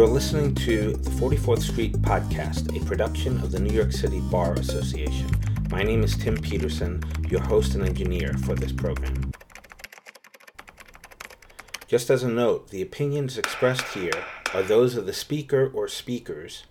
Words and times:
You 0.00 0.06
are 0.06 0.08
listening 0.08 0.54
to 0.54 0.94
the 0.94 1.10
44th 1.10 1.60
Street 1.60 1.92
Podcast, 2.00 2.74
a 2.74 2.82
production 2.86 3.36
of 3.42 3.52
the 3.52 3.60
New 3.60 3.74
York 3.74 3.92
City 3.92 4.20
Bar 4.30 4.54
Association. 4.54 5.28
My 5.70 5.82
name 5.82 6.02
is 6.02 6.16
Tim 6.16 6.38
Peterson, 6.38 7.04
your 7.28 7.42
host 7.42 7.74
and 7.74 7.86
engineer 7.86 8.32
for 8.32 8.54
this 8.54 8.72
program. 8.72 9.30
Just 11.86 12.08
as 12.08 12.22
a 12.22 12.30
note, 12.30 12.70
the 12.70 12.80
opinions 12.80 13.36
expressed 13.36 13.92
here 13.92 14.24
are 14.54 14.62
those 14.62 14.96
of 14.96 15.04
the 15.04 15.12
speaker 15.12 15.70
or 15.74 15.86
speakers 15.86 16.64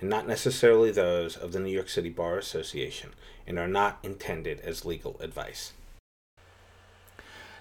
and 0.00 0.08
not 0.08 0.28
necessarily 0.28 0.92
those 0.92 1.36
of 1.36 1.50
the 1.50 1.58
New 1.58 1.72
York 1.72 1.88
City 1.88 2.10
Bar 2.10 2.38
Association 2.38 3.14
and 3.48 3.58
are 3.58 3.66
not 3.66 3.98
intended 4.04 4.60
as 4.60 4.84
legal 4.84 5.16
advice. 5.18 5.72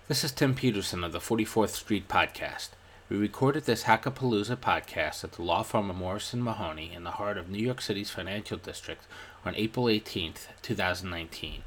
This 0.07 0.23
is 0.23 0.31
Tim 0.31 0.53
Peterson 0.53 1.03
of 1.03 1.13
the 1.13 1.17
44th 1.17 1.69
Street 1.69 2.07
Podcast. 2.07 2.69
We 3.07 3.17
recorded 3.17 3.65
this 3.65 3.83
Hackapalooza 3.83 4.55
podcast 4.55 5.23
at 5.23 5.33
the 5.33 5.43
law 5.43 5.61
firm 5.61 5.91
of 5.91 5.95
Morrison 5.95 6.41
Mahoney 6.41 6.91
in 6.91 7.03
the 7.03 7.11
heart 7.11 7.37
of 7.37 7.47
New 7.47 7.63
York 7.63 7.79
City's 7.79 8.09
financial 8.09 8.57
district 8.57 9.05
on 9.45 9.53
April 9.53 9.85
18th, 9.85 10.47
2019. 10.63 11.61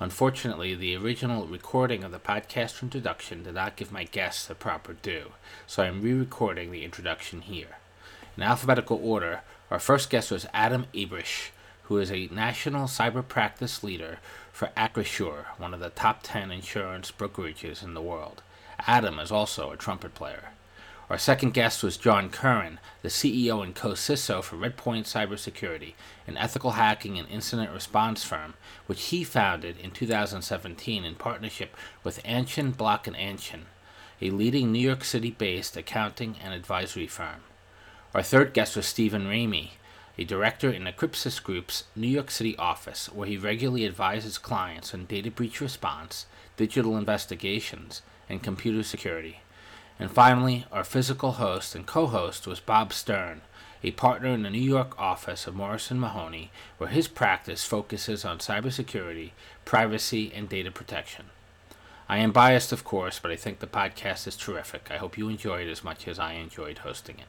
Unfortunately, 0.00 0.74
the 0.74 0.96
original 0.96 1.46
recording 1.46 2.02
of 2.02 2.10
the 2.10 2.18
podcast 2.18 2.82
introduction 2.82 3.44
did 3.44 3.54
not 3.54 3.76
give 3.76 3.92
my 3.92 4.02
guests 4.02 4.44
the 4.44 4.56
proper 4.56 4.94
due, 4.94 5.30
so 5.68 5.84
I 5.84 5.86
am 5.86 6.02
re 6.02 6.14
recording 6.14 6.72
the 6.72 6.84
introduction 6.84 7.42
here. 7.42 7.76
In 8.36 8.42
alphabetical 8.42 8.98
order, 9.00 9.42
our 9.70 9.78
first 9.78 10.10
guest 10.10 10.32
was 10.32 10.48
Adam 10.52 10.86
Abresch, 10.92 11.50
who 11.84 11.98
is 11.98 12.10
a 12.10 12.26
national 12.32 12.88
cyber 12.88 13.26
practice 13.26 13.84
leader 13.84 14.18
for 14.52 14.70
Acrisure, 14.76 15.44
one 15.58 15.74
of 15.74 15.78
the 15.78 15.90
top 15.90 16.24
10 16.24 16.50
insurance 16.50 17.12
brokerages 17.12 17.84
in 17.84 17.94
the 17.94 18.02
world. 18.02 18.42
Adam 18.80 19.20
is 19.20 19.30
also 19.30 19.70
a 19.70 19.76
trumpet 19.76 20.16
player. 20.16 20.48
Our 21.12 21.18
second 21.18 21.52
guest 21.52 21.82
was 21.82 21.98
John 21.98 22.30
Curran, 22.30 22.80
the 23.02 23.10
CEO 23.10 23.62
and 23.62 23.74
co-CISO 23.74 24.42
for 24.42 24.56
Redpoint 24.56 25.04
Cybersecurity, 25.04 25.92
an 26.26 26.38
ethical 26.38 26.70
hacking 26.70 27.18
and 27.18 27.28
incident 27.28 27.70
response 27.70 28.24
firm, 28.24 28.54
which 28.86 29.02
he 29.08 29.22
founded 29.22 29.76
in 29.78 29.90
2017 29.90 31.04
in 31.04 31.14
partnership 31.16 31.76
with 32.02 32.22
Anchin 32.22 32.74
Block 32.74 33.06
and 33.06 33.14
Anchin, 33.14 33.64
a 34.22 34.30
leading 34.30 34.72
New 34.72 34.78
York 34.78 35.04
City-based 35.04 35.76
accounting 35.76 36.36
and 36.42 36.54
advisory 36.54 37.06
firm. 37.06 37.42
Our 38.14 38.22
third 38.22 38.54
guest 38.54 38.74
was 38.74 38.86
Stephen 38.86 39.26
Ramey, 39.26 39.72
a 40.16 40.24
director 40.24 40.70
in 40.70 40.84
Crypsis 40.84 41.42
Group's 41.42 41.84
New 41.94 42.08
York 42.08 42.30
City 42.30 42.56
office, 42.56 43.12
where 43.12 43.28
he 43.28 43.36
regularly 43.36 43.84
advises 43.84 44.38
clients 44.38 44.94
on 44.94 45.04
data 45.04 45.30
breach 45.30 45.60
response, 45.60 46.24
digital 46.56 46.96
investigations, 46.96 48.00
and 48.30 48.42
computer 48.42 48.82
security. 48.82 49.40
And 50.02 50.10
finally, 50.10 50.64
our 50.72 50.82
physical 50.82 51.30
host 51.34 51.76
and 51.76 51.86
co 51.86 52.08
host 52.08 52.44
was 52.44 52.58
Bob 52.58 52.92
Stern, 52.92 53.42
a 53.84 53.92
partner 53.92 54.30
in 54.30 54.42
the 54.42 54.50
New 54.50 54.58
York 54.58 54.98
office 54.98 55.46
of 55.46 55.54
Morrison 55.54 56.00
Mahoney, 56.00 56.50
where 56.76 56.90
his 56.90 57.06
practice 57.06 57.64
focuses 57.64 58.24
on 58.24 58.38
cybersecurity, 58.38 59.30
privacy, 59.64 60.32
and 60.34 60.48
data 60.48 60.72
protection. 60.72 61.26
I 62.08 62.18
am 62.18 62.32
biased, 62.32 62.72
of 62.72 62.82
course, 62.82 63.20
but 63.20 63.30
I 63.30 63.36
think 63.36 63.60
the 63.60 63.68
podcast 63.68 64.26
is 64.26 64.36
terrific. 64.36 64.88
I 64.90 64.96
hope 64.96 65.16
you 65.16 65.28
enjoy 65.28 65.60
it 65.60 65.70
as 65.70 65.84
much 65.84 66.08
as 66.08 66.18
I 66.18 66.32
enjoyed 66.32 66.78
hosting 66.78 67.20
it. 67.20 67.28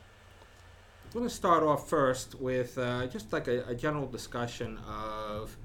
I'm 1.06 1.12
going 1.12 1.30
to 1.30 1.30
start 1.30 1.62
off 1.62 1.88
first 1.88 2.34
with 2.42 2.76
uh, 2.80 3.06
just 3.06 3.32
like 3.32 3.48
a, 3.48 3.68
a 3.68 3.76
general 3.76 4.08
discussion 4.08 4.80
of 4.80 5.56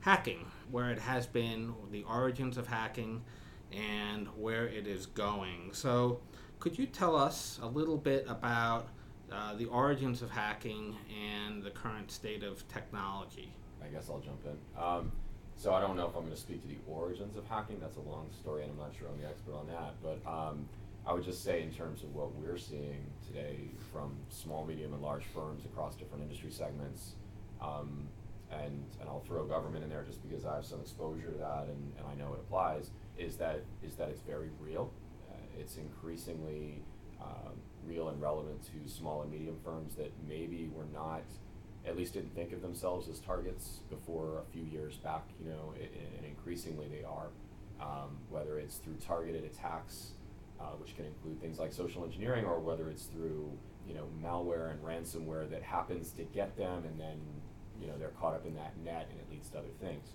hacking, 0.00 0.50
where 0.72 0.90
it 0.90 0.98
has 0.98 1.24
been, 1.24 1.72
the 1.92 2.02
origins 2.02 2.58
of 2.58 2.66
hacking, 2.66 3.22
and 3.72 4.26
where 4.36 4.66
it 4.66 4.88
is 4.88 5.06
going. 5.06 5.70
So, 5.72 6.20
could 6.62 6.78
you 6.78 6.86
tell 6.86 7.16
us 7.16 7.58
a 7.60 7.66
little 7.66 7.96
bit 7.96 8.24
about 8.28 8.86
uh, 9.32 9.52
the 9.56 9.64
origins 9.64 10.22
of 10.22 10.30
hacking 10.30 10.94
and 11.10 11.60
the 11.60 11.70
current 11.70 12.08
state 12.08 12.44
of 12.44 12.66
technology? 12.68 13.52
I 13.84 13.88
guess 13.88 14.08
I'll 14.08 14.20
jump 14.20 14.46
in. 14.46 14.80
Um, 14.80 15.10
so 15.56 15.74
I 15.74 15.80
don't 15.80 15.96
know 15.96 16.06
if 16.06 16.14
I'm 16.14 16.22
going 16.22 16.32
to 16.32 16.40
speak 16.40 16.62
to 16.62 16.68
the 16.68 16.78
origins 16.86 17.36
of 17.36 17.44
hacking. 17.48 17.80
That's 17.80 17.96
a 17.96 18.02
long 18.02 18.28
story, 18.40 18.62
and 18.62 18.70
I'm 18.70 18.78
not 18.78 18.92
sure 18.96 19.08
I'm 19.08 19.20
the 19.20 19.26
expert 19.26 19.56
on 19.56 19.66
that. 19.66 19.94
But 20.00 20.24
um, 20.24 20.68
I 21.04 21.12
would 21.12 21.24
just 21.24 21.42
say, 21.42 21.64
in 21.64 21.72
terms 21.72 22.04
of 22.04 22.14
what 22.14 22.32
we're 22.36 22.56
seeing 22.56 23.06
today 23.26 23.58
from 23.92 24.14
small, 24.28 24.64
medium, 24.64 24.92
and 24.92 25.02
large 25.02 25.24
firms 25.34 25.64
across 25.64 25.96
different 25.96 26.22
industry 26.22 26.52
segments, 26.52 27.14
um, 27.60 28.06
and 28.52 28.84
and 29.00 29.08
I'll 29.08 29.24
throw 29.26 29.44
government 29.46 29.82
in 29.82 29.90
there 29.90 30.04
just 30.04 30.22
because 30.22 30.44
I 30.44 30.54
have 30.54 30.64
some 30.64 30.80
exposure 30.80 31.26
to 31.32 31.38
that 31.38 31.64
and, 31.64 31.92
and 31.98 32.06
I 32.06 32.14
know 32.14 32.34
it 32.34 32.40
applies 32.40 32.90
is 33.18 33.36
that 33.36 33.64
is 33.82 33.96
that 33.96 34.10
it's 34.10 34.20
very 34.20 34.50
real. 34.60 34.92
It's 35.58 35.76
increasingly 35.76 36.82
um, 37.20 37.52
real 37.86 38.08
and 38.08 38.20
relevant 38.20 38.62
to 38.64 38.90
small 38.90 39.22
and 39.22 39.30
medium 39.30 39.56
firms 39.64 39.94
that 39.96 40.12
maybe 40.28 40.70
were 40.74 40.86
not, 40.92 41.22
at 41.86 41.96
least 41.96 42.14
didn't 42.14 42.34
think 42.34 42.52
of 42.52 42.62
themselves 42.62 43.08
as 43.08 43.18
targets 43.20 43.80
before 43.90 44.38
a 44.38 44.52
few 44.52 44.64
years 44.64 44.96
back. 44.96 45.24
You 45.42 45.50
know, 45.50 45.74
and 46.16 46.26
increasingly 46.26 46.88
they 46.88 47.04
are. 47.04 47.28
Um, 47.80 48.18
whether 48.30 48.60
it's 48.60 48.76
through 48.76 48.94
targeted 49.04 49.44
attacks, 49.44 50.12
uh, 50.60 50.66
which 50.78 50.94
can 50.94 51.04
include 51.04 51.40
things 51.40 51.58
like 51.58 51.72
social 51.72 52.04
engineering, 52.04 52.44
or 52.44 52.60
whether 52.60 52.88
it's 52.88 53.06
through 53.06 53.50
you 53.88 53.94
know 53.94 54.06
malware 54.22 54.70
and 54.70 54.80
ransomware 54.84 55.50
that 55.50 55.62
happens 55.62 56.12
to 56.12 56.22
get 56.22 56.56
them, 56.56 56.84
and 56.84 57.00
then 57.00 57.18
you 57.80 57.88
know 57.88 57.94
they're 57.98 58.14
caught 58.20 58.34
up 58.34 58.46
in 58.46 58.54
that 58.54 58.76
net, 58.84 59.08
and 59.10 59.18
it 59.18 59.26
leads 59.30 59.48
to 59.48 59.58
other 59.58 59.74
things 59.80 60.10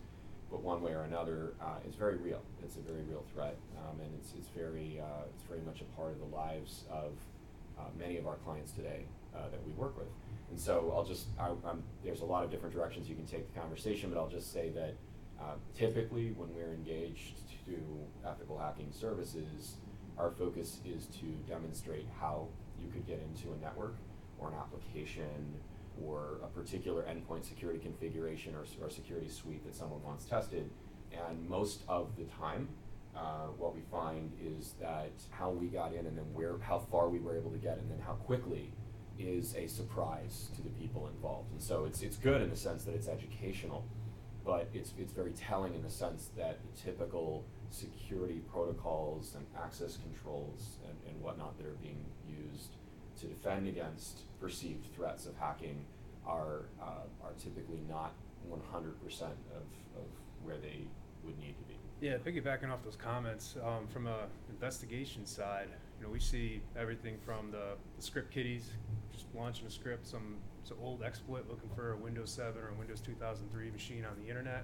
but 0.50 0.62
one 0.62 0.82
way 0.82 0.94
or 0.94 1.04
another, 1.04 1.54
uh, 1.62 1.88
is 1.88 1.96
very 1.96 2.18
real. 2.18 2.42
It's 2.64 2.78
a 2.78 2.80
very 2.80 3.04
real 3.04 3.26
threat, 3.34 3.58
um, 3.78 4.00
and 4.00 4.10
it's, 4.20 4.34
it's 4.38 4.50
very 4.50 5.00
uh, 5.02 5.26
it's 5.34 5.44
very 5.44 5.62
much 5.62 5.82
a 5.82 5.86
part 5.96 6.12
of 6.12 6.20
the 6.20 6.36
lives 6.36 6.84
of 6.90 7.14
uh, 7.78 7.84
many 7.98 8.18
of 8.18 8.28
our 8.28 8.36
clients 8.38 8.72
today 8.72 9.06
uh, 9.36 9.50
that 9.50 9.66
we 9.66 9.72
work 9.74 9.98
with. 9.98 10.08
And 10.50 10.60
so 10.60 10.94
I'll 10.96 11.04
just 11.04 11.28
I, 11.40 11.52
there's 12.04 12.22
a 12.22 12.26
lot 12.26 12.44
of 12.44 12.52
different 12.52 12.74
directions 12.74 13.10
you 13.10 13.16
can 13.16 13.26
take 13.26 13.54
the 13.54 13.60
conversation, 13.60 14.10
but 14.10 14.20
I'll 14.20 14.30
just 14.30 14.54
say 14.54 14.70
that 14.70 14.96
uh, 15.40 15.56
typically 15.78 16.32
when 16.32 16.54
we're 16.56 16.74
engaged 16.74 17.36
to 17.66 17.78
ethical 18.26 18.58
hacking 18.58 18.92
services, 18.92 19.76
our 20.18 20.32
focus 20.32 20.80
is 20.86 21.06
to 21.20 21.26
demonstrate 21.48 22.08
how 22.20 22.48
you 22.82 22.90
could 22.92 23.06
get 23.06 23.22
into 23.22 23.54
a 23.54 23.58
network 23.64 23.96
or 24.40 24.48
an 24.50 24.56
application 24.56 25.56
or 26.04 26.40
a 26.44 26.48
particular 26.48 27.04
endpoint 27.04 27.46
security 27.46 27.80
configuration 27.80 28.56
or, 28.56 28.66
or 28.84 28.90
security 28.90 29.30
suite 29.30 29.66
that 29.66 29.76
someone 29.76 30.02
wants 30.04 30.26
tested. 30.26 30.70
And 31.12 31.48
most 31.48 31.84
of 31.88 32.16
the 32.18 32.26
time, 32.26 32.68
uh, 33.16 33.48
what 33.58 33.74
we 33.74 33.82
find 33.90 34.32
is 34.44 34.74
that 34.80 35.12
how 35.32 35.50
we 35.50 35.68
got 35.68 35.94
in 35.94 36.06
and 36.06 36.18
then 36.18 36.26
where 36.34 36.58
how 36.60 36.80
far 36.80 37.10
we 37.10 37.20
were 37.20 37.36
able 37.36 37.52
to 37.52 37.58
get 37.58 37.78
and 37.80 37.90
then 37.90 38.00
how 38.00 38.14
quickly 38.14 38.72
is 39.18 39.56
a 39.56 39.68
surprise 39.68 40.50
to 40.56 40.62
the 40.62 40.70
people 40.70 41.08
involved. 41.08 41.52
And 41.52 41.62
so 41.62 41.86
it's 41.86 42.02
it's 42.02 42.18
good 42.18 42.42
in 42.42 42.50
the 42.50 42.56
sense 42.56 42.84
that 42.84 42.94
it's 42.94 43.08
educational, 43.08 43.86
but 44.46 44.70
it's 44.74 44.94
it's 44.98 45.14
very 45.14 45.32
telling 45.32 45.74
in 45.74 45.82
the 45.82 45.90
sense 45.90 46.30
that 46.38 46.60
the 46.62 46.82
typical 46.82 47.46
security 47.72 48.42
protocols 48.52 49.36
and 49.36 49.46
access 49.62 49.98
controls 49.98 50.78
and, 50.88 50.96
and 51.08 51.22
whatnot 51.22 51.58
that 51.58 51.66
are 51.66 51.78
being 51.82 52.06
used 52.28 52.77
to 53.20 53.28
defend 53.28 53.68
against 53.68 54.22
perceived 54.40 54.94
threats 54.96 55.26
of 55.26 55.36
hacking 55.38 55.84
are 56.26 56.66
uh, 56.82 57.08
are 57.24 57.34
typically 57.42 57.82
not 57.90 58.14
100% 58.50 59.22
of, 59.22 59.30
of 59.96 60.06
where 60.44 60.58
they 60.58 60.88
would 61.24 61.38
need 61.40 61.56
to 61.58 61.64
be. 61.64 61.78
Yeah, 62.00 62.18
piggybacking 62.18 62.72
off 62.72 62.84
those 62.84 62.96
comments, 62.96 63.56
um, 63.64 63.88
from 63.88 64.08
a 64.08 64.28
investigation 64.50 65.26
side, 65.26 65.68
you 66.00 66.06
know, 66.06 66.12
we 66.12 66.20
see 66.20 66.62
everything 66.78 67.18
from 67.26 67.50
the, 67.52 67.76
the 67.96 68.02
script 68.02 68.32
kiddies, 68.32 68.72
just 69.12 69.26
launching 69.34 69.66
a 69.66 69.72
script, 69.72 70.06
some, 70.06 70.36
some 70.64 70.78
old 70.82 71.02
exploit 71.02 71.46
looking 71.50 71.70
for 71.76 71.94
a 71.94 71.98
Windows 71.98 72.30
7 72.30 72.62
or 72.62 72.70
a 72.70 72.74
Windows 72.76 73.02
2003 73.02 73.72
machine 73.72 74.06
on 74.06 74.16
the 74.24 74.30
internet, 74.30 74.64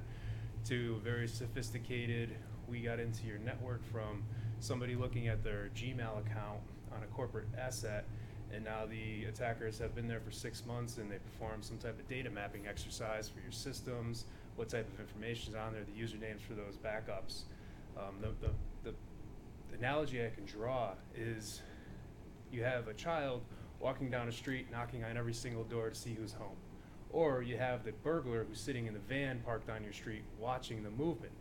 to 0.66 1.00
very 1.04 1.28
sophisticated, 1.28 2.30
we 2.68 2.82
got 2.82 3.00
into 3.00 3.26
your 3.26 3.40
network 3.40 3.84
from 3.92 4.24
somebody 4.60 4.96
looking 4.96 5.28
at 5.28 5.44
their 5.44 5.70
Gmail 5.76 6.20
account 6.20 6.60
on 6.96 7.04
a 7.04 7.08
corporate 7.08 7.48
asset 7.58 8.06
and 8.54 8.64
now 8.64 8.86
the 8.86 9.26
attackers 9.26 9.80
have 9.80 9.96
been 9.96 10.08
there 10.08 10.20
for 10.20 10.32
six 10.32 10.66
months 10.66 10.98
and 10.98 11.12
they 11.12 11.18
perform 11.18 11.64
some 11.64 11.78
type 11.78 12.00
of 12.00 12.08
data 12.08 12.30
mapping 12.30 12.68
exercise 12.68 13.28
for 13.28 13.40
your 13.42 13.52
systems, 13.52 14.26
what 14.56 14.70
type 14.70 14.88
of 14.94 15.00
information 15.00 15.54
is 15.54 15.56
on 15.56 15.74
there, 15.74 15.84
the 15.84 15.92
usernames 15.92 16.42
for 16.42 16.54
those 16.54 16.78
backups. 16.78 17.44
Um, 17.98 18.16
the, 18.22 18.28
the, 18.46 18.54
the, 18.84 18.96
the 19.72 19.78
analogy 19.78 20.24
I 20.24 20.30
can 20.30 20.46
draw 20.46 20.92
is 21.16 21.62
you 22.52 22.64
have 22.64 22.88
a 22.88 22.94
child 22.94 23.42
walking 23.80 24.10
down 24.10 24.28
a 24.28 24.32
street, 24.32 24.68
knocking 24.72 25.04
on 25.04 25.18
every 25.18 25.34
single 25.34 25.64
door 25.64 25.90
to 25.90 25.96
see 25.96 26.14
who's 26.14 26.34
home. 26.34 26.56
Or 27.10 27.42
you 27.42 27.58
have 27.58 27.84
the 27.84 27.92
burglar 27.92 28.46
who's 28.48 28.60
sitting 28.60 28.86
in 28.88 28.94
the 28.94 29.00
van 29.00 29.42
parked 29.44 29.70
on 29.70 29.84
your 29.84 29.94
street 29.94 30.24
watching 30.40 30.84
the 30.84 30.90
movement 30.92 31.34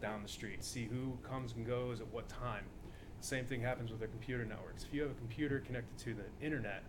down 0.00 0.22
the 0.22 0.28
street, 0.28 0.64
see 0.64 0.84
who 0.84 1.16
comes 1.28 1.54
and 1.54 1.66
goes 1.66 2.00
at 2.00 2.06
what 2.08 2.28
time. 2.28 2.64
Same 3.22 3.44
thing 3.44 3.60
happens 3.60 3.92
with 3.92 4.02
our 4.02 4.08
computer 4.08 4.44
networks. 4.44 4.82
If 4.82 4.92
you 4.92 5.02
have 5.02 5.12
a 5.12 5.14
computer 5.14 5.60
connected 5.60 5.96
to 6.06 6.14
the 6.14 6.44
internet, 6.44 6.82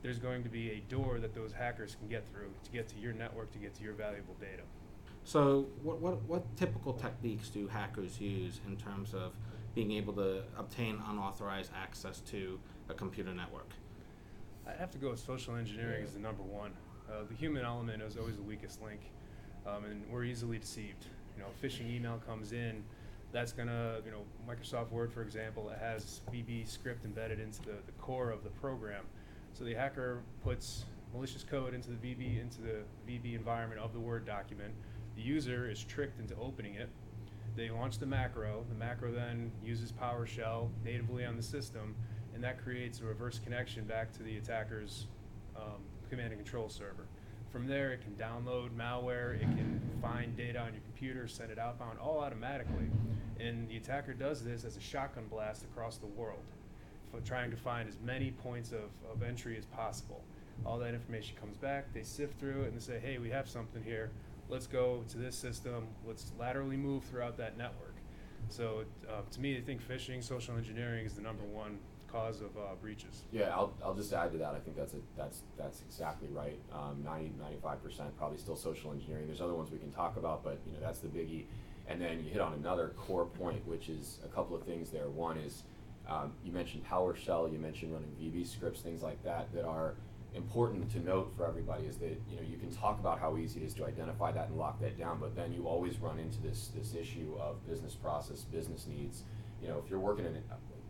there's 0.00 0.20
going 0.20 0.44
to 0.44 0.48
be 0.48 0.70
a 0.70 0.80
door 0.88 1.18
that 1.18 1.34
those 1.34 1.52
hackers 1.52 1.96
can 1.98 2.08
get 2.08 2.24
through 2.28 2.50
to 2.62 2.70
get 2.70 2.88
to 2.90 2.98
your 2.98 3.12
network 3.12 3.52
to 3.52 3.58
get 3.58 3.74
to 3.74 3.82
your 3.82 3.92
valuable 3.92 4.34
data. 4.40 4.62
So, 5.24 5.66
what, 5.82 5.98
what, 5.98 6.22
what 6.28 6.56
typical 6.56 6.92
techniques 6.92 7.48
do 7.48 7.66
hackers 7.66 8.20
use 8.20 8.60
in 8.64 8.76
terms 8.76 9.12
of 9.12 9.32
being 9.74 9.90
able 9.90 10.12
to 10.12 10.44
obtain 10.56 11.02
unauthorized 11.08 11.72
access 11.76 12.20
to 12.30 12.60
a 12.88 12.94
computer 12.94 13.34
network? 13.34 13.70
I'd 14.68 14.76
have 14.76 14.92
to 14.92 14.98
go 14.98 15.10
with 15.10 15.18
social 15.18 15.56
engineering 15.56 16.04
as 16.04 16.12
the 16.12 16.20
number 16.20 16.44
one. 16.44 16.74
Uh, 17.10 17.24
the 17.28 17.34
human 17.34 17.64
element 17.64 18.04
is 18.04 18.16
always 18.16 18.36
the 18.36 18.42
weakest 18.42 18.80
link, 18.82 19.00
um, 19.66 19.84
and 19.84 20.04
we're 20.12 20.24
easily 20.24 20.58
deceived. 20.58 21.06
You 21.36 21.42
know, 21.42 21.48
a 21.48 21.66
phishing 21.66 21.92
email 21.92 22.22
comes 22.24 22.52
in, 22.52 22.84
that's 23.32 23.52
gonna, 23.52 24.00
you 24.04 24.10
know, 24.10 24.22
Microsoft 24.48 24.90
Word, 24.90 25.12
for 25.12 25.22
example, 25.22 25.68
it 25.70 25.78
has 25.78 26.20
VB 26.32 26.68
script 26.68 27.04
embedded 27.04 27.40
into 27.40 27.60
the, 27.62 27.76
the 27.84 27.92
core 27.98 28.30
of 28.30 28.44
the 28.44 28.50
program. 28.50 29.04
So 29.52 29.64
the 29.64 29.74
hacker 29.74 30.22
puts 30.42 30.84
malicious 31.12 31.44
code 31.44 31.74
into 31.74 31.90
the 31.90 31.96
VB 31.96 32.40
into 32.40 32.60
the 32.60 32.82
VB 33.08 33.34
environment 33.34 33.80
of 33.80 33.92
the 33.92 34.00
Word 34.00 34.26
document. 34.26 34.74
The 35.16 35.22
user 35.22 35.68
is 35.70 35.82
tricked 35.82 36.20
into 36.20 36.36
opening 36.36 36.74
it. 36.74 36.88
They 37.56 37.70
launch 37.70 37.98
the 37.98 38.06
macro. 38.06 38.64
The 38.68 38.74
macro 38.74 39.12
then 39.12 39.50
uses 39.64 39.92
PowerShell 39.92 40.68
natively 40.84 41.24
on 41.24 41.36
the 41.36 41.42
system, 41.42 41.94
and 42.34 42.44
that 42.44 42.62
creates 42.62 43.00
a 43.00 43.04
reverse 43.04 43.38
connection 43.38 43.84
back 43.84 44.12
to 44.14 44.22
the 44.22 44.36
attacker's 44.36 45.06
um, 45.56 45.80
command 46.10 46.32
and 46.32 46.42
control 46.42 46.68
server. 46.68 47.06
From 47.50 47.66
there, 47.66 47.92
it 47.92 48.00
can 48.02 48.12
download 48.14 48.70
malware, 48.70 49.34
it 49.34 49.40
can 49.40 49.80
find 50.02 50.36
data 50.36 50.58
on 50.58 50.72
your 50.72 50.82
computer, 50.82 51.26
send 51.26 51.50
it 51.50 51.58
outbound, 51.58 51.98
all 51.98 52.18
automatically. 52.18 52.90
And 53.40 53.68
the 53.68 53.76
attacker 53.76 54.12
does 54.12 54.42
this 54.42 54.64
as 54.64 54.76
a 54.76 54.80
shotgun 54.80 55.26
blast 55.30 55.62
across 55.62 55.96
the 55.96 56.06
world, 56.06 56.44
for 57.10 57.20
trying 57.20 57.50
to 57.50 57.56
find 57.56 57.88
as 57.88 57.96
many 58.04 58.30
points 58.30 58.72
of, 58.72 58.90
of 59.10 59.22
entry 59.22 59.56
as 59.56 59.64
possible. 59.66 60.22
All 60.64 60.78
that 60.78 60.94
information 60.94 61.36
comes 61.36 61.56
back, 61.56 61.92
they 61.94 62.02
sift 62.02 62.38
through 62.38 62.62
it, 62.62 62.68
and 62.68 62.76
they 62.76 62.80
say, 62.80 62.98
hey, 62.98 63.18
we 63.18 63.30
have 63.30 63.48
something 63.48 63.82
here. 63.82 64.10
Let's 64.48 64.66
go 64.66 65.04
to 65.08 65.18
this 65.18 65.36
system, 65.36 65.86
let's 66.06 66.32
laterally 66.38 66.76
move 66.76 67.04
throughout 67.04 67.36
that 67.38 67.56
network. 67.56 67.94
So, 68.48 68.84
uh, 69.08 69.22
to 69.30 69.40
me, 69.40 69.56
I 69.56 69.60
think 69.60 69.82
phishing, 69.82 70.22
social 70.22 70.56
engineering 70.56 71.04
is 71.04 71.14
the 71.14 71.22
number 71.22 71.42
one 71.44 71.78
cause 72.10 72.40
of 72.40 72.56
uh, 72.56 72.74
breaches. 72.80 73.22
Yeah, 73.32 73.50
I'll, 73.54 73.72
I'll 73.84 73.94
just 73.94 74.12
add 74.12 74.32
to 74.32 74.38
that. 74.38 74.54
I 74.54 74.58
think 74.58 74.76
that's 74.76 74.94
a, 74.94 74.98
that's 75.16 75.42
that's 75.58 75.82
exactly 75.82 76.28
right. 76.32 76.58
Um, 76.72 77.02
90 77.04 77.32
95 77.38 77.82
percent 77.82 78.16
probably 78.16 78.38
still 78.38 78.56
social 78.56 78.92
engineering. 78.92 79.26
There's 79.26 79.40
other 79.40 79.54
ones 79.54 79.70
we 79.70 79.78
can 79.78 79.92
talk 79.92 80.16
about, 80.16 80.44
but 80.44 80.58
you 80.66 80.72
know 80.72 80.78
that's 80.80 81.00
the 81.00 81.08
biggie. 81.08 81.44
And 81.88 82.00
then 82.00 82.24
you 82.24 82.30
hit 82.30 82.40
on 82.40 82.52
another 82.54 82.94
core 82.96 83.26
point, 83.26 83.64
which 83.66 83.88
is 83.88 84.18
a 84.24 84.28
couple 84.28 84.56
of 84.56 84.64
things 84.64 84.90
there. 84.90 85.08
One 85.08 85.36
is 85.36 85.62
um, 86.08 86.32
you 86.44 86.52
mentioned 86.52 86.84
PowerShell, 86.84 87.52
you 87.52 87.58
mentioned 87.58 87.92
running 87.92 88.10
VB 88.20 88.46
scripts, 88.46 88.80
things 88.80 89.02
like 89.02 89.22
that 89.24 89.52
that 89.54 89.64
are 89.64 89.94
important 90.34 90.90
to 90.92 91.00
note 91.00 91.32
for 91.36 91.46
everybody 91.46 91.86
is 91.86 91.96
that 91.96 92.20
you 92.28 92.36
know 92.36 92.42
you 92.42 92.58
can 92.58 92.70
talk 92.70 93.00
about 93.00 93.18
how 93.18 93.36
easy 93.38 93.60
it 93.60 93.66
is 93.66 93.74
to 93.74 93.86
identify 93.86 94.30
that 94.30 94.48
and 94.48 94.56
lock 94.56 94.80
that 94.80 94.98
down, 94.98 95.18
but 95.18 95.34
then 95.34 95.52
you 95.52 95.66
always 95.66 95.98
run 95.98 96.18
into 96.18 96.40
this 96.42 96.70
this 96.76 96.94
issue 96.94 97.36
of 97.40 97.66
business 97.66 97.94
process, 97.94 98.42
business 98.42 98.86
needs. 98.86 99.22
You 99.62 99.68
know, 99.68 99.80
if 99.82 99.90
you're 99.90 100.00
working 100.00 100.26
in 100.26 100.36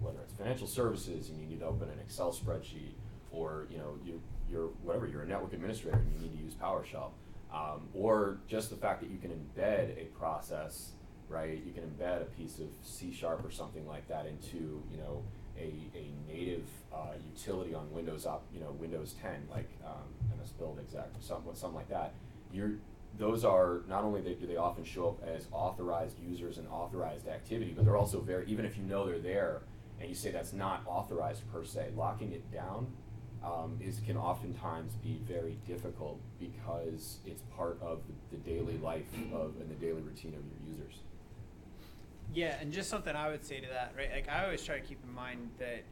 whether 0.00 0.18
it's 0.22 0.34
financial 0.34 0.66
services 0.66 1.30
and 1.30 1.40
you 1.40 1.46
need 1.46 1.60
to 1.60 1.66
open 1.66 1.88
an 1.88 1.98
Excel 2.00 2.32
spreadsheet, 2.32 2.92
or 3.30 3.66
you 3.70 3.78
know 3.78 3.98
you 4.04 4.20
you're 4.50 4.68
whatever 4.82 5.06
you're 5.06 5.22
a 5.22 5.26
network 5.26 5.52
administrator 5.52 5.98
and 5.98 6.12
you 6.14 6.28
need 6.28 6.36
to 6.36 6.42
use 6.42 6.54
PowerShell, 6.54 7.10
um, 7.52 7.88
or 7.94 8.38
just 8.46 8.70
the 8.70 8.76
fact 8.76 9.00
that 9.00 9.10
you 9.10 9.18
can 9.18 9.30
embed 9.30 9.98
a 9.98 10.04
process, 10.18 10.92
right? 11.28 11.62
You 11.64 11.72
can 11.72 11.82
embed 11.84 12.22
a 12.22 12.26
piece 12.26 12.58
of 12.58 12.68
C 12.82 13.12
sharp 13.12 13.44
or 13.44 13.50
something 13.50 13.86
like 13.86 14.06
that 14.08 14.26
into 14.26 14.82
you 14.90 14.98
know 14.98 15.22
a, 15.58 15.72
a 15.96 16.12
native 16.28 16.68
uh, 16.92 17.14
utility 17.34 17.74
on 17.74 17.90
Windows 17.92 18.26
up 18.26 18.44
you 18.52 18.60
know 18.60 18.72
Windows 18.72 19.14
10 19.22 19.48
like 19.50 19.68
um, 19.84 20.38
MS 20.38 20.50
Build 20.50 20.78
exec 20.80 21.08
something 21.20 21.54
something 21.54 21.76
like 21.76 21.88
that. 21.88 22.14
You're 22.52 22.72
those 23.18 23.44
are 23.44 23.80
not 23.88 24.04
only 24.04 24.20
they, 24.20 24.34
do 24.34 24.46
they 24.46 24.56
often 24.56 24.84
show 24.84 25.08
up 25.08 25.22
as 25.26 25.46
authorized 25.50 26.18
users 26.18 26.58
and 26.58 26.68
authorized 26.68 27.28
activity, 27.28 27.72
but 27.74 27.84
they're 27.84 27.96
also 27.96 28.20
very 28.20 28.46
even 28.46 28.64
if 28.64 28.76
you 28.76 28.84
know 28.84 29.06
they're 29.06 29.18
there 29.18 29.62
and 30.00 30.08
you 30.08 30.14
say 30.14 30.30
that's 30.30 30.52
not 30.52 30.82
authorized 30.86 31.42
per 31.52 31.64
se, 31.64 31.90
locking 31.96 32.32
it 32.32 32.50
down 32.52 32.86
um, 33.44 33.78
is 33.80 34.00
can 34.04 34.16
oftentimes 34.16 34.94
be 34.96 35.20
very 35.26 35.56
difficult 35.66 36.20
because 36.38 37.18
it's 37.26 37.42
part 37.56 37.78
of 37.80 38.00
the, 38.06 38.36
the 38.36 38.42
daily 38.42 38.78
life 38.78 39.06
of 39.32 39.54
and 39.60 39.70
the 39.70 39.74
daily 39.74 40.02
routine 40.02 40.34
of 40.34 40.40
your 40.44 40.74
users. 40.74 41.00
Yeah, 42.34 42.56
and 42.60 42.72
just 42.72 42.90
something 42.90 43.14
I 43.14 43.30
would 43.30 43.44
say 43.44 43.60
to 43.60 43.68
that, 43.68 43.94
right? 43.96 44.10
Like 44.12 44.28
I 44.28 44.44
always 44.44 44.62
try 44.62 44.78
to 44.78 44.84
keep 44.84 44.98
in 45.06 45.14
mind 45.14 45.50
that 45.58 45.84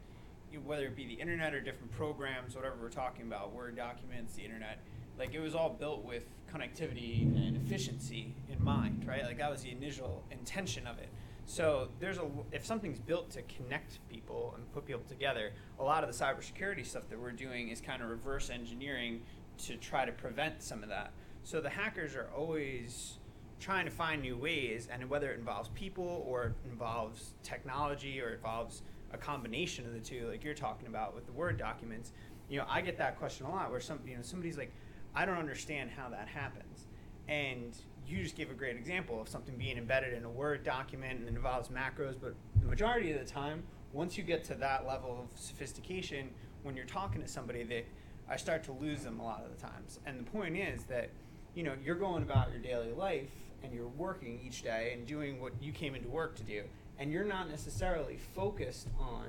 whether 0.63 0.85
it 0.85 0.95
be 0.95 1.05
the 1.05 1.13
internet 1.13 1.53
or 1.53 1.59
different 1.59 1.91
programs, 1.91 2.55
whatever 2.55 2.75
we're 2.81 2.89
talking 2.89 3.25
about, 3.25 3.53
Word 3.53 3.75
documents, 3.75 4.35
the 4.35 4.43
internet, 4.43 4.79
like 5.17 5.33
it 5.33 5.39
was 5.39 5.55
all 5.55 5.69
built 5.69 6.03
with 6.03 6.23
connectivity 6.53 7.21
and 7.21 7.57
efficiency 7.57 8.33
in 8.49 8.63
mind, 8.63 9.05
right? 9.07 9.23
Like 9.23 9.37
that 9.37 9.51
was 9.51 9.61
the 9.63 9.71
initial 9.71 10.23
intention 10.31 10.87
of 10.87 10.97
it. 10.99 11.09
So 11.45 11.89
there's 11.99 12.17
a 12.17 12.27
if 12.51 12.65
something's 12.65 12.99
built 12.99 13.29
to 13.31 13.41
connect 13.43 13.99
people 14.09 14.53
and 14.55 14.71
put 14.73 14.85
people 14.85 15.03
together, 15.07 15.51
a 15.79 15.83
lot 15.83 16.03
of 16.03 16.15
the 16.15 16.23
cybersecurity 16.23 16.85
stuff 16.85 17.03
that 17.09 17.19
we're 17.19 17.31
doing 17.31 17.69
is 17.69 17.79
kind 17.81 18.01
of 18.01 18.09
reverse 18.09 18.49
engineering 18.49 19.21
to 19.59 19.75
try 19.77 20.05
to 20.05 20.11
prevent 20.11 20.61
some 20.61 20.83
of 20.83 20.89
that. 20.89 21.11
So 21.43 21.61
the 21.61 21.69
hackers 21.69 22.15
are 22.15 22.29
always 22.35 23.19
trying 23.59 23.85
to 23.85 23.91
find 23.91 24.21
new 24.21 24.35
ways, 24.35 24.87
and 24.91 25.09
whether 25.09 25.31
it 25.31 25.39
involves 25.39 25.69
people 25.69 26.25
or 26.27 26.45
it 26.47 26.53
involves 26.69 27.33
technology 27.43 28.19
or 28.19 28.29
it 28.29 28.35
involves 28.35 28.81
a 29.13 29.17
combination 29.17 29.85
of 29.85 29.93
the 29.93 29.99
two, 29.99 30.27
like 30.27 30.43
you're 30.43 30.53
talking 30.53 30.87
about 30.87 31.15
with 31.15 31.25
the 31.25 31.31
Word 31.31 31.57
documents, 31.57 32.11
you 32.49 32.57
know, 32.59 32.65
I 32.67 32.81
get 32.81 32.97
that 32.97 33.17
question 33.17 33.45
a 33.45 33.51
lot 33.51 33.71
where 33.71 33.79
some 33.79 33.99
you 34.05 34.15
know 34.15 34.21
somebody's 34.23 34.57
like, 34.57 34.73
I 35.15 35.25
don't 35.25 35.37
understand 35.37 35.91
how 35.91 36.09
that 36.09 36.27
happens, 36.27 36.87
and 37.27 37.77
you 38.07 38.23
just 38.23 38.35
gave 38.35 38.51
a 38.51 38.53
great 38.53 38.75
example 38.75 39.21
of 39.21 39.27
something 39.27 39.55
being 39.55 39.77
embedded 39.77 40.13
in 40.13 40.25
a 40.25 40.29
Word 40.29 40.63
document 40.63 41.19
and 41.19 41.29
involves 41.29 41.69
macros, 41.69 42.15
but 42.19 42.35
the 42.61 42.67
majority 42.67 43.11
of 43.11 43.19
the 43.19 43.25
time, 43.25 43.63
once 43.93 44.17
you 44.17 44.23
get 44.23 44.43
to 44.45 44.55
that 44.55 44.85
level 44.85 45.19
of 45.21 45.39
sophistication, 45.39 46.29
when 46.63 46.75
you're 46.75 46.85
talking 46.85 47.21
to 47.21 47.27
somebody, 47.27 47.63
that 47.63 47.85
I 48.29 48.37
start 48.37 48.63
to 48.65 48.71
lose 48.71 49.03
them 49.03 49.19
a 49.19 49.23
lot 49.23 49.43
of 49.43 49.55
the 49.55 49.61
times. 49.61 49.99
And 50.05 50.19
the 50.19 50.23
point 50.23 50.57
is 50.57 50.83
that, 50.85 51.09
you 51.53 51.63
know, 51.63 51.73
you're 51.83 51.95
going 51.95 52.23
about 52.23 52.51
your 52.51 52.59
daily 52.59 52.91
life 52.91 53.29
and 53.63 53.73
you're 53.73 53.87
working 53.87 54.39
each 54.45 54.63
day 54.63 54.91
and 54.93 55.07
doing 55.07 55.41
what 55.41 55.53
you 55.61 55.71
came 55.71 55.95
into 55.95 56.09
work 56.09 56.35
to 56.35 56.43
do, 56.43 56.63
and 56.99 57.11
you're 57.11 57.25
not 57.25 57.49
necessarily 57.49 58.17
focused 58.35 58.87
on 58.99 59.25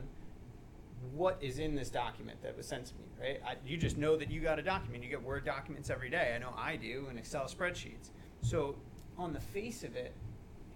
what 1.14 1.38
is 1.40 1.58
in 1.58 1.74
this 1.74 1.88
document 1.90 2.42
that 2.42 2.56
was 2.56 2.66
sent 2.66 2.86
to 2.86 2.94
me, 2.94 3.04
right? 3.20 3.40
I, 3.46 3.54
you 3.66 3.76
just 3.76 3.96
know 3.96 4.16
that 4.16 4.30
you 4.30 4.40
got 4.40 4.58
a 4.58 4.62
document. 4.62 5.04
You 5.04 5.10
get 5.10 5.22
Word 5.22 5.44
documents 5.44 5.90
every 5.90 6.10
day. 6.10 6.32
I 6.34 6.38
know 6.38 6.52
I 6.56 6.76
do, 6.76 7.06
and 7.08 7.18
Excel 7.18 7.44
spreadsheets. 7.44 8.10
So, 8.42 8.76
on 9.18 9.32
the 9.32 9.40
face 9.40 9.82
of 9.82 9.96
it, 9.96 10.12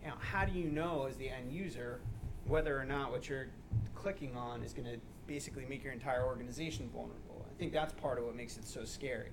you 0.02 0.08
know, 0.08 0.14
how 0.18 0.44
do 0.44 0.58
you 0.58 0.70
know 0.70 1.06
as 1.08 1.16
the 1.16 1.28
end 1.28 1.52
user 1.52 2.00
whether 2.46 2.78
or 2.78 2.84
not 2.84 3.12
what 3.12 3.28
you're 3.28 3.48
clicking 3.94 4.34
on 4.36 4.62
is 4.62 4.72
going 4.72 4.88
to 4.88 4.98
basically 5.26 5.66
make 5.66 5.84
your 5.84 5.92
entire 5.92 6.24
organization 6.24 6.88
vulnerable? 6.92 7.46
I 7.48 7.58
think 7.58 7.72
that's 7.72 7.92
part 7.94 8.18
of 8.18 8.24
what 8.24 8.34
makes 8.34 8.56
it 8.56 8.66
so 8.66 8.84
scary. 8.84 9.28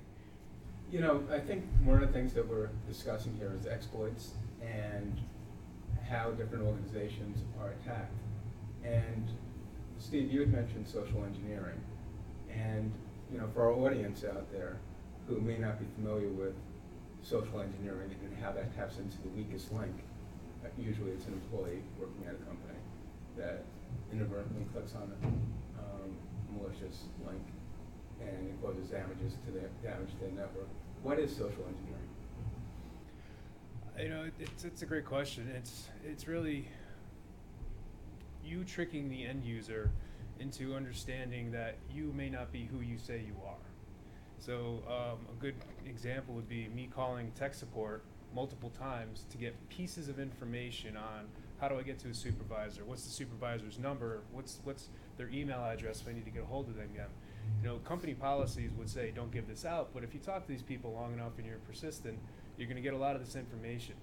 You 0.91 0.99
know, 0.99 1.23
I 1.31 1.39
think 1.39 1.65
one 1.83 2.01
of 2.01 2.07
the 2.07 2.13
things 2.13 2.33
that 2.33 2.47
we're 2.47 2.69
discussing 2.87 3.35
here 3.37 3.53
is 3.59 3.65
exploits 3.65 4.31
and 4.61 5.19
how 6.09 6.31
different 6.31 6.63
organizations 6.63 7.39
are 7.61 7.69
attacked. 7.69 8.17
And 8.83 9.29
Steve, 9.99 10.31
you 10.31 10.41
had 10.41 10.53
mentioned 10.53 10.87
social 10.87 11.23
engineering. 11.23 11.79
And, 12.49 12.91
you 13.31 13.37
know, 13.37 13.47
for 13.53 13.63
our 13.63 13.73
audience 13.73 14.23
out 14.23 14.51
there 14.51 14.77
who 15.27 15.41
may 15.41 15.57
not 15.57 15.79
be 15.79 15.85
familiar 15.95 16.29
with 16.29 16.53
social 17.23 17.61
engineering 17.61 18.15
and 18.23 18.37
how 18.41 18.51
that 18.51 18.75
taps 18.75 18.97
into 18.97 19.17
the 19.23 19.29
weakest 19.29 19.71
link. 19.73 19.93
Uh, 20.63 20.69
usually 20.77 21.11
it's 21.11 21.25
an 21.27 21.33
employee 21.33 21.83
working 21.99 22.23
at 22.25 22.33
a 22.33 22.43
company 22.45 22.79
that 23.37 23.63
inadvertently 24.11 24.65
clicks 24.73 24.93
on 24.95 25.11
a 25.11 25.27
um, 25.79 26.15
malicious 26.51 27.03
link 27.25 27.41
and 28.21 28.49
it 28.49 28.61
causes 28.61 28.87
damages 28.87 29.33
to 29.45 29.51
their 29.51 29.69
damage 29.83 30.09
to 30.11 30.19
their 30.19 30.31
network. 30.31 30.67
What 31.03 31.19
is 31.19 31.31
social 31.31 31.65
engineering? 31.67 32.07
You 33.99 34.09
know, 34.09 34.29
it's, 34.39 34.63
it's 34.63 34.81
a 34.81 34.85
great 34.85 35.05
question. 35.05 35.51
It's 35.55 35.87
it's 36.05 36.27
really 36.27 36.67
you 38.43 38.63
tricking 38.63 39.09
the 39.09 39.25
end 39.25 39.43
user 39.43 39.91
into 40.39 40.75
understanding 40.75 41.51
that 41.51 41.77
you 41.91 42.13
may 42.15 42.29
not 42.29 42.51
be 42.51 42.65
who 42.65 42.81
you 42.81 42.97
say 42.97 43.23
you 43.25 43.35
are. 43.45 43.66
So 44.39 44.83
um, 44.87 45.25
a 45.31 45.41
good 45.41 45.55
example 45.85 46.33
would 46.35 46.49
be 46.49 46.67
me 46.69 46.89
calling 46.93 47.31
tech 47.35 47.53
support 47.53 48.03
multiple 48.33 48.69
times 48.69 49.25
to 49.31 49.37
get 49.37 49.55
pieces 49.69 50.09
of 50.09 50.19
information 50.19 50.95
on 50.95 51.25
how 51.59 51.67
do 51.67 51.75
I 51.75 51.81
get 51.81 51.97
to 51.99 52.09
a 52.09 52.13
supervisor? 52.13 52.85
What's 52.85 53.03
the 53.03 53.09
supervisor's 53.09 53.79
number? 53.79 54.21
What's 54.31 54.59
what's 54.63 54.89
their 55.17 55.29
email 55.29 55.63
address 55.63 56.01
if 56.01 56.07
I 56.07 56.13
need 56.13 56.25
to 56.25 56.31
get 56.31 56.43
a 56.43 56.45
hold 56.45 56.67
of 56.67 56.75
them 56.75 56.89
again? 56.93 57.09
You 57.61 57.69
know, 57.69 57.77
company 57.79 58.13
policies 58.13 58.71
would 58.77 58.89
say 58.89 59.11
don't 59.15 59.31
give 59.31 59.47
this 59.47 59.65
out, 59.65 59.89
but 59.93 60.03
if 60.03 60.13
you 60.13 60.19
talk 60.19 60.43
to 60.43 60.47
these 60.47 60.61
people 60.61 60.93
long 60.93 61.13
enough 61.13 61.31
and 61.37 61.47
you're 61.47 61.57
persistent, 61.67 62.19
you're 62.57 62.67
going 62.67 62.75
to 62.75 62.81
get 62.81 62.93
a 62.93 62.97
lot 62.97 63.15
of 63.15 63.25
this 63.25 63.35
information. 63.35 63.95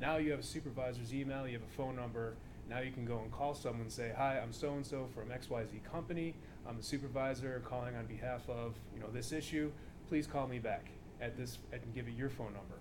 Now 0.00 0.16
you 0.16 0.30
have 0.30 0.40
a 0.40 0.44
supervisor's 0.44 1.12
email, 1.12 1.46
you 1.46 1.54
have 1.54 1.68
a 1.68 1.76
phone 1.76 1.96
number. 1.96 2.34
Now 2.68 2.80
you 2.80 2.92
can 2.92 3.04
go 3.04 3.18
and 3.18 3.30
call 3.30 3.54
someone 3.54 3.82
and 3.82 3.92
say, 3.92 4.12
"Hi, 4.16 4.38
I'm 4.38 4.52
so 4.52 4.72
and 4.74 4.86
so 4.86 5.08
from 5.14 5.28
XYZ 5.28 5.84
company. 5.84 6.34
I'm 6.66 6.76
the 6.76 6.82
supervisor 6.82 7.62
calling 7.64 7.96
on 7.96 8.06
behalf 8.06 8.48
of 8.48 8.74
you 8.94 9.00
know 9.00 9.10
this 9.12 9.32
issue. 9.32 9.70
Please 10.08 10.26
call 10.26 10.46
me 10.46 10.58
back 10.58 10.86
at 11.20 11.36
this 11.36 11.58
and 11.72 11.80
give 11.94 12.08
it 12.08 12.14
your 12.14 12.28
phone 12.28 12.52
number." 12.52 12.76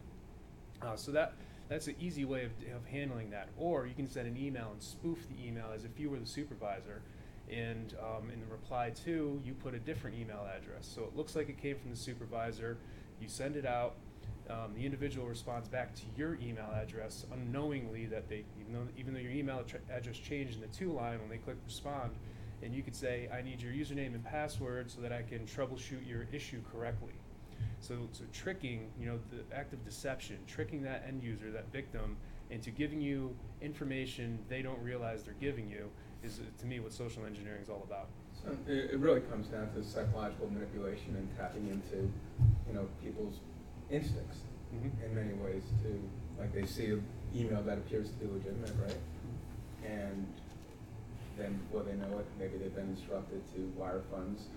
Uh, 0.81 0.95
so 0.95 1.11
that 1.11 1.33
that's 1.69 1.87
an 1.87 1.95
easy 1.99 2.25
way 2.25 2.43
of, 2.43 2.51
of 2.75 2.85
handling 2.85 3.29
that. 3.31 3.49
Or 3.57 3.87
you 3.87 3.93
can 3.93 4.07
send 4.07 4.27
an 4.27 4.37
email 4.37 4.69
and 4.71 4.81
spoof 4.81 5.19
the 5.29 5.47
email 5.47 5.67
as 5.73 5.85
if 5.85 5.99
you 5.99 6.09
were 6.09 6.19
the 6.19 6.25
supervisor, 6.25 7.01
and 7.49 7.95
um, 7.99 8.29
in 8.31 8.39
the 8.39 8.45
reply 8.47 8.91
to, 9.05 9.41
you 9.43 9.53
put 9.53 9.73
a 9.73 9.79
different 9.79 10.17
email 10.17 10.47
address. 10.55 10.89
So 10.93 11.03
it 11.03 11.15
looks 11.15 11.35
like 11.35 11.49
it 11.49 11.61
came 11.61 11.77
from 11.77 11.91
the 11.91 11.97
supervisor. 11.97 12.77
You 13.19 13.27
send 13.27 13.55
it 13.55 13.65
out. 13.65 13.95
Um, 14.49 14.73
the 14.75 14.83
individual 14.85 15.27
responds 15.27 15.69
back 15.69 15.95
to 15.95 16.01
your 16.17 16.35
email 16.41 16.69
address 16.73 17.25
unknowingly 17.31 18.05
that 18.07 18.27
they, 18.27 18.43
even 18.59 18.73
though, 18.73 18.87
even 18.97 19.13
though 19.13 19.19
your 19.19 19.31
email 19.31 19.63
tra- 19.63 19.79
address 19.89 20.17
changed 20.17 20.55
in 20.55 20.61
the 20.61 20.67
to 20.67 20.91
line 20.91 21.19
when 21.19 21.29
they 21.29 21.37
click 21.37 21.55
respond, 21.65 22.11
and 22.63 22.73
you 22.73 22.83
could 22.83 22.95
say, 22.95 23.27
I 23.33 23.41
need 23.41 23.61
your 23.61 23.71
username 23.73 24.13
and 24.13 24.23
password 24.23 24.89
so 24.91 25.01
that 25.01 25.11
I 25.11 25.21
can 25.23 25.45
troubleshoot 25.45 26.07
your 26.07 26.27
issue 26.31 26.61
correctly. 26.71 27.13
So, 27.79 27.95
so 28.11 28.23
tricking, 28.31 28.91
you 28.99 29.07
know, 29.07 29.19
the 29.31 29.55
act 29.55 29.73
of 29.73 29.83
deception, 29.83 30.37
tricking 30.47 30.83
that 30.83 31.03
end 31.07 31.23
user, 31.23 31.51
that 31.51 31.71
victim, 31.71 32.17
into 32.49 32.69
giving 32.69 33.01
you 33.01 33.35
information 33.61 34.37
they 34.49 34.61
don't 34.61 34.79
realize 34.81 35.23
they're 35.23 35.33
giving 35.39 35.69
you, 35.69 35.89
is 36.23 36.39
uh, 36.39 36.43
to 36.59 36.67
me 36.67 36.79
what 36.79 36.93
social 36.93 37.25
engineering 37.25 37.61
is 37.61 37.69
all 37.69 37.83
about. 37.87 38.07
So 38.43 38.51
it, 38.67 38.91
it 38.91 38.99
really 38.99 39.21
comes 39.21 39.47
down 39.47 39.71
to 39.73 39.83
psychological 39.83 40.49
manipulation 40.51 41.15
and 41.15 41.27
tapping 41.37 41.67
into, 41.69 42.11
you 42.67 42.73
know, 42.73 42.87
people's 43.03 43.39
instincts 43.89 44.39
Mhm. 44.73 45.03
in 45.05 45.13
many 45.15 45.33
ways 45.33 45.63
to, 45.83 46.09
like 46.39 46.53
they 46.53 46.65
see 46.65 46.91
an 46.91 47.03
email 47.35 47.61
that 47.63 47.77
appears 47.77 48.09
to 48.09 48.15
be 48.15 48.27
legitimate, 48.27 48.71
right? 48.81 48.97
And 49.85 50.25
then 51.37 51.59
before 51.65 51.83
they 51.83 51.93
know 51.93 52.19
it, 52.19 52.25
maybe 52.39 52.57
they've 52.57 52.75
been 52.75 52.89
instructed 52.89 53.41
to 53.55 53.71
wire 53.77 54.01
funds 54.11 54.47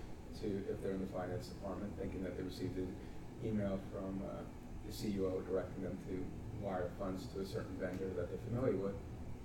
to, 0.41 0.47
if 0.69 0.81
they're 0.83 0.93
in 0.93 1.01
the 1.01 1.13
finance 1.13 1.47
department, 1.47 1.91
thinking 1.99 2.23
that 2.23 2.37
they 2.37 2.43
received 2.43 2.77
an 2.77 2.93
email 3.45 3.79
from 3.91 4.21
uh, 4.25 4.41
the 4.85 4.91
CEO 4.91 5.45
directing 5.47 5.83
them 5.83 5.97
to 6.07 6.65
wire 6.65 6.89
funds 6.99 7.27
to 7.33 7.41
a 7.41 7.45
certain 7.45 7.75
vendor 7.79 8.09
that 8.15 8.29
they're 8.29 8.45
familiar 8.49 8.77
with, 8.77 8.95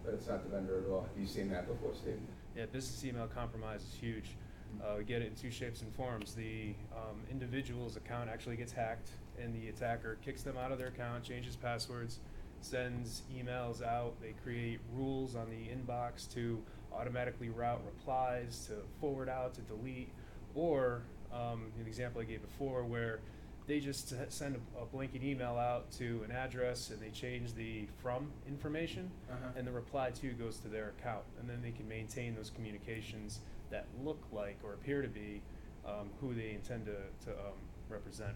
but 0.04 0.14
it's 0.14 0.26
not 0.26 0.42
the 0.42 0.50
vendor 0.50 0.82
at 0.84 0.90
all. 0.90 1.02
Have 1.02 1.20
you 1.20 1.26
seen 1.26 1.50
that 1.50 1.68
before, 1.68 1.94
Steve? 1.94 2.18
Yeah, 2.56 2.66
business 2.66 3.04
email 3.04 3.26
compromise 3.26 3.82
is 3.82 3.94
huge. 3.94 4.36
Uh, 4.82 4.94
we 4.98 5.04
get 5.04 5.20
it 5.20 5.28
in 5.28 5.34
two 5.34 5.50
shapes 5.50 5.82
and 5.82 5.92
forms. 5.94 6.34
The 6.34 6.74
um, 6.94 7.20
individual's 7.30 7.96
account 7.96 8.30
actually 8.30 8.56
gets 8.56 8.72
hacked, 8.72 9.10
and 9.40 9.54
the 9.54 9.68
attacker 9.68 10.18
kicks 10.24 10.42
them 10.42 10.56
out 10.56 10.72
of 10.72 10.78
their 10.78 10.88
account, 10.88 11.24
changes 11.24 11.56
passwords, 11.56 12.20
sends 12.60 13.22
emails 13.34 13.82
out. 13.82 14.14
They 14.20 14.34
create 14.44 14.80
rules 14.94 15.34
on 15.34 15.48
the 15.50 15.70
inbox 15.72 16.32
to 16.34 16.62
automatically 16.92 17.48
route 17.48 17.80
replies, 17.84 18.66
to 18.66 18.74
forward 19.00 19.28
out, 19.28 19.54
to 19.54 19.60
delete, 19.62 20.10
or 20.54 21.02
um, 21.32 21.72
an 21.80 21.86
example 21.86 22.20
I 22.20 22.24
gave 22.24 22.42
before 22.42 22.84
where 22.84 23.20
they 23.66 23.78
just 23.78 24.12
send 24.30 24.56
a, 24.56 24.82
a 24.82 24.86
blanket 24.86 25.22
email 25.22 25.56
out 25.56 25.92
to 25.92 26.22
an 26.24 26.32
address 26.32 26.90
and 26.90 27.00
they 27.00 27.10
change 27.10 27.54
the 27.54 27.86
from 28.02 28.32
information 28.48 29.10
Uh-huh. 29.30 29.50
and 29.56 29.66
the 29.66 29.70
reply 29.70 30.10
to 30.10 30.30
goes 30.32 30.58
to 30.58 30.68
their 30.68 30.88
account, 30.98 31.22
and 31.38 31.48
then 31.48 31.60
they 31.62 31.70
can 31.70 31.88
maintain 31.88 32.34
those 32.34 32.50
communications 32.50 33.40
that 33.70 33.86
look 34.02 34.20
like 34.32 34.58
or 34.64 34.72
appear 34.72 35.02
to 35.02 35.08
be 35.08 35.40
um, 35.86 36.10
who 36.20 36.34
they 36.34 36.50
intend 36.50 36.84
to, 36.86 36.96
to 37.24 37.30
um, 37.38 37.54
represent. 37.88 38.34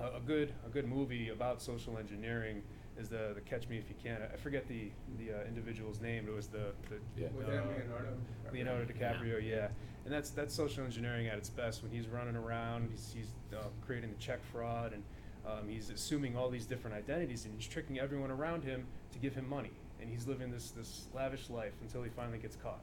A, 0.00 0.16
a 0.16 0.20
good 0.26 0.52
a 0.66 0.70
good 0.70 0.86
movie 0.88 1.28
about 1.30 1.60
social 1.60 1.98
engineering 1.98 2.62
is 2.98 3.08
the 3.08 3.32
the 3.34 3.40
Catch 3.40 3.68
Me 3.68 3.78
If 3.78 3.88
You 3.88 3.94
Can. 4.02 4.18
I 4.22 4.36
forget 4.36 4.66
the 4.68 4.90
the 5.18 5.40
uh, 5.40 5.44
individual's 5.46 6.00
name. 6.00 6.24
but 6.24 6.32
It 6.32 6.36
was 6.36 6.48
the 6.48 6.72
the 6.88 6.98
Yeah. 7.16 7.28
With 7.36 7.48
uh, 7.48 7.52
Leonardo? 7.52 8.16
Leonardo 8.52 8.84
DiCaprio, 8.92 9.46
yeah. 9.46 9.68
And 10.04 10.12
that's 10.14 10.30
that's 10.30 10.54
social 10.54 10.84
engineering 10.84 11.26
at 11.28 11.38
its 11.38 11.50
best 11.50 11.82
when 11.82 11.90
he's 11.90 12.06
running 12.08 12.36
around, 12.36 12.88
he's, 12.90 13.12
he's 13.14 13.32
uh, 13.56 13.64
creating 13.84 14.10
the 14.10 14.18
check 14.18 14.40
fraud, 14.52 14.92
and 14.92 15.02
um, 15.46 15.68
he's 15.68 15.90
assuming 15.90 16.36
all 16.36 16.48
these 16.48 16.66
different 16.66 16.96
identities, 16.96 17.44
and 17.44 17.54
he's 17.54 17.66
tricking 17.66 17.98
everyone 17.98 18.30
around 18.30 18.64
him 18.64 18.86
to 19.12 19.18
give 19.18 19.34
him 19.34 19.48
money, 19.48 19.72
and 20.00 20.08
he's 20.10 20.26
living 20.26 20.50
this 20.50 20.70
this 20.70 21.06
lavish 21.14 21.50
life 21.50 21.72
until 21.82 22.02
he 22.02 22.10
finally 22.10 22.38
gets 22.38 22.56
caught. 22.56 22.80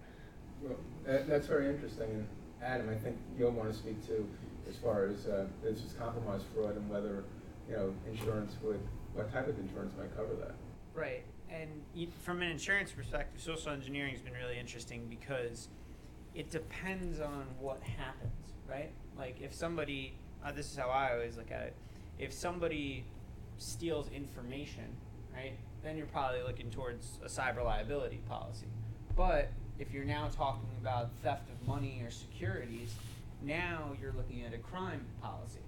Well, 0.62 0.78
that, 1.06 1.28
that's 1.28 1.48
very 1.48 1.68
interesting, 1.70 2.10
and 2.10 2.28
Adam, 2.62 2.90
I 2.90 2.96
think 2.96 3.18
you'll 3.38 3.52
want 3.52 3.72
to 3.72 3.78
speak 3.78 4.06
to 4.08 4.26
as 4.70 4.78
far 4.78 5.06
as 5.06 5.28
uh, 5.28 5.46
this 5.62 5.80
is 5.80 5.94
compromise 6.00 6.42
fraud 6.54 6.78
and 6.78 6.90
whether, 6.90 7.26
you 7.70 7.76
know, 7.76 7.94
insurance 8.10 8.56
would, 8.64 8.80
what 9.14 9.32
type 9.32 9.48
of 9.48 9.58
insurance 9.60 9.94
might 9.98 10.16
cover 10.16 10.34
that. 10.36 10.56
Right. 10.94 11.24
And 11.50 11.84
from 12.24 12.42
an 12.42 12.50
insurance 12.50 12.92
perspective, 12.92 13.42
social 13.42 13.72
engineering 13.72 14.14
has 14.14 14.22
been 14.22 14.34
really 14.34 14.58
interesting 14.58 15.06
because 15.10 15.68
it 16.34 16.50
depends 16.50 17.20
on 17.20 17.46
what 17.60 17.82
happens, 17.84 18.54
right? 18.68 18.92
Like 19.18 19.40
if 19.42 19.54
somebody, 19.54 20.18
uh, 20.44 20.52
this 20.52 20.72
is 20.72 20.78
how 20.78 20.90
I 20.90 21.14
always 21.14 21.38
look 21.38 21.52
at 21.52 21.62
it. 21.62 21.76
If 22.18 22.34
somebody 22.34 23.06
steals 23.58 24.10
information, 24.10 24.86
right, 25.34 25.54
then 25.84 25.98
you're 25.98 26.08
probably 26.08 26.42
looking 26.42 26.72
towards 26.72 27.20
a 27.24 27.28
cyber 27.28 27.64
liability 27.64 28.22
policy. 28.28 28.68
But 29.16 29.52
if 29.78 29.92
you're 29.92 30.06
now 30.06 30.30
talking 30.36 30.70
about 30.82 31.10
theft 31.24 31.50
of 31.50 31.68
money 31.68 32.02
or 32.04 32.10
securities, 32.10 32.94
now 33.44 33.96
you're 34.02 34.14
looking 34.14 34.44
at 34.44 34.54
a 34.54 34.58
crime 34.58 35.06
policy. 35.22 35.60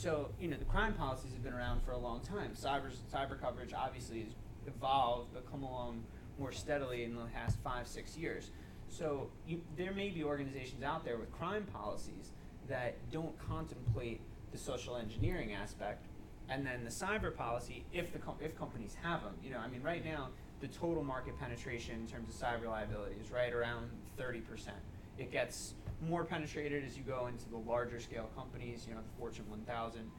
So, 0.00 0.30
you 0.40 0.48
know, 0.48 0.56
the 0.56 0.64
crime 0.64 0.94
policies 0.94 1.32
have 1.34 1.42
been 1.42 1.52
around 1.52 1.82
for 1.82 1.92
a 1.92 1.98
long 1.98 2.20
time. 2.20 2.52
Cyber, 2.54 2.90
cyber 3.12 3.38
coverage 3.38 3.74
obviously 3.74 4.20
has 4.20 4.32
evolved, 4.66 5.28
but 5.34 5.44
come 5.50 5.62
along 5.62 6.04
more 6.38 6.52
steadily 6.52 7.04
in 7.04 7.14
the 7.14 7.24
past 7.34 7.58
five, 7.62 7.86
six 7.86 8.16
years. 8.16 8.50
So 8.88 9.28
you, 9.46 9.60
there 9.76 9.92
may 9.92 10.08
be 10.08 10.24
organizations 10.24 10.82
out 10.82 11.04
there 11.04 11.18
with 11.18 11.30
crime 11.30 11.66
policies 11.70 12.30
that 12.66 12.96
don't 13.12 13.38
contemplate 13.46 14.22
the 14.52 14.56
social 14.56 14.96
engineering 14.96 15.52
aspect, 15.52 16.06
and 16.48 16.66
then 16.66 16.82
the 16.82 16.90
cyber 16.90 17.36
policy, 17.36 17.84
if 17.92 18.10
the 18.10 18.18
com- 18.20 18.38
if 18.40 18.56
companies 18.56 18.96
have 19.02 19.22
them. 19.22 19.34
You 19.44 19.50
know, 19.50 19.58
I 19.58 19.68
mean, 19.68 19.82
right 19.82 20.02
now 20.02 20.28
the 20.62 20.68
total 20.68 21.04
market 21.04 21.38
penetration 21.38 21.96
in 21.96 22.06
terms 22.06 22.34
of 22.34 22.40
cyber 22.40 22.70
liability 22.70 23.16
is 23.22 23.30
right 23.30 23.52
around 23.52 23.90
thirty 24.16 24.40
percent. 24.40 24.78
It 25.18 25.30
gets 25.30 25.74
more 26.00 26.24
penetrated 26.24 26.84
as 26.84 26.96
you 26.96 27.02
go 27.02 27.26
into 27.26 27.48
the 27.48 27.56
larger 27.56 28.00
scale 28.00 28.30
companies, 28.36 28.86
you 28.88 28.94
know, 28.94 29.00
the 29.00 29.18
Fortune 29.18 29.44
1000. 29.48 30.10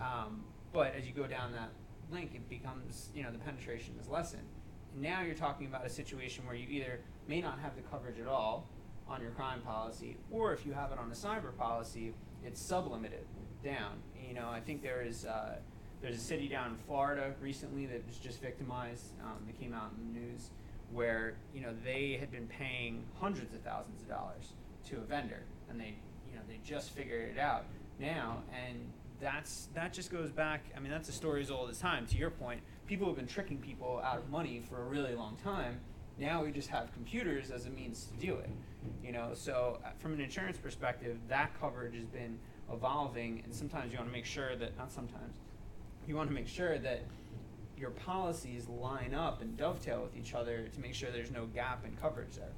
Um, 0.00 0.44
but 0.72 0.94
as 0.94 1.06
you 1.06 1.12
go 1.12 1.26
down 1.26 1.52
that 1.52 1.70
link, 2.10 2.32
it 2.34 2.48
becomes, 2.48 3.10
you 3.14 3.22
know, 3.22 3.30
the 3.30 3.38
penetration 3.38 3.94
is 4.00 4.08
lessened. 4.08 4.46
Now 4.96 5.22
you're 5.22 5.34
talking 5.34 5.66
about 5.66 5.86
a 5.86 5.90
situation 5.90 6.44
where 6.46 6.54
you 6.54 6.66
either 6.68 7.00
may 7.28 7.40
not 7.40 7.58
have 7.60 7.76
the 7.76 7.82
coverage 7.82 8.18
at 8.18 8.26
all 8.26 8.68
on 9.08 9.20
your 9.20 9.30
crime 9.32 9.60
policy, 9.60 10.16
or 10.30 10.52
if 10.52 10.66
you 10.66 10.72
have 10.72 10.92
it 10.92 10.98
on 10.98 11.10
a 11.10 11.14
cyber 11.14 11.56
policy, 11.56 12.12
it's 12.44 12.60
sublimited 12.60 13.26
down. 13.64 13.98
You 14.26 14.34
know, 14.34 14.48
I 14.48 14.60
think 14.60 14.82
there 14.82 15.02
is 15.02 15.26
uh, 15.26 15.56
there's 16.00 16.16
a 16.16 16.20
city 16.20 16.48
down 16.48 16.72
in 16.72 16.76
Florida 16.86 17.34
recently 17.40 17.86
that 17.86 18.06
was 18.06 18.16
just 18.16 18.40
victimized. 18.40 19.12
Um, 19.22 19.44
that 19.46 19.60
came 19.60 19.74
out 19.74 19.92
in 19.96 20.12
the 20.12 20.20
news 20.20 20.50
where 20.92 21.34
you 21.54 21.60
know 21.60 21.74
they 21.84 22.16
had 22.18 22.30
been 22.30 22.46
paying 22.46 23.04
hundreds 23.20 23.54
of 23.54 23.60
thousands 23.60 24.02
of 24.02 24.08
dollars 24.08 24.54
to 24.88 24.96
a 24.96 25.00
vendor, 25.00 25.42
and 25.68 25.80
they 25.80 25.94
you 26.28 26.36
know 26.36 26.42
they 26.48 26.58
just 26.64 26.90
figured 26.90 27.30
it 27.30 27.38
out 27.38 27.64
now, 27.98 28.42
and 28.52 28.78
that's 29.20 29.68
that 29.74 29.92
just 29.92 30.10
goes 30.10 30.30
back. 30.30 30.64
I 30.76 30.80
mean, 30.80 30.90
that's 30.90 31.08
a 31.08 31.12
story 31.12 31.42
as 31.42 31.50
old 31.50 31.70
as 31.70 31.78
time. 31.78 32.06
To 32.06 32.16
your 32.16 32.30
point, 32.30 32.60
people 32.86 33.06
have 33.06 33.16
been 33.16 33.26
tricking 33.26 33.58
people 33.58 34.00
out 34.04 34.18
of 34.18 34.28
money 34.30 34.62
for 34.68 34.82
a 34.82 34.84
really 34.84 35.14
long 35.14 35.36
time. 35.42 35.80
Now 36.18 36.44
we 36.44 36.50
just 36.50 36.68
have 36.68 36.92
computers 36.92 37.50
as 37.50 37.66
a 37.66 37.70
means 37.70 38.06
to 38.06 38.26
do 38.26 38.34
it. 38.34 38.50
You 39.02 39.12
know, 39.12 39.30
so 39.34 39.78
uh, 39.84 39.90
from 39.98 40.12
an 40.14 40.20
insurance 40.20 40.58
perspective, 40.58 41.18
that 41.28 41.58
coverage 41.60 41.94
has 41.94 42.06
been 42.06 42.38
evolving, 42.72 43.42
and 43.44 43.54
sometimes 43.54 43.92
you 43.92 43.98
want 43.98 44.10
to 44.10 44.16
make 44.16 44.26
sure 44.26 44.56
that 44.56 44.76
not 44.76 44.92
sometimes 44.92 45.34
you 46.06 46.16
want 46.16 46.28
to 46.28 46.34
make 46.34 46.48
sure 46.48 46.78
that 46.78 47.04
your 47.76 47.90
policies 47.90 48.68
line 48.68 49.14
up 49.14 49.40
and 49.42 49.56
dovetail 49.56 50.02
with 50.02 50.16
each 50.16 50.34
other 50.34 50.68
to 50.74 50.80
make 50.80 50.94
sure 50.94 51.10
there's 51.10 51.30
no 51.30 51.46
gap 51.46 51.84
in 51.84 51.96
coverage 51.96 52.36
there. 52.36 52.52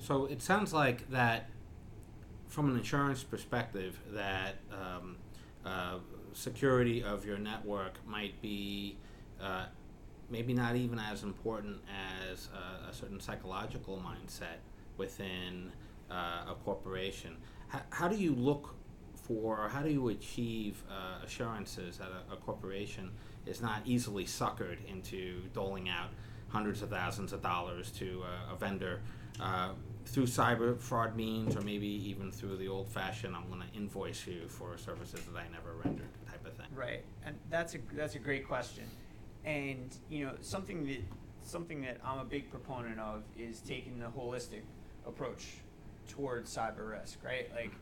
So 0.00 0.26
it 0.26 0.42
sounds 0.42 0.72
like 0.72 1.10
that, 1.10 1.48
from 2.48 2.70
an 2.70 2.76
insurance 2.76 3.22
perspective, 3.22 3.98
that 4.12 4.56
um, 4.72 5.16
uh, 5.64 5.98
security 6.32 7.02
of 7.02 7.24
your 7.24 7.38
network 7.38 7.94
might 8.06 8.40
be 8.40 8.96
uh, 9.40 9.66
maybe 10.30 10.52
not 10.52 10.76
even 10.76 10.98
as 10.98 11.22
important 11.22 11.80
as 12.30 12.48
a, 12.54 12.90
a 12.90 12.94
certain 12.94 13.20
psychological 13.20 14.02
mindset 14.04 14.58
within 14.96 15.70
uh, 16.10 16.50
a 16.50 16.54
corporation. 16.64 17.36
How, 17.68 17.80
how 17.90 18.08
do 18.08 18.16
you 18.16 18.34
look 18.34 18.74
for, 19.14 19.64
or 19.64 19.68
how 19.68 19.82
do 19.82 19.90
you 19.90 20.08
achieve 20.08 20.82
uh, 20.90 21.24
assurances 21.24 21.98
that 21.98 22.08
a, 22.08 22.34
a 22.34 22.36
corporation 22.36 23.10
is 23.46 23.60
not 23.60 23.82
easily 23.84 24.24
suckered 24.24 24.78
into 24.88 25.42
doling 25.52 25.88
out 25.88 26.08
hundreds 26.48 26.82
of 26.82 26.90
thousands 26.90 27.32
of 27.32 27.42
dollars 27.42 27.90
to 27.90 28.22
a 28.50 28.56
vendor 28.56 29.00
uh, 29.40 29.70
through 30.06 30.26
cyber 30.26 30.78
fraud 30.78 31.16
means, 31.16 31.56
or 31.56 31.60
maybe 31.60 31.86
even 31.86 32.30
through 32.30 32.56
the 32.56 32.68
old-fashioned 32.68 33.34
"I'm 33.34 33.48
going 33.48 33.62
to 33.62 33.76
invoice 33.76 34.26
you 34.26 34.48
for 34.48 34.76
services 34.76 35.20
that 35.24 35.38
I 35.38 35.48
never 35.52 35.74
rendered" 35.84 36.08
type 36.26 36.46
of 36.46 36.54
thing. 36.54 36.66
Right, 36.74 37.04
and 37.24 37.36
that's 37.50 37.74
a 37.74 37.78
that's 37.94 38.14
a 38.14 38.18
great 38.18 38.46
question, 38.46 38.84
and 39.44 39.96
you 40.08 40.26
know 40.26 40.34
something 40.40 40.86
that 40.86 41.00
something 41.42 41.82
that 41.82 41.98
I'm 42.04 42.18
a 42.18 42.24
big 42.24 42.50
proponent 42.50 42.98
of 43.00 43.22
is 43.36 43.60
taking 43.60 43.98
the 43.98 44.06
holistic 44.06 44.62
approach 45.06 45.46
towards 46.08 46.54
cyber 46.54 46.90
risk. 46.90 47.18
Right, 47.24 47.50
like 47.54 47.72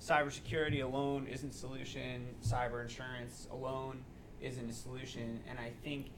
cybersecurity 0.00 0.82
alone 0.82 1.26
isn't 1.26 1.50
a 1.50 1.56
solution. 1.56 2.26
Cyber 2.42 2.82
insurance 2.82 3.48
alone 3.50 4.04
isn't 4.40 4.68
a 4.68 4.74
solution, 4.74 5.40
and 5.48 5.58
I 5.58 5.70
think 5.82 6.10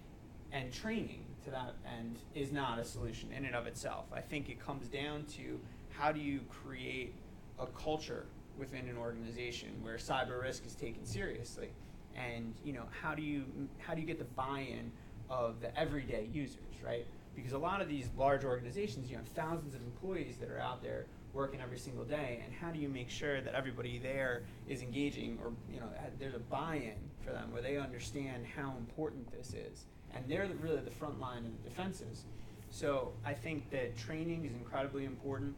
and 0.53 0.73
training 0.73 1.25
to 1.45 1.51
that 1.51 1.75
end 1.99 2.19
is 2.35 2.53
not 2.53 2.79
a 2.79 2.85
solution 2.85 3.31
in 3.33 3.45
and 3.45 3.55
of 3.55 3.67
itself. 3.67 4.07
I 4.13 4.21
think 4.21 4.49
it 4.49 4.65
comes 4.65 4.89
down 4.89 5.25
to 5.37 5.61
how 5.91 6.13
do 6.13 6.21
you 6.21 6.41
create 6.49 7.15
a 7.59 7.67
culture 7.67 8.27
within 8.59 8.89
an 8.89 8.97
organization 8.97 9.71
where 9.83 9.97
cyber 9.97 10.43
risk 10.43 10.67
is 10.67 10.75
taken 10.75 11.05
seriously? 11.05 11.71
And 12.15 12.55
you 12.65 12.73
know, 12.73 12.85
how 13.01 13.15
do 13.15 13.23
you 13.23 13.45
how 13.79 13.95
do 13.95 14.01
you 14.01 14.07
get 14.07 14.19
the 14.19 14.25
buy-in 14.25 14.93
of 15.31 15.61
the 15.61 15.77
everyday 15.79 16.29
users, 16.33 16.83
right? 16.85 17.07
Because 17.35 17.53
a 17.53 17.59
lot 17.59 17.81
of 17.81 17.89
these 17.89 18.09
large 18.17 18.45
organizations, 18.45 19.11
you 19.11 19.17
have 19.17 19.27
thousands 19.29 19.75
of 19.75 19.81
employees 19.83 20.37
that 20.37 20.51
are 20.51 20.61
out 20.61 20.83
there 20.83 21.07
working 21.33 21.63
every 21.63 21.79
single 21.79 22.05
day, 22.05 22.43
and 22.45 22.53
how 22.53 22.71
do 22.71 22.79
you 22.79 22.91
make 22.91 23.09
sure 23.09 23.41
that 23.41 23.55
everybody 23.55 23.99
there 23.99 24.43
is 24.69 24.83
engaging, 24.83 25.39
or 25.43 25.53
you 25.73 25.81
know, 25.81 25.87
there's 26.19 26.35
a 26.35 26.39
buy-in 26.39 26.99
for 27.25 27.31
them 27.33 27.51
where 27.51 27.63
they 27.63 27.79
understand 27.79 28.45
how 28.55 28.75
important 28.77 29.33
this 29.33 29.55
is, 29.55 29.87
and 30.14 30.25
they're 30.28 30.49
the, 30.49 30.54
really 30.57 30.81
the 30.81 30.90
front 30.90 31.21
line 31.21 31.45
of 31.47 31.62
the 31.62 31.69
defenses. 31.69 32.25
So 32.71 33.12
I 33.25 33.35
think 33.35 33.71
that 33.71 33.97
training 33.97 34.45
is 34.45 34.52
incredibly 34.52 35.04
important. 35.04 35.54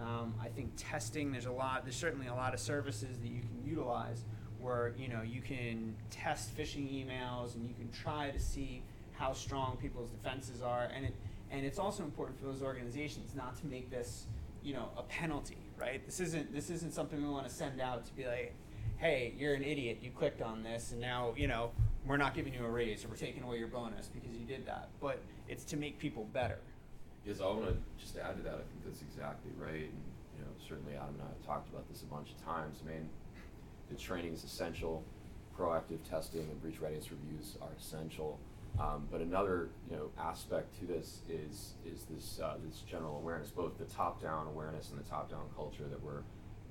Um, 0.00 0.34
I 0.40 0.48
think 0.48 0.72
testing, 0.76 1.32
there's 1.32 1.46
a 1.46 1.52
lot, 1.52 1.84
there's 1.84 1.96
certainly 1.96 2.28
a 2.28 2.34
lot 2.34 2.54
of 2.54 2.60
services 2.60 3.18
that 3.18 3.28
you 3.28 3.40
can 3.40 3.62
utilize 3.64 4.24
where 4.60 4.92
you 4.98 5.08
know 5.08 5.22
you 5.22 5.40
can 5.40 5.94
test 6.10 6.56
phishing 6.56 6.88
emails 6.90 7.54
and 7.54 7.66
you 7.66 7.74
can 7.74 7.90
try 7.90 8.30
to 8.30 8.38
see 8.38 8.82
how 9.12 9.32
strong 9.32 9.76
people's 9.80 10.10
defenses 10.10 10.62
are, 10.62 10.88
and 10.94 11.06
it 11.06 11.14
and 11.50 11.64
it's 11.64 11.78
also 11.78 12.02
important 12.02 12.38
for 12.38 12.46
those 12.46 12.62
organizations 12.62 13.34
not 13.34 13.56
to 13.58 13.66
make 13.66 13.90
this 13.90 14.26
you 14.62 14.74
know 14.74 14.88
a 14.96 15.02
penalty, 15.04 15.58
right? 15.78 16.04
This 16.04 16.20
isn't 16.20 16.52
this 16.52 16.70
isn't 16.70 16.92
something 16.92 17.22
we 17.22 17.28
want 17.28 17.48
to 17.48 17.54
send 17.54 17.80
out 17.80 18.04
to 18.06 18.12
be 18.14 18.26
like, 18.26 18.54
hey, 18.98 19.34
you're 19.38 19.54
an 19.54 19.62
idiot, 19.62 19.98
you 20.02 20.10
clicked 20.10 20.42
on 20.42 20.62
this, 20.62 20.92
and 20.92 21.00
now 21.00 21.34
you 21.36 21.46
know 21.46 21.70
we're 22.08 22.16
not 22.16 22.34
giving 22.34 22.54
you 22.54 22.64
a 22.64 22.70
raise 22.70 23.04
or 23.04 23.08
we're 23.08 23.16
taking 23.16 23.42
away 23.42 23.58
your 23.58 23.68
bonus 23.68 24.08
because 24.08 24.30
you 24.36 24.46
did 24.46 24.66
that. 24.66 24.88
But 25.00 25.20
it's 25.48 25.64
to 25.64 25.76
make 25.76 25.98
people 25.98 26.24
better. 26.32 26.58
Yes, 27.24 27.40
I 27.40 27.46
want 27.46 27.66
to 27.66 27.76
just 28.02 28.16
add 28.16 28.36
to 28.36 28.42
that. 28.42 28.54
I 28.54 28.64
think 28.64 28.84
that's 28.84 29.02
exactly 29.02 29.52
right. 29.58 29.90
And, 29.90 30.02
you 30.36 30.44
know, 30.44 30.50
certainly 30.66 30.94
Adam 30.94 31.14
and 31.14 31.22
I 31.22 31.26
have 31.26 31.46
talked 31.46 31.68
about 31.68 31.86
this 31.90 32.02
a 32.02 32.06
bunch 32.06 32.30
of 32.30 32.44
times. 32.44 32.78
I 32.84 32.90
mean, 32.90 33.08
the 33.90 33.96
training 33.96 34.32
is 34.32 34.44
essential. 34.44 35.04
Proactive 35.56 35.98
testing 36.08 36.40
and 36.40 36.62
breach 36.62 36.80
readiness 36.80 37.10
reviews 37.10 37.56
are 37.60 37.68
essential. 37.78 38.38
Um, 38.80 39.08
but 39.10 39.20
another, 39.20 39.68
you 39.90 39.96
know, 39.96 40.10
aspect 40.18 40.78
to 40.78 40.86
this 40.86 41.20
is 41.28 41.74
is 41.84 42.04
this 42.08 42.38
uh, 42.42 42.54
this 42.64 42.80
general 42.88 43.16
awareness, 43.16 43.50
both 43.50 43.76
the 43.76 43.86
top-down 43.86 44.46
awareness 44.46 44.90
and 44.90 45.00
the 45.00 45.08
top-down 45.08 45.46
culture 45.56 45.84
that 45.90 46.00
we're 46.02 46.22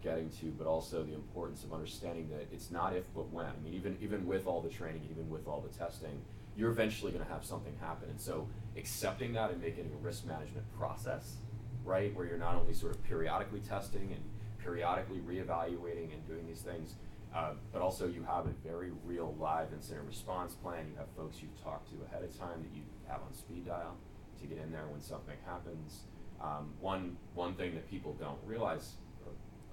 getting 0.07 0.29
to, 0.41 0.45
but 0.57 0.67
also 0.67 1.03
the 1.03 1.13
importance 1.13 1.63
of 1.63 1.73
understanding 1.73 2.29
that 2.29 2.47
it's 2.51 2.71
not 2.71 2.95
if 2.95 3.03
but 3.13 3.29
when. 3.31 3.45
I 3.45 3.63
mean, 3.63 3.73
even 3.73 3.97
even 4.01 4.25
with 4.25 4.47
all 4.47 4.61
the 4.61 4.69
training, 4.69 5.01
even 5.11 5.29
with 5.29 5.47
all 5.47 5.61
the 5.61 5.75
testing, 5.77 6.21
you're 6.55 6.71
eventually 6.71 7.11
going 7.11 7.23
to 7.23 7.31
have 7.31 7.45
something 7.45 7.73
happen. 7.79 8.09
And 8.09 8.19
so, 8.19 8.47
accepting 8.75 9.33
that 9.33 9.51
and 9.51 9.61
making 9.61 9.85
a 9.85 10.05
risk 10.05 10.25
management 10.25 10.65
process, 10.77 11.37
right, 11.83 12.15
where 12.15 12.25
you're 12.25 12.37
not 12.37 12.55
only 12.55 12.73
sort 12.73 12.95
of 12.95 13.03
periodically 13.03 13.61
testing 13.61 14.13
and 14.13 14.23
periodically 14.63 15.19
reevaluating 15.19 16.13
and 16.13 16.27
doing 16.27 16.45
these 16.47 16.61
things 16.61 16.95
uh, 17.35 17.51
but 17.71 17.81
also 17.81 18.07
you 18.07 18.23
have 18.23 18.45
a 18.45 18.67
very 18.67 18.91
real 19.05 19.35
live 19.39 19.67
incident 19.73 20.07
response 20.07 20.53
plan. 20.55 20.85
You 20.91 20.97
have 20.97 21.07
folks 21.15 21.37
you've 21.41 21.61
talked 21.63 21.89
to 21.91 21.95
ahead 22.05 22.23
of 22.23 22.37
time 22.37 22.63
that 22.63 22.75
you 22.75 22.83
have 23.07 23.21
on 23.21 23.33
speed 23.33 23.65
dial 23.65 23.95
to 24.41 24.47
get 24.47 24.57
in 24.57 24.71
there 24.71 24.87
when 24.89 25.01
something 25.01 25.35
happens. 25.45 26.01
Um, 26.41 26.73
one 26.79 27.17
one 27.33 27.55
thing 27.55 27.73
that 27.75 27.89
people 27.89 28.15
don't 28.19 28.39
realize, 28.45 28.93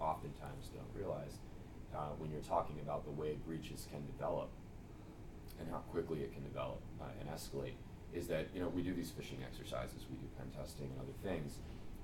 oftentimes 0.04 0.68
don't 0.68 0.92
realize, 0.92 1.40
uh, 1.96 2.12
when 2.18 2.30
you're 2.30 2.44
talking 2.44 2.78
about 2.84 3.04
the 3.04 3.10
way 3.10 3.36
breaches 3.46 3.88
can 3.90 4.04
develop 4.06 4.50
and 5.58 5.70
how 5.70 5.78
quickly 5.90 6.20
it 6.20 6.32
can 6.32 6.42
develop 6.44 6.80
uh, 7.00 7.04
and 7.20 7.28
escalate, 7.30 7.78
is 8.12 8.28
that 8.28 8.46
you 8.54 8.60
know 8.60 8.68
we 8.68 8.82
do 8.82 8.92
these 8.92 9.10
phishing 9.10 9.42
exercises, 9.42 10.06
we 10.10 10.16
do 10.16 10.26
pen 10.36 10.46
testing 10.52 10.90
and 10.92 11.00
other 11.00 11.16
things, 11.22 11.58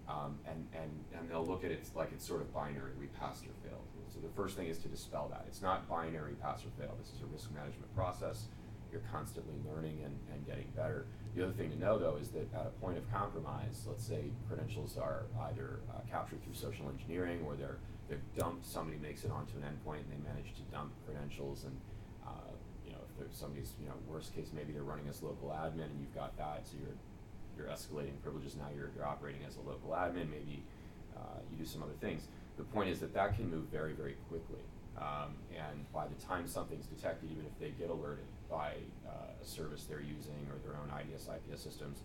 um, 0.08 0.38
and 0.48 0.66
and 0.74 0.90
and 1.14 1.28
they'll 1.28 1.46
look 1.46 1.62
at 1.64 1.70
it 1.70 1.84
like 1.94 2.10
it's 2.12 2.26
sort 2.26 2.40
of 2.40 2.52
binary, 2.54 2.92
we 2.98 3.06
passed 3.20 3.44
or 3.44 3.54
failed 3.62 3.84
so 4.12 4.18
the 4.20 4.32
first 4.34 4.56
thing 4.56 4.66
is 4.66 4.78
to 4.78 4.88
dispel 4.88 5.28
that. 5.30 5.44
It's 5.46 5.62
not 5.62 5.88
binary 5.88 6.34
pass 6.42 6.64
or 6.64 6.70
fail. 6.78 6.94
This 6.98 7.14
is 7.14 7.22
a 7.22 7.26
risk 7.26 7.50
management 7.54 7.94
process. 7.94 8.46
You're 8.90 9.02
constantly 9.12 9.54
learning 9.70 10.00
and, 10.04 10.18
and 10.32 10.44
getting 10.44 10.66
better. 10.74 11.06
The 11.36 11.44
other 11.44 11.52
thing 11.52 11.70
to 11.70 11.78
know 11.78 11.98
though 11.98 12.16
is 12.20 12.28
that 12.30 12.52
at 12.54 12.66
a 12.66 12.80
point 12.80 12.98
of 12.98 13.10
compromise, 13.12 13.86
let's 13.86 14.04
say 14.04 14.30
credentials 14.48 14.96
are 14.96 15.24
either 15.48 15.80
uh, 15.90 16.00
captured 16.10 16.42
through 16.42 16.54
social 16.54 16.88
engineering 16.88 17.40
or 17.46 17.54
they're 17.54 17.78
they're 18.08 18.22
dumped. 18.36 18.66
Somebody 18.66 18.98
makes 18.98 19.24
it 19.24 19.30
onto 19.30 19.54
an 19.56 19.62
endpoint 19.62 20.02
and 20.10 20.10
they 20.10 20.28
manage 20.28 20.54
to 20.56 20.62
dump 20.72 20.90
credentials 21.06 21.64
and 21.64 21.76
uh, 22.26 22.50
you 22.84 22.92
know 22.92 22.98
if 23.08 23.18
there's 23.18 23.36
somebody's 23.36 23.72
you 23.80 23.86
know 23.86 23.94
worst 24.08 24.34
case 24.34 24.50
maybe 24.52 24.72
they're 24.72 24.82
running 24.82 25.08
as 25.08 25.22
local 25.22 25.48
admin 25.50 25.86
and 25.86 26.00
you've 26.00 26.14
got 26.14 26.36
that 26.36 26.66
so 26.66 26.74
you're 26.82 26.98
you're 27.56 27.70
escalating 27.70 28.18
privileges 28.22 28.56
now 28.56 28.66
you're, 28.74 28.90
you're 28.96 29.06
operating 29.06 29.42
as 29.46 29.56
a 29.56 29.60
local 29.60 29.90
admin 29.90 30.30
maybe 30.30 30.62
uh, 31.16 31.38
you 31.50 31.58
do 31.58 31.64
some 31.64 31.82
other 31.82 31.98
things 32.00 32.26
the 32.60 32.64
point 32.76 32.90
is 32.90 33.00
that 33.00 33.14
that 33.14 33.36
can 33.36 33.50
move 33.50 33.64
very, 33.72 33.94
very 33.94 34.16
quickly. 34.28 34.60
Um, 34.98 35.32
and 35.56 35.90
by 35.92 36.06
the 36.06 36.14
time 36.22 36.46
something's 36.46 36.86
detected, 36.86 37.30
even 37.32 37.46
if 37.46 37.58
they 37.58 37.70
get 37.70 37.88
alerted 37.88 38.26
by 38.50 38.74
uh, 39.06 39.42
a 39.42 39.46
service 39.46 39.84
they're 39.84 40.02
using 40.02 40.46
or 40.50 40.58
their 40.66 40.76
own 40.76 40.90
IDS, 40.90 41.28
IPS 41.28 41.62
systems, 41.62 41.98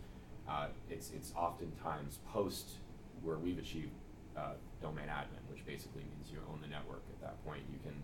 uh, 0.48 0.68
it's, 0.88 1.10
it's 1.10 1.32
oftentimes 1.36 2.18
post 2.32 2.78
where 3.22 3.36
we've 3.36 3.58
achieved 3.58 3.90
uh, 4.36 4.54
domain 4.80 5.08
admin, 5.10 5.42
which 5.50 5.66
basically 5.66 6.02
means 6.02 6.30
you 6.30 6.38
own 6.52 6.60
the 6.60 6.68
network. 6.68 7.02
At 7.10 7.20
that 7.20 7.44
point, 7.44 7.62
you 7.72 7.78
can 7.82 7.96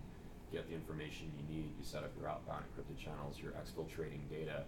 get 0.51 0.67
the 0.67 0.75
information 0.75 1.31
you 1.39 1.55
need. 1.55 1.71
You 1.79 1.85
set 1.85 2.03
up 2.03 2.11
your 2.19 2.29
outbound 2.29 2.65
encrypted 2.67 3.01
channels, 3.01 3.37
you're 3.41 3.53
exfiltrating 3.53 4.27
data, 4.29 4.65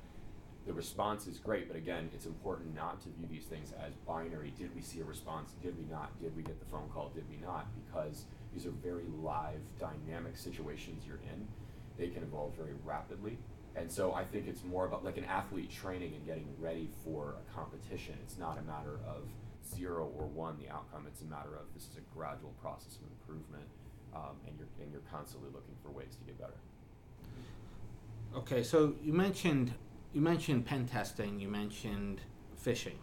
the 0.65 0.73
response 0.73 1.27
is 1.27 1.37
great, 1.37 1.67
but 1.67 1.77
again, 1.77 2.09
it's 2.13 2.25
important 2.25 2.73
not 2.73 2.99
to 3.03 3.09
view 3.09 3.27
these 3.29 3.45
things 3.45 3.71
as 3.85 3.93
binary. 4.07 4.51
Did 4.57 4.73
we 4.75 4.81
see 4.81 4.99
a 4.99 5.03
response? 5.03 5.51
Did 5.61 5.77
we 5.77 5.85
not? 5.91 6.19
Did 6.19 6.35
we 6.35 6.41
get 6.41 6.59
the 6.59 6.65
phone 6.65 6.89
call? 6.91 7.11
Did 7.13 7.25
we 7.29 7.37
not? 7.37 7.67
Because 7.85 8.25
these 8.51 8.65
are 8.65 8.71
very 8.71 9.05
live, 9.21 9.59
dynamic 9.79 10.35
situations 10.35 11.03
you're 11.05 11.19
in. 11.31 11.47
They 11.99 12.07
can 12.07 12.23
evolve 12.23 12.55
very 12.55 12.73
rapidly. 12.83 13.37
And 13.75 13.91
so 13.91 14.13
I 14.13 14.23
think 14.23 14.47
it's 14.47 14.63
more 14.63 14.85
about 14.85 15.03
like 15.03 15.17
an 15.17 15.25
athlete 15.25 15.69
training 15.69 16.13
and 16.15 16.25
getting 16.25 16.47
ready 16.59 16.89
for 17.03 17.35
a 17.35 17.53
competition. 17.53 18.15
It's 18.23 18.37
not 18.37 18.57
a 18.57 18.61
matter 18.61 18.99
of 19.05 19.27
zero 19.67 20.11
or 20.17 20.27
one, 20.27 20.57
the 20.59 20.69
outcome. 20.69 21.05
It's 21.07 21.21
a 21.21 21.25
matter 21.25 21.55
of 21.55 21.65
this 21.73 21.83
is 21.83 21.97
a 21.97 22.17
gradual 22.17 22.53
process 22.61 22.95
of 22.95 23.03
improvement, 23.11 23.67
um, 24.15 24.37
and 24.47 24.55
you're 24.57 24.67
and 24.81 24.91
you're 24.91 25.01
constantly 25.11 25.49
looking 25.53 25.75
for 25.83 25.89
ways 25.89 26.15
to 26.15 26.25
get 26.25 26.39
better. 26.39 26.53
Okay, 28.35 28.63
so 28.63 28.95
you 29.03 29.13
mentioned 29.13 29.73
you 30.13 30.21
mentioned 30.21 30.65
pen 30.65 30.85
testing, 30.85 31.39
you 31.39 31.49
mentioned 31.49 32.21
phishing. 32.63 32.95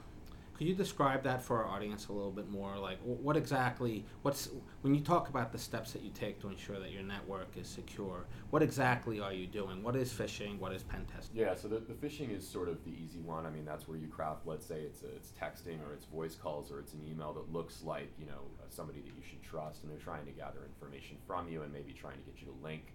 Could 0.54 0.66
you 0.66 0.74
describe 0.74 1.22
that 1.24 1.42
for 1.42 1.64
our 1.64 1.66
audience 1.66 2.08
a 2.08 2.12
little 2.12 2.30
bit 2.30 2.48
more? 2.48 2.78
Like, 2.78 2.98
what 3.02 3.36
exactly, 3.36 4.04
what's, 4.22 4.50
when 4.82 4.94
you 4.94 5.00
talk 5.00 5.28
about 5.28 5.50
the 5.50 5.58
steps 5.58 5.92
that 5.92 6.02
you 6.02 6.10
take 6.10 6.40
to 6.42 6.48
ensure 6.48 6.78
that 6.78 6.92
your 6.92 7.02
network 7.02 7.48
is 7.56 7.66
secure, 7.66 8.26
what 8.50 8.62
exactly 8.62 9.18
are 9.18 9.32
you 9.32 9.46
doing? 9.46 9.82
What 9.82 9.96
is 9.96 10.12
phishing? 10.12 10.58
What 10.58 10.72
is 10.72 10.82
pen 10.82 11.06
testing? 11.06 11.40
Yeah, 11.40 11.54
so 11.54 11.68
the, 11.68 11.78
the 11.78 11.94
phishing 11.94 12.36
is 12.36 12.46
sort 12.46 12.68
of 12.68 12.84
the 12.84 12.92
easy 12.92 13.20
one. 13.20 13.46
I 13.46 13.50
mean, 13.50 13.64
that's 13.64 13.88
where 13.88 13.96
you 13.96 14.08
craft, 14.08 14.42
let's 14.46 14.66
say 14.66 14.80
it's, 14.80 15.02
a, 15.02 15.06
it's 15.06 15.32
texting 15.32 15.80
or 15.88 15.94
it's 15.94 16.04
voice 16.06 16.34
calls 16.34 16.70
or 16.70 16.78
it's 16.78 16.92
an 16.92 17.00
email 17.10 17.32
that 17.32 17.52
looks 17.52 17.82
like, 17.82 18.12
you 18.18 18.26
know, 18.26 18.42
somebody 18.68 19.00
that 19.00 19.08
you 19.08 19.22
should 19.28 19.42
trust 19.42 19.82
and 19.82 19.90
they're 19.90 19.98
trying 19.98 20.26
to 20.26 20.32
gather 20.32 20.60
information 20.64 21.16
from 21.26 21.48
you 21.48 21.62
and 21.62 21.72
maybe 21.72 21.92
trying 21.92 22.18
to 22.18 22.22
get 22.22 22.40
you 22.40 22.46
to 22.46 22.64
link 22.64 22.94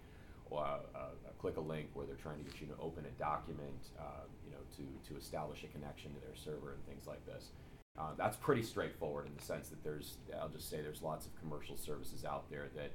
uh, 0.52 0.80
uh, 0.96 1.00
click 1.40 1.58
a 1.58 1.62
link 1.62 1.90
where 1.94 2.06
they're 2.06 2.16
trying 2.16 2.38
to 2.38 2.44
get 2.44 2.60
you 2.62 2.68
to 2.68 2.74
open 2.82 3.06
a 3.06 3.20
document, 3.20 3.92
uh, 4.00 4.26
you 4.46 4.52
know, 4.52 4.64
to, 4.76 4.84
to 5.10 5.18
establish 5.20 5.64
a 5.64 5.68
connection 5.68 6.14
to 6.14 6.20
their 6.22 6.36
server 6.36 6.74
and 6.74 6.86
things 6.88 7.08
like 7.08 7.24
this. 7.26 7.50
Uh, 7.98 8.12
that's 8.18 8.38
pretty 8.38 8.62
straightforward 8.62 9.26
in 9.26 9.34
the 9.36 9.44
sense 9.44 9.70
that 9.70 9.84
there's, 9.84 10.18
I'll 10.40 10.50
just 10.50 10.70
say 10.70 10.82
there's 10.82 11.02
lots 11.02 11.26
of 11.26 11.32
commercial 11.40 11.78
services 11.78 12.26
out 12.26 12.50
there 12.50 12.68
that 12.76 12.92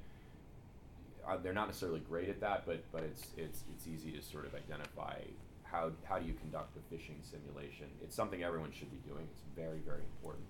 are, 1.26 1.38
they're 1.38 1.52
not 1.52 1.66
necessarily 1.66 2.00
great 2.00 2.28
at 2.28 2.40
that, 2.40 2.64
but, 2.66 2.84
but 2.92 3.02
it's, 3.02 3.26
it's, 3.36 3.64
it's 3.74 3.86
easy 3.88 4.12
to 4.12 4.22
sort 4.22 4.46
of 4.46 4.54
identify 4.54 5.18
how, 5.64 5.90
how 6.04 6.18
do 6.18 6.26
you 6.26 6.34
conduct 6.34 6.76
a 6.76 6.94
phishing 6.94 7.18
simulation. 7.22 7.86
It's 8.02 8.14
something 8.14 8.42
everyone 8.42 8.70
should 8.72 8.90
be 8.90 9.00
doing. 9.08 9.26
It's 9.30 9.42
very, 9.56 9.78
very 9.78 10.02
important. 10.02 10.44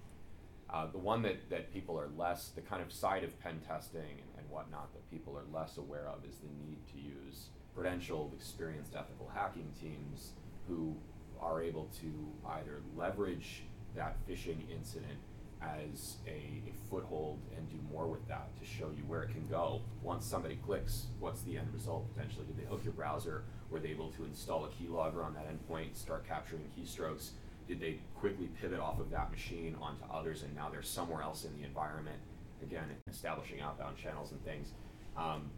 Uh, 0.72 0.86
the 0.90 0.98
one 0.98 1.22
that, 1.22 1.50
that 1.50 1.72
people 1.72 1.98
are 1.98 2.08
less, 2.16 2.48
the 2.48 2.60
kind 2.62 2.82
of 2.82 2.90
side 2.92 3.24
of 3.24 3.38
pen 3.40 3.60
testing 3.66 4.00
and, 4.00 4.30
and 4.38 4.48
whatnot 4.48 4.92
that 4.94 5.10
people 5.10 5.36
are 5.36 5.44
less 5.52 5.76
aware 5.76 6.08
of 6.08 6.24
is 6.24 6.36
the 6.36 6.48
need 6.66 6.78
to 6.90 6.98
use 6.98 7.48
credentialed, 7.76 8.32
experienced 8.32 8.94
ethical 8.94 9.30
hacking 9.34 9.70
teams 9.80 10.32
who 10.68 10.96
are 11.40 11.62
able 11.62 11.90
to 12.00 12.10
either 12.52 12.80
leverage 12.96 13.64
that 13.94 14.16
phishing 14.26 14.58
incident 14.70 15.18
as 15.60 16.16
a, 16.26 16.30
a, 16.30 16.72
foothold 16.90 17.38
and 17.56 17.68
do 17.70 17.76
more 17.92 18.06
with 18.08 18.26
that 18.26 18.48
to 18.58 18.66
show 18.66 18.90
you 18.96 19.04
where 19.06 19.22
it 19.22 19.30
can 19.30 19.46
go. 19.48 19.80
Once 20.02 20.26
somebody 20.26 20.56
clicks 20.56 21.06
what's 21.20 21.42
the 21.42 21.56
end 21.56 21.68
result 21.72 22.12
potentially? 22.14 22.44
Did 22.46 22.58
they 22.58 22.68
hook 22.68 22.80
your 22.82 22.92
browser? 22.94 23.44
Were 23.70 23.78
they 23.78 23.90
able 23.90 24.10
to 24.12 24.24
install 24.24 24.64
a 24.64 24.68
keylogger 24.68 25.24
on 25.24 25.34
that 25.34 25.46
endpoint 25.48 25.96
start 25.96 26.26
capturing 26.26 26.64
keystrokes 26.76 27.30
did 27.68 27.80
they 27.80 27.98
quickly 28.14 28.48
pivot 28.60 28.80
off 28.80 29.00
of 29.00 29.10
that 29.10 29.30
machine 29.30 29.76
onto 29.80 30.04
others 30.12 30.42
and 30.42 30.54
now 30.54 30.68
they're 30.68 30.82
somewhere 30.82 31.22
else 31.22 31.44
in 31.44 31.56
the 31.60 31.66
environment? 31.66 32.18
Again 32.62 32.84
establishing 33.08 33.60
outbound 33.60 33.96
channels 33.96 34.30
and 34.30 34.44
things. 34.44 34.72
Um, 35.16 35.50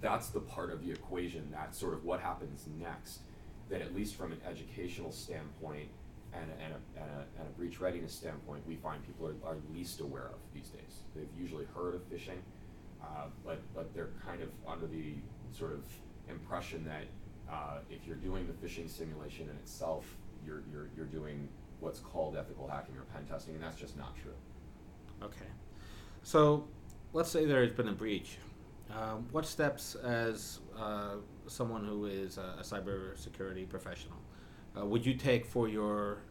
that's 0.00 0.28
the 0.28 0.40
part 0.40 0.70
of 0.70 0.84
the 0.84 0.92
equation. 0.92 1.48
That's 1.50 1.78
sort 1.78 1.94
of 1.94 2.04
what 2.04 2.20
happens 2.20 2.66
next. 2.78 3.20
That 3.70 3.82
at 3.82 3.94
least 3.94 4.14
from 4.14 4.32
an 4.32 4.40
educational 4.48 5.12
standpoint 5.12 5.88
and, 6.32 6.50
and, 6.62 6.72
a, 6.72 7.00
and, 7.02 7.10
a, 7.10 7.40
and 7.40 7.48
a 7.48 7.58
breach 7.58 7.80
readiness 7.80 8.12
standpoint, 8.12 8.62
we 8.66 8.76
find 8.76 9.04
people 9.04 9.26
are, 9.26 9.50
are 9.50 9.56
least 9.74 10.00
aware 10.00 10.26
of 10.26 10.38
these 10.54 10.68
days. 10.68 11.00
They've 11.14 11.28
usually 11.38 11.66
heard 11.74 11.94
of 11.94 12.08
phishing, 12.10 12.38
uh, 13.02 13.26
but, 13.44 13.60
but 13.74 13.94
they're 13.94 14.10
kind 14.24 14.42
of 14.42 14.48
under 14.66 14.86
the 14.86 15.14
sort 15.52 15.72
of 15.72 15.80
impression 16.28 16.84
that 16.84 17.04
uh, 17.52 17.78
if 17.90 18.06
you're 18.06 18.16
doing 18.16 18.46
the 18.46 18.66
phishing 18.66 18.88
simulation 18.88 19.48
in 19.48 19.56
itself, 19.56 20.04
you're, 20.48 20.62
you're, 20.72 20.88
you're 20.96 21.06
doing 21.06 21.48
what's 21.80 22.00
called 22.00 22.36
ethical 22.36 22.66
hacking 22.66 22.96
or 22.96 23.02
pen 23.14 23.24
testing, 23.26 23.54
and 23.54 23.62
that's 23.62 23.76
just 23.76 23.96
not 23.96 24.16
true. 24.16 24.32
Okay. 25.22 25.50
So 26.22 26.66
let's 27.12 27.30
say 27.30 27.44
there 27.44 27.62
has 27.62 27.72
been 27.72 27.88
a 27.88 27.92
breach. 27.92 28.38
Um, 28.90 29.28
what 29.32 29.44
steps, 29.44 29.94
as 29.96 30.60
uh, 30.76 31.16
someone 31.46 31.84
who 31.84 32.06
is 32.06 32.38
a, 32.38 32.56
a 32.58 32.62
cybersecurity 32.62 33.68
professional, 33.68 34.16
uh, 34.78 34.86
would 34.86 35.04
you 35.04 35.14
take 35.14 35.44
for 35.44 35.68
your 35.68 36.22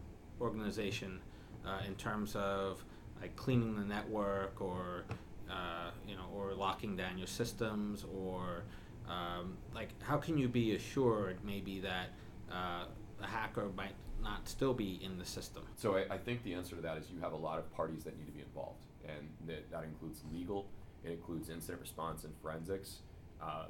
organization 0.42 1.20
uh, 1.66 1.80
in 1.88 1.96
terms 1.96 2.36
of 2.36 2.84
like 3.22 3.36
cleaning 3.36 3.76
the 3.76 3.84
network 3.84 4.60
or 4.62 5.06
uh, 5.50 5.92
you 6.08 6.16
know 6.16 6.26
or 6.36 6.54
locking 6.54 6.96
down 6.96 7.18
your 7.18 7.28
systems 7.28 8.06
or 8.16 8.64
um, 9.10 9.58
like 9.74 9.90
how 10.04 10.18
can 10.18 10.38
you 10.38 10.48
be 10.48 10.76
assured 10.76 11.40
maybe 11.44 11.80
that 11.80 12.10
uh, 12.52 12.86
a 13.22 13.28
hacker 13.28 13.70
might 13.76 13.96
not 14.22 14.48
still 14.48 14.74
be 14.74 15.00
in 15.04 15.18
the 15.18 15.26
system? 15.26 15.64
So 15.78 15.98
I, 15.98 16.16
I 16.16 16.18
think 16.18 16.44
the 16.44 16.54
answer 16.54 16.76
to 16.76 16.82
that 16.82 16.98
is 16.98 17.06
you 17.14 17.20
have 17.22 17.34
a 17.34 17.38
lot 17.38 17.60
of 17.60 17.74
parties 17.76 18.04
that 18.04 18.18
need 18.18 18.26
to 18.26 18.32
be 18.32 18.42
involved, 18.42 18.86
and 19.08 19.28
that, 19.48 19.70
that 19.72 19.84
includes 19.84 20.22
legal, 20.34 20.68
it 21.04 21.12
includes 21.12 21.50
incident 21.50 21.82
response 21.82 22.24
and 22.24 22.34
forensics. 22.42 23.00
Uh, 23.42 23.66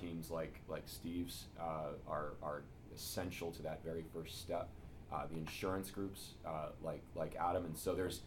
teams 0.00 0.30
like 0.30 0.60
like 0.68 0.84
Steve's 0.86 1.46
uh, 1.60 1.92
are 2.08 2.34
are 2.42 2.62
essential 2.94 3.50
to 3.52 3.62
that 3.62 3.82
very 3.84 4.04
first 4.14 4.40
step. 4.40 4.68
Uh, 5.12 5.22
the 5.30 5.38
insurance 5.38 5.90
groups 5.90 6.34
uh, 6.46 6.68
like 6.82 7.02
like 7.14 7.34
Adam, 7.36 7.64
and 7.64 7.76
so 7.76 7.94
there's 7.94 8.20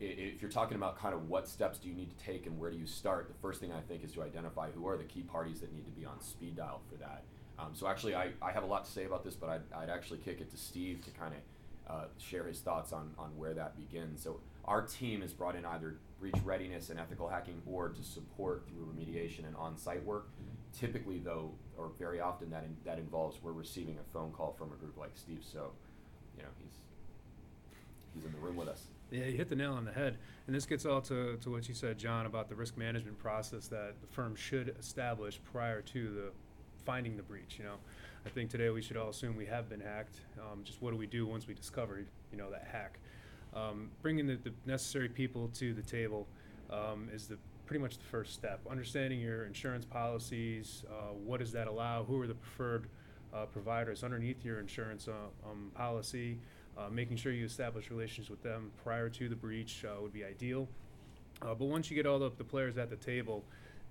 if 0.00 0.42
you're 0.42 0.50
talking 0.50 0.76
about 0.76 0.98
kind 0.98 1.14
of 1.14 1.28
what 1.28 1.48
steps 1.48 1.78
do 1.78 1.88
you 1.88 1.94
need 1.94 2.10
to 2.16 2.24
take 2.24 2.46
and 2.46 2.58
where 2.58 2.70
do 2.70 2.76
you 2.76 2.86
start, 2.86 3.28
the 3.28 3.40
first 3.40 3.60
thing 3.60 3.72
I 3.72 3.80
think 3.80 4.04
is 4.04 4.12
to 4.12 4.22
identify 4.22 4.70
who 4.70 4.88
are 4.88 4.96
the 4.96 5.04
key 5.04 5.22
parties 5.22 5.60
that 5.60 5.72
need 5.72 5.84
to 5.84 5.92
be 5.92 6.04
on 6.04 6.20
speed 6.20 6.56
dial 6.56 6.80
for 6.90 6.96
that. 6.96 7.22
Um, 7.58 7.70
so 7.72 7.86
actually, 7.86 8.14
I, 8.14 8.30
I 8.42 8.52
have 8.52 8.64
a 8.64 8.66
lot 8.66 8.84
to 8.84 8.90
say 8.90 9.04
about 9.04 9.24
this, 9.24 9.34
but 9.34 9.48
I'd, 9.48 9.62
I'd 9.74 9.90
actually 9.90 10.18
kick 10.18 10.40
it 10.40 10.50
to 10.50 10.56
Steve 10.56 11.02
to 11.04 11.10
kind 11.10 11.34
of 11.34 11.94
uh, 11.94 12.04
share 12.18 12.44
his 12.44 12.60
thoughts 12.60 12.92
on, 12.92 13.12
on 13.18 13.30
where 13.36 13.54
that 13.54 13.76
begins. 13.76 14.22
So 14.22 14.40
our 14.64 14.82
team 14.82 15.22
has 15.22 15.32
brought 15.32 15.56
in 15.56 15.64
either 15.64 15.96
breach 16.20 16.34
readiness 16.44 16.90
and 16.90 16.98
ethical 16.98 17.28
hacking 17.28 17.62
or 17.66 17.88
to 17.88 18.02
support 18.02 18.66
through 18.68 18.86
remediation 18.86 19.46
and 19.46 19.56
on-site 19.56 20.04
work. 20.04 20.28
Typically, 20.78 21.18
though, 21.18 21.52
or 21.78 21.92
very 21.98 22.20
often, 22.20 22.50
that 22.50 22.64
in, 22.64 22.76
that 22.84 22.98
involves 22.98 23.38
we're 23.42 23.52
receiving 23.52 23.96
a 23.98 24.12
phone 24.12 24.30
call 24.32 24.54
from 24.58 24.72
a 24.72 24.76
group 24.76 24.98
like 24.98 25.12
Steve. 25.14 25.40
So, 25.40 25.70
you 26.36 26.42
know, 26.42 26.50
he's 26.62 26.74
he's 28.14 28.24
in 28.26 28.32
the 28.32 28.38
room 28.38 28.56
with 28.56 28.68
us. 28.68 28.82
Yeah, 29.10 29.24
you 29.24 29.36
hit 29.38 29.48
the 29.48 29.56
nail 29.56 29.72
on 29.72 29.86
the 29.86 29.92
head. 29.92 30.18
And 30.46 30.54
this 30.54 30.66
gets 30.66 30.84
all 30.84 31.00
to, 31.02 31.36
to 31.36 31.50
what 31.50 31.68
you 31.68 31.74
said, 31.74 31.96
John, 31.96 32.26
about 32.26 32.48
the 32.48 32.56
risk 32.56 32.76
management 32.76 33.18
process 33.18 33.68
that 33.68 33.94
the 34.02 34.06
firm 34.08 34.34
should 34.34 34.74
establish 34.78 35.40
prior 35.50 35.80
to 35.80 36.10
the 36.10 36.32
finding 36.86 37.16
the 37.16 37.22
breach. 37.22 37.56
You 37.58 37.64
know, 37.64 37.74
I 38.24 38.30
think 38.30 38.48
today 38.48 38.70
we 38.70 38.80
should 38.80 38.96
all 38.96 39.10
assume 39.10 39.36
we 39.36 39.46
have 39.46 39.68
been 39.68 39.80
hacked. 39.80 40.20
Um, 40.40 40.62
just 40.64 40.80
what 40.80 40.92
do 40.92 40.96
we 40.96 41.06
do 41.06 41.26
once 41.26 41.46
we 41.46 41.52
discover, 41.52 41.98
you 42.30 42.38
know, 42.38 42.50
that 42.50 42.66
hack? 42.72 42.98
Um, 43.54 43.90
bringing 44.02 44.26
the, 44.26 44.36
the, 44.36 44.52
necessary 44.64 45.08
people 45.08 45.48
to 45.54 45.74
the 45.74 45.82
table 45.82 46.26
um, 46.70 47.08
is 47.12 47.26
the 47.26 47.38
pretty 47.66 47.82
much 47.82 47.98
the 47.98 48.04
first 48.04 48.32
step. 48.32 48.60
Understanding 48.70 49.20
your 49.20 49.44
insurance 49.44 49.84
policies, 49.84 50.84
uh, 50.88 51.12
what 51.12 51.40
does 51.40 51.52
that 51.52 51.66
allow? 51.66 52.04
Who 52.04 52.20
are 52.20 52.26
the 52.26 52.34
preferred 52.34 52.86
uh, 53.34 53.46
providers 53.46 54.04
underneath 54.04 54.44
your 54.44 54.60
insurance 54.60 55.08
uh, 55.08 55.50
um, 55.50 55.72
policy? 55.74 56.38
Uh, 56.78 56.90
making 56.90 57.16
sure 57.16 57.32
you 57.32 57.46
establish 57.46 57.90
relations 57.90 58.28
with 58.28 58.42
them 58.42 58.70
prior 58.84 59.08
to 59.08 59.28
the 59.28 59.34
breach 59.34 59.84
uh, 59.84 60.00
would 60.00 60.12
be 60.12 60.24
ideal. 60.24 60.68
Uh, 61.42 61.54
but 61.54 61.64
once 61.64 61.90
you 61.90 61.96
get 61.96 62.06
all 62.06 62.18
the, 62.18 62.30
the 62.36 62.44
players 62.44 62.76
at 62.76 62.90
the 62.90 62.96
table, 62.96 63.42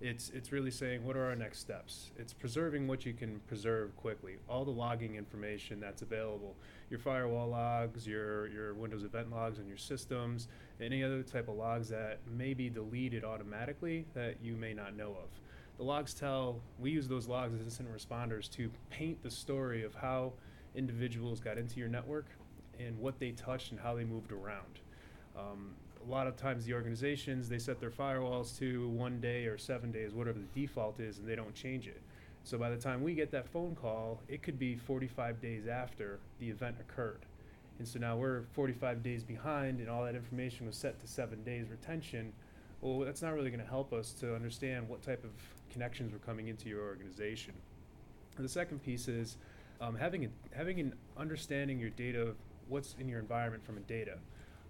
it's 0.02 0.30
it's 0.32 0.52
really 0.52 0.72
saying 0.72 1.04
what 1.06 1.16
are 1.16 1.26
our 1.26 1.36
next 1.36 1.60
steps. 1.60 2.12
It's 2.18 2.34
preserving 2.34 2.88
what 2.88 3.06
you 3.06 3.14
can 3.14 3.40
preserve 3.48 3.96
quickly. 3.96 4.36
All 4.50 4.66
the 4.66 4.72
logging 4.72 5.16
information 5.16 5.80
that's 5.80 6.02
available, 6.02 6.56
your 6.90 7.00
firewall 7.00 7.48
logs, 7.48 8.06
your 8.06 8.48
your 8.48 8.74
Windows 8.74 9.04
event 9.04 9.32
logs 9.32 9.58
on 9.60 9.68
your 9.68 9.78
systems, 9.78 10.48
any 10.82 11.04
other 11.04 11.24
type 11.24 11.48
of 11.48 11.56
logs 11.56 11.88
that 11.90 12.20
may 12.36 12.54
be 12.54 12.70
deleted 12.70 13.24
automatically 13.24 14.06
that 14.14 14.36
you 14.44 14.56
may 14.56 14.74
not 14.74 14.96
know 14.96 15.12
of. 15.12 15.30
The 15.78 15.84
logs 15.84 16.14
tell 16.14 16.60
we 16.80 16.92
use 16.92 17.08
those 17.08 17.28
logs 17.28 17.54
as 17.54 17.62
incident 17.62 17.96
responders 17.96 18.50
to 18.52 18.70
paint 18.90 19.24
the 19.24 19.32
story 19.32 19.84
of 19.84 19.96
how 19.96 20.34
individuals 20.76 21.40
got 21.40 21.58
into 21.58 21.80
your 21.80 21.90
network 21.90 22.26
and 22.80 22.98
what 23.00 23.20
they 23.20 23.32
touched 23.32 23.72
and 23.72 23.80
how 23.80 23.96
they 23.96 24.04
moved 24.04 24.34
around. 24.34 24.80
Um, 25.38 25.74
a 26.08 26.12
lot 26.12 26.28
of 26.28 26.36
times 26.36 26.66
the 26.66 26.74
organizations 26.74 27.50
they 27.50 27.58
set 27.58 27.80
their 27.80 27.90
firewalls 27.90 28.58
to 28.60 28.88
one 28.90 29.20
day 29.20 29.46
or 29.46 29.58
seven 29.58 29.92
days, 29.92 30.14
whatever 30.14 30.40
the 30.40 30.60
default 30.60 31.00
is, 31.00 31.18
and 31.18 31.28
they 31.28 31.36
don't 31.36 31.56
change 31.56 31.88
it. 31.88 32.02
So 32.44 32.58
by 32.58 32.70
the 32.70 32.78
time 32.78 33.02
we 33.02 33.16
get 33.16 33.32
that 33.32 33.48
phone 33.48 33.76
call, 33.76 34.22
it 34.28 34.44
could 34.44 34.60
be 34.60 34.76
45 34.76 35.42
days 35.42 35.68
after 35.68 36.20
the 36.40 36.50
event 36.50 36.76
occurred. 36.80 37.26
And 37.80 37.88
so 37.88 38.00
now 38.00 38.16
we're 38.16 38.44
45 38.54 39.02
days 39.02 39.24
behind, 39.24 39.80
and 39.80 39.90
all 39.90 40.06
that 40.06 40.16
information 40.16 40.68
was 40.68 40.78
set 40.78 41.00
to 41.00 41.08
seven 41.08 41.44
days 41.44 41.70
retention. 41.70 42.32
Well, 42.82 43.00
that's 43.00 43.22
not 43.22 43.34
really 43.34 43.50
going 43.50 43.64
to 43.64 43.70
help 43.70 43.92
us 43.92 44.12
to 44.20 44.36
understand 44.36 44.88
what 44.88 45.02
type 45.02 45.24
of 45.24 45.32
connections 45.72 46.14
were 46.14 46.20
coming 46.20 46.48
into 46.48 46.70
your 46.70 46.84
organization. 46.84 47.54
And 48.38 48.46
the 48.46 48.50
second 48.50 48.84
piece 48.84 49.08
is 49.08 49.38
um, 49.82 49.96
having 49.96 50.26
a, 50.26 50.30
having 50.56 50.80
an 50.80 50.94
understanding 51.18 51.80
your 51.80 51.90
data, 51.90 52.34
what's 52.70 52.96
in 53.00 53.10
your 53.10 53.20
environment 53.20 53.66
from 53.66 53.78
a 53.78 53.82
data. 53.82 54.20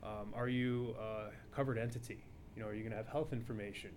Um, 0.05 0.33
are 0.35 0.47
you 0.47 0.95
a 0.99 1.55
covered 1.55 1.77
entity? 1.77 2.23
You 2.55 2.61
know, 2.61 2.69
are 2.69 2.73
you 2.73 2.81
going 2.81 2.91
to 2.91 2.97
have 2.97 3.07
health 3.07 3.33
information? 3.33 3.91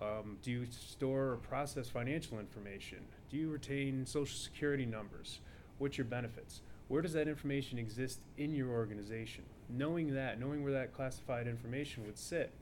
Um, 0.00 0.36
do 0.42 0.50
you 0.50 0.66
store 0.66 1.32
or 1.32 1.36
process 1.36 1.88
financial 1.88 2.38
information? 2.38 2.98
Do 3.30 3.38
you 3.38 3.48
retain 3.48 4.04
social 4.04 4.38
security 4.38 4.84
numbers? 4.84 5.40
What's 5.78 5.96
your 5.96 6.04
benefits? 6.04 6.60
Where 6.88 7.02
does 7.02 7.14
that 7.14 7.26
information 7.26 7.78
exist 7.78 8.20
in 8.36 8.54
your 8.54 8.68
organization? 8.70 9.44
Knowing 9.70 10.14
that, 10.14 10.38
knowing 10.38 10.62
where 10.62 10.72
that 10.72 10.92
classified 10.92 11.48
information 11.48 12.04
would 12.04 12.18
sit, 12.18 12.52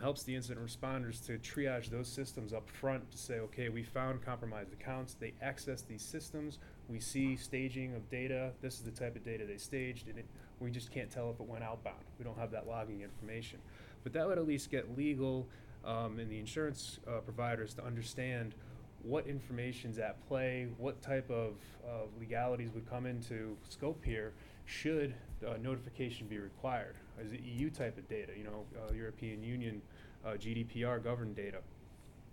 helps 0.00 0.22
the 0.22 0.34
incident 0.34 0.64
responders 0.64 1.24
to 1.26 1.38
triage 1.38 1.90
those 1.90 2.08
systems 2.08 2.52
up 2.52 2.68
front 2.68 3.10
to 3.10 3.18
say, 3.18 3.40
okay, 3.40 3.68
we 3.68 3.82
found 3.82 4.24
compromised 4.24 4.72
accounts, 4.72 5.14
they 5.14 5.34
access 5.42 5.82
these 5.82 6.02
systems, 6.02 6.58
we 6.88 6.98
see 6.98 7.36
staging 7.36 7.94
of 7.94 8.08
data, 8.08 8.52
this 8.62 8.74
is 8.74 8.82
the 8.82 8.90
type 8.90 9.16
of 9.16 9.24
data 9.24 9.44
they 9.44 9.58
staged, 9.58 10.08
and 10.08 10.18
it, 10.18 10.26
we 10.62 10.70
just 10.70 10.90
can't 10.90 11.10
tell 11.10 11.30
if 11.30 11.40
it 11.40 11.46
went 11.46 11.64
outbound. 11.64 12.04
We 12.18 12.24
don't 12.24 12.38
have 12.38 12.50
that 12.52 12.66
logging 12.66 13.02
information. 13.02 13.58
But 14.04 14.12
that 14.14 14.26
would 14.26 14.38
at 14.38 14.46
least 14.46 14.70
get 14.70 14.96
legal 14.96 15.46
um, 15.84 16.18
and 16.18 16.30
the 16.30 16.38
insurance 16.38 17.00
uh, 17.06 17.18
providers 17.20 17.74
to 17.74 17.84
understand 17.84 18.54
what 19.02 19.26
information's 19.26 19.98
at 19.98 20.24
play, 20.28 20.68
what 20.78 21.02
type 21.02 21.28
of, 21.30 21.54
of 21.84 22.08
legalities 22.20 22.70
would 22.74 22.88
come 22.88 23.06
into 23.06 23.56
scope 23.68 24.04
here 24.04 24.32
should 24.64 25.14
uh, 25.46 25.54
notification 25.60 26.26
be 26.28 26.38
required. 26.38 26.94
Is 27.20 27.32
it 27.32 27.40
EU 27.42 27.68
type 27.68 27.98
of 27.98 28.08
data, 28.08 28.32
you 28.36 28.44
know, 28.44 28.64
uh, 28.76 28.92
European 28.92 29.42
Union 29.42 29.82
uh, 30.24 30.30
GDPR 30.30 31.02
governed 31.02 31.34
data? 31.34 31.58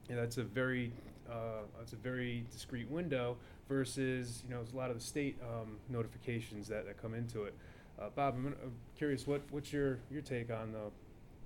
And 0.09 0.17
that's 0.17 0.37
a 0.37 0.43
very 0.43 0.91
uh, 1.29 1.61
that's 1.77 1.93
a 1.93 1.97
very 1.97 2.43
discrete 2.51 2.89
window 2.89 3.37
versus 3.67 4.43
you 4.47 4.53
know 4.53 4.61
a 4.61 4.75
lot 4.75 4.89
of 4.89 4.97
the 4.97 5.03
state 5.03 5.37
um, 5.43 5.77
notifications 5.89 6.67
that, 6.67 6.85
that 6.85 6.99
come 6.99 7.13
into 7.13 7.43
it. 7.43 7.53
Uh, 7.99 8.05
Bob, 8.15 8.35
I'm, 8.35 8.55
curious, 8.97 9.27
what, 9.27 9.41
what's 9.51 9.73
your, 9.73 9.99
your 10.09 10.21
take 10.21 10.51
on 10.51 10.71
the 10.71 10.89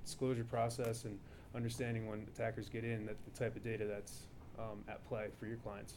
disclosure 0.05 0.43
process 0.43 1.05
and 1.05 1.17
understanding 1.55 2.07
when 2.07 2.27
attackers 2.33 2.69
get 2.69 2.83
in, 2.83 3.05
that 3.07 3.15
the 3.25 3.39
type 3.39 3.55
of 3.55 3.63
data 3.63 3.85
that's 3.85 4.27
um, 4.59 4.83
at 4.87 5.03
play 5.07 5.27
for 5.39 5.47
your 5.47 5.57
clients? 5.57 5.95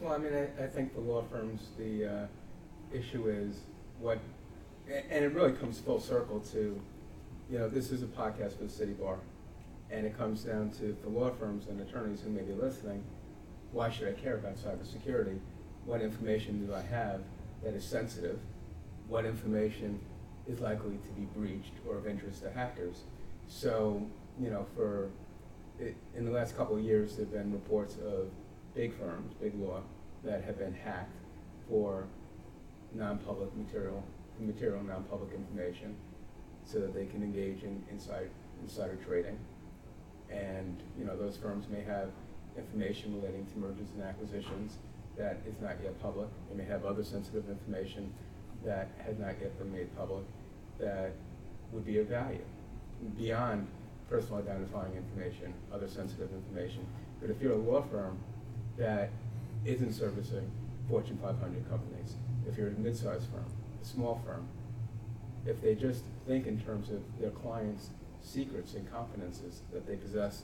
Well, 0.00 0.12
I 0.12 0.18
mean, 0.18 0.34
I, 0.34 0.64
I 0.64 0.66
think 0.66 0.94
the 0.94 1.00
law 1.00 1.22
firms, 1.30 1.68
the 1.78 2.06
uh, 2.06 2.26
issue 2.92 3.28
is 3.28 3.60
what, 3.98 4.18
and 4.88 5.24
it 5.24 5.32
really 5.32 5.52
comes 5.52 5.78
full 5.78 6.00
circle 6.00 6.40
to, 6.52 6.80
you 7.50 7.58
know, 7.58 7.68
this 7.68 7.90
is 7.90 8.02
a 8.02 8.06
podcast 8.06 8.58
for 8.58 8.64
the 8.64 8.70
city 8.70 8.92
bar. 8.92 9.18
And 9.90 10.06
it 10.06 10.16
comes 10.16 10.42
down 10.44 10.70
to 10.78 10.96
the 11.02 11.08
law 11.08 11.30
firms 11.30 11.66
and 11.68 11.80
attorneys 11.80 12.20
who 12.20 12.30
may 12.30 12.42
be 12.42 12.52
listening, 12.52 13.02
why 13.72 13.90
should 13.90 14.08
I 14.08 14.12
care 14.12 14.34
about 14.34 14.56
cybersecurity? 14.56 15.38
What 15.84 16.02
information 16.02 16.64
do 16.64 16.74
I 16.74 16.82
have 16.82 17.22
that 17.64 17.74
is 17.74 17.84
sensitive? 17.84 18.38
What 19.10 19.26
information 19.26 20.00
is 20.48 20.60
likely 20.60 20.96
to 20.96 21.08
be 21.18 21.26
breached 21.36 21.74
or 21.86 21.98
of 21.98 22.06
interest 22.06 22.42
to 22.42 22.50
hackers. 22.50 23.02
So, 23.48 24.00
you 24.40 24.50
know, 24.50 24.64
for 24.76 25.10
it, 25.78 25.96
in 26.16 26.24
the 26.24 26.30
last 26.30 26.56
couple 26.56 26.76
of 26.76 26.82
years, 26.82 27.16
there 27.16 27.26
have 27.26 27.34
been 27.34 27.52
reports 27.52 27.96
of 27.96 28.30
big 28.74 28.96
firms, 28.96 29.34
big 29.40 29.54
law, 29.56 29.82
that 30.24 30.44
have 30.44 30.58
been 30.58 30.72
hacked 30.72 31.16
for 31.68 32.06
non-public 32.94 33.54
material, 33.56 34.02
material 34.38 34.82
non-public 34.82 35.32
information, 35.34 35.96
so 36.64 36.78
that 36.78 36.94
they 36.94 37.06
can 37.06 37.22
engage 37.22 37.64
in 37.64 37.82
inside, 37.90 38.30
insider 38.62 38.96
trading. 39.04 39.38
And 40.30 40.80
you 40.96 41.04
know, 41.04 41.16
those 41.16 41.36
firms 41.36 41.66
may 41.68 41.82
have 41.82 42.10
information 42.56 43.16
relating 43.20 43.46
to 43.46 43.58
mergers 43.58 43.88
and 43.94 44.04
acquisitions 44.04 44.76
that 45.16 45.38
is 45.46 45.60
not 45.60 45.76
yet 45.82 46.00
public. 46.00 46.28
They 46.48 46.56
may 46.56 46.64
have 46.64 46.84
other 46.84 47.02
sensitive 47.02 47.48
information 47.48 48.12
that 48.64 48.88
had 49.04 49.18
not 49.18 49.34
yet 49.40 49.58
been 49.58 49.72
made 49.72 49.96
public 49.96 50.24
that 50.78 51.12
would 51.72 51.84
be 51.84 51.98
of 51.98 52.06
value 52.06 52.44
beyond 53.16 53.66
personal 54.08 54.38
identifying 54.38 54.92
information, 54.94 55.54
other 55.72 55.88
sensitive 55.88 56.28
information. 56.32 56.84
But 57.20 57.30
if 57.30 57.40
you're 57.40 57.52
a 57.52 57.56
law 57.56 57.82
firm 57.82 58.18
that 58.76 59.10
isn't 59.64 59.92
servicing 59.92 60.50
Fortune 60.88 61.18
500 61.22 61.68
companies, 61.70 62.14
if 62.48 62.58
you're 62.58 62.68
a 62.68 62.72
mid-sized 62.72 63.26
firm, 63.30 63.44
a 63.80 63.84
small 63.84 64.20
firm, 64.26 64.46
if 65.46 65.62
they 65.62 65.74
just 65.74 66.02
think 66.26 66.46
in 66.46 66.60
terms 66.60 66.90
of 66.90 67.00
their 67.20 67.30
clients' 67.30 67.90
secrets 68.22 68.74
and 68.74 68.90
confidences 68.92 69.62
that 69.72 69.86
they 69.86 69.96
possess 69.96 70.42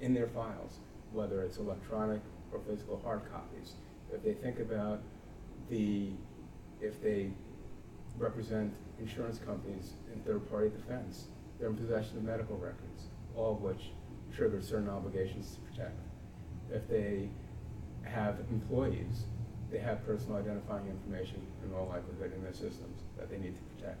in 0.00 0.14
their 0.14 0.28
files, 0.28 0.78
whether 1.12 1.42
it's 1.42 1.56
electronic 1.56 2.20
or 2.52 2.60
physical 2.68 3.00
hard 3.02 3.22
copies, 3.32 3.72
if 4.12 4.22
they 4.22 4.34
think 4.34 4.60
about 4.60 5.00
the, 5.70 6.10
if 6.80 7.02
they 7.02 7.30
represent 8.16 8.72
insurance 9.00 9.38
companies 9.38 9.92
in 10.12 10.20
third-party 10.20 10.70
defense, 10.70 11.26
they're 11.58 11.68
in 11.68 11.76
possession 11.76 12.16
of 12.18 12.24
medical 12.24 12.56
records, 12.56 13.04
all 13.36 13.52
of 13.52 13.62
which 13.62 13.90
trigger 14.34 14.60
certain 14.60 14.88
obligations 14.88 15.54
to 15.54 15.60
protect. 15.60 15.98
If 16.70 16.88
they 16.88 17.28
have 18.02 18.38
employees, 18.50 19.24
they 19.70 19.78
have 19.78 20.04
personal 20.06 20.38
identifying 20.38 20.86
information 20.86 21.46
in 21.64 21.74
all 21.74 21.86
likelihood 21.86 22.32
in 22.34 22.42
their 22.42 22.52
systems 22.52 23.02
that 23.16 23.30
they 23.30 23.38
need 23.38 23.54
to 23.54 23.62
protect. 23.76 23.98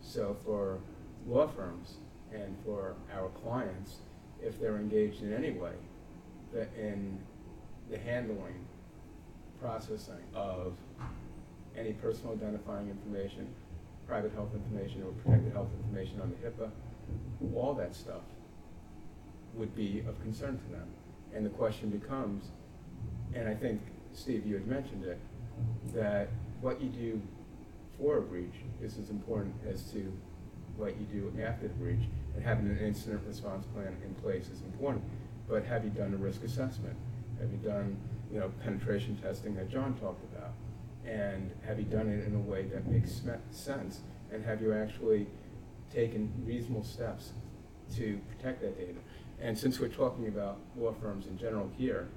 So 0.00 0.36
for 0.44 0.78
law 1.26 1.46
firms 1.46 1.94
and 2.32 2.56
for 2.64 2.94
our 3.14 3.28
clients, 3.42 3.96
if 4.42 4.60
they're 4.60 4.76
engaged 4.76 5.22
in 5.22 5.32
any 5.32 5.52
way 5.52 5.72
in 6.78 7.18
the 7.90 7.98
handling, 7.98 8.66
processing 9.60 10.22
of 10.34 10.76
any 11.78 11.92
personal 11.92 12.34
identifying 12.34 12.88
information, 12.88 13.48
private 14.06 14.32
health 14.32 14.50
information 14.54 15.02
or 15.02 15.12
protected 15.22 15.52
health 15.52 15.68
information 15.84 16.20
under 16.20 16.36
HIPAA, 16.36 16.70
all 17.54 17.74
that 17.74 17.94
stuff 17.94 18.22
would 19.54 19.74
be 19.74 20.02
of 20.08 20.20
concern 20.22 20.58
to 20.58 20.72
them. 20.72 20.86
And 21.34 21.44
the 21.44 21.50
question 21.50 21.90
becomes, 21.90 22.46
and 23.34 23.48
I 23.48 23.54
think, 23.54 23.80
Steve, 24.12 24.46
you 24.46 24.54
had 24.54 24.66
mentioned 24.66 25.04
it, 25.04 25.18
that 25.94 26.28
what 26.60 26.80
you 26.80 26.88
do 26.88 27.20
for 27.98 28.18
a 28.18 28.22
breach 28.22 28.54
is 28.82 28.98
as 28.98 29.10
important 29.10 29.54
as 29.68 29.82
to 29.92 30.12
what 30.76 30.94
you 30.98 31.06
do 31.06 31.32
after 31.42 31.68
the 31.68 31.74
breach. 31.74 32.02
And 32.34 32.44
having 32.44 32.68
an 32.68 32.78
incident 32.78 33.22
response 33.26 33.64
plan 33.74 33.96
in 34.04 34.14
place 34.16 34.48
is 34.48 34.60
important. 34.62 35.02
But 35.48 35.64
have 35.64 35.84
you 35.84 35.90
done 35.90 36.12
a 36.12 36.16
risk 36.16 36.44
assessment? 36.44 36.96
Have 37.40 37.50
you 37.50 37.58
done, 37.58 37.96
you 38.30 38.40
know, 38.40 38.50
penetration 38.62 39.16
testing 39.22 39.54
that 39.56 39.70
John 39.70 39.94
talked 39.94 40.22
about? 40.34 40.52
And 41.06 41.52
have 41.66 41.78
you 41.78 41.84
done 41.84 42.08
it 42.08 42.26
in 42.26 42.34
a 42.34 42.38
way 42.38 42.64
that 42.64 42.86
makes 42.86 43.22
sense? 43.50 44.00
And 44.32 44.44
have 44.44 44.60
you 44.60 44.72
actually 44.72 45.28
taken 45.92 46.32
reasonable 46.44 46.82
steps 46.82 47.32
to 47.96 48.18
protect 48.28 48.60
that 48.62 48.76
data? 48.76 48.98
And 49.40 49.56
since 49.56 49.78
we're 49.78 49.88
talking 49.88 50.28
about 50.28 50.58
law 50.76 50.94
firms 51.00 51.26
in 51.26 51.38
general 51.38 51.70
here, 51.76 52.08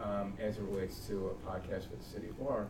um, 0.00 0.34
as 0.40 0.58
it 0.58 0.62
relates 0.62 0.98
to 1.08 1.28
a 1.28 1.50
podcast 1.50 1.90
with 1.90 2.00
the 2.00 2.04
City 2.04 2.28
of 2.28 2.38
Bar, 2.38 2.66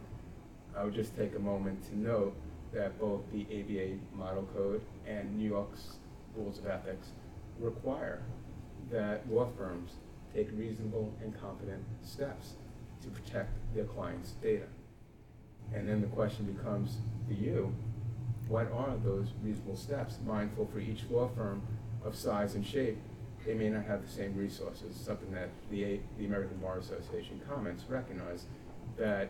I 0.76 0.84
would 0.84 0.94
just 0.94 1.16
take 1.16 1.34
a 1.34 1.38
moment 1.38 1.84
to 1.90 1.98
note 1.98 2.34
that 2.72 2.98
both 2.98 3.20
the 3.32 3.42
ABA 3.42 3.98
Model 4.16 4.48
Code 4.54 4.82
and 5.06 5.36
New 5.36 5.48
York's 5.48 5.96
Rules 6.34 6.58
of 6.58 6.66
Ethics 6.66 7.08
require 7.58 8.22
that 8.90 9.30
law 9.30 9.48
firms 9.56 9.92
take 10.34 10.48
reasonable 10.56 11.12
and 11.22 11.38
competent 11.38 11.84
steps 12.02 12.54
to 13.02 13.08
protect 13.08 13.50
their 13.74 13.84
clients' 13.84 14.32
data. 14.42 14.66
And 15.74 15.88
then 15.88 16.00
the 16.00 16.06
question 16.08 16.44
becomes 16.46 16.96
for 17.26 17.34
you, 17.34 17.74
what 18.48 18.70
are 18.72 18.96
those 19.04 19.28
reasonable 19.42 19.76
steps? 19.76 20.18
Mindful 20.26 20.68
for 20.72 20.78
each 20.78 21.04
law 21.10 21.28
firm 21.28 21.62
of 22.04 22.14
size 22.14 22.54
and 22.54 22.66
shape, 22.66 22.98
they 23.46 23.54
may 23.54 23.68
not 23.68 23.84
have 23.84 24.02
the 24.02 24.12
same 24.12 24.36
resources, 24.36 24.94
something 24.94 25.32
that 25.32 25.48
the, 25.70 26.00
the 26.18 26.26
American 26.26 26.58
Bar 26.58 26.78
Association 26.78 27.40
comments 27.48 27.84
recognize 27.88 28.44
that 28.98 29.28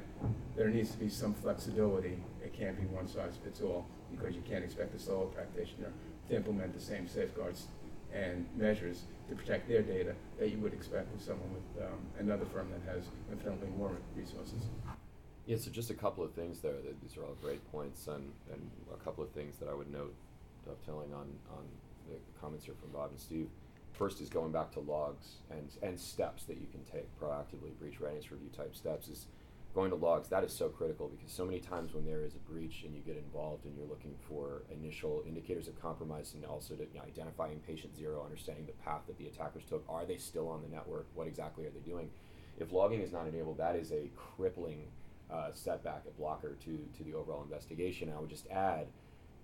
there 0.57 0.69
needs 0.69 0.91
to 0.91 0.99
be 0.99 1.09
some 1.09 1.35
flexibility. 1.35 2.19
It 2.43 2.53
can't 2.53 2.79
be 2.79 2.87
one 2.87 3.07
size 3.07 3.35
fits 3.43 3.61
all 3.61 3.87
because 4.11 4.35
you 4.35 4.43
can't 4.43 4.65
expect 4.65 4.95
a 4.95 4.99
solo 4.99 5.27
practitioner 5.27 5.93
to 6.29 6.37
implement 6.37 6.75
the 6.75 6.81
same 6.81 7.07
safeguards 7.09 7.67
and 8.13 8.47
measures 8.57 9.05
to 9.29 9.35
protect 9.35 9.69
their 9.69 9.83
data 9.83 10.15
that 10.39 10.51
you 10.51 10.59
would 10.59 10.75
expect 10.75 11.11
with 11.13 11.23
someone 11.23 11.49
with 11.55 11.85
um, 11.85 11.99
another 12.19 12.45
firm 12.47 12.69
that 12.71 12.93
has 12.93 13.05
infinitely 13.31 13.69
more 13.79 13.97
resources. 14.17 14.65
Yeah, 15.53 15.59
so 15.59 15.71
just 15.71 15.91
a 15.91 15.95
couple 15.95 16.25
of 16.25 16.33
things 16.33 16.61
there. 16.61 16.81
That 16.83 16.99
these 17.03 17.19
are 17.19 17.25
all 17.25 17.37
great 17.43 17.61
points, 17.71 18.07
and, 18.07 18.33
and 18.51 18.71
a 18.91 18.97
couple 19.05 19.23
of 19.23 19.29
things 19.33 19.59
that 19.59 19.69
I 19.69 19.75
would 19.75 19.93
note, 19.93 20.15
dovetailing 20.65 21.13
on, 21.13 21.29
on 21.53 21.65
the 22.09 22.17
comments 22.41 22.65
here 22.65 22.75
from 22.81 22.89
Bob 22.91 23.11
and 23.11 23.21
Steve. 23.21 23.49
First 23.93 24.23
is 24.23 24.31
going 24.31 24.51
back 24.51 24.73
to 24.73 24.81
logs 24.81 25.43
and, 25.51 25.69
and 25.83 26.01
steps 26.01 26.45
that 26.45 26.57
you 26.57 26.67
can 26.73 26.83
take 26.85 27.05
proactively, 27.21 27.79
breach 27.79 28.01
readiness 28.01 28.33
review 28.33 28.49
type 28.57 28.75
steps 28.75 29.09
is 29.09 29.27
going 29.75 29.91
to 29.91 29.97
logs. 29.97 30.31
That 30.31 30.43
is 30.43 30.55
so 30.55 30.71
critical 30.71 31.09
because 31.09 31.31
so 31.31 31.45
many 31.45 31.61
times 31.61 31.93
when 31.93 32.07
there 32.07 32.25
is 32.25 32.35
a 32.35 32.51
breach 32.51 32.85
and 32.87 32.95
you 32.95 33.03
get 33.03 33.19
involved 33.19 33.67
and 33.67 33.77
you're 33.77 33.87
looking 33.87 34.15
for 34.27 34.63
initial 34.73 35.23
indicators 35.29 35.69
of 35.69 35.79
compromise 35.83 36.33
and 36.33 36.47
also 36.47 36.77
to 36.77 36.85
you 36.85 36.99
know, 36.99 37.05
identifying 37.07 37.61
patient 37.67 37.95
zero, 37.95 38.25
understanding 38.25 38.65
the 38.65 38.73
path 38.83 39.03
that 39.07 39.19
the 39.19 39.27
attackers 39.27 39.65
took. 39.69 39.85
Are 39.87 40.07
they 40.07 40.17
still 40.17 40.49
on 40.49 40.63
the 40.63 40.69
network? 40.75 41.09
What 41.13 41.27
exactly 41.27 41.67
are 41.67 41.71
they 41.71 41.81
doing? 41.81 42.09
If 42.59 42.73
logging 42.73 43.03
is 43.03 43.13
not 43.13 43.27
enabled, 43.27 43.59
that 43.59 43.77
is 43.77 43.93
a 43.93 44.09
crippling 44.17 44.87
uh, 45.33 45.51
setback, 45.55 46.03
a 46.07 46.11
blocker 46.21 46.57
to, 46.65 46.79
to 46.97 47.05
the 47.05 47.15
overall 47.15 47.43
investigation. 47.43 48.13
I 48.15 48.21
would 48.21 48.31
just 48.31 48.47
add, 48.51 48.87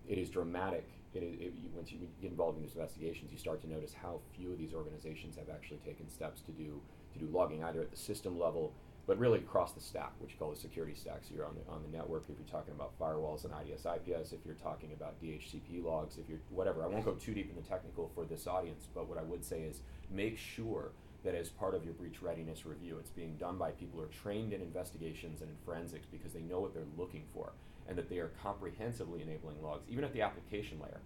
it 0.09 0.19
is 0.19 0.29
dramatic. 0.29 0.89
It 1.15 1.23
is, 1.23 1.41
it, 1.41 1.55
once 1.75 1.91
you 1.91 1.99
get 2.21 2.31
involved 2.31 2.59
in 2.59 2.63
these 2.63 2.75
investigations, 2.75 3.33
you 3.33 3.39
start 3.39 3.61
to 3.63 3.71
notice 3.71 3.95
how 3.95 4.21
few 4.37 4.53
of 4.53 4.59
these 4.59 4.75
organizations 4.75 5.37
have 5.37 5.49
actually 5.49 5.79
taken 5.79 6.09
steps 6.11 6.43
to 6.43 6.53
do 6.53 6.81
to 7.15 7.19
do 7.19 7.27
logging, 7.33 7.65
either 7.65 7.81
at 7.81 7.91
the 7.91 7.97
system 7.97 8.39
level, 8.39 8.75
but 9.07 9.19
really 9.19 9.39
across 9.39 9.73
the 9.73 9.81
stack, 9.81 10.13
which 10.19 10.33
you 10.33 10.39
call 10.39 10.51
the 10.51 10.61
security 10.61 10.95
stack. 10.95 11.21
So 11.23 11.35
you're 11.35 11.47
on 11.47 11.55
the 11.55 11.73
on 11.73 11.83
the 11.83 11.97
network. 11.97 12.25
If 12.29 12.37
you're 12.39 12.61
talking 12.61 12.75
about 12.75 12.99
firewalls 12.99 13.45
and 13.45 13.55
IDS, 13.55 13.87
IPS, 13.87 14.33
if 14.33 14.41
you're 14.45 14.55
talking 14.57 14.93
about 14.93 15.21
DHCP 15.23 15.83
logs, 15.83 16.19
if 16.19 16.29
you're 16.29 16.41
whatever. 16.51 16.85
I 16.85 16.87
won't 16.87 17.07
go 17.07 17.13
too 17.13 17.33
deep 17.33 17.49
in 17.49 17.57
the 17.57 17.67
technical 17.67 18.11
for 18.15 18.27
this 18.27 18.47
audience, 18.47 18.87
but 18.95 19.09
what 19.09 19.17
I 19.17 19.23
would 19.23 19.45
say 19.45 19.63
is 19.63 19.81
make 20.11 20.37
sure 20.37 20.91
that 21.29 21.35
as 21.35 21.51
part 21.51 21.75
of 21.75 21.85
your 21.85 21.93
breach 21.93 22.23
readiness 22.23 22.65
review, 22.65 22.97
it's 22.99 23.11
being 23.11 23.37
done 23.37 23.59
by 23.59 23.71
people 23.73 24.01
who 24.01 24.05
are 24.07 24.09
trained 24.09 24.55
in 24.55 24.63
investigations 24.63 25.43
and 25.43 25.51
in 25.51 25.57
forensics 25.63 26.07
because 26.11 26.33
they 26.33 26.41
know 26.41 26.59
what 26.59 26.73
they're 26.73 26.85
looking 26.97 27.25
for 27.35 27.53
and 27.87 27.99
that 27.99 28.09
they 28.09 28.17
are 28.17 28.31
comprehensively 28.43 29.21
enabling 29.21 29.63
logs, 29.63 29.85
even 29.91 30.05
at 30.05 30.15
the 30.15 30.23
application 30.23 30.81
layer. 30.81 31.01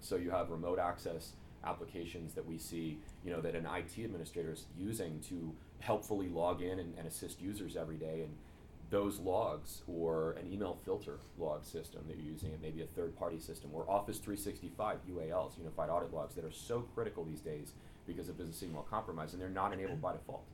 So 0.00 0.16
you 0.16 0.32
have 0.32 0.50
remote 0.50 0.80
access 0.80 1.34
applications 1.64 2.34
that 2.34 2.44
we 2.44 2.58
see, 2.58 2.98
you 3.24 3.30
know, 3.30 3.40
that 3.40 3.54
an 3.54 3.64
IT 3.64 4.04
administrator 4.04 4.50
is 4.54 4.66
using 4.76 5.20
to 5.28 5.54
helpfully 5.78 6.26
log 6.26 6.60
in 6.60 6.80
and, 6.80 6.98
and 6.98 7.06
assist 7.06 7.40
users 7.40 7.76
every 7.76 7.96
day. 7.96 8.22
And 8.22 8.34
those 8.90 9.20
logs 9.20 9.82
or 9.86 10.32
an 10.32 10.52
email 10.52 10.78
filter 10.84 11.20
log 11.38 11.64
system 11.64 12.02
that 12.08 12.16
you're 12.16 12.32
using, 12.32 12.50
and 12.50 12.60
maybe 12.60 12.82
a 12.82 12.86
third 12.86 13.16
party 13.16 13.38
system, 13.38 13.70
or 13.72 13.88
Office 13.88 14.18
365 14.18 14.98
UALs, 15.08 15.56
Unified 15.58 15.90
Audit 15.90 16.12
Logs, 16.12 16.34
that 16.34 16.44
are 16.44 16.50
so 16.50 16.80
critical 16.92 17.24
these 17.24 17.40
days 17.40 17.74
because 18.08 18.28
of 18.28 18.36
business 18.36 18.60
email 18.62 18.84
compromise, 18.90 19.32
and 19.32 19.40
they're 19.40 19.48
not 19.48 19.72
enabled 19.72 20.02
by 20.02 20.12
default. 20.12 20.44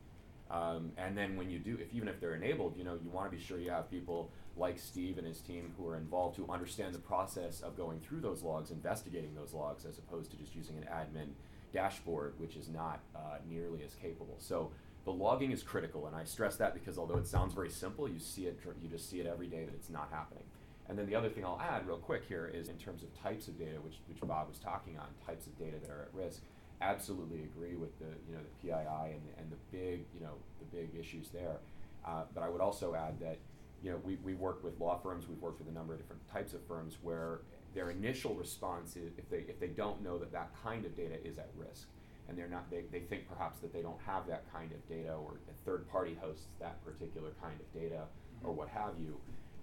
Um, 0.50 0.92
and 0.98 1.16
then 1.16 1.36
when 1.36 1.50
you 1.50 1.58
do, 1.58 1.78
if 1.80 1.92
even 1.94 2.06
if 2.08 2.20
they're 2.20 2.34
enabled, 2.34 2.76
you 2.76 2.84
know, 2.84 2.98
you 3.02 3.08
want 3.10 3.30
to 3.30 3.36
be 3.36 3.42
sure 3.42 3.58
you 3.58 3.70
have 3.70 3.90
people 3.90 4.30
like 4.56 4.78
Steve 4.78 5.16
and 5.18 5.26
his 5.26 5.40
team 5.40 5.72
who 5.76 5.88
are 5.88 5.96
involved 5.96 6.36
who 6.36 6.46
understand 6.50 6.94
the 6.94 6.98
process 6.98 7.60
of 7.62 7.76
going 7.76 7.98
through 8.00 8.20
those 8.20 8.42
logs, 8.42 8.70
investigating 8.70 9.34
those 9.34 9.54
logs, 9.54 9.86
as 9.86 9.98
opposed 9.98 10.30
to 10.32 10.36
just 10.36 10.54
using 10.54 10.76
an 10.76 10.84
admin 10.84 11.28
dashboard, 11.72 12.34
which 12.38 12.56
is 12.56 12.68
not 12.68 13.00
uh, 13.16 13.38
nearly 13.48 13.82
as 13.84 13.94
capable. 13.94 14.36
So 14.38 14.70
the 15.04 15.12
logging 15.12 15.50
is 15.50 15.62
critical, 15.62 16.06
and 16.06 16.14
I 16.14 16.24
stress 16.24 16.56
that 16.56 16.74
because 16.74 16.98
although 16.98 17.18
it 17.18 17.26
sounds 17.26 17.52
very 17.54 17.70
simple, 17.70 18.08
you 18.08 18.20
see 18.20 18.46
it, 18.46 18.58
you 18.80 18.88
just 18.88 19.10
see 19.10 19.20
it 19.20 19.26
every 19.26 19.46
day 19.46 19.64
that 19.64 19.74
it's 19.74 19.90
not 19.90 20.08
happening. 20.12 20.44
And 20.88 20.98
then 20.98 21.06
the 21.06 21.14
other 21.14 21.30
thing 21.30 21.44
I'll 21.44 21.60
add 21.60 21.86
real 21.86 21.96
quick 21.96 22.24
here 22.28 22.50
is 22.52 22.68
in 22.68 22.76
terms 22.76 23.02
of 23.02 23.08
types 23.20 23.48
of 23.48 23.58
data, 23.58 23.78
which, 23.82 23.94
which 24.06 24.20
Bob 24.20 24.48
was 24.48 24.58
talking 24.58 24.98
on, 24.98 25.06
types 25.26 25.46
of 25.46 25.58
data 25.58 25.78
that 25.80 25.90
are 25.90 26.02
at 26.02 26.14
risk 26.14 26.42
absolutely 26.80 27.44
agree 27.44 27.76
with 27.76 27.98
the 27.98 28.06
you 28.28 28.34
know 28.34 28.40
the 28.42 28.68
PII 28.68 29.12
and, 29.12 29.22
and 29.38 29.50
the 29.50 29.76
big 29.76 30.04
you 30.14 30.20
know 30.20 30.34
the 30.58 30.76
big 30.76 30.90
issues 30.98 31.28
there. 31.28 31.58
Uh, 32.06 32.22
but 32.34 32.42
I 32.42 32.48
would 32.48 32.60
also 32.60 32.94
add 32.94 33.18
that 33.20 33.38
you 33.82 33.90
know 33.90 33.98
we 34.04 34.16
we 34.16 34.34
work 34.34 34.62
with 34.62 34.78
law 34.80 34.98
firms, 34.98 35.28
we've 35.28 35.40
worked 35.40 35.58
with 35.58 35.68
a 35.68 35.72
number 35.72 35.92
of 35.92 36.00
different 36.00 36.22
types 36.30 36.54
of 36.54 36.64
firms 36.66 36.98
where 37.02 37.40
their 37.74 37.90
initial 37.90 38.34
response 38.34 38.96
is 38.96 39.18
if 39.18 39.28
they 39.30 39.44
if 39.48 39.58
they 39.58 39.68
don't 39.68 40.02
know 40.02 40.18
that 40.18 40.32
that 40.32 40.50
kind 40.62 40.84
of 40.84 40.96
data 40.96 41.16
is 41.26 41.38
at 41.38 41.50
risk 41.56 41.88
and 42.28 42.38
they're 42.38 42.48
not 42.48 42.70
they, 42.70 42.84
they 42.90 43.00
think 43.00 43.28
perhaps 43.28 43.58
that 43.58 43.72
they 43.72 43.82
don't 43.82 44.00
have 44.06 44.26
that 44.26 44.44
kind 44.52 44.72
of 44.72 44.88
data 44.88 45.12
or 45.12 45.32
a 45.48 45.64
third 45.64 45.88
party 45.90 46.16
hosts 46.20 46.46
that 46.60 46.82
particular 46.84 47.30
kind 47.42 47.58
of 47.60 47.80
data 47.80 48.04
or 48.42 48.52
what 48.52 48.68
have 48.68 48.92
you. 48.98 49.16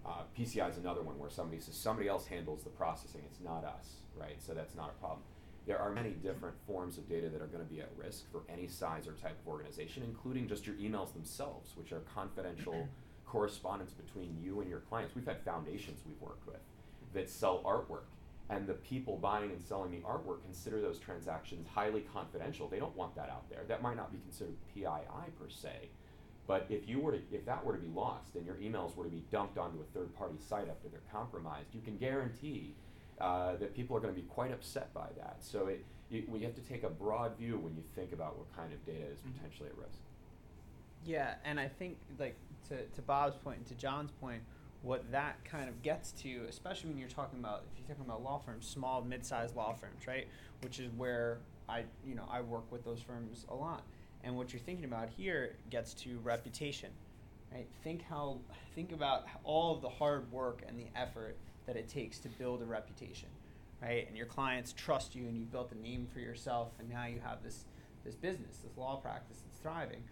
Uh, 0.04 0.24
PCI 0.38 0.68
is 0.70 0.78
another 0.78 1.04
one 1.04 1.18
where 1.20 1.30
somebody 1.30 1.62
says 1.62 1.76
somebody 1.76 2.10
else 2.10 2.26
handles 2.26 2.64
the 2.64 2.72
processing, 2.72 3.22
it's 3.30 3.40
not 3.40 3.64
us, 3.64 3.98
right? 4.20 4.38
So 4.40 4.54
that's 4.54 4.74
not 4.76 4.90
a 4.90 5.00
problem 5.00 5.22
there 5.68 5.80
are 5.80 5.92
many 5.92 6.12
different 6.12 6.56
forms 6.66 6.98
of 6.98 7.08
data 7.08 7.30
that 7.30 7.42
are 7.42 7.48
going 7.48 7.64
to 7.64 7.72
be 7.72 7.82
at 7.82 7.90
risk 7.96 8.32
for 8.32 8.42
any 8.50 8.68
size 8.68 9.08
or 9.08 9.14
type 9.14 9.38
of 9.40 9.48
organization, 9.48 10.04
including 10.04 10.48
just 10.48 10.66
your 10.66 10.76
emails 10.76 11.14
themselves, 11.14 11.72
which 11.76 11.92
are 11.92 12.02
confidential, 12.14 12.88
correspondence 13.26 13.94
between 13.94 14.36
you 14.42 14.60
and 14.62 14.70
your 14.70 14.80
clients. 14.80 15.16
We've 15.16 15.26
had 15.26 15.42
foundations 15.44 16.02
we've 16.06 16.20
worked 16.20 16.48
with 16.48 16.60
that 17.14 17.30
sell 17.30 17.62
artwork, 17.64 18.06
and 18.50 18.68
the 18.68 18.74
people 18.74 19.18
buying 19.18 19.52
and 19.52 19.62
selling 19.62 19.92
the 19.92 20.00
artwork 20.00 20.44
consider 20.44 20.82
those 20.82 21.00
transactions 21.00 21.68
highly 21.74 22.02
confidential. 22.14 22.68
They 22.68 22.80
don't 22.80 22.96
want 22.96 23.16
that 23.16 23.30
out 23.30 23.50
there. 23.50 23.62
That 23.68 23.82
might 23.82 23.96
not 23.96 24.12
be 24.12 24.18
considered 24.20 24.56
PII 24.74 25.32
per 25.40 25.50
se, 25.50 25.90
but 26.48 26.66
if 26.70 26.88
you 26.88 27.00
were 27.00 27.14
to, 27.14 27.22
if 27.32 27.46
that 27.46 27.64
were 27.64 27.74
to 27.74 27.80
be 27.80 27.88
lost 27.88 28.36
and 28.36 28.46
your 28.46 28.56
emails 28.56 28.96
were 28.96 29.06
to 29.06 29.10
be 29.10 29.24
dumped 29.32 29.58
onto 29.58 29.80
a 29.80 29.84
third-party 29.94 30.38
site 30.38 30.68
after 30.70 30.90
they're 30.90 31.02
compromised, 31.12 31.74
you 31.74 31.82
can 31.82 31.98
guarantee 31.98 32.76
uh, 33.22 33.56
that 33.58 33.74
people 33.76 33.96
are 33.96 34.00
going 34.00 34.14
to 34.14 34.20
be 34.20 34.28
quite 34.28 34.52
upset 34.52 34.94
by 34.94 35.08
that. 35.18 35.38
So 35.42 35.68
it, 35.68 35.86
you, 36.10 36.24
we 36.28 36.40
have 36.42 36.56
to 36.56 36.62
take 36.62 36.84
a 36.84 36.90
broad 36.90 37.38
view 37.38 37.58
when 37.58 37.76
you 37.76 37.84
think 37.96 38.12
about 38.14 38.38
what 38.38 38.54
kind 38.56 38.74
of 38.74 38.84
data 38.86 39.06
is 39.06 39.20
Mhm. 39.20 39.34
potentially 39.36 39.70
at 39.70 39.78
risk. 39.78 40.00
Yeah, 41.06 41.36
and 41.46 41.60
I 41.60 41.68
think 41.68 41.98
like 42.20 42.36
to, 42.70 42.86
to 42.86 43.02
Bob's 43.02 43.36
point 43.38 43.58
and 43.58 43.66
to 43.68 43.76
John's 43.76 44.12
point, 44.12 44.42
what 44.84 45.12
that 45.12 45.44
kind 45.46 45.70
of 45.70 45.82
gets 45.84 46.12
to, 46.24 46.46
especially 46.50 46.90
when 46.90 46.98
you're 47.00 47.10
talking 47.10 47.40
about 47.40 47.64
if 47.72 47.80
you're 47.80 47.88
talking 47.88 48.10
about 48.10 48.24
law 48.24 48.40
firms, 48.40 48.68
small, 48.68 49.02
mid-sized 49.04 49.56
law 49.56 49.74
firms, 49.74 50.08
right? 50.08 50.28
Which 50.62 50.80
is 50.80 50.92
where 50.98 51.40
I 51.70 51.86
you 52.06 52.16
know 52.16 52.28
I 52.30 52.42
work 52.42 52.72
with 52.72 52.84
those 52.84 53.02
firms 53.02 53.46
a 53.50 53.56
lot, 53.56 53.84
and 54.24 54.36
what 54.36 54.52
you're 54.54 54.60
thinking 54.60 54.86
about 54.86 55.10
here 55.10 55.56
gets 55.70 55.94
to 55.96 56.20
reputation, 56.20 56.90
right? 57.52 57.68
Think 57.84 58.04
how 58.04 58.40
think 58.76 58.92
about 58.92 59.26
all 59.44 59.76
of 59.76 59.82
the 59.82 59.90
hard 59.90 60.32
work 60.32 60.64
and 60.68 60.78
the 60.80 60.88
effort 60.96 61.36
that 61.66 61.76
it 61.76 61.88
takes 61.88 62.20
to 62.20 62.30
build 62.30 62.62
a 62.62 62.66
reputation, 62.66 63.30
right? 63.82 64.08
And 64.08 64.18
your 64.18 64.26
clients 64.26 64.74
trust 64.74 65.16
you, 65.16 65.28
and 65.28 65.38
you've 65.38 65.52
built 65.52 65.72
a 65.72 65.82
name 65.82 66.08
for 66.12 66.20
yourself, 66.20 66.70
and 66.80 66.90
now 66.90 67.06
you 67.06 67.20
have 67.24 67.44
this 67.44 67.66
this 68.04 68.16
business, 68.16 68.58
this 68.58 68.78
law 68.78 68.96
practice 68.96 69.38
that's 69.46 69.60
thriving, 69.60 70.04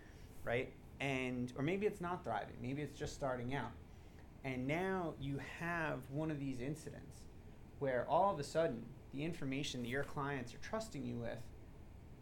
right? 0.44 0.72
And 1.00 1.52
or 1.58 1.64
maybe 1.64 1.86
it's 1.86 2.02
not 2.02 2.24
thriving, 2.24 2.56
maybe 2.62 2.82
it's 2.82 2.98
just 2.98 3.14
starting 3.14 3.56
out. 3.56 3.72
And 4.44 4.68
now 4.68 5.14
you 5.20 5.40
have 5.60 6.00
one 6.12 6.32
of 6.32 6.40
these 6.40 6.62
incidents 6.62 7.18
where 7.80 8.06
all 8.08 8.34
of 8.34 8.40
a 8.40 8.44
sudden 8.44 8.86
the 9.14 9.24
information 9.24 9.82
that 9.82 9.90
your 9.90 10.04
clients 10.04 10.54
are 10.54 10.60
trusting 10.60 11.06
you 11.06 11.16
with 11.16 11.40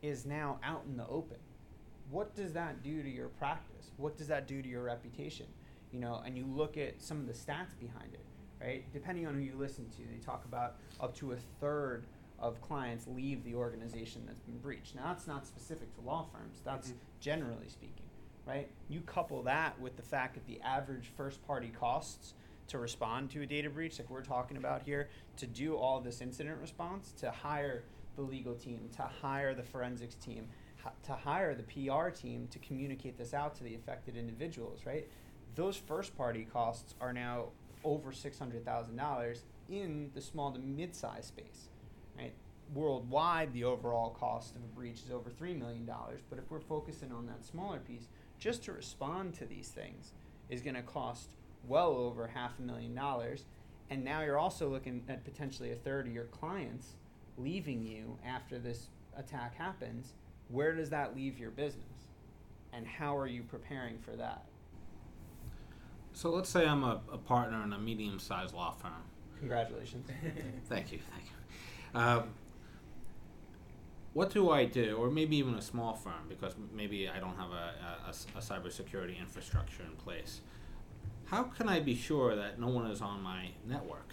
is 0.01 0.25
now 0.25 0.59
out 0.63 0.83
in 0.87 0.97
the 0.97 1.07
open. 1.07 1.37
What 2.09 2.35
does 2.35 2.53
that 2.53 2.83
do 2.83 3.03
to 3.03 3.09
your 3.09 3.27
practice? 3.27 3.91
What 3.97 4.17
does 4.17 4.27
that 4.27 4.47
do 4.47 4.61
to 4.61 4.69
your 4.69 4.83
reputation? 4.83 5.47
You 5.91 5.99
know, 5.99 6.21
and 6.25 6.37
you 6.37 6.45
look 6.45 6.77
at 6.77 7.01
some 7.01 7.19
of 7.19 7.27
the 7.27 7.33
stats 7.33 7.77
behind 7.79 8.13
it, 8.13 8.25
right? 8.61 8.83
Depending 8.93 9.27
on 9.27 9.33
who 9.35 9.41
you 9.41 9.55
listen 9.57 9.87
to, 9.89 9.97
they 10.11 10.17
talk 10.23 10.45
about 10.45 10.75
up 10.99 11.15
to 11.17 11.31
a 11.33 11.37
third 11.59 12.05
of 12.39 12.61
clients 12.61 13.07
leave 13.07 13.43
the 13.43 13.55
organization 13.55 14.23
that's 14.25 14.39
been 14.41 14.57
breached. 14.59 14.95
Now, 14.95 15.05
that's 15.07 15.27
not 15.27 15.45
specific 15.47 15.93
to 15.95 16.01
law 16.01 16.23
firms, 16.31 16.61
that's 16.63 16.91
Mhm. 16.91 16.95
generally 17.19 17.67
speaking, 17.69 18.05
right? 18.45 18.69
You 18.89 19.01
couple 19.01 19.41
that 19.43 19.79
with 19.79 19.95
the 19.97 20.03
fact 20.03 20.35
that 20.35 20.45
the 20.45 20.61
average 20.61 21.07
first 21.07 21.41
party 21.47 21.69
costs 21.69 22.33
to 22.67 22.77
respond 22.77 23.31
to 23.31 23.41
a 23.41 23.45
data 23.45 23.69
breach, 23.69 23.97
like 23.97 24.09
we're 24.09 24.21
talking 24.23 24.57
about 24.57 24.83
here, 24.83 25.09
to 25.37 25.47
do 25.47 25.75
all 25.77 25.99
this 26.01 26.21
incident 26.21 26.59
response, 26.59 27.11
to 27.13 27.31
hire 27.31 27.85
the 28.15 28.21
legal 28.21 28.55
team, 28.55 28.89
to 28.89 29.03
hire 29.03 29.55
the 29.55 29.63
forensics 29.63 30.15
team, 30.15 30.49
to 31.03 31.13
hire 31.13 31.55
the 31.55 31.63
PR 31.63 32.09
team 32.09 32.47
to 32.49 32.59
communicate 32.59 33.17
this 33.17 33.33
out 33.33 33.55
to 33.55 33.63
the 33.63 33.73
affected 33.75 34.15
individuals, 34.15 34.85
right? 34.85 35.09
Those 35.55 35.75
first 35.77 36.15
party 36.15 36.45
costs 36.45 36.93
are 37.01 37.11
now 37.13 37.49
over 37.83 38.11
$600,000 38.11 39.39
in 39.69 40.11
the 40.13 40.21
small 40.21 40.51
to 40.51 40.59
mid 40.59 40.95
sized 40.95 41.25
space, 41.25 41.69
right? 42.17 42.33
Worldwide, 42.73 43.53
the 43.53 43.63
overall 43.63 44.09
cost 44.09 44.55
of 44.55 44.63
a 44.63 44.75
breach 44.75 45.01
is 45.05 45.11
over 45.11 45.29
$3 45.29 45.57
million, 45.57 45.89
but 46.29 46.37
if 46.39 46.49
we're 46.49 46.59
focusing 46.59 47.11
on 47.11 47.25
that 47.27 47.45
smaller 47.45 47.79
piece, 47.79 48.07
just 48.39 48.63
to 48.65 48.73
respond 48.73 49.33
to 49.35 49.45
these 49.45 49.69
things 49.69 50.11
is 50.49 50.61
going 50.61 50.75
to 50.75 50.81
cost 50.81 51.29
well 51.67 51.91
over 51.91 52.27
half 52.27 52.59
a 52.59 52.61
million 52.61 52.93
dollars. 52.93 53.45
And 53.89 54.03
now 54.03 54.21
you're 54.21 54.37
also 54.37 54.69
looking 54.69 55.03
at 55.07 55.23
potentially 55.23 55.71
a 55.71 55.75
third 55.75 56.07
of 56.07 56.13
your 56.13 56.25
clients 56.25 56.95
leaving 57.37 57.83
you 57.83 58.17
after 58.25 58.59
this 58.59 58.87
attack 59.17 59.55
happens. 59.55 60.13
Where 60.49 60.73
does 60.73 60.89
that 60.89 61.15
leave 61.15 61.39
your 61.39 61.51
business? 61.51 61.83
And 62.73 62.85
how 62.85 63.17
are 63.17 63.27
you 63.27 63.43
preparing 63.43 63.97
for 63.99 64.15
that? 64.17 64.43
So 66.17 66.31
let's 66.31 66.49
say 66.49 66.65
I'm 66.65 66.83
a, 66.83 66.99
a 67.13 67.17
partner 67.19 67.63
in 67.63 67.73
a 67.73 67.77
medium-sized 67.77 68.55
law 68.55 68.71
firm. 68.71 69.03
Congratulations. 69.37 70.09
Thank 70.67 70.91
you, 70.91 70.97
thank 71.11 71.25
you. 71.25 71.99
Um, 71.99 72.29
what 74.13 74.31
do 74.31 74.49
I 74.49 74.65
do, 74.65 74.97
or 74.97 75.11
maybe 75.11 75.37
even 75.37 75.53
a 75.53 75.61
small 75.61 75.93
firm, 75.93 76.25
because 76.27 76.55
maybe 76.73 77.07
I 77.07 77.19
don't 77.19 77.35
have 77.37 77.51
a, 77.51 78.07
a, 78.07 78.35
a 78.35 78.41
cybersecurity 78.41 79.19
infrastructure 79.19 79.83
in 79.83 79.91
place. 79.91 80.41
How 81.25 81.43
can 81.43 81.69
I 81.69 81.81
be 81.81 81.93
sure 81.93 82.35
that 82.35 82.59
no 82.59 82.67
one 82.67 82.89
is 82.89 82.99
on 82.99 83.21
my 83.21 83.49
network? 83.67 84.09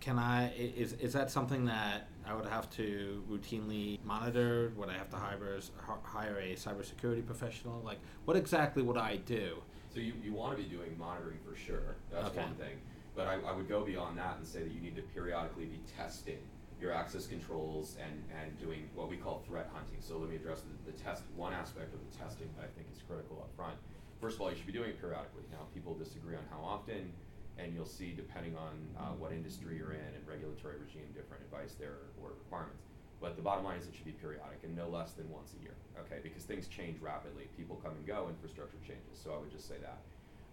Can 0.00 0.18
I 0.18 0.54
is 0.54 0.94
is 0.94 1.12
that 1.12 1.30
something 1.30 1.66
that 1.66 2.08
I 2.26 2.32
would 2.32 2.46
have 2.46 2.70
to 2.76 3.22
routinely 3.30 4.02
monitor? 4.02 4.72
Would 4.76 4.88
I 4.88 4.94
have 4.94 5.10
to 5.10 5.16
hire 5.16 5.60
hire 6.04 6.38
a 6.38 6.54
cybersecurity 6.54 7.26
professional? 7.26 7.82
Like, 7.84 7.98
what 8.24 8.36
exactly 8.36 8.82
would 8.82 8.96
I 8.96 9.16
do? 9.16 9.58
So 9.98 10.04
you, 10.04 10.14
you 10.22 10.32
want 10.32 10.56
to 10.56 10.62
be 10.62 10.68
doing 10.70 10.94
monitoring 10.96 11.42
for 11.42 11.58
sure. 11.58 11.98
That's 12.12 12.30
Okay. 12.30 12.38
one 12.38 12.54
thing. 12.54 12.78
But 13.16 13.26
I, 13.26 13.34
I 13.42 13.50
would 13.50 13.68
go 13.68 13.82
beyond 13.82 14.16
that 14.18 14.36
and 14.38 14.46
say 14.46 14.62
that 14.62 14.70
you 14.70 14.80
need 14.80 14.94
to 14.94 15.02
periodically 15.02 15.64
be 15.64 15.80
testing 15.98 16.38
your 16.80 16.92
access 16.92 17.26
controls 17.26 17.96
and, 17.98 18.22
and 18.30 18.56
doing 18.60 18.88
what 18.94 19.10
we 19.10 19.16
call 19.16 19.42
threat 19.44 19.68
hunting. 19.74 19.98
So 19.98 20.18
let 20.18 20.30
me 20.30 20.36
address 20.36 20.62
the, 20.62 20.92
the 20.92 20.96
test, 21.02 21.24
one 21.34 21.52
aspect 21.52 21.90
of 21.94 21.98
the 21.98 22.16
testing 22.16 22.46
that 22.56 22.62
I 22.66 22.70
think 22.78 22.86
is 22.94 23.02
critical 23.10 23.42
up 23.42 23.50
front. 23.58 23.74
First 24.20 24.36
of 24.36 24.42
all, 24.42 24.50
you 24.50 24.56
should 24.56 24.70
be 24.70 24.72
doing 24.72 24.90
it 24.90 25.00
periodically. 25.02 25.42
Now, 25.50 25.66
people 25.74 25.94
disagree 25.98 26.36
on 26.36 26.46
how 26.48 26.62
often, 26.62 27.10
and 27.58 27.74
you'll 27.74 27.90
see 27.90 28.14
depending 28.14 28.54
on 28.54 28.78
uh, 28.94 29.18
what 29.18 29.32
industry 29.32 29.74
you're 29.82 29.98
in 29.98 30.10
and 30.14 30.22
regulatory 30.30 30.78
regime, 30.78 31.10
different 31.10 31.42
advice 31.42 31.74
there 31.74 32.06
or 32.22 32.38
requirements. 32.38 32.86
But 33.20 33.36
the 33.36 33.42
bottom 33.42 33.64
line 33.64 33.78
is 33.78 33.86
it 33.86 33.94
should 33.94 34.06
be 34.06 34.12
periodic 34.12 34.60
and 34.62 34.76
no 34.76 34.88
less 34.88 35.12
than 35.12 35.28
once 35.30 35.52
a 35.58 35.62
year, 35.62 35.74
okay? 35.98 36.20
Because 36.22 36.44
things 36.44 36.68
change 36.68 37.00
rapidly. 37.00 37.48
People 37.56 37.76
come 37.82 37.92
and 37.92 38.06
go, 38.06 38.28
infrastructure 38.28 38.78
changes. 38.86 39.18
So 39.22 39.34
I 39.34 39.38
would 39.38 39.50
just 39.50 39.66
say 39.66 39.76
that. 39.82 39.98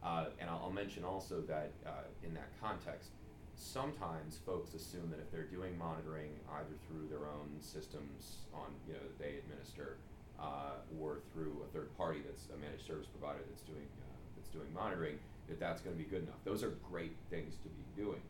Uh, 0.02 0.26
and 0.40 0.50
I'll, 0.50 0.66
I'll 0.66 0.72
mention 0.72 1.04
also 1.04 1.42
that 1.42 1.72
uh, 1.86 2.10
in 2.24 2.34
that 2.34 2.50
context, 2.62 3.10
sometimes 3.56 4.40
folks 4.46 4.74
assume 4.74 5.10
that 5.12 5.20
if 5.20 5.32
they're 5.32 5.50
doing 5.50 5.78
monitoring 5.78 6.32
either 6.58 6.76
through 6.88 7.08
their 7.08 7.30
own 7.30 7.50
systems 7.62 8.46
on, 8.54 8.74
you 8.88 8.94
know, 8.94 9.00
that 9.00 9.18
they 9.20 9.38
administer, 9.38 9.98
uh, 10.40 10.84
or 11.00 11.20
through 11.34 11.64
a 11.64 11.68
third 11.74 11.96
party 11.98 12.20
that's 12.26 12.48
a 12.54 12.58
managed 12.60 12.86
service 12.86 13.08
provider 13.08 13.40
that's 13.50 13.62
doing 13.62 13.88
uh, 14.04 14.18
that's 14.36 14.50
doing 14.50 14.68
monitoring, 14.74 15.18
that 15.48 15.60
that's 15.60 15.82
going 15.82 15.96
to 15.96 16.02
be 16.02 16.10
good 16.10 16.24
enough. 16.24 16.42
Those 16.44 16.64
are 16.64 16.74
great 16.92 17.16
things 17.30 17.56
to 17.64 17.70
be 17.70 17.86
doing, 17.96 18.22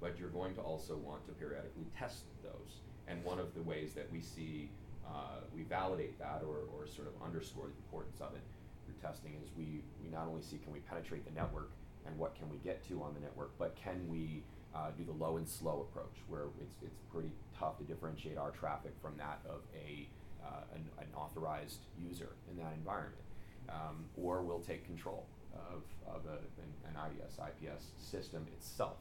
but 0.00 0.18
you're 0.18 0.30
going 0.30 0.54
to 0.54 0.60
also 0.60 0.96
want 0.96 1.24
to 1.26 1.32
periodically 1.32 1.86
test 1.96 2.24
those. 2.42 2.82
And 3.08 3.22
one 3.24 3.38
of 3.38 3.54
the 3.54 3.62
ways 3.62 3.92
that 3.94 4.10
we 4.12 4.20
see 4.20 4.70
uh, 5.06 5.42
we 5.54 5.62
validate 5.64 6.18
that 6.18 6.42
or, 6.46 6.64
or 6.72 6.86
sort 6.86 7.08
of 7.08 7.14
underscore 7.24 7.66
the 7.66 7.76
importance 7.84 8.20
of 8.20 8.34
it 8.34 8.42
through 8.84 8.94
testing 9.02 9.32
is 9.42 9.50
we, 9.56 9.82
we 10.02 10.10
not 10.10 10.26
only 10.26 10.42
see 10.42 10.58
can 10.58 10.72
we 10.72 10.80
penetrate 10.80 11.24
the 11.24 11.32
network 11.32 11.70
and 12.06 12.16
what 12.18 12.34
can 12.34 12.48
we 12.50 12.56
get 12.58 12.86
to 12.88 13.02
on 13.02 13.14
the 13.14 13.20
network, 13.20 13.50
but 13.58 13.76
can 13.76 14.08
we 14.08 14.42
uh, 14.74 14.90
do 14.96 15.04
the 15.04 15.12
low 15.12 15.36
and 15.36 15.48
slow 15.48 15.86
approach 15.90 16.16
where 16.28 16.44
it's, 16.60 16.74
it's 16.82 16.98
pretty 17.12 17.30
tough 17.58 17.78
to 17.78 17.84
differentiate 17.84 18.38
our 18.38 18.50
traffic 18.50 18.92
from 19.02 19.16
that 19.18 19.40
of 19.48 19.60
a, 19.74 20.08
uh, 20.44 20.62
an, 20.74 20.82
an 20.98 21.06
authorized 21.14 21.80
user 21.98 22.30
in 22.50 22.56
that 22.56 22.72
environment. 22.76 23.22
Um, 23.68 24.04
or 24.20 24.42
we'll 24.42 24.60
take 24.60 24.84
control 24.84 25.26
of, 25.54 25.82
of 26.08 26.22
a, 26.26 26.38
an, 26.60 26.72
an 26.88 27.10
IDS, 27.10 27.38
IPS 27.38 27.84
system 27.98 28.46
itself, 28.56 28.96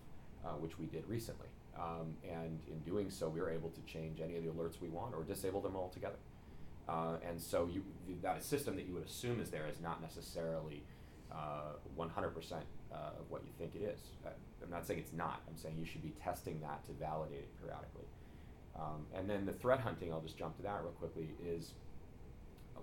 uh, 0.46 0.50
which 0.50 0.78
we 0.78 0.86
did 0.86 1.08
recently. 1.08 1.48
Um, 1.80 2.16
and 2.30 2.60
in 2.68 2.80
doing 2.80 3.10
so, 3.10 3.30
we 3.30 3.40
were 3.40 3.50
able 3.50 3.70
to 3.70 3.82
change 3.82 4.20
any 4.22 4.36
of 4.36 4.44
the 4.44 4.50
alerts 4.50 4.82
we 4.82 4.90
want 4.90 5.16
or 5.16 5.24
disable 5.24 5.62
them 5.62 5.76
altogether. 5.76 6.18
Uh, 6.88 7.16
and 7.28 7.42
so 7.42 7.70
you, 7.72 7.84
that 8.22 8.44
system 8.44 8.76
that 8.76 8.86
you 8.86 8.94
would 8.94 9.06
assume 9.06 9.40
is 9.40 9.50
there 9.50 9.68
is 9.68 9.80
not 9.82 10.02
necessarily 10.02 10.84
uh, 11.32 11.74
100% 11.98 12.10
uh, 12.12 12.96
of 13.20 13.30
what 13.30 13.42
you 13.46 13.52
think 13.58 13.76
it 13.76 13.84
is. 13.84 14.00
Uh, 14.26 14.30
I'm 14.64 14.70
not 14.70 14.86
saying 14.86 15.00
it's 15.00 15.14
not. 15.14 15.42
I'm 15.48 15.58
saying 15.58 15.76
you 15.80 15.86
should 15.86 16.04
be 16.04 16.14
testing 16.22 16.60
that 16.62 16.86
to 16.86 16.92
validate 16.94 17.40
it 17.40 17.62
periodically. 17.62 18.06
Um, 18.76 19.06
and 19.16 19.30
then 19.30 19.46
the 19.46 19.54
threat 19.54 19.80
hunting, 19.80 20.12
I'll 20.12 20.22
just 20.22 20.38
jump 20.38 20.58
to 20.58 20.64
that 20.64 20.82
real 20.82 20.92
quickly, 20.92 21.30
is 21.46 21.74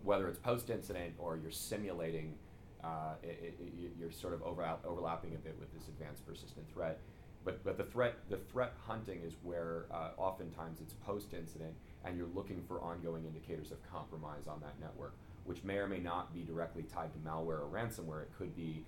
whether 0.03 0.29
it's 0.29 0.39
post 0.39 0.71
incident 0.71 1.15
or 1.19 1.37
you're 1.37 1.51
simulating, 1.51 2.35
uh, 2.83 3.15
it, 3.23 3.59
it, 3.61 3.93
you're 3.99 4.11
sort 4.11 4.35
of 4.35 4.43
overlap, 4.43 4.85
overlapping 4.87 5.35
a 5.35 5.39
bit 5.39 5.57
with 5.59 5.73
this 5.75 5.89
advanced 5.89 6.27
persistent 6.27 6.67
threat. 6.73 7.01
But, 7.45 7.64
but 7.64 7.78
the 7.78 7.84
threat 7.84 8.16
the 8.28 8.36
threat 8.36 8.74
hunting 8.86 9.20
is 9.24 9.34
where 9.43 9.86
uh, 9.91 10.11
oftentimes 10.18 10.80
it's 10.80 10.95
post 10.95 11.32
incident 11.32 11.74
and 12.05 12.16
you're 12.16 12.28
looking 12.34 12.62
for 12.66 12.80
ongoing 12.80 13.24
indicators 13.24 13.70
of 13.70 13.78
compromise 13.91 14.47
on 14.47 14.61
that 14.61 14.78
network, 14.80 15.14
which 15.45 15.64
may 15.64 15.76
or 15.76 15.86
may 15.86 15.99
not 15.99 16.32
be 16.34 16.43
directly 16.43 16.82
tied 16.82 17.12
to 17.12 17.18
malware 17.20 17.61
or 17.61 17.68
ransomware. 17.72 18.22
It 18.22 18.30
could 18.36 18.55
be 18.55 18.84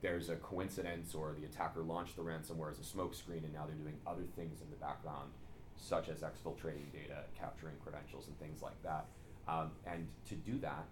there's 0.00 0.28
a 0.28 0.36
coincidence 0.36 1.14
or 1.14 1.34
the 1.38 1.44
attacker 1.44 1.82
launched 1.82 2.16
the 2.16 2.22
ransomware 2.22 2.70
as 2.70 2.78
a 2.78 2.96
smokescreen 2.96 3.44
and 3.44 3.52
now 3.52 3.66
they're 3.66 3.74
doing 3.74 3.96
other 4.06 4.24
things 4.36 4.60
in 4.60 4.70
the 4.70 4.76
background, 4.76 5.30
such 5.76 6.08
as 6.08 6.20
exfiltrating 6.20 6.90
data, 6.92 7.24
capturing 7.38 7.74
credentials, 7.82 8.28
and 8.28 8.38
things 8.38 8.62
like 8.62 8.80
that. 8.82 9.06
Um, 9.48 9.72
and 9.86 10.06
to 10.28 10.34
do 10.34 10.58
that, 10.58 10.86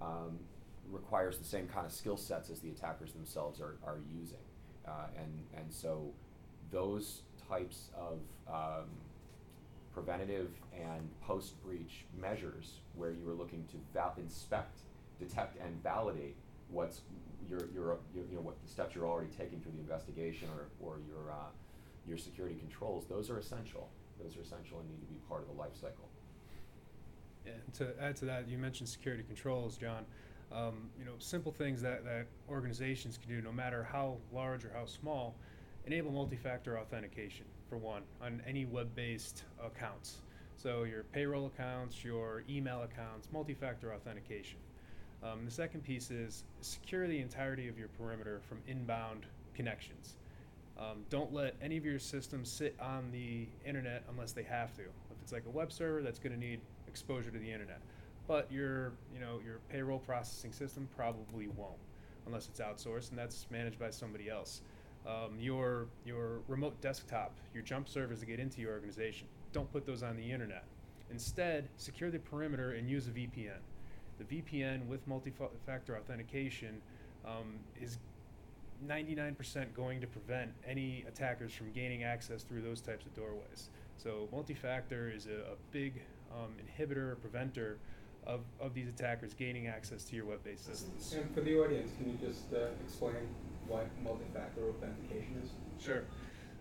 um, 0.00 0.38
requires 0.90 1.38
the 1.38 1.44
same 1.44 1.66
kind 1.66 1.86
of 1.86 1.92
skill 1.92 2.16
sets 2.16 2.50
as 2.50 2.60
the 2.60 2.70
attackers 2.70 3.12
themselves 3.12 3.60
are, 3.60 3.76
are 3.84 3.98
using. 4.14 4.38
Uh, 4.86 5.06
and, 5.16 5.44
and 5.56 5.72
so 5.72 6.12
those 6.72 7.22
types 7.48 7.90
of 7.94 8.18
um, 8.48 8.88
preventative 9.92 10.50
and 10.74 11.08
post 11.20 11.62
breach 11.62 12.04
measures 12.18 12.78
where 12.96 13.10
you 13.12 13.28
are 13.28 13.34
looking 13.34 13.64
to 13.70 13.76
val- 13.92 14.14
inspect, 14.18 14.80
detect, 15.20 15.56
and 15.62 15.80
validate 15.82 16.34
what's 16.70 17.02
your, 17.48 17.60
your, 17.74 17.98
your, 18.14 18.24
you 18.30 18.36
know, 18.36 18.40
what 18.40 18.60
the 18.62 18.68
steps 18.68 18.94
you're 18.94 19.06
already 19.06 19.30
taking 19.36 19.60
through 19.60 19.72
the 19.72 19.80
investigation 19.80 20.48
or, 20.56 20.68
or 20.80 20.98
your, 21.06 21.30
uh, 21.30 21.50
your 22.08 22.16
security 22.16 22.56
controls, 22.58 23.04
those 23.08 23.28
are 23.28 23.38
essential. 23.38 23.88
Those 24.22 24.36
are 24.36 24.40
essential 24.40 24.80
and 24.80 24.88
need 24.88 25.00
to 25.00 25.06
be 25.06 25.18
part 25.28 25.42
of 25.42 25.48
the 25.48 25.60
life 25.60 25.74
cycle. 25.74 26.08
Yeah, 27.44 27.52
and 27.64 27.74
to 27.74 28.02
add 28.02 28.16
to 28.16 28.24
that, 28.26 28.48
you 28.48 28.56
mentioned 28.56 28.88
security 28.88 29.24
controls, 29.24 29.76
John. 29.76 30.04
Um, 30.52 30.90
you 30.98 31.04
know, 31.04 31.12
simple 31.18 31.50
things 31.50 31.82
that, 31.82 32.04
that 32.04 32.26
organizations 32.48 33.18
can 33.18 33.28
do, 33.28 33.40
no 33.42 33.52
matter 33.52 33.82
how 33.82 34.18
large 34.32 34.64
or 34.64 34.72
how 34.74 34.84
small, 34.84 35.34
enable 35.86 36.10
multi-factor 36.10 36.78
authentication 36.78 37.46
for 37.68 37.76
one 37.76 38.02
on 38.20 38.42
any 38.46 38.64
web-based 38.64 39.44
accounts. 39.64 40.18
So 40.56 40.84
your 40.84 41.02
payroll 41.04 41.46
accounts, 41.46 42.04
your 42.04 42.44
email 42.48 42.82
accounts, 42.82 43.28
multi-factor 43.32 43.92
authentication. 43.92 44.58
Um, 45.22 45.44
the 45.44 45.50
second 45.50 45.82
piece 45.82 46.10
is 46.10 46.44
secure 46.60 47.06
the 47.06 47.20
entirety 47.20 47.68
of 47.68 47.78
your 47.78 47.88
perimeter 47.88 48.40
from 48.48 48.58
inbound 48.66 49.26
connections. 49.54 50.16
Um, 50.78 51.04
don't 51.10 51.32
let 51.32 51.54
any 51.62 51.76
of 51.76 51.84
your 51.84 51.98
systems 51.98 52.50
sit 52.50 52.76
on 52.80 53.10
the 53.12 53.46
internet 53.64 54.04
unless 54.10 54.32
they 54.32 54.42
have 54.42 54.74
to. 54.74 54.82
If 54.82 55.22
it's 55.22 55.32
like 55.32 55.44
a 55.46 55.50
web 55.50 55.72
server, 55.72 56.02
that's 56.02 56.18
going 56.18 56.32
to 56.32 56.38
need 56.38 56.60
exposure 56.88 57.30
to 57.30 57.38
the 57.38 57.50
internet. 57.50 57.80
But 58.26 58.50
your, 58.50 58.92
you 59.12 59.20
know, 59.20 59.40
your 59.44 59.58
payroll 59.68 59.98
processing 59.98 60.52
system 60.52 60.88
probably 60.96 61.48
won't, 61.48 61.72
unless 62.26 62.48
it's 62.48 62.60
outsourced, 62.60 63.10
and 63.10 63.18
that's 63.18 63.46
managed 63.50 63.78
by 63.78 63.90
somebody 63.90 64.30
else. 64.30 64.62
Um, 65.06 65.36
your 65.40 65.88
your 66.04 66.40
remote 66.46 66.80
desktop, 66.80 67.32
your 67.52 67.62
jump 67.62 67.88
servers 67.88 68.20
to 68.20 68.26
get 68.26 68.38
into 68.38 68.60
your 68.60 68.72
organization, 68.72 69.26
don't 69.52 69.70
put 69.72 69.84
those 69.84 70.02
on 70.02 70.16
the 70.16 70.30
internet. 70.30 70.64
Instead, 71.10 71.68
secure 71.76 72.10
the 72.10 72.18
perimeter 72.18 72.72
and 72.72 72.88
use 72.88 73.08
a 73.08 73.10
VPN. 73.10 73.58
The 74.18 74.24
VPN 74.24 74.86
with 74.86 75.06
multi-factor 75.08 75.96
authentication 75.96 76.80
um, 77.24 77.58
is 77.80 77.98
99% 78.86 79.74
going 79.74 80.00
to 80.00 80.06
prevent 80.06 80.50
any 80.66 81.04
attackers 81.06 81.52
from 81.52 81.70
gaining 81.72 82.04
access 82.04 82.42
through 82.42 82.62
those 82.62 82.80
types 82.80 83.04
of 83.04 83.14
doorways. 83.14 83.70
So 83.96 84.28
multi-factor 84.32 85.10
is 85.14 85.26
a, 85.26 85.52
a 85.52 85.56
big 85.70 86.00
um, 86.32 86.52
inhibitor, 86.58 87.12
or 87.12 87.16
preventer 87.16 87.78
of, 88.26 88.40
of 88.60 88.74
these 88.74 88.88
attackers 88.88 89.34
gaining 89.34 89.66
access 89.66 90.04
to 90.04 90.16
your 90.16 90.24
web-based 90.24 90.64
systems. 90.64 91.12
And 91.12 91.32
for 91.34 91.40
the 91.40 91.58
audience, 91.58 91.92
can 91.98 92.10
you 92.10 92.18
just 92.26 92.52
uh, 92.52 92.68
explain 92.84 93.16
what 93.66 93.86
multi-factor 94.02 94.68
authentication 94.68 95.40
is? 95.42 95.50
Sure. 95.84 96.04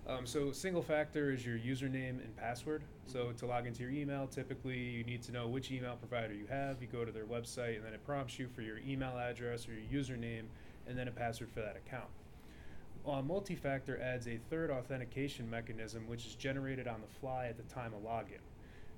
Um, 0.08 0.26
so 0.26 0.52
single 0.52 0.82
factor 0.82 1.32
is 1.32 1.46
your 1.46 1.58
username 1.58 2.24
and 2.24 2.36
password. 2.36 2.84
So 3.06 3.32
to 3.34 3.46
log 3.46 3.68
into 3.68 3.84
your 3.84 3.92
email, 3.92 4.28
typically 4.28 4.78
you 4.78 5.04
need 5.04 5.22
to 5.24 5.32
know 5.32 5.48
which 5.48 5.72
email 5.72 5.96
provider 5.96 6.34
you 6.34 6.48
have. 6.48 6.82
You 6.82 6.88
go 6.88 7.06
to 7.06 7.12
their 7.12 7.26
website 7.26 7.76
and 7.76 7.86
then 7.86 7.94
it 7.94 8.04
prompts 8.06 8.40
you 8.40 8.48
for 8.48 8.62
your 8.62 8.80
email 8.80 9.18
address 9.18 9.68
or 9.68 9.74
your 9.74 10.04
username 10.04 10.46
and 10.88 10.98
then 10.98 11.08
a 11.08 11.12
password 11.12 11.50
for 11.52 11.62
that 11.62 11.78
account. 11.78 12.10
Uh, 13.08 13.22
multi-factor 13.22 14.00
adds 14.02 14.28
a 14.28 14.38
third 14.50 14.70
authentication 14.70 15.50
mechanism 15.50 16.08
which 16.08 16.26
is 16.26 16.36
generated 16.36 16.88
on 16.88 17.02
the 17.02 17.20
fly 17.20 17.48
at 17.48 17.58
the 17.58 17.74
time 17.74 17.94
of 17.94 18.02
login. 18.02 18.42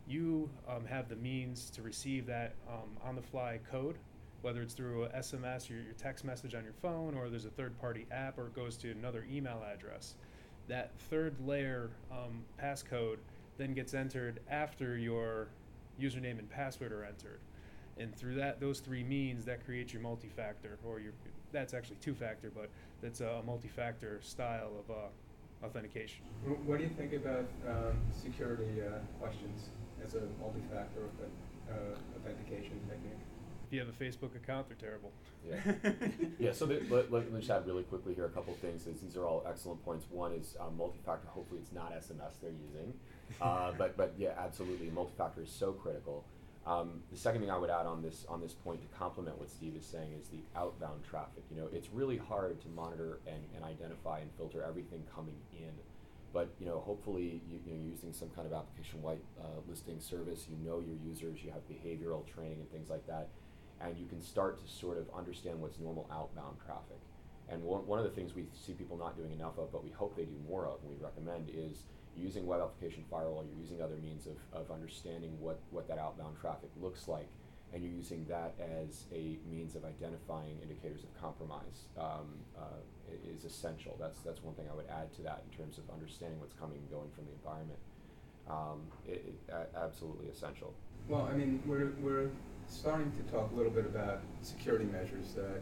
You 0.07 0.49
um, 0.67 0.85
have 0.85 1.07
the 1.07 1.15
means 1.15 1.69
to 1.71 1.81
receive 1.81 2.25
that 2.27 2.55
um, 2.67 2.89
on-the-fly 3.03 3.59
code, 3.71 3.97
whether 4.43 4.61
it's 4.61 4.73
through 4.73 5.07
SMS 5.15 5.71
or 5.71 5.75
your 5.75 5.93
text 5.97 6.25
message 6.25 6.53
on 6.53 6.65
your 6.65 6.73
phone, 6.73 7.15
or 7.15 7.29
there's 7.29 7.45
a 7.45 7.49
third-party 7.49 8.05
app, 8.11 8.37
or 8.37 8.47
it 8.47 8.53
goes 8.53 8.75
to 8.75 8.91
another 8.91 9.25
email 9.31 9.63
address. 9.73 10.15
That 10.67 10.91
third 11.09 11.33
layer 11.45 11.89
um, 12.11 12.43
passcode 12.61 13.17
then 13.57 13.73
gets 13.73 13.93
entered 13.93 14.41
after 14.49 14.97
your 14.97 15.47
username 15.99 16.39
and 16.39 16.49
password 16.49 16.91
are 16.91 17.05
entered, 17.05 17.39
and 17.97 18.13
through 18.13 18.35
that, 18.35 18.59
those 18.59 18.79
three 18.79 19.03
means, 19.03 19.45
that 19.45 19.65
creates 19.65 19.93
your 19.93 20.01
multi-factor, 20.01 20.77
or 20.85 20.99
your 20.99 21.13
that's 21.53 21.73
actually 21.73 21.97
two-factor, 22.01 22.51
but 22.53 22.69
that's 23.01 23.21
a 23.21 23.41
multi-factor 23.45 24.19
style 24.21 24.71
of 24.79 24.91
uh, 24.93 25.65
authentication. 25.65 26.23
What 26.65 26.79
do 26.79 26.83
you 26.83 26.89
think 26.89 27.13
about 27.13 27.45
um, 27.69 27.95
security 28.11 28.81
uh, 28.81 28.97
questions 29.21 29.69
as 30.03 30.15
a 30.15 30.23
multi-factor 30.41 31.03
uh, 31.69 31.73
authentication 32.17 32.79
technique? 32.89 33.21
If 33.73 33.77
you 33.77 33.85
have 33.85 33.89
a 33.89 34.03
Facebook 34.03 34.35
account, 34.35 34.67
they're 34.67 34.77
terrible. 34.77 35.11
Yeah. 35.43 35.89
yeah, 36.39 36.51
so 36.51 36.67
the, 36.67 36.83
let, 36.91 37.11
let 37.11 37.31
me 37.31 37.39
just 37.39 37.49
add 37.49 37.65
really 37.65 37.81
quickly 37.81 38.13
here 38.13 38.25
a 38.25 38.29
couple 38.29 38.53
things. 38.61 38.85
As 38.85 39.01
these 39.01 39.17
are 39.17 39.25
all 39.25 39.43
excellent 39.49 39.83
points. 39.83 40.05
One 40.11 40.31
is 40.31 40.55
um, 40.59 40.77
multi-factor. 40.77 41.27
Hopefully, 41.29 41.59
it's 41.59 41.73
not 41.73 41.91
SMS 41.91 42.39
they're 42.39 42.51
using, 42.51 42.93
uh, 43.41 43.71
but 43.79 43.97
but 43.97 44.13
yeah, 44.15 44.33
absolutely, 44.37 44.91
multi-factor 44.91 45.41
is 45.41 45.49
so 45.49 45.71
critical. 45.71 46.23
Um, 46.67 47.01
the 47.11 47.17
second 47.17 47.41
thing 47.41 47.49
I 47.49 47.57
would 47.57 47.71
add 47.71 47.87
on 47.87 48.03
this 48.03 48.27
on 48.29 48.41
this 48.41 48.53
point 48.53 48.79
to 48.81 48.87
complement 48.95 49.39
what 49.39 49.49
Steve 49.49 49.75
is 49.75 49.87
saying 49.87 50.11
is 50.21 50.27
the 50.27 50.43
outbound 50.55 51.03
traffic. 51.03 51.41
You 51.49 51.57
know, 51.57 51.67
it's 51.73 51.89
really 51.91 52.17
hard 52.17 52.61
to 52.61 52.67
monitor 52.75 53.21
and, 53.25 53.41
and 53.55 53.65
identify 53.65 54.19
and 54.19 54.29
filter 54.37 54.63
everything 54.63 55.01
coming 55.15 55.37
in. 55.51 55.71
But 56.31 56.49
you 56.59 56.67
know, 56.67 56.79
hopefully, 56.79 57.41
you, 57.49 57.59
you 57.65 57.73
know, 57.73 57.83
using 57.89 58.13
some 58.13 58.29
kind 58.35 58.45
of 58.45 58.53
application 58.53 59.01
white 59.01 59.23
uh, 59.41 59.61
listing 59.67 59.99
service, 59.99 60.45
you 60.47 60.57
know 60.63 60.79
your 60.79 60.97
users, 61.03 61.43
you 61.43 61.49
have 61.49 61.61
behavioral 61.67 62.23
training 62.27 62.59
and 62.59 62.71
things 62.71 62.91
like 62.91 63.05
that, 63.07 63.29
and 63.83 63.97
you 63.97 64.05
can 64.05 64.21
start 64.21 64.59
to 64.59 64.71
sort 64.71 64.97
of 64.97 65.05
understand 65.15 65.59
what's 65.59 65.79
normal 65.79 66.07
outbound 66.11 66.57
traffic. 66.65 66.99
And 67.49 67.61
one, 67.61 67.85
one 67.85 67.99
of 67.99 68.05
the 68.05 68.11
things 68.11 68.33
we 68.33 68.45
see 68.53 68.73
people 68.73 68.97
not 68.97 69.17
doing 69.17 69.31
enough 69.31 69.57
of, 69.57 69.71
but 69.71 69.83
we 69.83 69.91
hope 69.91 70.15
they 70.15 70.23
do 70.23 70.39
more 70.47 70.65
of, 70.65 70.79
and 70.81 70.89
we 70.89 70.97
recommend, 71.03 71.49
is 71.53 71.83
using 72.15 72.45
web 72.45 72.61
application 72.61 73.03
firewall. 73.09 73.43
You're 73.43 73.59
using 73.59 73.81
other 73.81 73.97
means 73.97 74.27
of, 74.27 74.37
of 74.53 74.71
understanding 74.71 75.35
what, 75.39 75.59
what 75.71 75.87
that 75.89 75.97
outbound 75.97 76.37
traffic 76.39 76.69
looks 76.81 77.07
like, 77.07 77.27
and 77.73 77.83
you're 77.83 77.91
using 77.91 78.25
that 78.29 78.53
as 78.59 79.05
a 79.13 79.37
means 79.49 79.75
of 79.75 79.83
identifying 79.83 80.57
indicators 80.61 81.03
of 81.03 81.21
compromise. 81.21 81.89
Um, 81.97 82.39
uh, 82.57 82.79
is 83.27 83.45
essential. 83.45 83.95
That's 83.99 84.19
that's 84.21 84.41
one 84.43 84.55
thing 84.55 84.65
I 84.71 84.75
would 84.75 84.87
add 84.89 85.13
to 85.15 85.21
that 85.23 85.43
in 85.45 85.57
terms 85.57 85.77
of 85.77 85.83
understanding 85.93 86.39
what's 86.39 86.53
coming 86.53 86.77
and 86.77 86.89
going 86.89 87.09
from 87.15 87.25
the 87.25 87.31
environment. 87.33 87.79
Um, 88.49 88.81
it, 89.07 89.23
it, 89.27 89.65
absolutely 89.77 90.27
essential. 90.29 90.73
Well, 91.07 91.29
I 91.31 91.35
mean, 91.35 91.61
we're, 91.65 91.91
we're 92.01 92.29
starting 92.73 93.11
to 93.11 93.31
talk 93.31 93.51
a 93.51 93.55
little 93.55 93.71
bit 93.71 93.85
about 93.85 94.21
security 94.41 94.85
measures 94.85 95.33
that 95.35 95.61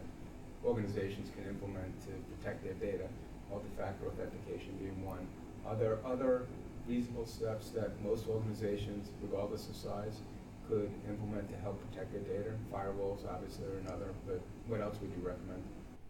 organizations 0.64 1.28
can 1.36 1.48
implement 1.48 1.92
to 2.00 2.10
protect 2.34 2.64
their 2.64 2.74
data, 2.74 3.06
multi-factor 3.50 4.06
authentication 4.06 4.72
being 4.80 5.04
one. 5.04 5.26
Are 5.66 5.76
there 5.76 5.98
other 6.04 6.46
reasonable 6.88 7.26
steps 7.26 7.70
that 7.70 7.90
most 8.02 8.26
organizations, 8.28 9.10
regardless 9.20 9.68
of 9.68 9.76
size, 9.76 10.20
could 10.68 10.90
implement 11.08 11.50
to 11.50 11.56
help 11.58 11.78
protect 11.90 12.12
their 12.12 12.22
data? 12.22 12.50
Firewalls, 12.72 13.28
obviously, 13.28 13.66
are 13.66 13.78
another, 13.78 14.08
but 14.26 14.40
what 14.66 14.80
else 14.80 14.96
would 15.00 15.10
you 15.10 15.26
recommend? 15.26 15.62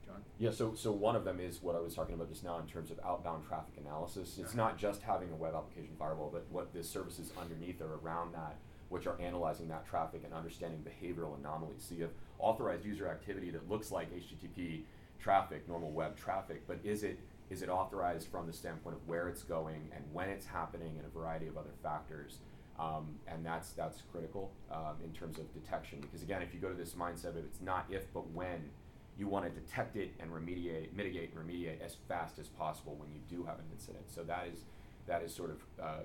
John? 0.06 0.22
Yeah, 0.38 0.50
so 0.50 0.74
so 0.74 0.92
one 0.92 1.16
of 1.16 1.24
them 1.24 1.40
is 1.40 1.62
what 1.62 1.74
I 1.74 1.80
was 1.80 1.94
talking 1.94 2.14
about 2.14 2.28
just 2.28 2.44
now 2.44 2.58
in 2.58 2.66
terms 2.66 2.90
of 2.90 3.00
outbound 3.04 3.46
traffic 3.46 3.74
analysis. 3.78 4.38
It's 4.38 4.54
not 4.54 4.78
just 4.78 5.02
having 5.02 5.30
a 5.32 5.36
web 5.36 5.54
application 5.54 5.94
firewall, 5.98 6.30
but 6.32 6.46
what 6.50 6.72
the 6.72 6.84
services 6.84 7.32
underneath 7.40 7.80
or 7.80 7.98
around 8.02 8.34
that, 8.34 8.56
which 8.92 9.06
are 9.06 9.18
analyzing 9.18 9.68
that 9.68 9.86
traffic 9.86 10.20
and 10.22 10.34
understanding 10.34 10.84
behavioral 10.84 11.38
anomalies. 11.38 11.82
So 11.88 11.94
you 11.94 12.02
have 12.02 12.12
authorized 12.38 12.84
user 12.84 13.08
activity 13.08 13.50
that 13.50 13.68
looks 13.68 13.90
like 13.90 14.12
HTTP 14.12 14.82
traffic, 15.18 15.66
normal 15.66 15.90
web 15.90 16.14
traffic, 16.14 16.62
but 16.68 16.78
is 16.84 17.02
it 17.02 17.18
is 17.48 17.62
it 17.62 17.68
authorized 17.68 18.28
from 18.28 18.46
the 18.46 18.52
standpoint 18.52 18.96
of 18.96 19.06
where 19.06 19.28
it's 19.28 19.42
going 19.42 19.88
and 19.94 20.04
when 20.12 20.28
it's 20.28 20.46
happening 20.46 20.92
and 20.96 21.06
a 21.06 21.08
variety 21.08 21.48
of 21.48 21.56
other 21.56 21.74
factors? 21.82 22.38
Um, 22.78 23.14
and 23.26 23.44
that's 23.44 23.70
that's 23.70 24.02
critical 24.12 24.52
um, 24.70 24.96
in 25.02 25.12
terms 25.12 25.38
of 25.38 25.52
detection 25.54 26.00
because 26.00 26.22
again, 26.22 26.42
if 26.42 26.52
you 26.52 26.60
go 26.60 26.68
to 26.68 26.74
this 26.74 26.92
mindset 26.92 27.30
of 27.30 27.36
it's 27.38 27.62
not 27.62 27.86
if 27.90 28.12
but 28.12 28.30
when, 28.30 28.68
you 29.16 29.26
want 29.26 29.46
to 29.46 29.50
detect 29.58 29.96
it 29.96 30.12
and 30.20 30.30
remediate, 30.30 30.92
mitigate 30.94 31.32
and 31.34 31.48
remediate 31.48 31.80
as 31.80 31.96
fast 32.08 32.38
as 32.38 32.48
possible 32.48 32.94
when 32.96 33.10
you 33.10 33.20
do 33.34 33.42
have 33.44 33.58
an 33.58 33.64
incident. 33.72 34.04
So 34.08 34.22
that 34.24 34.48
is 34.52 34.64
that 35.06 35.22
is 35.22 35.34
sort 35.34 35.50
of 35.50 35.58
uh, 35.82 36.02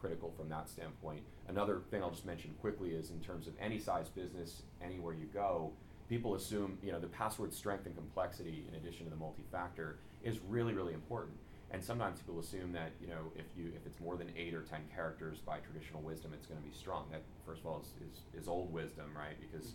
critical 0.00 0.32
from 0.36 0.48
that 0.48 0.68
standpoint. 0.68 1.22
Another 1.48 1.82
thing 1.90 2.02
I'll 2.02 2.10
just 2.10 2.26
mention 2.26 2.54
quickly 2.60 2.90
is 2.90 3.10
in 3.10 3.20
terms 3.20 3.46
of 3.46 3.54
any 3.60 3.78
size 3.78 4.08
business, 4.08 4.62
anywhere 4.82 5.14
you 5.14 5.26
go, 5.32 5.72
people 6.08 6.34
assume 6.34 6.78
you 6.82 6.92
know 6.92 7.00
the 7.00 7.06
password 7.08 7.52
strength 7.52 7.86
and 7.86 7.94
complexity 7.96 8.64
in 8.68 8.74
addition 8.76 9.04
to 9.04 9.10
the 9.10 9.16
multi-factor 9.16 9.98
is 10.22 10.38
really 10.48 10.72
really 10.72 10.94
important. 10.94 11.36
And 11.72 11.84
sometimes 11.84 12.20
people 12.20 12.38
assume 12.38 12.72
that 12.72 12.92
you 13.00 13.08
know 13.08 13.32
if 13.34 13.46
you 13.56 13.72
if 13.74 13.86
it's 13.86 14.00
more 14.00 14.16
than 14.16 14.30
eight 14.36 14.54
or 14.54 14.62
ten 14.62 14.82
characters 14.94 15.38
by 15.38 15.58
traditional 15.58 16.02
wisdom, 16.02 16.32
it's 16.34 16.46
going 16.46 16.60
to 16.60 16.66
be 16.66 16.74
strong. 16.74 17.06
That 17.10 17.22
first 17.44 17.60
of 17.60 17.66
all 17.66 17.82
is, 17.82 17.88
is, 18.08 18.42
is 18.42 18.48
old 18.48 18.72
wisdom, 18.72 19.06
right? 19.16 19.36
Because 19.40 19.72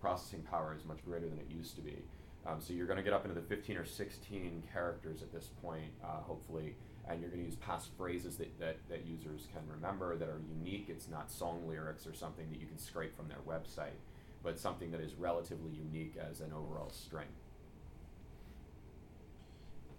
processing 0.00 0.42
power 0.42 0.74
is 0.76 0.84
much 0.84 0.98
greater 1.04 1.28
than 1.28 1.38
it 1.38 1.46
used 1.48 1.76
to 1.76 1.82
be. 1.82 1.96
Um, 2.44 2.60
so 2.60 2.72
you're 2.72 2.86
going 2.86 2.96
to 2.96 3.04
get 3.04 3.12
up 3.12 3.24
into 3.24 3.40
the 3.40 3.46
15 3.46 3.76
or 3.76 3.84
16 3.84 4.64
characters 4.72 5.22
at 5.22 5.32
this 5.32 5.50
point, 5.62 5.92
uh, 6.02 6.20
hopefully, 6.22 6.74
and 7.08 7.20
you're 7.20 7.30
going 7.30 7.42
to 7.42 7.46
use 7.46 7.56
passphrases 7.56 8.38
that, 8.38 8.58
that, 8.60 8.76
that 8.88 9.06
users 9.06 9.48
can 9.52 9.62
remember 9.68 10.16
that 10.16 10.28
are 10.28 10.40
unique. 10.48 10.86
It's 10.88 11.08
not 11.08 11.30
song 11.30 11.66
lyrics 11.68 12.06
or 12.06 12.14
something 12.14 12.48
that 12.50 12.60
you 12.60 12.66
can 12.66 12.78
scrape 12.78 13.16
from 13.16 13.28
their 13.28 13.40
website. 13.46 13.98
but 14.42 14.58
something 14.58 14.90
that 14.90 15.00
is 15.00 15.14
relatively 15.14 15.70
unique 15.70 16.16
as 16.16 16.40
an 16.40 16.52
overall 16.52 16.90
strength. 16.90 17.30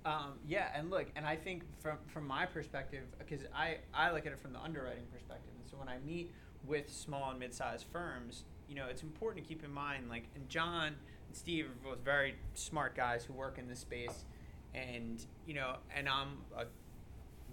Um, 0.06 0.34
yeah, 0.46 0.68
and 0.76 0.90
look, 0.90 1.08
and 1.16 1.26
I 1.26 1.38
think 1.38 1.64
from 1.80 1.98
from 2.08 2.28
my 2.28 2.46
perspective, 2.46 3.04
because 3.20 3.42
I 3.56 3.78
I 3.94 4.12
look 4.12 4.26
at 4.26 4.34
it 4.34 4.42
from 4.42 4.52
the 4.52 4.60
underwriting 4.60 5.06
perspective, 5.14 5.52
and 5.58 5.70
so 5.70 5.78
when 5.78 5.88
I 5.88 5.98
meet 6.06 6.34
with 6.66 6.92
small 6.92 7.32
and 7.32 7.40
mid-sized 7.40 7.86
firms, 7.92 8.44
you 8.68 8.76
know, 8.76 8.88
it's 8.90 9.02
important 9.02 9.44
to 9.46 9.48
keep 9.48 9.64
in 9.64 9.72
mind, 9.72 10.10
like, 10.10 10.26
and 10.36 10.48
John 10.50 10.88
and 10.88 11.36
Steve 11.36 11.68
are 11.68 11.90
both 11.92 12.04
very 12.04 12.36
smart 12.54 12.96
guys 12.96 13.24
who 13.24 13.34
work 13.34 13.58
in 13.58 13.68
this 13.70 13.80
space, 13.80 14.26
and 14.74 15.26
you 15.48 15.54
know, 15.54 15.78
and 15.96 16.10
I'm 16.10 16.40
a 16.58 16.66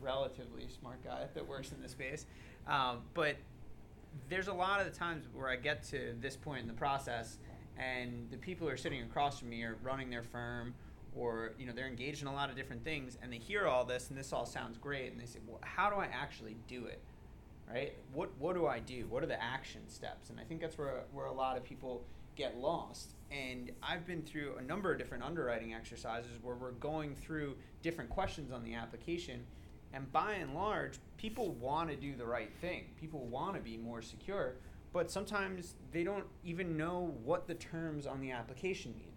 relatively 0.03 0.67
smart 0.69 1.03
guy 1.05 1.27
that 1.35 1.47
works 1.47 1.73
in 1.73 1.81
this 1.81 1.93
space, 1.93 2.27
um, 2.67 3.01
but 3.15 3.37
there's 4.29 4.49
a 4.49 4.53
lot 4.53 4.81
of 4.81 4.87
the 4.87 4.97
times 4.97 5.27
where 5.35 5.49
I 5.49 5.57
get 5.57 5.83
to 5.91 6.15
this 6.21 6.37
point 6.37 6.63
in 6.63 6.67
the 6.67 6.75
process, 6.75 7.39
and 7.79 8.29
the 8.31 8.37
people 8.37 8.67
who 8.67 8.73
are 8.73 8.77
sitting 8.77 9.03
across 9.03 9.39
from 9.39 9.51
me 9.51 9.63
are 9.63 9.77
running 9.83 10.11
their 10.11 10.23
firm 10.23 10.75
or 11.17 11.53
you 11.59 11.67
know 11.67 11.73
they're 11.73 11.87
engaged 11.87 12.23
in 12.23 12.29
a 12.29 12.33
lot 12.33 12.51
of 12.51 12.57
different 12.57 12.85
things 12.85 13.19
and 13.23 13.33
they 13.33 13.39
hear 13.39 13.67
all 13.67 13.85
this 13.85 14.11
and 14.11 14.19
this 14.19 14.33
all 14.33 14.47
sounds 14.47 14.79
great 14.79 15.11
and 15.11 15.21
they 15.21 15.27
say 15.27 15.39
well 15.47 15.59
how 15.63 15.91
do 15.91 15.97
i 15.97 16.05
actually 16.07 16.57
do 16.69 16.87
it? 16.87 17.01
Right? 17.69 17.95
What 18.13 18.31
what 18.39 18.55
do 18.55 18.67
i 18.67 18.81
do? 18.81 19.07
What 19.09 19.23
are 19.23 19.27
the 19.27 19.43
action 19.43 19.83
steps? 19.89 20.31
And 20.31 20.39
i 20.39 20.45
think 20.45 20.61
that's 20.61 20.79
where 20.79 21.03
where 21.13 21.27
a 21.27 21.33
lot 21.33 21.57
of 21.57 21.65
people 21.65 22.03
get 22.37 22.59
lost. 22.59 23.15
And 23.31 23.71
i've 23.83 24.07
been 24.07 24.23
through 24.23 24.57
a 24.59 24.63
number 24.63 24.93
of 24.93 24.99
different 24.99 25.25
underwriting 25.25 25.75
exercises 25.75 26.33
where 26.43 26.57
we're 26.57 26.73
going 26.73 27.15
through 27.15 27.57
different 27.83 28.11
questions 28.11 28.53
on 28.53 28.65
the 28.65 28.75
application 28.75 29.45
and 29.93 30.11
by 30.13 30.35
and 30.35 30.55
large 30.55 30.99
people 31.17 31.51
want 31.53 31.91
to 31.91 31.97
do 31.97 32.15
the 32.17 32.27
right 32.27 32.53
thing 32.61 32.85
people 33.01 33.27
want 33.27 33.55
to 33.55 33.61
be 33.61 33.77
more 33.77 34.03
secure 34.03 34.55
but 34.93 35.11
sometimes 35.11 35.75
they 35.93 36.03
don't 36.03 36.25
even 36.45 36.77
know 36.77 37.15
what 37.25 37.47
the 37.47 37.55
terms 37.55 38.07
on 38.07 38.21
the 38.21 38.31
application 38.31 38.95
mean 38.97 39.11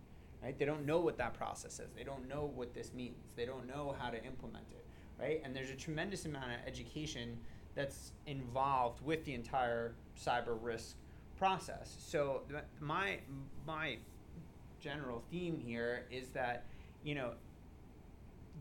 right? 0.43 0.57
They 0.57 0.65
don't 0.65 0.85
know 0.85 0.99
what 0.99 1.17
that 1.17 1.33
process 1.33 1.79
is. 1.79 1.91
They 1.95 2.03
don't 2.03 2.27
know 2.27 2.51
what 2.53 2.73
this 2.73 2.93
means. 2.93 3.15
They 3.35 3.45
don't 3.45 3.67
know 3.67 3.95
how 3.97 4.09
to 4.09 4.23
implement 4.23 4.65
it, 4.71 4.85
right? 5.19 5.41
And 5.43 5.55
there's 5.55 5.69
a 5.69 5.75
tremendous 5.75 6.25
amount 6.25 6.51
of 6.51 6.67
education 6.67 7.37
that's 7.75 8.11
involved 8.27 9.03
with 9.03 9.23
the 9.25 9.33
entire 9.33 9.93
cyber 10.19 10.57
risk 10.61 10.95
process. 11.37 11.95
So 11.99 12.41
my 12.79 13.19
my 13.65 13.97
general 14.79 15.23
theme 15.31 15.57
here 15.57 16.05
is 16.11 16.27
that 16.29 16.65
you 17.03 17.15
know 17.15 17.31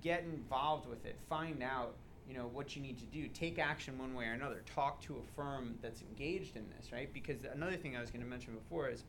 get 0.03 0.23
involved 0.23 0.89
with 0.89 1.05
it, 1.05 1.17
find 1.29 1.63
out 1.63 1.95
you 2.29 2.35
know 2.35 2.49
what 2.53 2.77
you 2.77 2.83
need 2.83 2.99
to 2.99 3.05
do, 3.07 3.29
take 3.29 3.59
action 3.59 3.99
one 3.99 4.15
way 4.15 4.27
or 4.27 4.33
another, 4.33 4.63
talk 4.75 5.01
to 5.03 5.17
a 5.17 5.23
firm 5.35 5.77
that's 5.83 6.03
engaged 6.03 6.57
in 6.57 6.65
this, 6.77 6.93
right? 6.93 7.13
Because 7.13 7.45
another 7.53 7.77
thing 7.77 7.97
I 7.97 8.01
was 8.01 8.11
going 8.11 8.23
to 8.23 8.29
mention 8.29 8.55
before 8.55 8.89
is 8.89 9.05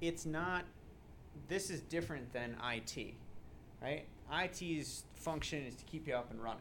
it's 0.00 0.26
not 0.26 0.64
this 1.48 1.70
is 1.70 1.80
different 1.80 2.32
than 2.32 2.56
IT, 2.72 3.14
right? 3.82 4.06
IT's 4.32 5.04
function 5.14 5.62
is 5.64 5.74
to 5.76 5.84
keep 5.84 6.06
you 6.06 6.14
up 6.14 6.30
and 6.30 6.42
running, 6.42 6.60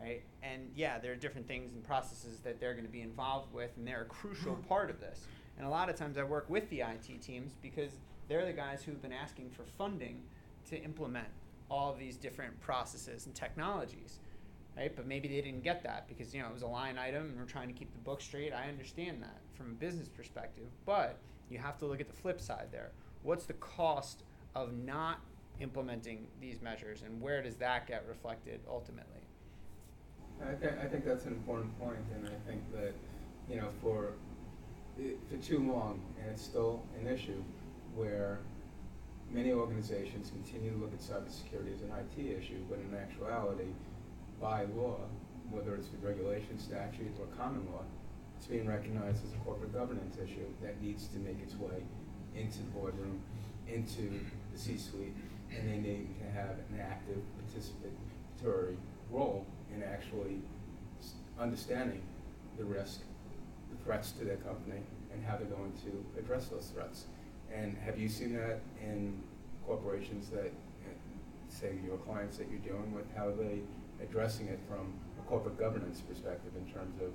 right? 0.00 0.22
And 0.42 0.70
yeah, 0.74 0.98
there 0.98 1.12
are 1.12 1.16
different 1.16 1.46
things 1.46 1.72
and 1.74 1.82
processes 1.84 2.40
that 2.40 2.60
they're 2.60 2.72
going 2.72 2.86
to 2.86 2.92
be 2.92 3.02
involved 3.02 3.52
with, 3.52 3.70
and 3.76 3.86
they're 3.86 4.02
a 4.02 4.06
crucial 4.06 4.54
part 4.68 4.90
of 4.90 5.00
this. 5.00 5.26
And 5.58 5.66
a 5.66 5.70
lot 5.70 5.88
of 5.88 5.96
times 5.96 6.16
I 6.16 6.24
work 6.24 6.48
with 6.48 6.68
the 6.70 6.80
IT 6.80 7.22
teams 7.22 7.52
because 7.62 7.92
they're 8.28 8.46
the 8.46 8.52
guys 8.52 8.82
who've 8.82 9.00
been 9.00 9.12
asking 9.12 9.50
for 9.50 9.64
funding 9.64 10.22
to 10.70 10.82
implement 10.82 11.28
all 11.70 11.94
these 11.94 12.16
different 12.16 12.58
processes 12.60 13.26
and 13.26 13.34
technologies, 13.34 14.18
right? 14.76 14.94
But 14.94 15.06
maybe 15.06 15.28
they 15.28 15.40
didn't 15.40 15.62
get 15.62 15.82
that 15.84 16.08
because 16.08 16.34
you 16.34 16.42
know 16.42 16.48
it 16.48 16.52
was 16.54 16.62
a 16.62 16.66
line 16.66 16.98
item 16.98 17.30
and 17.30 17.38
we're 17.38 17.44
trying 17.44 17.68
to 17.68 17.74
keep 17.74 17.92
the 17.92 18.00
book 18.00 18.20
straight. 18.20 18.52
I 18.52 18.68
understand 18.68 19.22
that 19.22 19.40
from 19.54 19.66
a 19.66 19.74
business 19.74 20.08
perspective, 20.08 20.66
but 20.86 21.18
you 21.50 21.58
have 21.58 21.78
to 21.78 21.86
look 21.86 22.00
at 22.00 22.08
the 22.08 22.16
flip 22.16 22.40
side 22.40 22.68
there 22.72 22.92
what's 23.22 23.46
the 23.46 23.52
cost 23.54 24.22
of 24.54 24.72
not 24.76 25.20
implementing 25.60 26.26
these 26.40 26.60
measures 26.60 27.02
and 27.02 27.20
where 27.20 27.42
does 27.42 27.56
that 27.56 27.86
get 27.86 28.04
reflected 28.08 28.60
ultimately? 28.68 29.20
I, 30.42 30.54
th- 30.54 30.74
I 30.82 30.86
think 30.86 31.04
that's 31.04 31.24
an 31.24 31.32
important 31.32 31.78
point, 31.78 31.98
and 32.16 32.26
I 32.26 32.50
think 32.50 32.62
that, 32.72 32.92
you 33.48 33.60
know, 33.60 33.68
for, 33.80 34.14
for 35.30 35.36
too 35.36 35.58
long, 35.58 36.00
and 36.20 36.30
it's 36.32 36.42
still 36.42 36.82
an 37.00 37.06
issue, 37.06 37.40
where 37.94 38.40
many 39.30 39.52
organizations 39.52 40.30
continue 40.30 40.72
to 40.72 40.78
look 40.78 40.92
at 40.92 40.98
cybersecurity 40.98 41.72
as 41.72 41.82
an 41.82 41.92
IT 41.92 42.38
issue, 42.42 42.58
but 42.68 42.80
in 42.80 42.92
actuality, 42.96 43.68
by 44.42 44.64
law, 44.76 44.98
whether 45.50 45.76
it's 45.76 45.88
with 45.92 46.02
regulation, 46.02 46.58
statute, 46.58 47.14
or 47.20 47.26
common 47.38 47.64
law, 47.72 47.84
it's 48.36 48.48
being 48.48 48.66
recognized 48.66 49.24
as 49.24 49.32
a 49.32 49.36
corporate 49.44 49.72
governance 49.72 50.16
issue 50.18 50.46
that 50.60 50.82
needs 50.82 51.06
to 51.06 51.18
make 51.18 51.40
its 51.40 51.54
way 51.54 51.84
into 52.34 52.58
the 52.58 52.70
boardroom, 52.74 53.22
into 53.68 54.20
the 54.52 54.58
C-suite, 54.58 55.14
and 55.56 55.68
they 55.68 55.76
need 55.76 56.08
to 56.18 56.24
have 56.32 56.56
an 56.72 56.80
active 56.80 57.22
participatory 57.38 58.74
role 59.10 59.46
in 59.72 59.82
actually 59.84 60.40
understanding 61.38 62.02
the 62.58 62.64
risk, 62.64 63.00
the 63.70 63.84
threats 63.84 64.10
to 64.12 64.24
their 64.24 64.36
company, 64.36 64.80
and 65.12 65.24
how 65.24 65.36
they're 65.36 65.46
going 65.46 65.72
to 65.84 66.20
address 66.20 66.46
those 66.46 66.72
threats. 66.74 67.04
And 67.54 67.76
have 67.84 67.98
you 67.98 68.08
seen 68.08 68.34
that 68.34 68.60
in 68.82 69.22
corporations 69.66 70.30
that, 70.30 70.46
eh, 70.46 70.94
say, 71.48 71.74
your 71.84 71.98
clients 71.98 72.38
that 72.38 72.48
you're 72.50 72.60
dealing 72.60 72.92
with, 72.92 73.04
how 73.14 73.30
they 73.30 73.60
addressing 74.02 74.48
it 74.48 74.60
from 74.68 74.94
a 75.18 75.22
corporate 75.28 75.58
governance 75.58 76.00
perspective 76.00 76.52
in 76.56 76.70
terms 76.72 77.00
of 77.00 77.12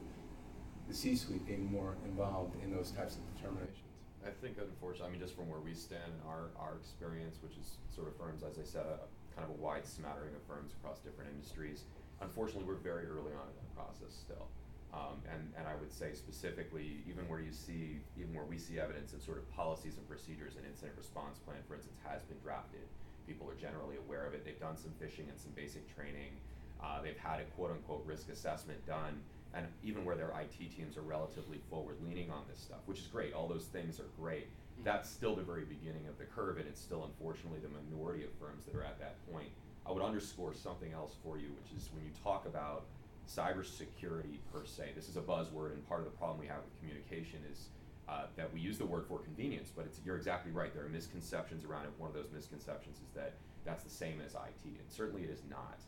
the 0.88 0.94
C-suite 0.94 1.46
being 1.46 1.70
more 1.70 1.96
involved 2.06 2.56
in 2.64 2.72
those 2.72 2.92
types 2.92 3.16
of 3.16 3.36
determinations? 3.36 3.84
I 4.26 4.32
think 4.42 4.58
unfortunately, 4.58 5.08
I 5.08 5.12
mean, 5.12 5.22
just 5.22 5.36
from 5.36 5.50
where 5.50 5.60
we 5.60 5.74
stand 5.74 6.12
our, 6.28 6.52
our 6.60 6.76
experience, 6.76 7.38
which 7.44 7.56
is 7.56 7.78
sort 7.94 8.08
of 8.08 8.16
firms, 8.18 8.44
as 8.44 8.60
I 8.60 8.66
said, 8.66 8.84
a, 8.84 9.00
kind 9.36 9.48
of 9.48 9.56
a 9.56 9.60
wide 9.62 9.86
smattering 9.86 10.34
of 10.36 10.42
firms 10.48 10.74
across 10.80 11.00
different 11.00 11.30
industries. 11.32 11.84
Unfortunately, 12.20 12.66
we're 12.66 12.82
very 12.82 13.06
early 13.06 13.32
on 13.38 13.46
in 13.46 13.56
that 13.56 13.72
process 13.78 14.12
still. 14.12 14.50
Um, 14.96 15.22
and, 15.30 15.54
and 15.60 15.68
I 15.68 15.76
would 15.76 15.92
say 15.92 16.16
specifically, 16.16 17.04
even 17.06 17.28
where 17.28 17.40
you 17.40 17.52
see, 17.52 18.00
even 18.18 18.34
where 18.34 18.48
we 18.48 18.58
see 18.58 18.80
evidence 18.80 19.14
of 19.14 19.22
sort 19.22 19.38
of 19.38 19.46
policies 19.54 20.00
and 20.00 20.08
procedures, 20.08 20.56
and 20.56 20.66
incident 20.66 20.98
response 20.98 21.38
plan, 21.44 21.60
for 21.68 21.76
instance, 21.76 22.00
has 22.08 22.24
been 22.24 22.40
drafted. 22.42 22.88
People 23.28 23.46
are 23.52 23.60
generally 23.60 24.00
aware 24.00 24.26
of 24.26 24.34
it. 24.34 24.44
They've 24.44 24.60
done 24.60 24.80
some 24.80 24.92
phishing 24.98 25.28
and 25.30 25.38
some 25.38 25.52
basic 25.54 25.84
training. 25.94 26.40
Uh, 26.82 27.02
they've 27.02 27.18
had 27.18 27.40
a 27.40 27.44
quote 27.56 27.72
unquote 27.72 28.04
risk 28.06 28.30
assessment 28.30 28.86
done 28.86 29.20
and 29.54 29.66
even 29.84 30.06
where 30.06 30.16
their 30.16 30.32
IT 30.40 30.76
teams 30.76 30.98
are 30.98 31.02
relatively 31.02 31.60
forward 31.70 31.96
leaning 32.06 32.30
on 32.30 32.44
this 32.50 32.60
stuff, 32.60 32.80
which 32.86 33.00
is 33.00 33.08
great. 33.08 33.34
All 33.34 33.48
those 33.48 33.66
things 33.66 34.00
are 34.00 34.10
great. 34.20 34.48
Mm-hmm. 34.48 34.84
That's 34.84 35.10
still 35.10 35.36
the 35.36 35.42
very 35.42 35.64
beginning 35.64 36.08
of 36.08 36.18
the 36.18 36.26
curve, 36.26 36.58
and 36.58 36.68
it's 36.68 36.82
still 36.82 37.06
unfortunately 37.06 37.60
the 37.60 37.70
minority 37.70 38.24
of 38.24 38.30
firms 38.40 38.66
that 38.66 38.76
are 38.76 38.84
at 38.84 39.00
that 39.00 39.16
point. 39.32 39.50
I 39.86 39.92
would 39.92 40.04
underscore 40.04 40.54
something 40.54 40.92
else 40.92 41.16
for 41.24 41.38
you, 41.38 41.48
which 41.48 41.72
is 41.76 41.90
when 41.94 42.04
you 42.04 42.12
talk 42.24 42.46
about 42.46 42.86
cybersecurity 43.28 44.40
per 44.54 44.66
se, 44.66 44.92
this 44.96 45.10
is 45.10 45.18
a 45.18 45.22
buzzword, 45.22 45.74
and 45.74 45.88
part 45.88 46.02
of 46.02 46.06
the 46.06 46.18
problem 46.18 46.40
we 46.40 46.48
have 46.48 46.60
with 46.64 46.78
communication 46.80 47.40
is 47.52 47.68
uh, 48.08 48.24
that 48.36 48.54
we 48.54 48.60
use 48.60 48.78
the 48.78 48.86
word 48.86 49.06
for 49.08 49.20
convenience, 49.20 49.72
but 49.76 49.86
it's, 49.86 50.00
you're 50.06 50.16
exactly 50.16 50.52
right. 50.52 50.74
There 50.74 50.86
are 50.86 50.90
misconceptions 50.90 51.66
around 51.66 51.86
it. 51.86 51.92
One 51.98 52.10
of 52.10 52.16
those 52.16 52.30
misconceptions 52.34 52.98
is 52.98 53.12
that 53.16 53.34
that's 53.66 53.84
the 53.84 53.90
same 53.90 54.22
as 54.26 54.34
IT, 54.34 54.64
and 54.64 54.90
certainly 54.90 55.24
it 55.24 55.30
is 55.30 55.42
not. 55.50 55.80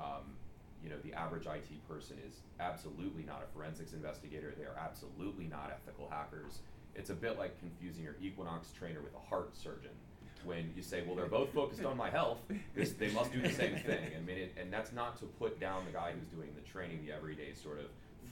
Um, 0.00 0.36
you 0.82 0.90
know, 0.90 0.96
the 1.04 1.12
average 1.12 1.46
IT 1.46 1.88
person 1.88 2.16
is 2.26 2.36
absolutely 2.60 3.24
not 3.24 3.42
a 3.42 3.52
forensics 3.52 3.92
investigator. 3.92 4.54
They 4.56 4.64
are 4.64 4.76
absolutely 4.78 5.46
not 5.46 5.72
ethical 5.74 6.08
hackers. 6.08 6.60
It's 6.94 7.10
a 7.10 7.14
bit 7.14 7.38
like 7.38 7.58
confusing 7.58 8.04
your 8.04 8.16
Equinox 8.20 8.70
trainer 8.72 9.00
with 9.00 9.14
a 9.14 9.28
heart 9.28 9.56
surgeon. 9.56 9.90
When 10.44 10.72
you 10.76 10.82
say, 10.82 11.02
well, 11.04 11.16
they're 11.16 11.26
both 11.26 11.52
focused 11.52 11.84
on 11.84 11.96
my 11.96 12.10
health, 12.10 12.38
they 12.76 13.10
must 13.10 13.32
do 13.32 13.42
the 13.42 13.50
same 13.50 13.76
thing. 13.78 14.12
I 14.16 14.20
mean, 14.20 14.38
it, 14.38 14.54
and 14.58 14.72
that's 14.72 14.92
not 14.92 15.18
to 15.18 15.24
put 15.24 15.58
down 15.58 15.84
the 15.84 15.92
guy 15.92 16.12
who's 16.12 16.28
doing 16.28 16.50
the 16.54 16.62
training, 16.62 17.04
the 17.04 17.12
everyday 17.12 17.52
sort 17.54 17.80
of 17.80 17.86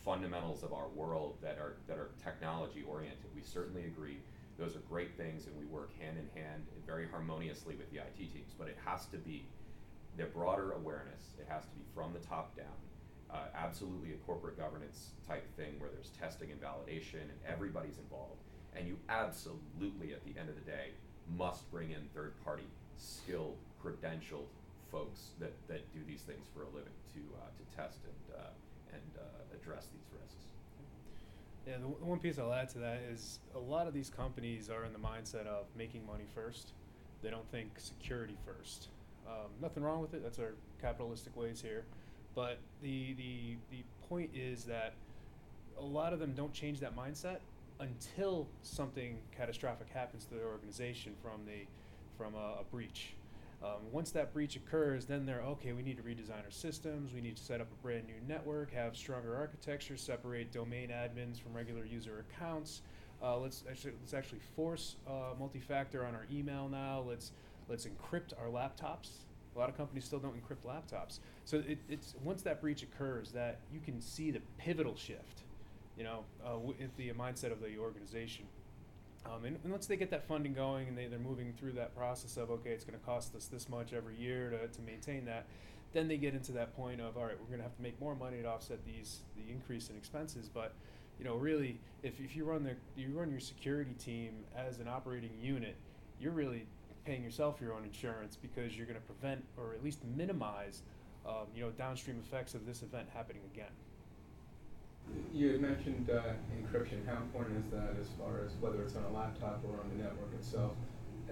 fundamentals 0.04 0.62
of 0.62 0.72
our 0.72 0.86
world 0.94 1.34
that 1.42 1.58
are 1.58 1.74
that 1.88 1.98
are 1.98 2.10
technology 2.22 2.84
oriented. 2.88 3.26
We 3.34 3.42
certainly 3.42 3.86
agree 3.86 4.18
those 4.56 4.76
are 4.76 4.82
great 4.88 5.16
things, 5.16 5.46
and 5.46 5.56
we 5.58 5.64
work 5.66 5.90
hand 6.00 6.16
in 6.16 6.40
hand 6.40 6.64
very 6.86 7.08
harmoniously 7.08 7.74
with 7.74 7.90
the 7.90 7.98
IT 7.98 8.16
teams. 8.16 8.54
But 8.56 8.68
it 8.68 8.78
has 8.84 9.06
to 9.06 9.18
be 9.18 9.44
their 10.16 10.26
broader 10.26 10.72
awareness. 10.72 11.34
It 11.38 11.46
has 11.48 11.64
to 11.64 11.74
be 11.76 11.84
from 11.94 12.12
the 12.12 12.20
top 12.20 12.56
down. 12.56 12.66
Uh, 13.30 13.48
absolutely 13.54 14.12
a 14.12 14.16
corporate 14.26 14.56
governance 14.56 15.10
type 15.26 15.44
thing 15.56 15.74
where 15.78 15.90
there's 15.90 16.10
testing 16.10 16.50
and 16.50 16.60
validation 16.60 17.22
and 17.22 17.38
everybody's 17.46 17.98
involved. 17.98 18.40
And 18.74 18.86
you 18.86 18.98
absolutely, 19.08 20.12
at 20.12 20.24
the 20.24 20.38
end 20.38 20.48
of 20.48 20.54
the 20.54 20.70
day, 20.70 20.90
must 21.36 21.70
bring 21.70 21.90
in 21.90 22.08
third 22.14 22.32
party, 22.44 22.68
skilled, 22.96 23.56
credentialed 23.82 24.46
folks 24.90 25.30
that, 25.40 25.52
that 25.68 25.92
do 25.92 26.00
these 26.06 26.22
things 26.22 26.46
for 26.54 26.62
a 26.62 26.66
living 26.66 26.94
to, 27.14 27.20
uh, 27.36 27.46
to 27.58 27.76
test 27.76 27.98
and, 28.04 28.36
uh, 28.38 28.48
and 28.92 29.02
uh, 29.18 29.54
address 29.54 29.86
these 29.92 30.06
risks. 30.12 30.44
Yeah, 31.66 31.78
the 31.78 32.06
one 32.06 32.20
piece 32.20 32.38
I'll 32.38 32.52
add 32.52 32.68
to 32.70 32.78
that 32.78 33.00
is 33.10 33.40
a 33.54 33.58
lot 33.58 33.88
of 33.88 33.94
these 33.94 34.08
companies 34.08 34.70
are 34.70 34.84
in 34.84 34.92
the 34.92 35.00
mindset 35.00 35.46
of 35.46 35.66
making 35.76 36.06
money 36.06 36.26
first. 36.32 36.72
They 37.22 37.30
don't 37.30 37.50
think 37.50 37.70
security 37.78 38.36
first. 38.46 38.88
Um, 39.26 39.50
nothing 39.60 39.82
wrong 39.82 40.00
with 40.00 40.14
it. 40.14 40.22
That's 40.22 40.38
our 40.38 40.54
capitalistic 40.80 41.36
ways 41.36 41.60
here. 41.60 41.84
But 42.34 42.58
the, 42.82 43.14
the, 43.14 43.56
the 43.70 43.82
point 44.08 44.30
is 44.34 44.64
that 44.64 44.94
a 45.78 45.84
lot 45.84 46.12
of 46.12 46.18
them 46.18 46.32
don't 46.34 46.52
change 46.52 46.80
that 46.80 46.96
mindset 46.96 47.38
until 47.80 48.46
something 48.62 49.18
catastrophic 49.36 49.88
happens 49.92 50.24
to 50.26 50.34
their 50.34 50.46
organization 50.46 51.12
from 51.22 51.44
the 51.46 51.66
from 52.16 52.34
a, 52.34 52.60
a 52.60 52.64
breach. 52.70 53.14
Um, 53.62 53.90
once 53.90 54.10
that 54.12 54.32
breach 54.32 54.56
occurs, 54.56 55.06
then 55.06 55.26
they're 55.26 55.42
okay. 55.42 55.72
We 55.72 55.82
need 55.82 55.96
to 55.96 56.02
redesign 56.02 56.44
our 56.44 56.50
systems. 56.50 57.12
We 57.12 57.20
need 57.20 57.36
to 57.36 57.42
set 57.42 57.60
up 57.60 57.68
a 57.70 57.82
brand 57.82 58.04
new 58.06 58.14
network, 58.26 58.72
have 58.72 58.96
stronger 58.96 59.36
architecture, 59.36 59.96
separate 59.96 60.52
domain 60.52 60.90
admins 60.90 61.40
from 61.40 61.54
regular 61.54 61.84
user 61.84 62.24
accounts. 62.30 62.82
Uh, 63.22 63.38
let's 63.38 63.64
actually 63.68 63.94
let's 64.00 64.14
actually 64.14 64.40
force 64.54 64.96
uh, 65.06 65.34
multi-factor 65.38 66.04
on 66.04 66.14
our 66.14 66.26
email 66.32 66.68
now. 66.68 67.04
Let's 67.06 67.32
let's 67.68 67.86
encrypt 67.86 68.32
our 68.40 68.48
laptops. 68.48 69.10
A 69.54 69.58
lot 69.58 69.68
of 69.68 69.76
companies 69.76 70.04
still 70.04 70.18
don't 70.18 70.34
encrypt 70.34 70.66
laptops. 70.66 71.20
So 71.44 71.62
it, 71.66 71.78
it's 71.88 72.14
once 72.22 72.42
that 72.42 72.60
breach 72.60 72.82
occurs, 72.82 73.30
that 73.32 73.60
you 73.72 73.80
can 73.80 74.00
see 74.00 74.30
the 74.30 74.40
pivotal 74.58 74.96
shift, 74.96 75.42
you 75.96 76.04
know, 76.04 76.24
uh, 76.44 76.56
the 76.96 77.10
mindset 77.12 77.52
of 77.52 77.60
the 77.60 77.78
organization. 77.78 78.44
Um, 79.24 79.44
and, 79.44 79.58
and, 79.64 79.72
once 79.72 79.86
they 79.86 79.96
get 79.96 80.10
that 80.10 80.28
funding 80.28 80.52
going 80.52 80.86
and 80.88 80.96
they, 80.96 81.06
they're 81.06 81.18
moving 81.18 81.52
through 81.58 81.72
that 81.72 81.96
process 81.96 82.36
of, 82.36 82.50
okay, 82.50 82.70
it's 82.70 82.84
going 82.84 82.98
to 82.98 83.04
cost 83.04 83.34
us 83.34 83.46
this 83.46 83.68
much 83.68 83.92
every 83.92 84.14
year 84.14 84.50
to, 84.50 84.68
to 84.68 84.82
maintain 84.82 85.24
that, 85.24 85.46
then 85.92 86.06
they 86.06 86.16
get 86.16 86.34
into 86.34 86.52
that 86.52 86.76
point 86.76 87.00
of, 87.00 87.16
all 87.16 87.24
right, 87.24 87.34
we're 87.40 87.46
going 87.46 87.58
to 87.58 87.64
have 87.64 87.74
to 87.74 87.82
make 87.82 88.00
more 88.00 88.14
money 88.14 88.42
to 88.42 88.48
offset 88.48 88.84
these 88.84 89.20
the 89.36 89.50
increase 89.50 89.88
in 89.88 89.96
expenses. 89.96 90.48
But, 90.52 90.74
you 91.18 91.24
know, 91.24 91.34
really, 91.34 91.80
if, 92.02 92.20
if 92.20 92.36
you 92.36 92.44
run 92.44 92.62
the 92.62 92.76
you 92.96 93.08
run 93.14 93.30
your 93.30 93.40
security 93.40 93.94
team 93.98 94.44
as 94.56 94.78
an 94.78 94.86
operating 94.86 95.32
unit, 95.40 95.76
you're 96.20 96.32
really 96.32 96.66
paying 97.06 97.22
yourself 97.22 97.60
your 97.60 97.72
own 97.72 97.84
insurance 97.84 98.36
because 98.36 98.76
you're 98.76 98.86
going 98.86 98.98
to 98.98 99.06
prevent 99.06 99.44
or 99.56 99.72
at 99.72 99.82
least 99.82 100.00
minimize, 100.16 100.82
um, 101.24 101.46
you 101.54 101.62
know, 101.62 101.70
downstream 101.70 102.18
effects 102.18 102.54
of 102.54 102.66
this 102.66 102.82
event 102.82 103.06
happening 103.14 103.42
again. 103.54 103.70
You 105.32 105.52
had 105.52 105.60
mentioned 105.60 106.10
uh, 106.10 106.34
encryption. 106.58 107.06
How 107.06 107.22
important 107.22 107.64
is 107.64 107.70
that 107.70 107.94
as 108.00 108.08
far 108.18 108.44
as 108.44 108.50
whether 108.60 108.82
it's 108.82 108.96
on 108.96 109.04
a 109.04 109.16
laptop 109.16 109.62
or 109.64 109.78
on 109.80 109.88
the 109.96 110.02
network 110.02 110.34
itself, 110.34 110.72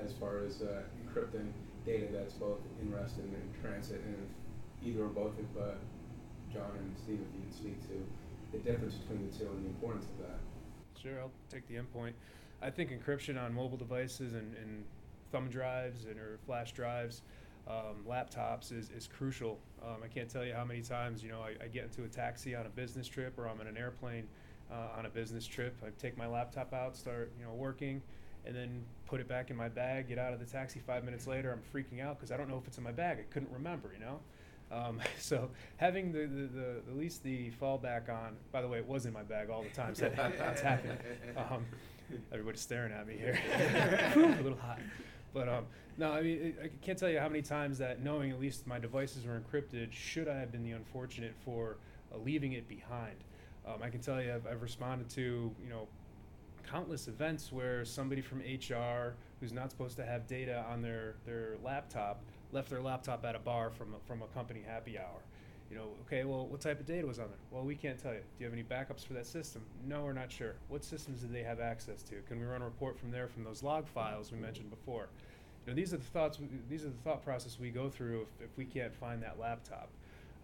as 0.01 0.13
far 0.13 0.45
as 0.47 0.63
uh, 0.63 0.83
encrypting 1.03 1.51
data 1.85 2.07
that's 2.13 2.35
both 2.35 2.61
in 2.81 2.95
rest 2.95 3.17
and 3.19 3.35
in 3.35 3.61
transit? 3.61 4.01
And 4.07 4.15
if 4.15 4.89
either 4.89 5.05
or 5.05 5.09
both 5.09 5.35
of 5.39 5.61
uh, 5.61 5.75
John 6.53 6.71
and 6.79 6.95
Steve, 6.97 7.19
if 7.19 7.35
you 7.35 7.43
can 7.43 7.53
speak 7.53 7.83
to 7.89 8.07
the 8.53 8.59
difference 8.59 8.95
between 8.95 9.29
the 9.29 9.37
two 9.37 9.51
and 9.51 9.65
the 9.65 9.69
importance 9.71 10.05
of 10.05 10.27
that. 10.29 10.39
Sure, 11.03 11.19
I'll 11.19 11.33
take 11.51 11.67
the 11.67 11.75
endpoint. 11.75 12.13
I 12.63 12.71
think 12.71 12.91
encryption 12.93 13.43
on 13.43 13.53
mobile 13.53 13.77
devices 13.77 14.35
and, 14.35 14.55
and 14.57 14.85
thumb 15.35 15.49
drives 15.49 16.05
and 16.05 16.19
or 16.19 16.39
flash 16.47 16.73
drives 16.73 17.23
um, 17.67 18.05
laptops 18.07 18.73
is, 18.73 18.91
is 18.91 19.09
crucial. 19.09 19.59
Um, 19.83 19.97
I 20.05 20.09
can't 20.09 20.29
tell 20.29 20.45
you 20.45 20.53
how 20.53 20.65
many 20.65 20.83
times 20.83 21.23
you 21.23 21.31
know 21.31 21.41
I, 21.41 21.65
I, 21.65 21.69
get 21.69 21.85
into 21.85 22.05
a 22.05 22.09
taxi 22.09 22.55
on 22.55 22.67
a 22.67 22.69
business 22.69 23.09
trip 23.09 23.39
or 23.39 23.49
I'm 23.49 23.61
in 23.61 23.67
an 23.67 23.77
airplane 23.77 24.29
uh, 24.71 24.99
on 24.99 25.07
a 25.07 25.09
business 25.09 25.47
trip. 25.47 25.75
I 25.85 25.89
take 25.99 26.19
my 26.19 26.27
laptop 26.27 26.75
out, 26.75 26.95
start 26.95 27.33
you 27.39 27.45
know 27.45 27.53
working, 27.53 28.03
and 28.45 28.55
then 28.55 28.85
put 29.07 29.21
it 29.21 29.29
back 29.29 29.51
in 29.51 29.57
my 29.57 29.69
bag. 29.69 30.09
Get 30.09 30.19
out 30.19 30.35
of 30.35 30.41
the 30.41 30.47
taxi. 30.47 30.81
Five 30.87 31.05
minutes 31.05 31.27
later, 31.27 31.53
I'm 31.53 31.63
freaking 31.73 32.03
out 32.03 32.19
because 32.19 32.31
I 32.31 32.37
don't 32.37 32.51
know 32.51 32.59
if 32.59 32.67
it's 32.67 32.77
in 32.77 32.85
my 32.85 32.93
bag. 32.93 33.19
I 33.19 33.33
couldn't 33.33 33.51
remember. 33.51 33.93
You 33.95 34.05
know. 34.05 34.21
Um, 34.71 35.01
so 35.19 35.51
having 35.79 36.13
the, 36.13 36.27
the, 36.27 36.49
the, 36.49 36.83
at 36.87 36.97
least 36.99 37.23
the 37.23 37.51
fallback 37.53 38.11
on. 38.11 38.37
By 38.53 38.61
the 38.61 38.69
way, 38.69 38.79
it 38.79 38.87
was 38.87 39.07
in 39.07 39.13
my 39.15 39.23
bag 39.23 39.49
all 39.49 39.63
the 39.63 39.71
time. 39.71 39.95
So 39.95 40.13
that's 40.17 40.61
happening. 40.61 40.99
Um, 41.37 41.65
everybody's 42.31 42.61
staring 42.61 42.93
at 42.93 43.07
me 43.07 43.17
here. 43.17 43.39
a 44.15 44.43
little 44.43 44.59
hot. 44.59 44.81
But 45.35 45.49
um, 45.49 45.67
no, 45.99 46.13
I 46.13 46.23
mean, 46.23 46.55
I 46.63 46.71
can't 46.81 46.97
tell 46.97 47.11
you 47.11 47.19
how 47.19 47.29
many 47.29 47.43
times 47.43 47.77
that 47.79 48.03
knowing 48.03 48.31
at 48.31 48.41
least 48.41 48.67
my 48.67 48.79
devices 48.79 49.27
were 49.27 49.39
encrypted, 49.39 49.93
should 49.93 50.29
I 50.29 50.39
have 50.39 50.53
been 50.53 50.63
the 50.63 50.71
unfortunate 50.71 51.35
for 51.45 51.77
uh, 52.15 52.19
leaving 52.19 52.53
it 52.53 52.69
behind. 52.69 53.17
Um, 53.67 53.83
I 53.83 53.91
can 53.91 54.01
tell 54.01 54.23
you, 54.23 54.33
I've, 54.33 54.47
I've 54.47 54.63
responded 54.63 55.11
to 55.11 55.21
you 55.63 55.69
know 55.69 55.89
countless 56.71 57.09
events 57.09 57.53
where 57.53 57.85
somebody 57.85 58.23
from 58.23 58.39
HR 58.39 59.17
who's 59.41 59.53
not 59.53 59.71
supposed 59.71 59.97
to 59.97 60.07
have 60.07 60.27
data 60.27 60.65
on 60.71 60.81
their 60.81 61.17
their 61.27 61.57
laptop 61.63 62.23
left 62.53 62.71
their 62.71 62.81
laptop 62.81 63.25
at 63.25 63.35
a 63.35 63.41
bar 63.41 63.71
from 63.71 63.97
from 64.07 64.23
a 64.23 64.27
company 64.29 64.63
happy 64.67 64.99
hour. 64.99 65.21
You 65.71 65.77
know, 65.77 65.89
okay, 66.07 66.25
well, 66.25 66.47
what 66.47 66.61
type 66.61 66.79
of 66.79 66.87
data 66.87 67.07
was 67.07 67.19
on 67.19 67.29
there? 67.29 67.39
Well, 67.51 67.65
we 67.65 67.75
can't 67.75 67.99
tell 67.99 68.13
you. 68.13 68.21
Do 68.21 68.25
you 68.39 68.47
have 68.47 68.53
any 68.53 68.63
backups 68.63 69.05
for 69.05 69.15
that 69.15 69.27
system? 69.27 69.63
No, 69.87 70.05
we're 70.05 70.13
not 70.13 70.31
sure. 70.31 70.55
What 70.69 70.85
systems 70.85 71.21
did 71.21 71.33
they 71.33 71.43
have 71.43 71.59
access 71.59 72.03
to? 72.05 72.17
Can 72.29 72.39
we 72.39 72.45
run 72.45 72.63
a 72.63 72.67
report 72.67 72.99
from 72.99 73.11
there 73.11 73.29
from 73.29 73.45
those 73.45 73.63
log 73.63 73.89
files 73.89 74.31
we 74.31 74.39
mentioned 74.39 74.71
before? 74.71 75.09
You 75.67 75.73
know, 75.73 75.77
these 75.77 75.95
are 75.95 75.97
the 75.97 76.05
thoughts. 76.05 76.39
These 76.69 76.85
are 76.85 76.91
the 76.91 77.03
thought 77.03 77.25
process 77.25 77.59
we 77.59 77.71
go 77.71 77.89
through 77.89 78.23
if, 78.23 78.45
if 78.45 78.57
we 78.57 78.67
can't 78.67 78.95
find 78.95 79.23
that 79.23 79.41
laptop. 79.41 79.89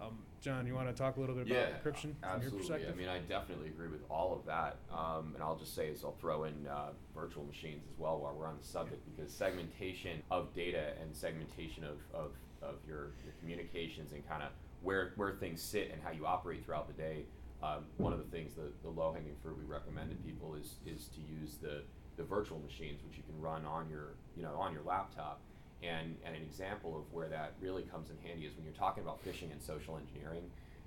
Um, 0.01 0.19
John, 0.41 0.67
you 0.67 0.75
want 0.75 0.89
to 0.89 0.95
talk 0.95 1.19
a 1.19 1.21
little 1.21 1.35
bit 1.35 1.47
yeah, 1.47 1.57
about 1.57 1.85
encryption 1.85 2.15
absolutely. 2.23 2.23
from 2.23 2.43
your 2.43 2.51
perspective? 2.53 2.95
I 2.95 2.99
mean, 2.99 3.09
I 3.09 3.19
definitely 3.19 3.69
agree 3.69 3.89
with 3.89 4.01
all 4.09 4.35
of 4.35 4.47
that. 4.47 4.79
Um, 4.91 5.33
and 5.35 5.43
I'll 5.43 5.59
just 5.59 5.75
say 5.75 5.89
is 5.89 6.03
I'll 6.03 6.17
throw 6.19 6.45
in 6.45 6.55
uh, 6.67 6.93
virtual 7.15 7.45
machines 7.45 7.85
as 7.93 7.99
well 7.99 8.19
while 8.19 8.35
we're 8.35 8.47
on 8.47 8.57
the 8.59 8.67
subject 8.67 9.03
because 9.15 9.31
segmentation 9.31 10.23
of 10.31 10.55
data 10.55 10.93
and 11.03 11.15
segmentation 11.15 11.85
of, 11.85 11.99
of, 12.15 12.31
of 12.63 12.77
your, 12.89 13.13
your 13.25 13.35
communications 13.41 14.13
and 14.13 14.27
kind 14.27 14.43
of 14.43 14.49
where, 14.83 15.13
where 15.17 15.33
things 15.33 15.63
sit 15.63 15.91
and 15.93 16.03
how 16.03 16.11
you 16.11 16.27
operate 16.27 16.65
throughout 16.65 16.87
the 16.87 16.95
day. 16.95 17.25
Um, 17.63 17.85
one 17.99 18.13
of 18.13 18.19
the 18.19 18.25
things, 18.25 18.55
the, 18.55 18.73
the 18.83 18.89
low 18.89 19.13
hanging 19.13 19.37
fruit 19.43 19.59
we 19.59 19.65
recommend 19.65 20.11
to 20.11 20.17
people 20.17 20.55
is, 20.55 20.77
is 20.87 21.09
to 21.09 21.21
use 21.21 21.57
the, 21.61 21.83
the 22.17 22.23
virtual 22.23 22.59
machines, 22.59 23.01
which 23.07 23.17
you 23.17 23.23
can 23.23 23.39
run 23.41 23.65
on 23.67 23.89
your, 23.91 24.15
you 24.37 24.43
know, 24.43 24.55
on 24.59 24.73
your 24.73 24.83
laptop. 24.83 25.41
And, 25.83 26.17
and 26.25 26.37
an 26.37 26.43
example 26.43 26.97
of 26.97 27.13
where 27.13 27.29
that 27.29 27.55
really 27.61 27.83
comes 27.83 28.11
in 28.11 28.17
handy 28.27 28.47
is 28.47 28.55
when 28.55 28.65
you're 28.65 28.75
talking 28.75 29.03
about 29.03 29.25
phishing 29.25 29.51
and 29.53 29.63
social 29.63 29.99
engineering. 29.99 30.45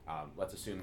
Um, 0.08 0.32
let's 0.38 0.54
assume 0.54 0.82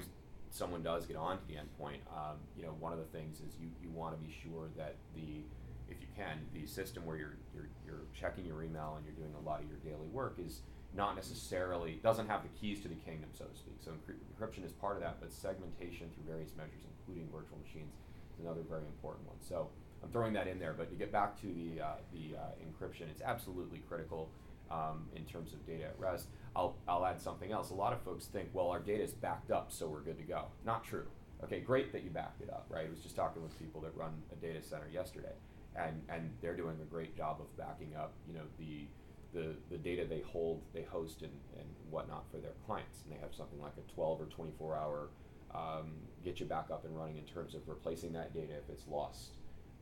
someone 0.49 0.83
does 0.83 1.05
get 1.05 1.15
onto 1.15 1.43
the 1.47 1.53
endpoint. 1.53 1.99
Um, 2.11 2.37
you 2.57 2.63
know, 2.63 2.75
one 2.79 2.91
of 2.93 2.99
the 2.99 3.05
things 3.05 3.37
is 3.37 3.55
you, 3.59 3.69
you 3.81 3.89
want 3.89 4.19
to 4.19 4.25
be 4.25 4.33
sure 4.43 4.67
that 4.77 4.95
the, 5.15 5.43
if 5.89 6.01
you 6.01 6.07
can, 6.15 6.39
the 6.53 6.65
system 6.65 7.05
where 7.05 7.17
you're, 7.17 7.37
you're, 7.53 7.69
you're 7.85 8.03
checking 8.13 8.45
your 8.45 8.63
email 8.63 8.95
and 8.97 9.05
you're 9.05 9.15
doing 9.15 9.33
a 9.41 9.45
lot 9.47 9.61
of 9.61 9.67
your 9.67 9.79
daily 9.79 10.07
work 10.07 10.37
is 10.45 10.61
not 10.95 11.15
necessarily 11.15 11.99
doesn't 12.03 12.27
have 12.27 12.43
the 12.43 12.49
keys 12.59 12.81
to 12.81 12.87
the 12.87 12.95
kingdom, 12.95 13.29
so 13.37 13.45
to 13.45 13.55
speak. 13.55 13.75
So 13.79 13.91
encryption 13.91 14.65
is 14.65 14.71
part 14.73 14.97
of 14.97 15.01
that, 15.01 15.17
but 15.21 15.31
segmentation 15.31 16.09
through 16.13 16.25
various 16.27 16.51
measures, 16.57 16.83
including 16.99 17.29
virtual 17.31 17.57
machines, 17.63 17.93
is 18.33 18.43
another 18.43 18.61
very 18.67 18.85
important 18.85 19.27
one. 19.27 19.37
So 19.39 19.69
I'm 20.03 20.09
throwing 20.09 20.33
that 20.33 20.47
in 20.47 20.59
there, 20.59 20.73
but 20.73 20.89
to 20.89 20.95
get 20.95 21.11
back 21.11 21.39
to 21.41 21.47
the 21.47 21.81
uh, 21.81 21.95
the 22.11 22.37
uh, 22.37 22.41
encryption, 22.59 23.09
it's 23.09 23.21
absolutely 23.21 23.79
critical 23.87 24.29
um, 24.69 25.07
in 25.15 25.23
terms 25.25 25.53
of 25.53 25.65
data 25.65 25.85
at 25.85 25.99
rest. 25.99 26.27
I'll 26.55 26.75
I'll 26.87 27.05
add 27.05 27.21
something 27.21 27.51
else. 27.51 27.69
A 27.69 27.75
lot 27.75 27.93
of 27.93 28.01
folks 28.01 28.25
think, 28.25 28.49
well, 28.53 28.69
our 28.69 28.79
data 28.79 29.03
is 29.03 29.13
backed 29.13 29.51
up, 29.51 29.71
so 29.71 29.87
we're 29.87 30.01
good 30.01 30.17
to 30.17 30.23
go. 30.23 30.45
Not 30.65 30.83
true. 30.83 31.07
Okay, 31.43 31.59
great 31.59 31.91
that 31.93 32.03
you 32.03 32.09
backed 32.09 32.41
it 32.41 32.49
up, 32.49 32.67
right? 32.69 32.85
I 32.85 32.89
was 32.89 32.99
just 32.99 33.15
talking 33.15 33.41
with 33.41 33.57
people 33.57 33.81
that 33.81 33.95
run 33.95 34.11
a 34.31 34.35
data 34.35 34.61
center 34.61 34.87
yesterday, 34.91 35.33
and 35.75 36.01
and 36.09 36.31
they're 36.41 36.55
doing 36.57 36.77
a 36.81 36.85
great 36.85 37.15
job 37.15 37.39
of 37.39 37.55
backing 37.57 37.95
up, 37.95 38.13
you 38.27 38.33
know, 38.33 38.43
the 38.59 38.85
the, 39.33 39.55
the 39.69 39.77
data 39.77 40.05
they 40.05 40.21
hold, 40.21 40.61
they 40.73 40.83
host 40.83 41.21
and, 41.21 41.31
and 41.57 41.67
whatnot 41.89 42.25
for 42.31 42.37
their 42.37 42.53
clients. 42.65 42.99
And 43.03 43.15
they 43.15 43.21
have 43.21 43.33
something 43.33 43.61
like 43.61 43.73
a 43.77 43.93
12 43.93 44.21
or 44.21 44.25
24 44.25 44.75
hour 44.75 45.09
um, 45.53 45.91
get 46.23 46.39
you 46.39 46.45
back 46.45 46.67
up 46.71 46.85
and 46.85 46.97
running 46.97 47.17
in 47.17 47.23
terms 47.23 47.55
of 47.55 47.67
replacing 47.67 48.13
that 48.13 48.33
data 48.33 48.53
if 48.53 48.69
it's 48.69 48.87
lost. 48.87 49.37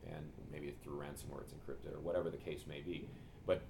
And 0.06 0.30
maybe 0.50 0.74
through 0.82 0.98
ransomware 0.98 1.42
it's 1.42 1.52
encrypted 1.52 1.94
or 1.94 2.00
whatever 2.00 2.30
the 2.30 2.38
case 2.38 2.64
may 2.68 2.80
be. 2.80 3.08
But 3.46 3.62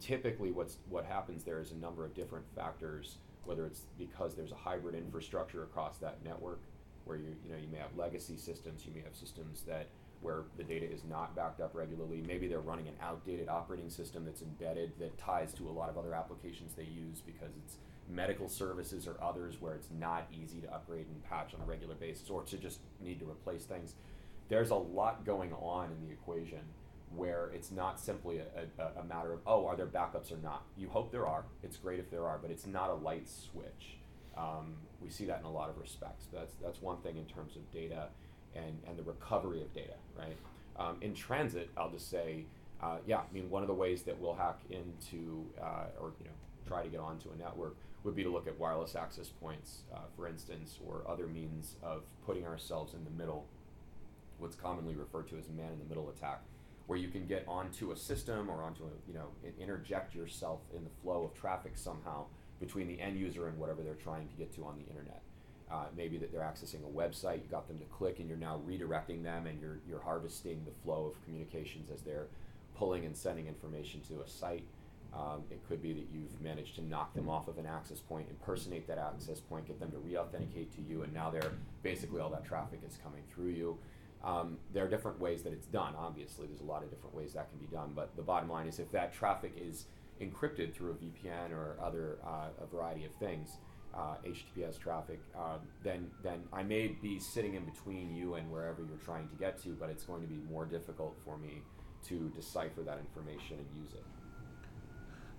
typically 0.00 0.50
what's, 0.50 0.78
what 0.88 1.04
happens 1.04 1.44
there 1.44 1.60
is 1.60 1.72
a 1.72 1.76
number 1.76 2.04
of 2.04 2.14
different 2.14 2.44
factors, 2.54 3.16
whether 3.44 3.66
it's 3.66 3.82
because 3.98 4.34
there's 4.34 4.52
a 4.52 4.56
hybrid 4.56 4.94
infrastructure 4.94 5.62
across 5.62 5.98
that 5.98 6.24
network 6.24 6.60
where 7.04 7.16
you, 7.16 7.36
you 7.44 7.52
know, 7.52 7.58
you 7.58 7.68
may 7.70 7.78
have 7.78 7.96
legacy 7.96 8.36
systems, 8.36 8.84
you 8.86 8.92
may 8.94 9.02
have 9.02 9.14
systems 9.14 9.62
that 9.62 9.88
where 10.24 10.44
the 10.56 10.64
data 10.64 10.90
is 10.90 11.04
not 11.04 11.36
backed 11.36 11.60
up 11.60 11.74
regularly. 11.74 12.24
Maybe 12.26 12.48
they're 12.48 12.60
running 12.60 12.88
an 12.88 12.94
outdated 13.02 13.48
operating 13.48 13.90
system 13.90 14.24
that's 14.24 14.40
embedded 14.40 14.92
that 14.98 15.18
ties 15.18 15.52
to 15.54 15.68
a 15.68 15.70
lot 15.70 15.90
of 15.90 15.98
other 15.98 16.14
applications 16.14 16.72
they 16.74 16.84
use 16.84 17.20
because 17.20 17.52
it's 17.62 17.76
medical 18.08 18.48
services 18.48 19.06
or 19.06 19.22
others 19.22 19.60
where 19.60 19.74
it's 19.74 19.88
not 19.98 20.26
easy 20.32 20.60
to 20.60 20.72
upgrade 20.72 21.06
and 21.06 21.22
patch 21.24 21.52
on 21.54 21.60
a 21.60 21.64
regular 21.64 21.94
basis 21.94 22.30
or 22.30 22.42
to 22.42 22.56
just 22.56 22.80
need 23.02 23.20
to 23.20 23.28
replace 23.28 23.64
things. 23.64 23.94
There's 24.48 24.70
a 24.70 24.76
lot 24.76 25.26
going 25.26 25.52
on 25.52 25.90
in 25.90 26.06
the 26.06 26.12
equation 26.12 26.60
where 27.14 27.50
it's 27.54 27.70
not 27.70 28.00
simply 28.00 28.38
a, 28.38 28.82
a, 28.82 29.00
a 29.00 29.04
matter 29.04 29.32
of, 29.32 29.40
oh, 29.46 29.66
are 29.66 29.76
there 29.76 29.86
backups 29.86 30.32
or 30.32 30.38
not? 30.42 30.64
You 30.76 30.88
hope 30.88 31.12
there 31.12 31.26
are. 31.26 31.44
It's 31.62 31.76
great 31.76 32.00
if 32.00 32.10
there 32.10 32.26
are, 32.26 32.38
but 32.38 32.50
it's 32.50 32.66
not 32.66 32.88
a 32.88 32.94
light 32.94 33.28
switch. 33.28 33.98
Um, 34.36 34.76
we 35.00 35.10
see 35.10 35.26
that 35.26 35.40
in 35.40 35.44
a 35.44 35.52
lot 35.52 35.68
of 35.68 35.78
respects. 35.78 36.26
That's, 36.32 36.54
that's 36.62 36.80
one 36.80 36.96
thing 37.02 37.18
in 37.18 37.26
terms 37.26 37.56
of 37.56 37.70
data 37.70 38.08
and, 38.54 38.78
and 38.86 38.98
the 38.98 39.02
recovery 39.02 39.62
of 39.62 39.72
data, 39.72 39.94
right? 40.18 40.36
Um, 40.76 40.96
in 41.00 41.14
transit, 41.14 41.70
I'll 41.76 41.90
just 41.90 42.10
say, 42.10 42.46
uh, 42.82 42.98
yeah, 43.06 43.18
I 43.18 43.32
mean, 43.32 43.48
one 43.50 43.62
of 43.62 43.68
the 43.68 43.74
ways 43.74 44.02
that 44.02 44.20
we'll 44.20 44.34
hack 44.34 44.60
into 44.70 45.46
uh, 45.60 45.86
or 46.00 46.12
you 46.18 46.26
know 46.26 46.32
try 46.66 46.82
to 46.82 46.88
get 46.88 47.00
onto 47.00 47.30
a 47.30 47.36
network 47.36 47.76
would 48.02 48.14
be 48.14 48.22
to 48.22 48.30
look 48.30 48.46
at 48.46 48.58
wireless 48.58 48.96
access 48.96 49.28
points, 49.28 49.82
uh, 49.94 49.98
for 50.16 50.28
instance, 50.28 50.78
or 50.86 51.02
other 51.08 51.26
means 51.26 51.76
of 51.82 52.02
putting 52.26 52.46
ourselves 52.46 52.92
in 52.92 53.02
the 53.04 53.10
middle, 53.10 53.46
what's 54.38 54.56
commonly 54.56 54.94
referred 54.94 55.28
to 55.28 55.38
as 55.38 55.48
a 55.48 55.52
man 55.52 55.72
in 55.72 55.78
the 55.78 55.86
middle 55.86 56.10
attack, 56.10 56.42
where 56.86 56.98
you 56.98 57.08
can 57.08 57.26
get 57.26 57.44
onto 57.48 57.92
a 57.92 57.96
system 57.96 58.50
or 58.50 58.62
onto 58.62 58.84
a, 58.84 58.88
you 59.08 59.14
know, 59.14 59.28
interject 59.58 60.14
yourself 60.14 60.60
in 60.76 60.84
the 60.84 60.90
flow 61.02 61.24
of 61.24 61.34
traffic 61.34 61.72
somehow 61.76 62.24
between 62.60 62.88
the 62.88 63.00
end 63.00 63.18
user 63.18 63.48
and 63.48 63.58
whatever 63.58 63.82
they're 63.82 63.94
trying 63.94 64.28
to 64.28 64.34
get 64.36 64.54
to 64.54 64.64
on 64.64 64.76
the 64.76 64.86
internet. 64.90 65.22
Uh, 65.70 65.86
maybe 65.96 66.18
that 66.18 66.30
they're 66.30 66.42
accessing 66.42 66.84
a 66.84 66.92
website, 66.92 67.36
you 67.36 67.48
got 67.50 67.66
them 67.66 67.78
to 67.78 67.84
click, 67.86 68.18
and 68.18 68.28
you're 68.28 68.38
now 68.38 68.60
redirecting 68.68 69.22
them, 69.22 69.46
and 69.46 69.60
you're 69.60 69.78
you're 69.88 70.00
harvesting 70.00 70.62
the 70.64 70.70
flow 70.84 71.06
of 71.06 71.24
communications 71.24 71.90
as 71.90 72.02
they're 72.02 72.26
pulling 72.76 73.06
and 73.06 73.16
sending 73.16 73.46
information 73.46 74.00
to 74.02 74.20
a 74.20 74.28
site. 74.28 74.64
Um, 75.14 75.44
it 75.50 75.60
could 75.68 75.80
be 75.80 75.92
that 75.92 76.06
you've 76.12 76.40
managed 76.42 76.74
to 76.76 76.82
knock 76.82 77.14
them 77.14 77.28
off 77.28 77.46
of 77.46 77.58
an 77.58 77.66
access 77.66 78.00
point, 78.00 78.26
impersonate 78.28 78.86
that 78.88 78.98
access 78.98 79.38
point, 79.38 79.66
get 79.66 79.78
them 79.78 79.92
to 79.92 79.98
re-authenticate 79.98 80.74
to 80.74 80.82
you, 80.82 81.02
and 81.02 81.14
now 81.14 81.30
they're 81.30 81.52
basically 81.82 82.20
all 82.20 82.30
that 82.30 82.44
traffic 82.44 82.80
is 82.86 82.98
coming 83.02 83.22
through 83.32 83.50
you. 83.50 83.78
Um, 84.24 84.56
there 84.72 84.84
are 84.84 84.88
different 84.88 85.20
ways 85.20 85.42
that 85.42 85.52
it's 85.52 85.66
done. 85.66 85.94
Obviously, 85.96 86.46
there's 86.46 86.62
a 86.62 86.64
lot 86.64 86.82
of 86.82 86.90
different 86.90 87.14
ways 87.14 87.34
that 87.34 87.48
can 87.50 87.58
be 87.58 87.66
done. 87.66 87.92
But 87.94 88.16
the 88.16 88.22
bottom 88.22 88.48
line 88.48 88.66
is, 88.66 88.78
if 88.78 88.90
that 88.92 89.14
traffic 89.14 89.52
is 89.56 89.84
encrypted 90.20 90.74
through 90.74 90.92
a 90.92 90.94
VPN 90.94 91.52
or 91.52 91.76
other 91.82 92.18
uh, 92.24 92.48
a 92.60 92.66
variety 92.66 93.04
of 93.04 93.12
things, 93.12 93.58
uh, 93.96 94.16
HTTPS 94.26 94.78
traffic, 94.78 95.20
um, 95.36 95.60
then 95.82 96.10
then 96.22 96.42
I 96.52 96.62
may 96.62 96.88
be 96.88 97.18
sitting 97.18 97.54
in 97.54 97.64
between 97.64 98.14
you 98.14 98.34
and 98.34 98.50
wherever 98.50 98.82
you're 98.82 99.04
trying 99.04 99.28
to 99.28 99.36
get 99.36 99.62
to, 99.62 99.70
but 99.70 99.90
it's 99.90 100.04
going 100.04 100.22
to 100.22 100.28
be 100.28 100.40
more 100.50 100.66
difficult 100.66 101.16
for 101.24 101.38
me 101.38 101.62
to 102.08 102.30
decipher 102.34 102.82
that 102.82 102.98
information 102.98 103.58
and 103.58 103.66
use 103.82 103.92
it. 103.94 104.04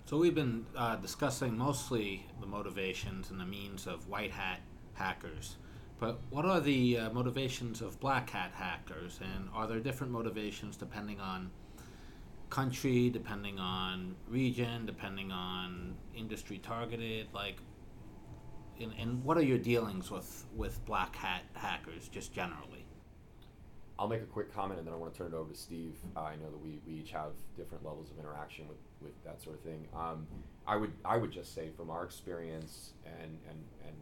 So 0.06 0.16
we've 0.18 0.34
been 0.34 0.66
uh, 0.76 0.96
discussing 0.96 1.58
mostly 1.58 2.26
the 2.40 2.46
motivations 2.46 3.30
and 3.30 3.40
the 3.40 3.44
means 3.44 3.86
of 3.86 4.08
white 4.08 4.30
hat 4.30 4.60
hackers. 4.94 5.56
But 5.98 6.20
what 6.30 6.44
are 6.44 6.60
the 6.60 6.98
uh, 6.98 7.10
motivations 7.10 7.80
of 7.80 7.98
black 8.00 8.30
hat 8.30 8.52
hackers, 8.54 9.18
and 9.22 9.48
are 9.54 9.66
there 9.66 9.80
different 9.80 10.12
motivations 10.12 10.76
depending 10.76 11.20
on 11.20 11.50
country, 12.50 13.10
depending 13.10 13.58
on 13.58 14.14
region, 14.28 14.86
depending 14.86 15.32
on 15.32 15.96
industry 16.14 16.58
targeted? 16.58 17.28
Like, 17.32 17.60
and, 18.80 18.92
and 18.98 19.24
what 19.24 19.36
are 19.36 19.42
your 19.42 19.58
dealings 19.58 20.10
with, 20.10 20.44
with 20.54 20.84
black 20.84 21.16
hat 21.16 21.42
hackers 21.54 22.08
just 22.08 22.32
generally? 22.32 22.84
I'll 23.98 24.08
make 24.08 24.20
a 24.20 24.26
quick 24.26 24.54
comment 24.54 24.78
and 24.78 24.86
then 24.86 24.92
I 24.92 24.96
want 24.98 25.14
to 25.14 25.18
turn 25.18 25.32
it 25.32 25.36
over 25.36 25.52
to 25.52 25.58
Steve. 25.58 25.94
Uh, 26.14 26.20
I 26.20 26.36
know 26.36 26.50
that 26.50 26.62
we, 26.62 26.80
we 26.86 27.00
each 27.00 27.12
have 27.12 27.30
different 27.56 27.84
levels 27.84 28.10
of 28.10 28.18
interaction 28.18 28.68
with, 28.68 28.76
with 29.00 29.24
that 29.24 29.40
sort 29.40 29.56
of 29.56 29.62
thing. 29.62 29.86
Um, 29.94 30.26
I 30.66 30.76
would 30.76 30.92
I 31.04 31.16
would 31.16 31.30
just 31.30 31.54
say 31.54 31.70
from 31.76 31.90
our 31.90 32.04
experience 32.04 32.92
and 33.06 33.38
and, 33.48 33.58
and 33.86 33.96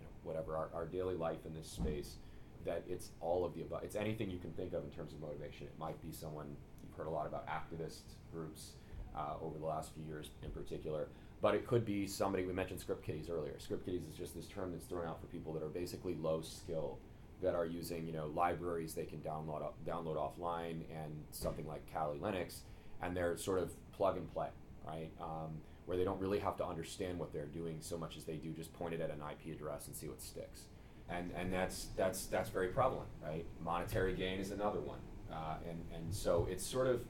you 0.00 0.04
know, 0.04 0.10
whatever 0.24 0.56
our, 0.56 0.68
our 0.74 0.84
daily 0.84 1.14
life 1.14 1.46
in 1.46 1.54
this 1.54 1.68
space 1.68 2.16
that 2.64 2.84
it's 2.88 3.10
all 3.20 3.44
of 3.44 3.54
the 3.54 3.62
above. 3.62 3.82
It's 3.82 3.96
anything 3.96 4.30
you 4.30 4.38
can 4.38 4.52
think 4.52 4.72
of 4.72 4.84
in 4.84 4.90
terms 4.90 5.12
of 5.12 5.20
motivation. 5.20 5.66
It 5.66 5.78
might 5.78 6.00
be 6.02 6.12
someone 6.12 6.46
you've 6.82 6.96
heard 6.96 7.06
a 7.06 7.10
lot 7.10 7.26
about 7.26 7.46
activist 7.48 8.02
groups 8.32 8.72
uh, 9.16 9.34
over 9.40 9.58
the 9.58 9.66
last 9.66 9.92
few 9.94 10.04
years 10.04 10.30
in 10.42 10.50
particular, 10.50 11.08
but 11.42 11.56
it 11.56 11.66
could 11.66 11.84
be 11.84 12.06
somebody. 12.06 12.44
We 12.44 12.52
mentioned 12.52 12.80
script 12.80 13.04
kiddies 13.04 13.28
earlier. 13.28 13.58
Script 13.58 13.84
kiddies 13.84 14.02
is 14.10 14.16
just 14.16 14.34
this 14.34 14.46
term 14.46 14.70
that's 14.70 14.86
thrown 14.86 15.06
out 15.06 15.20
for 15.20 15.26
people 15.26 15.52
that 15.54 15.62
are 15.62 15.68
basically 15.68 16.14
low 16.14 16.40
skill 16.40 16.98
that 17.42 17.56
are 17.56 17.66
using 17.66 18.06
you 18.06 18.12
know 18.12 18.30
libraries 18.34 18.94
they 18.94 19.04
can 19.04 19.18
download 19.18 19.68
download 19.86 20.16
offline 20.16 20.82
and 20.90 21.12
something 21.32 21.66
like 21.66 21.82
Kali 21.92 22.18
Linux, 22.18 22.60
and 23.02 23.14
they're 23.14 23.36
sort 23.36 23.58
of 23.58 23.72
plug 23.92 24.16
and 24.16 24.32
play, 24.32 24.48
right? 24.86 25.10
Um, 25.20 25.60
where 25.84 25.96
they 25.96 26.04
don't 26.04 26.20
really 26.20 26.38
have 26.38 26.56
to 26.58 26.64
understand 26.64 27.18
what 27.18 27.32
they're 27.32 27.46
doing 27.46 27.78
so 27.80 27.98
much 27.98 28.16
as 28.16 28.22
they 28.22 28.36
do 28.36 28.52
just 28.52 28.72
point 28.74 28.94
it 28.94 29.00
at 29.00 29.10
an 29.10 29.18
IP 29.20 29.52
address 29.52 29.88
and 29.88 29.96
see 29.96 30.06
what 30.06 30.22
sticks, 30.22 30.62
and 31.10 31.32
and 31.36 31.52
that's 31.52 31.88
that's 31.96 32.26
that's 32.26 32.50
very 32.50 32.68
prevalent, 32.68 33.08
right? 33.20 33.44
Monetary 33.64 34.14
gain 34.14 34.38
is 34.38 34.52
another 34.52 34.80
one, 34.80 35.00
uh, 35.32 35.56
and 35.68 35.80
and 35.92 36.14
so 36.14 36.46
it's 36.48 36.64
sort 36.64 36.86
of 36.86 37.00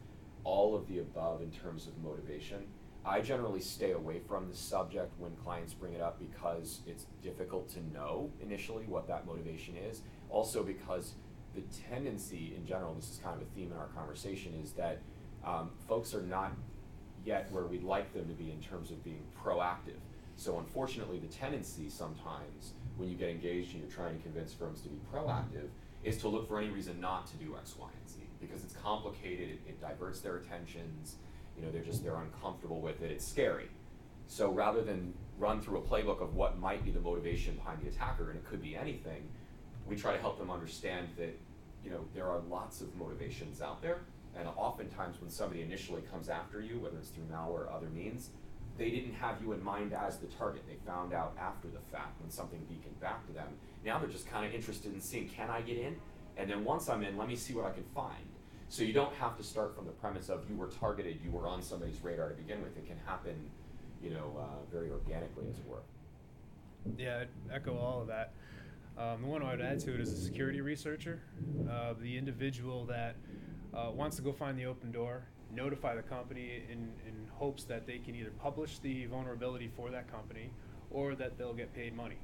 all 0.45 0.75
of 0.75 0.89
the 0.89 1.01
above 1.01 1.43
in 1.43 1.51
terms 1.51 1.87
of 1.87 1.97
motivation. 2.03 2.65
I 3.05 3.21
generally 3.21 3.61
stay 3.61 3.93
away 3.93 4.21
from 4.21 4.49
the 4.49 4.57
subject 4.57 5.13
when 5.19 5.33
clients 5.37 5.75
bring 5.75 5.95
it 5.95 6.01
up 6.01 6.21
because 6.21 6.81
it's 6.87 7.07
difficult 7.23 7.69
to 7.71 7.81
know 7.93 8.31
initially 8.41 8.85
what 8.85 9.09
that 9.09 9.27
motivation 9.27 9.77
is 9.77 10.03
also 10.33 10.63
because 10.63 11.15
the 11.55 11.63
tendency 11.91 12.55
in 12.57 12.67
general, 12.67 12.95
this 12.95 13.11
is 13.11 13.19
kind 13.23 13.37
of 13.37 13.43
a 13.43 13.51
theme 13.55 13.71
in 13.71 13.79
our 13.79 13.89
conversation, 13.89 14.55
is 14.63 14.73
that 14.73 15.01
um, 15.45 15.71
folks 15.87 16.15
are 16.15 16.23
not 16.23 16.53
yet 17.25 17.51
where 17.53 17.65
we'd 17.65 17.85
like 17.85 18.13
them 18.15 18.27
to 18.27 18.35
be 18.35 18.51
in 18.51 18.61
terms 18.61 18.91
of 18.91 19.05
being 19.05 19.23
proactive. 19.45 20.01
So 20.37 20.59
unfortunately, 20.59 21.19
the 21.19 21.27
tendency 21.27 21.91
sometimes 21.91 22.73
when 22.97 23.09
you 23.09 23.17
get 23.17 23.29
engaged 23.29 23.75
and 23.75 23.83
you're 23.83 23.93
trying 23.93 24.17
to 24.17 24.23
convince 24.23 24.55
firms 24.55 24.81
to 24.83 24.89
be 24.89 24.99
proactive 25.13 25.69
is 26.03 26.17
to 26.19 26.29
look 26.29 26.49
for 26.49 26.59
any 26.59 26.71
reason 26.71 27.01
not 27.01 27.27
to 27.29 27.37
do 27.37 27.55
X, 27.57 27.75
Y, 27.79 27.89
and 28.01 28.11
Z 28.11 28.21
because 28.41 28.65
it's 28.65 28.75
complicated. 28.75 29.51
It, 29.51 29.61
it 29.69 29.81
diverts 29.81 30.21
their 30.21 30.39
attentions. 30.39 31.17
You 31.57 31.65
know, 31.65 31.71
they're 31.71 31.83
just 31.83 32.03
they're 32.03 32.17
uncomfortable 32.17 32.81
with 32.81 33.03
it. 33.03 33.11
It's 33.11 33.27
scary. 33.27 33.69
So 34.27 34.51
rather 34.51 34.83
than 34.83 35.15
run 35.39 35.61
through 35.61 35.79
a 35.79 35.83
playbook 35.83 36.23
of 36.23 36.35
what 36.35 36.59
might 36.59 36.85
be 36.85 36.91
the 36.91 37.01
motivation 37.01 37.55
behind 37.55 37.83
the 37.83 37.89
attacker, 37.89 38.31
and 38.31 38.39
it 38.39 38.45
could 38.45 38.63
be 38.63 38.77
anything, 38.77 39.29
we 39.87 39.97
try 39.97 40.15
to 40.15 40.21
help 40.21 40.39
them 40.39 40.51
understand 40.51 41.09
that 41.17 41.39
you 41.85 41.91
know 41.91 42.05
there 42.15 42.27
are 42.27 42.41
lots 42.49 42.81
of 42.81 42.95
motivations 42.97 43.61
out 43.61 43.83
there. 43.83 43.99
And 44.39 44.49
oftentimes 44.57 45.21
when 45.21 45.29
somebody 45.29 45.61
initially 45.61 46.03
comes 46.11 46.31
after 46.31 46.61
you 46.61 46.79
whether 46.81 46.97
it's 46.97 47.11
through 47.11 47.25
malware 47.25 47.67
or 47.67 47.71
other 47.71 47.89
means 47.91 48.31
they 48.79 48.89
didn't 48.89 49.13
have 49.13 49.43
you 49.43 49.53
in 49.53 49.63
mind 49.63 49.93
as 49.93 50.17
the 50.17 50.27
target. 50.27 50.63
They 50.67 50.77
found 50.87 51.13
out 51.13 51.37
after 51.39 51.69
the 51.69 51.81
fact 51.93 52.19
when 52.21 52.31
something 52.31 52.59
beaconed 52.67 52.99
back 52.99 53.27
to 53.27 53.33
them. 53.35 53.49
Now 53.85 53.99
they're 53.99 54.09
just 54.09 54.27
kind 54.27 54.47
of 54.47 54.55
interested 54.55 54.95
in 54.95 55.01
seeing 55.01 55.29
can 55.29 55.51
i 55.51 55.61
get 55.61 55.77
in? 55.77 55.97
And 56.39 56.49
then 56.49 56.65
once 56.65 56.89
i'm 56.89 57.03
in 57.03 57.19
let 57.19 57.29
me 57.29 57.37
see 57.37 57.53
what 57.53 57.67
i 57.67 57.71
can 57.71 57.85
find 57.95 58.32
so 58.73 58.83
you 58.83 58.95
don't 58.95 59.13
have 59.17 59.37
to 59.37 59.43
start 59.43 59.77
from 59.77 59.85
the 59.85 59.93
premise 59.93 60.31
of 60.31 60.49
you 60.49 60.57
were 60.57 60.69
targeted 60.69 61.19
you 61.23 61.31
were 61.31 61.47
on 61.47 61.61
somebody's 61.61 62.03
radar 62.03 62.31
to 62.31 62.35
begin 62.35 62.63
with. 62.63 62.75
It 62.79 62.87
can 62.87 62.97
happen 63.05 63.35
you 64.03 64.09
know 64.09 64.35
uh, 64.41 64.65
very 64.73 64.91
organically 64.91 65.45
as 65.51 65.59
it 65.59 65.69
were. 65.69 65.83
Yeah 66.97 67.21
I'd 67.21 67.55
echo 67.55 67.77
all 67.77 68.01
of 68.01 68.07
that. 68.07 68.33
Um, 68.97 69.21
the 69.21 69.29
one 69.29 69.43
I 69.43 69.51
would 69.51 69.61
add 69.61 69.79
to 69.81 69.95
it 69.95 70.01
is 70.01 70.11
a 70.11 70.17
security 70.17 70.63
researcher, 70.63 71.21
uh, 71.71 71.93
the 72.01 72.17
individual 72.17 72.87
that 72.87 73.17
uh, 73.75 73.91
wants 73.91 74.17
to 74.17 74.23
go 74.23 74.33
find 74.33 74.59
the 74.59 74.65
open 74.65 74.91
door, 74.91 75.25
notify 75.55 75.95
the 75.95 76.03
company 76.03 76.63
in, 76.71 76.79
in 77.07 77.15
hopes 77.31 77.65
that 77.65 77.87
they 77.87 77.99
can 77.99 78.15
either 78.15 78.33
publish 78.43 78.79
the 78.79 79.05
vulnerability 79.07 79.71
for 79.77 79.91
that 79.91 80.11
company 80.11 80.51
or 80.91 81.15
that 81.15 81.37
they'll 81.37 81.55
get 81.55 81.75
paid 81.75 81.95
money. 81.95 82.19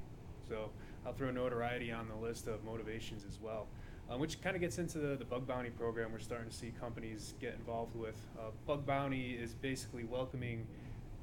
So 0.47 0.71
I'll 1.05 1.13
throw 1.13 1.29
notoriety 1.29 1.91
on 1.91 2.07
the 2.07 2.15
list 2.15 2.47
of 2.47 2.63
motivations 2.63 3.23
as 3.27 3.39
well, 3.39 3.67
um, 4.09 4.19
which 4.19 4.41
kind 4.41 4.55
of 4.55 4.61
gets 4.61 4.77
into 4.77 4.97
the, 4.97 5.15
the 5.15 5.25
bug 5.25 5.45
bounty 5.45 5.69
program 5.69 6.11
we're 6.11 6.19
starting 6.19 6.49
to 6.49 6.55
see 6.55 6.73
companies 6.79 7.33
get 7.39 7.53
involved 7.53 7.95
with. 7.95 8.15
Uh, 8.37 8.51
bug 8.65 8.85
bounty 8.85 9.31
is 9.31 9.53
basically 9.53 10.03
welcoming 10.03 10.65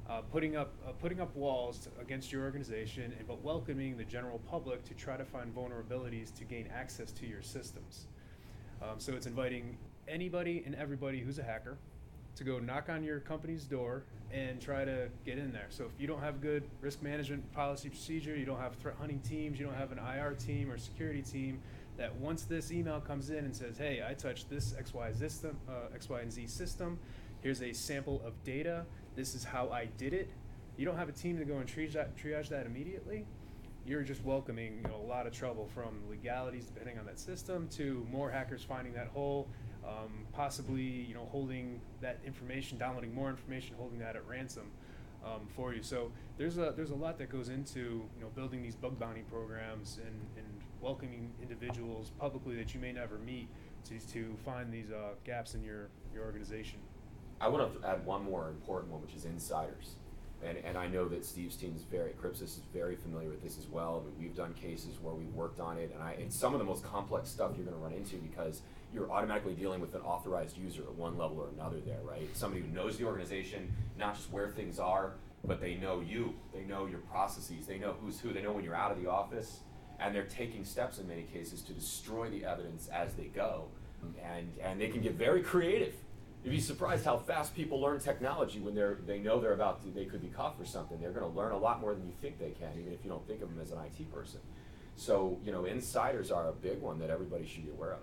uh, 0.09 0.21
putting 0.31 0.55
up 0.55 0.73
uh, 0.87 0.91
putting 0.93 1.19
up 1.19 1.35
walls 1.35 1.89
against 1.99 2.31
your 2.31 2.43
organization, 2.43 3.13
and 3.17 3.27
but 3.27 3.41
welcoming 3.43 3.97
the 3.97 4.05
general 4.05 4.39
public 4.49 4.83
to 4.85 4.93
try 4.93 5.17
to 5.17 5.25
find 5.25 5.53
vulnerabilities 5.53 6.33
to 6.33 6.45
gain 6.45 6.67
access 6.73 7.11
to 7.11 7.27
your 7.27 7.41
systems. 7.41 8.07
Um, 8.81 8.99
so 8.99 9.13
it's 9.13 9.25
inviting 9.25 9.77
anybody 10.07 10.63
and 10.65 10.75
everybody 10.75 11.19
who's 11.19 11.39
a 11.39 11.43
hacker 11.43 11.77
to 12.35 12.43
go 12.43 12.59
knock 12.59 12.87
on 12.87 13.03
your 13.03 13.19
company's 13.19 13.65
door 13.65 14.03
and 14.31 14.61
try 14.61 14.85
to 14.85 15.09
get 15.25 15.37
in 15.37 15.51
there. 15.51 15.65
So 15.69 15.85
if 15.85 15.99
you 15.99 16.07
don't 16.07 16.21
have 16.21 16.39
good 16.39 16.63
risk 16.81 17.01
management 17.01 17.51
policy 17.51 17.89
procedure, 17.89 18.35
you 18.35 18.45
don't 18.45 18.59
have 18.59 18.75
threat 18.75 18.95
hunting 18.99 19.19
teams, 19.19 19.59
you 19.59 19.65
don't 19.65 19.75
have 19.75 19.91
an 19.91 19.99
IR 19.99 20.35
team 20.35 20.69
or 20.69 20.77
security 20.77 21.21
team, 21.21 21.59
that 21.97 22.15
once 22.15 22.43
this 22.43 22.71
email 22.71 23.01
comes 23.01 23.29
in 23.29 23.45
and 23.45 23.55
says, 23.55 23.77
"Hey, 23.77 24.03
I 24.07 24.13
touched 24.13 24.49
this 24.49 24.75
X 24.77 24.93
Y 24.93 25.11
system, 25.13 25.57
uh, 25.67 25.93
X 25.93 26.09
Y 26.09 26.21
and 26.21 26.31
Z 26.31 26.47
system," 26.47 26.99
here's 27.41 27.61
a 27.61 27.73
sample 27.73 28.21
of 28.25 28.43
data 28.43 28.85
this 29.17 29.33
is 29.33 29.43
how 29.43 29.69
I 29.69 29.85
did 29.97 30.13
it. 30.13 30.29
You 30.77 30.85
don't 30.85 30.95
have 30.95 31.09
a 31.09 31.11
team 31.11 31.39
to 31.39 31.43
go 31.43 31.57
and 31.57 31.67
triage 31.67 31.93
that, 31.93 32.15
triage 32.15 32.49
that 32.49 32.67
immediately. 32.67 33.25
You're 33.85 34.03
just 34.03 34.23
welcoming 34.23 34.77
you 34.83 34.89
know, 34.89 34.97
a 35.03 35.07
lot 35.07 35.25
of 35.25 35.33
trouble 35.33 35.67
from 35.73 36.03
legalities 36.07 36.65
depending 36.65 36.99
on 36.99 37.05
that 37.07 37.19
system 37.19 37.67
to 37.69 38.05
more 38.11 38.29
hackers 38.29 38.63
finding 38.63 38.93
that 38.93 39.07
hole, 39.07 39.47
um, 39.83 40.25
possibly 40.33 40.83
you 40.83 41.15
know 41.15 41.27
holding 41.31 41.81
that 41.99 42.19
information, 42.25 42.77
downloading 42.77 43.13
more 43.13 43.29
information, 43.29 43.75
holding 43.75 43.97
that 43.99 44.15
at 44.15 44.27
ransom 44.27 44.69
um, 45.25 45.47
for 45.55 45.73
you. 45.73 45.81
So 45.81 46.11
there's 46.37 46.59
a 46.59 46.73
there's 46.75 46.91
a 46.91 46.95
lot 46.95 47.17
that 47.17 47.29
goes 47.29 47.49
into 47.49 47.79
you 48.15 48.21
know 48.21 48.27
building 48.35 48.61
these 48.61 48.75
bug 48.75 48.99
bounty 48.99 49.23
programs 49.31 49.97
and, 50.05 50.21
and 50.37 50.56
welcoming 50.87 51.29
individuals 51.41 52.11
publicly 52.17 52.55
that 52.55 52.73
you 52.73 52.79
may 52.79 52.93
never 52.93 53.17
meet 53.17 53.49
to, 53.83 53.99
to 54.07 54.33
find 54.45 54.71
these 54.71 54.89
uh, 54.89 55.09
gaps 55.25 55.53
in 55.53 55.61
your, 55.61 55.89
your 56.13 56.23
organization. 56.23 56.79
I 57.41 57.49
want 57.49 57.81
to 57.81 57.85
add 57.85 58.05
one 58.05 58.23
more 58.23 58.47
important 58.47 58.93
one, 58.93 59.01
which 59.01 59.13
is 59.13 59.25
insiders. 59.25 59.95
And, 60.41 60.57
and 60.63 60.77
I 60.77 60.87
know 60.87 61.09
that 61.09 61.25
Steve's 61.25 61.57
team 61.57 61.73
is 61.75 61.83
very, 61.83 62.11
Crypsis 62.11 62.43
is 62.43 62.61
very 62.73 62.95
familiar 62.95 63.27
with 63.27 63.43
this 63.43 63.57
as 63.57 63.67
well. 63.67 64.05
We've 64.17 64.35
done 64.35 64.53
cases 64.53 64.95
where 65.01 65.13
we've 65.13 65.33
worked 65.33 65.59
on 65.59 65.77
it, 65.77 65.91
and 65.93 66.01
I, 66.01 66.11
it's 66.11 66.37
some 66.37 66.53
of 66.53 66.59
the 66.59 66.65
most 66.65 66.85
complex 66.85 67.29
stuff 67.29 67.51
you're 67.57 67.65
going 67.65 67.75
to 67.75 67.83
run 67.83 67.91
into 67.91 68.15
because 68.17 68.61
you're 68.93 69.11
automatically 69.11 69.55
dealing 69.55 69.81
with 69.81 69.93
an 69.93 70.01
authorized 70.01 70.57
user 70.57 70.83
at 70.83 70.93
one 70.93 71.17
level 71.17 71.37
or 71.37 71.49
another 71.53 71.81
there, 71.81 71.99
right? 72.05 72.29
Somebody 72.33 72.61
who 72.61 72.73
knows 72.73 72.95
the 72.95 73.03
organization, 73.03 73.73
not 73.99 74.15
just 74.15 74.31
where 74.31 74.47
things 74.51 74.79
are, 74.79 75.15
but 75.43 75.59
they 75.59 75.75
know 75.75 75.99
you, 75.99 76.33
they 76.53 76.61
know 76.61 76.85
your 76.85 76.99
processes, 76.99 77.65
they 77.67 77.77
know 77.77 77.95
who's 77.99 78.21
who, 78.21 78.31
they 78.31 78.41
know 78.41 78.53
when 78.53 78.63
you're 78.63 78.75
out 78.75 78.91
of 78.91 79.01
the 79.01 79.09
office, 79.09 79.59
and 79.99 80.13
they're 80.13 80.23
taking 80.23 80.63
steps 80.63 80.99
in 80.99 81.07
many 81.07 81.23
cases 81.23 81.61
to 81.63 81.73
destroy 81.73 82.29
the 82.29 82.45
evidence 82.45 82.87
as 82.87 83.13
they 83.13 83.25
go. 83.25 83.65
And, 84.23 84.51
and 84.61 84.79
they 84.79 84.89
can 84.89 85.01
get 85.01 85.15
very 85.15 85.41
creative 85.41 85.93
You'd 86.47 86.51
be 86.51 86.61
surprised 86.61 87.03
how 87.03 87.17
fast 87.17 87.53
people 87.53 87.81
learn 87.81 87.99
technology 87.99 88.59
when 88.59 88.73
they're 88.73 88.99
they 89.05 89.19
know 89.19 89.41
they're 89.41 89.51
about 89.51 89.81
to 89.83 89.89
they 89.89 90.05
could 90.05 90.21
be 90.21 90.29
caught 90.29 90.57
for 90.57 90.63
something. 90.63 90.97
They're 91.01 91.11
going 91.11 91.29
to 91.29 91.37
learn 91.37 91.51
a 91.51 91.57
lot 91.57 91.81
more 91.81 91.93
than 91.93 92.05
you 92.05 92.13
think 92.21 92.39
they 92.39 92.51
can, 92.51 92.69
even 92.79 92.93
if 92.93 93.03
you 93.03 93.09
don't 93.09 93.27
think 93.27 93.41
of 93.41 93.49
them 93.49 93.59
as 93.61 93.71
an 93.71 93.79
IT 93.79 94.13
person. 94.13 94.39
So, 94.95 95.37
you 95.43 95.51
know, 95.51 95.65
insiders 95.65 96.31
are 96.31 96.47
a 96.47 96.53
big 96.53 96.79
one 96.79 96.99
that 96.99 97.09
everybody 97.09 97.45
should 97.45 97.65
be 97.65 97.71
aware 97.71 97.91
of. 97.91 97.99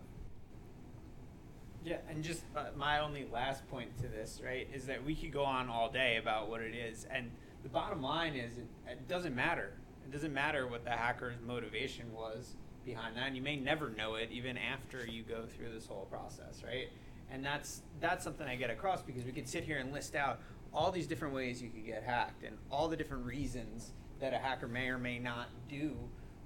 Yeah, 1.87 1.97
and 2.09 2.23
just 2.23 2.43
uh, 2.55 2.67
my 2.77 3.01
only 3.01 3.27
last 3.33 3.67
point 3.71 3.97
to 4.03 4.09
this, 4.09 4.43
right, 4.45 4.69
is 4.75 4.85
that 4.87 5.03
we 5.03 5.15
could 5.15 5.33
go 5.33 5.45
on 5.45 5.71
all 5.71 5.91
day 5.91 6.19
about 6.19 6.51
what 6.51 6.61
it 6.61 6.75
is, 6.75 7.07
and 7.11 7.31
the 7.63 7.71
bottom 7.71 8.03
line 8.03 8.35
is 8.35 8.59
it, 8.59 8.67
it 8.87 9.09
doesn't 9.09 9.35
matter. 9.35 9.73
It 10.05 10.13
doesn't 10.13 10.33
matter 10.33 10.67
what 10.67 10.85
the 10.85 10.91
hacker's 10.91 11.37
motivation 11.47 12.13
was 12.13 12.55
behind 12.85 13.17
that, 13.17 13.27
and 13.27 13.37
you 13.37 13.43
may 13.43 13.57
never 13.57 13.91
know 13.91 14.17
it 14.17 14.31
even 14.31 14.59
after 14.59 15.07
you 15.07 15.23
go 15.23 15.47
through 15.47 15.73
this 15.73 15.87
whole 15.87 16.07
process, 16.07 16.63
right? 16.65 16.89
And 17.31 17.45
that's 17.45 17.83
that's 18.01 18.23
something 18.23 18.47
I 18.47 18.57
get 18.57 18.71
across 18.71 19.03
because 19.03 19.25
we 19.25 19.33
could 19.33 19.49
sit 19.49 19.65
here 19.65 19.79
and 19.79 19.93
list 19.93 20.15
out 20.15 20.41
all 20.73 20.91
these 20.91 21.07
different 21.07 21.35
ways 21.35 21.63
you 21.63 21.71
could 21.71 21.87
get 21.87 22.03
hacked 22.03 22.43
and 22.43 22.57
all 22.71 22.89
the 22.89 22.97
different 22.97 23.25
reasons 23.25 23.93
that 24.21 24.35
a 24.35 24.39
hacker 24.39 24.69
may 24.69 24.89
or 24.89 24.99
may 24.99 25.19
not 25.19 25.49
do 25.69 25.97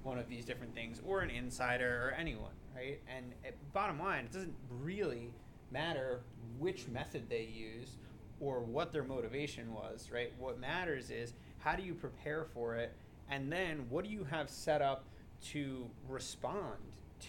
one 0.03 0.17
of 0.17 0.29
these 0.29 0.45
different 0.45 0.73
things, 0.73 1.01
or 1.05 1.21
an 1.21 1.29
insider, 1.29 2.07
or 2.07 2.15
anyone, 2.17 2.53
right? 2.75 3.01
And 3.13 3.33
it, 3.43 3.57
bottom 3.73 3.99
line, 3.99 4.25
it 4.25 4.31
doesn't 4.31 4.55
really 4.69 5.33
matter 5.71 6.21
which 6.57 6.87
method 6.87 7.29
they 7.29 7.43
use 7.43 7.97
or 8.39 8.61
what 8.61 8.91
their 8.91 9.03
motivation 9.03 9.73
was, 9.73 10.09
right? 10.11 10.31
What 10.39 10.59
matters 10.59 11.09
is 11.09 11.33
how 11.59 11.75
do 11.75 11.83
you 11.83 11.93
prepare 11.93 12.45
for 12.53 12.75
it, 12.75 12.93
and 13.29 13.51
then 13.51 13.85
what 13.89 14.03
do 14.03 14.11
you 14.11 14.23
have 14.23 14.49
set 14.49 14.81
up 14.81 15.05
to 15.51 15.89
respond 16.07 16.77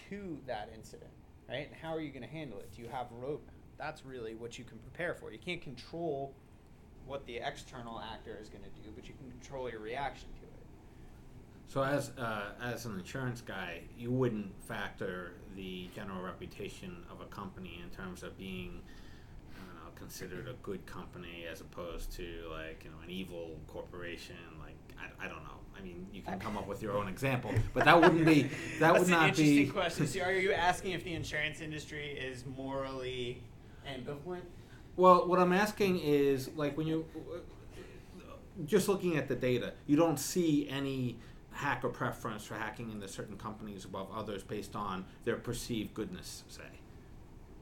to 0.09 0.39
that 0.47 0.69
incident, 0.75 1.11
right? 1.49 1.67
And 1.67 1.75
how 1.81 1.95
are 1.95 2.01
you 2.01 2.09
going 2.09 2.23
to 2.23 2.29
handle 2.29 2.59
it? 2.59 2.71
Do 2.75 2.81
you 2.81 2.89
have 2.89 3.07
a 3.11 3.25
roadmap? 3.25 3.39
That's 3.77 4.05
really 4.05 4.35
what 4.35 4.59
you 4.59 4.65
can 4.65 4.77
prepare 4.79 5.13
for. 5.13 5.31
You 5.31 5.39
can't 5.39 5.61
control 5.61 6.33
what 7.05 7.25
the 7.25 7.37
external 7.37 7.99
actor 7.99 8.37
is 8.41 8.49
going 8.49 8.63
to 8.63 8.69
do, 8.81 8.89
but 8.95 9.07
you 9.07 9.13
can 9.15 9.29
control 9.31 9.69
your 9.69 9.79
reaction 9.79 10.29
to 10.39 10.43
it. 10.43 10.47
So, 11.67 11.83
as 11.83 12.11
uh, 12.17 12.51
as 12.61 12.85
an 12.85 12.99
insurance 12.99 13.41
guy, 13.41 13.81
you 13.97 14.11
wouldn't 14.11 14.51
factor 14.67 15.33
the 15.55 15.89
general 15.95 16.21
reputation 16.21 16.97
of 17.09 17.21
a 17.21 17.25
company 17.25 17.81
in 17.81 17.89
terms 17.95 18.23
of 18.23 18.37
being, 18.37 18.81
considered 20.01 20.47
a 20.47 20.53
good 20.63 20.83
company 20.87 21.45
as 21.49 21.61
opposed 21.61 22.11
to 22.11 22.23
like 22.49 22.81
you 22.83 22.89
know 22.89 22.97
an 23.03 23.09
evil 23.09 23.57
corporation. 23.67 24.35
Like 24.59 24.75
I, 24.99 25.25
I 25.25 25.27
don't 25.27 25.43
know. 25.43 25.60
I 25.81 25.83
mean, 25.83 26.07
you 26.13 26.21
can 26.21 26.39
come 26.39 26.57
up 26.57 26.67
with 26.67 26.81
your 26.81 26.95
own 26.97 27.07
example, 27.07 27.51
but 27.73 27.85
that 27.85 27.99
wouldn't 27.99 28.25
be 28.25 28.43
that 28.79 28.93
That's 28.93 28.99
would 28.99 29.07
an 29.07 29.13
not 29.13 29.29
interesting 29.29 29.65
be. 29.65 29.71
question. 29.71 30.07
So, 30.07 30.21
are 30.21 30.31
you 30.31 30.53
asking 30.53 30.91
if 30.91 31.03
the 31.03 31.13
insurance 31.13 31.59
industry 31.61 32.11
is 32.11 32.45
morally 32.45 33.41
ambivalent? 33.87 34.41
Well, 34.95 35.27
what 35.27 35.39
I'm 35.39 35.53
asking 35.53 35.99
is 35.99 36.49
like 36.55 36.77
when 36.77 36.87
you 36.87 37.05
just 38.65 38.87
looking 38.87 39.17
at 39.17 39.27
the 39.27 39.35
data, 39.35 39.73
you 39.87 39.95
don't 39.95 40.19
see 40.19 40.69
any 40.69 41.17
hacker 41.51 41.89
preference 41.89 42.45
for 42.45 42.55
hacking 42.55 42.91
into 42.91 43.07
certain 43.07 43.37
companies 43.37 43.85
above 43.85 44.07
others 44.13 44.43
based 44.43 44.75
on 44.75 45.05
their 45.25 45.35
perceived 45.35 45.93
goodness, 45.93 46.43
say. 46.47 46.61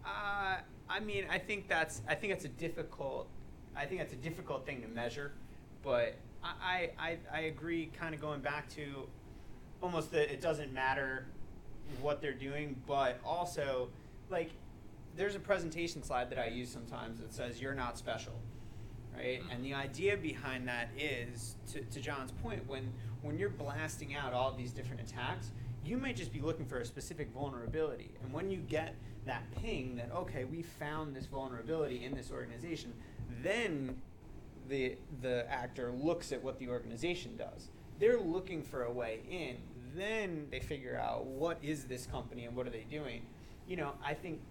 Uh, 0.06 0.58
I 0.90 1.00
mean, 1.00 1.26
I 1.30 1.38
think 1.38 1.68
that's 1.68 2.02
I 2.08 2.16
think 2.16 2.34
that's 2.34 2.46
a 2.46 2.50
difficult 2.50 3.28
I 3.76 3.86
think 3.86 4.02
that's 4.02 4.14
a 4.14 4.18
difficult 4.18 4.66
thing 4.66 4.82
to 4.82 4.88
measure, 4.90 5.32
but 5.84 6.16
I 6.44 6.92
I, 6.98 7.18
I 7.34 7.40
agree. 7.42 7.90
Kind 7.98 8.14
of 8.16 8.22
going 8.22 8.42
back 8.42 8.70
to 8.76 9.08
almost 9.82 10.12
that 10.12 10.32
it 10.32 10.42
doesn't 10.42 10.74
matter 10.74 11.26
what 12.02 12.22
they're 12.22 12.34
doing, 12.34 12.76
but 12.88 13.20
also 13.26 13.90
like 14.30 14.52
there's 15.16 15.36
a 15.36 15.40
presentation 15.40 16.04
slide 16.04 16.30
that 16.30 16.40
I 16.40 16.48
use 16.48 16.70
sometimes 16.70 17.20
that 17.20 17.34
says 17.34 17.62
you're 17.62 17.74
not 17.74 17.98
special, 17.98 18.34
right? 19.16 19.42
Mm. 19.42 19.56
And 19.56 19.66
the 19.66 19.74
idea 19.74 20.16
behind 20.18 20.68
that 20.68 20.90
is 20.98 21.56
to, 21.74 21.82
to 21.82 22.00
John's 22.00 22.32
point 22.32 22.68
when 22.68 22.92
when 23.22 23.38
you're 23.38 23.50
blasting 23.50 24.16
out 24.16 24.34
all 24.34 24.54
these 24.54 24.72
different 24.72 25.02
attacks, 25.02 25.52
you 25.84 25.98
might 25.98 26.16
just 26.16 26.32
be 26.32 26.40
looking 26.40 26.66
for 26.66 26.80
a 26.80 26.86
specific 26.86 27.30
vulnerability. 27.34 28.12
And 28.24 28.32
when 28.32 28.50
you 28.50 28.60
get 28.60 28.96
that 29.26 29.44
ping 29.62 29.98
that, 29.98 30.12
okay, 30.14 30.46
we 30.46 30.62
found 30.62 31.16
this 31.16 31.26
vulnerability 31.26 32.06
in 32.06 32.16
this 32.16 32.32
organization, 32.32 32.94
then 33.44 34.02
the, 34.70 34.96
the 35.22 35.50
actor 35.52 35.92
looks 35.92 36.32
at 36.32 36.42
what 36.42 36.60
the 36.60 36.70
organization 36.70 37.36
does. 37.36 37.70
They're 38.00 38.20
looking 38.20 38.64
for 38.64 38.84
a 38.84 38.92
way 38.92 39.22
in. 39.30 39.58
Then 39.96 40.48
they 40.52 40.60
figure 40.60 40.98
out 40.98 41.26
what 41.26 41.58
is 41.62 41.86
this 41.86 42.06
company 42.06 42.46
and 42.46 42.56
what 42.56 42.68
are 42.68 42.70
they 42.70 42.86
doing. 42.90 43.26
You 43.68 43.78
know, 43.78 43.94
I 44.06 44.14
think 44.14 44.42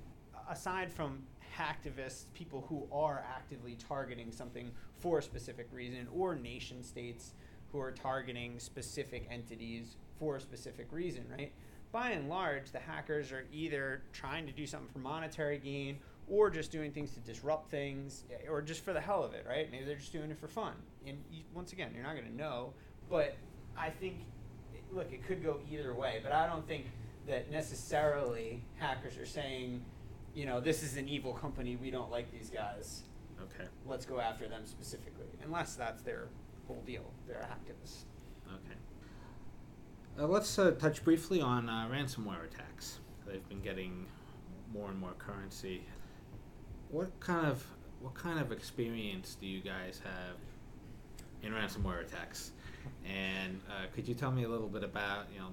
aside 0.51 0.93
from 0.93 1.23
hacktivists, 1.57 2.25
people 2.35 2.65
who 2.69 2.87
are 2.93 3.25
actively 3.35 3.77
targeting 3.89 4.31
something 4.33 4.71
for 4.99 5.19
a 5.19 5.23
specific 5.23 5.69
reason, 5.73 6.09
or 6.15 6.35
nation 6.35 6.83
states 6.83 7.33
who 7.73 7.81
are 7.81 7.93
targeting 7.93 8.59
specific 8.59 9.27
entities 9.31 9.97
for 10.19 10.37
a 10.37 10.41
specific 10.41 10.89
reason, 10.91 11.25
right? 11.31 11.53
By 11.93 12.11
and 12.11 12.29
large, 12.29 12.71
the 12.73 12.79
hackers 12.79 13.33
are 13.33 13.47
either 13.53 14.03
trying 14.13 14.47
to 14.47 14.53
do 14.53 14.67
something 14.67 14.91
for 14.93 14.99
monetary 14.99 15.59
gain 15.59 15.99
or 16.31 16.51
just 16.51 16.71
doing 16.71 16.93
things 16.93 17.13
to 17.13 17.21
disrupt 17.21 17.71
things 17.71 18.25
eh, 18.31 18.49
or 18.49 18.63
just 18.63 18.85
for 18.85 18.93
the 18.93 19.01
hell 19.01 19.23
of 19.25 19.35
it, 19.35 19.47
right? 19.49 19.71
Maybe 19.71 19.85
they're 19.85 19.97
just 19.97 20.13
doing 20.13 20.31
it 20.31 20.39
for 20.39 20.49
fun. 20.49 20.75
And 21.07 21.19
you, 21.31 21.43
once 21.55 21.73
again, 21.73 21.93
you're 21.95 22.05
not 22.05 22.15
going 22.15 22.29
to 22.29 22.37
know, 22.37 22.73
but 23.09 23.37
I 23.77 23.91
think 23.91 24.17
look, 24.93 25.13
it 25.13 25.27
could 25.27 25.43
go 25.43 25.61
either 25.71 25.95
way, 25.95 26.21
but 26.23 26.33
I 26.33 26.47
don't 26.47 26.67
think 26.67 26.87
that 27.27 27.51
necessarily 27.51 28.63
hackers 28.77 29.17
are 29.19 29.27
saying, 29.27 29.85
you 30.35 30.47
know, 30.47 30.61
this 30.61 30.83
is 30.83 30.97
an 30.97 31.09
evil 31.09 31.33
company, 31.33 31.77
we 31.77 31.91
don't 31.91 32.11
like 32.11 32.31
these 32.33 32.51
guys. 32.51 33.03
Okay. 33.41 33.69
Let's 33.87 34.05
go 34.05 34.21
after 34.21 34.49
them 34.49 34.63
specifically, 34.65 35.27
unless 35.45 35.75
that's 35.75 36.03
their 36.03 36.29
whole 36.67 36.83
deal. 36.87 37.05
They're 37.27 37.49
activists. 37.51 38.05
Okay. 38.49 38.79
Uh, 40.19 40.27
let's 40.27 40.59
uh, 40.59 40.73
touch 40.73 41.05
briefly 41.05 41.41
on 41.41 41.69
uh, 41.69 41.89
ransomware 41.93 42.45
attacks. 42.45 42.99
They've 43.27 43.47
been 43.49 43.61
getting 43.61 44.07
more 44.73 44.91
and 44.91 44.99
more 44.99 45.13
currency. 45.19 45.85
What 46.91 47.21
kind 47.21 47.47
of 47.47 47.67
what 48.01 48.15
kind 48.15 48.39
of 48.39 48.51
experience 48.51 49.37
do 49.39 49.47
you 49.47 49.61
guys 49.61 50.01
have 50.05 50.37
in 51.43 51.53
ransomware 51.53 52.01
attacks? 52.01 52.53
And 53.05 53.61
uh, 53.69 53.87
could 53.95 54.09
you 54.09 54.15
tell 54.15 54.31
me 54.31 54.45
a 54.45 54.49
little 54.49 54.69
bit 54.69 54.85
about 54.85 55.27
you 55.33 55.39
know 55.39 55.49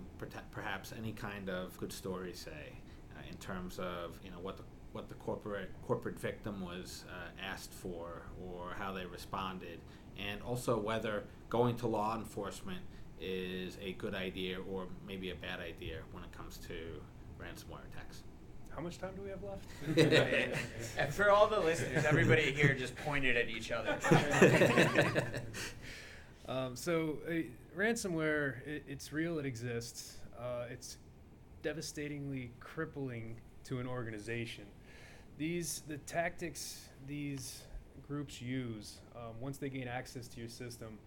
perhaps 0.51 0.93
any 0.97 1.11
kind 1.11 1.49
of 1.49 1.77
good 1.77 1.91
story, 1.91 2.33
say, 2.33 2.77
uh, 3.17 3.21
in 3.29 3.36
terms 3.38 3.79
of 3.79 4.17
you 4.23 4.31
know 4.31 4.39
what 4.41 4.55
the 4.55 4.63
what 4.93 5.09
the 5.09 5.15
corporate 5.15 5.71
corporate 5.86 6.17
victim 6.17 6.61
was 6.61 7.03
uh, 7.09 7.29
asked 7.43 7.73
for 7.73 8.21
or 8.41 8.73
how 8.77 8.93
they 8.93 9.05
responded, 9.05 9.81
and 10.17 10.41
also 10.41 10.79
whether 10.79 11.25
going 11.49 11.75
to 11.75 11.88
law 11.88 12.15
enforcement 12.15 12.79
is 13.19 13.77
a 13.81 13.91
good 13.93 14.15
idea 14.15 14.57
or 14.71 14.88
maybe 15.05 15.31
a 15.31 15.36
bad 15.36 15.59
idea 15.59 15.99
when 16.13 16.23
it 16.23 16.31
comes 16.31 16.57
to 16.57 17.01
ransomware 17.39 17.83
attacks. 17.91 18.23
How 18.76 18.82
much 18.82 18.97
time 18.97 19.11
do 19.15 19.21
we 19.21 19.30
have 19.30 19.41
left? 19.41 20.57
and 20.97 21.13
for 21.13 21.32
all 21.32 21.47
the 21.47 21.61
listeners, 21.61 22.03
everybody 22.03 22.51
here 22.51 22.73
just 22.73 22.93
pointed 22.97 23.38
at 23.38 23.47
each 23.47 23.71
other. 23.71 23.97
um, 26.49 26.76
so, 26.76 27.19
uh, 27.26 27.34
ransomware, 27.78 28.55
it, 28.67 28.84
it's 28.86 29.13
real, 29.13 29.39
it 29.39 29.45
exists. 29.45 30.17
Uh, 30.38 30.65
it's 30.69 30.97
devastatingly 31.63 32.51
crippling 32.59 33.38
to 33.63 33.80
an 33.80 33.88
organization. 33.88 34.65
These, 35.38 35.84
the 35.88 35.97
tactics 35.99 36.89
these 37.07 37.61
groups 38.05 38.41
use 38.41 38.97
um, 39.15 39.39
once 39.39 39.57
they 39.57 39.69
gain 39.69 39.88
access 39.88 40.28
to 40.28 40.39
your 40.41 40.49
system 40.49 40.97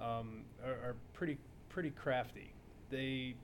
um, 0.00 0.44
are, 0.64 0.72
are 0.72 0.96
pretty, 1.12 1.36
pretty 1.68 1.90
crafty. 1.90 2.54
They 2.88 3.34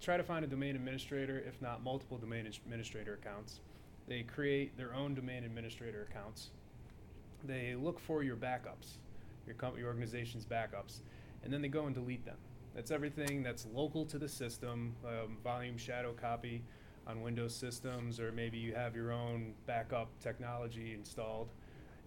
try 0.00 0.16
to 0.16 0.22
find 0.22 0.44
a 0.44 0.48
domain 0.48 0.76
administrator, 0.76 1.38
if 1.46 1.60
not 1.60 1.82
multiple 1.82 2.18
domain 2.18 2.46
administrator 2.46 3.14
accounts. 3.14 3.60
They 4.08 4.22
create 4.22 4.76
their 4.76 4.94
own 4.94 5.14
domain 5.14 5.44
administrator 5.44 6.06
accounts. 6.10 6.50
They 7.44 7.74
look 7.74 7.98
for 7.98 8.22
your 8.22 8.36
backups, 8.36 8.98
your, 9.46 9.54
com- 9.56 9.76
your 9.76 9.88
organization's 9.88 10.44
backups, 10.44 11.00
and 11.42 11.52
then 11.52 11.62
they 11.62 11.68
go 11.68 11.86
and 11.86 11.94
delete 11.94 12.24
them. 12.24 12.36
That's 12.74 12.90
everything 12.90 13.42
that's 13.42 13.66
local 13.72 14.04
to 14.06 14.18
the 14.18 14.28
system, 14.28 14.94
um, 15.04 15.38
volume 15.42 15.78
shadow 15.78 16.12
copy 16.12 16.62
on 17.06 17.22
Windows 17.22 17.54
systems, 17.54 18.20
or 18.20 18.32
maybe 18.32 18.58
you 18.58 18.74
have 18.74 18.94
your 18.94 19.12
own 19.12 19.54
backup 19.66 20.08
technology 20.20 20.92
installed, 20.92 21.48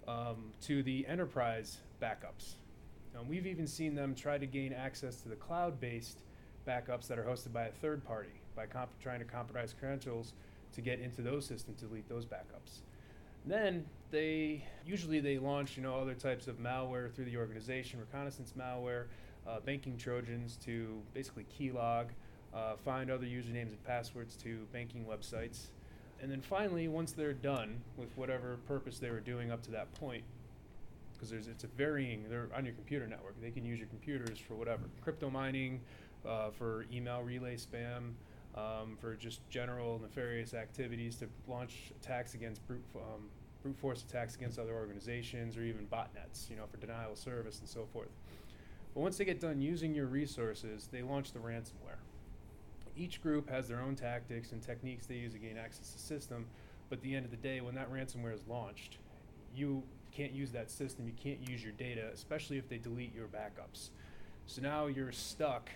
um, 0.08 0.52
to 0.62 0.84
the 0.84 1.08
enterprise 1.08 1.80
backups. 2.02 2.56
Um, 3.18 3.28
we've 3.28 3.48
even 3.48 3.66
seen 3.66 3.96
them 3.96 4.14
try 4.14 4.38
to 4.38 4.46
gain 4.46 4.74
access 4.74 5.22
to 5.22 5.30
the 5.30 5.36
cloud 5.36 5.80
based 5.80 6.22
backups 6.70 7.08
that 7.08 7.18
are 7.18 7.24
hosted 7.24 7.52
by 7.52 7.64
a 7.64 7.72
third 7.72 8.04
party 8.06 8.30
by 8.56 8.68
comp- 8.68 9.00
trying 9.02 9.20
to 9.20 9.26
compromise 9.26 9.74
credentials 9.78 10.34
to 10.74 10.82
get 10.82 11.00
into 11.00 11.22
those 11.22 11.46
systems 11.46 11.80
to 11.80 11.86
delete 11.86 12.08
those 12.08 12.26
backups. 12.26 12.82
Then 13.46 13.86
they 14.12 14.64
usually 14.86 15.20
they 15.20 15.40
launch 15.40 15.78
you 15.78 15.84
know 15.84 15.96
other 15.96 16.14
types 16.14 16.48
of 16.48 16.58
malware 16.58 17.12
through 17.12 17.26
the 17.26 17.38
organization, 17.38 18.00
reconnaissance 18.00 18.54
malware, 18.58 19.06
uh, 19.48 19.60
banking 19.62 19.98
trojans 19.98 20.58
to 20.66 21.02
basically 21.14 21.46
keylog, 21.60 22.08
uh, 22.54 22.76
find 22.76 23.10
other 23.10 23.26
usernames 23.26 23.70
and 23.70 23.84
passwords 23.84 24.36
to 24.36 24.68
banking 24.72 25.06
websites, 25.06 25.68
and 26.22 26.32
then 26.32 26.42
finally 26.42 26.88
once 26.88 27.14
they're 27.14 27.34
done 27.34 27.82
with 27.98 28.10
whatever 28.16 28.58
purpose 28.68 29.00
they 29.00 29.10
were 29.10 29.22
doing 29.22 29.52
up 29.52 29.64
to 29.64 29.72
that 29.72 29.92
point, 29.96 30.24
because 31.14 31.30
there's 31.30 31.48
it's 31.48 31.64
a 31.64 31.68
varying 31.68 32.26
they're 32.30 32.50
on 32.56 32.66
your 32.66 32.74
computer 32.76 33.08
network 33.08 33.40
they 33.42 33.52
can 33.52 33.66
use 33.66 33.78
your 33.80 33.88
computers 33.88 34.40
for 34.40 34.56
whatever 34.56 34.84
crypto 35.02 35.30
mining 35.30 35.82
uh, 36.28 36.50
for 36.52 36.86
email 36.92 37.22
relay 37.22 37.56
spam, 37.56 38.14
um, 38.56 38.98
for 39.00 39.16
just 39.16 39.48
general 39.50 40.00
nefarious 40.02 40.54
activities 40.54 41.16
to 41.18 41.28
launch 41.48 41.92
attacks 42.02 42.34
against 42.34 42.66
brute, 42.68 42.84
um, 42.96 43.30
brute 43.62 43.78
force 43.78 44.04
attacks 44.08 44.36
against 44.36 44.60
other 44.60 44.74
organizations 44.74 45.58
or 45.58 45.64
even 45.64 45.86
botnets, 45.88 46.50
you 46.50 46.56
know, 46.56 46.66
for 46.70 46.78
denial 46.78 47.14
of 47.14 47.18
service 47.18 47.60
and 47.60 47.70
so 47.70 47.88
forth. 47.94 48.10
But 48.94 49.02
once 49.02 49.18
they 49.18 49.26
get 49.26 49.40
done 49.40 49.62
using 49.62 49.94
your 49.94 50.08
resources, 50.08 50.90
they 50.92 51.02
launch 51.02 51.32
the 51.32 51.40
ransomware. 51.40 52.00
Each 52.98 53.22
group 53.22 53.50
has 53.50 53.68
their 53.68 53.80
own 53.80 53.96
tactics 53.96 54.52
and 54.52 54.62
techniques 54.62 55.06
they 55.06 55.16
use 55.16 55.34
to 55.34 55.40
gain 55.40 55.58
access 55.58 55.92
to 55.92 55.98
the 55.98 56.04
system, 56.04 56.46
but 56.90 56.98
at 56.98 57.04
the 57.04 57.16
end 57.16 57.24
of 57.24 57.32
the 57.32 57.38
day, 57.38 57.62
when 57.62 57.76
that 57.76 57.92
ransomware 57.92 58.34
is 58.34 58.42
launched, 58.48 58.98
you 59.56 59.84
can't 60.12 60.34
use 60.34 60.52
that 60.52 60.72
system, 60.72 61.06
you 61.06 61.14
can't 61.22 61.48
use 61.48 61.64
your 61.64 61.72
data, 61.74 62.10
especially 62.14 62.58
if 62.58 62.68
they 62.68 62.78
delete 62.78 63.14
your 63.14 63.28
backups. 63.28 63.90
So 64.48 64.62
now 64.62 64.88
you're 64.88 65.12
stuck, 65.12 65.70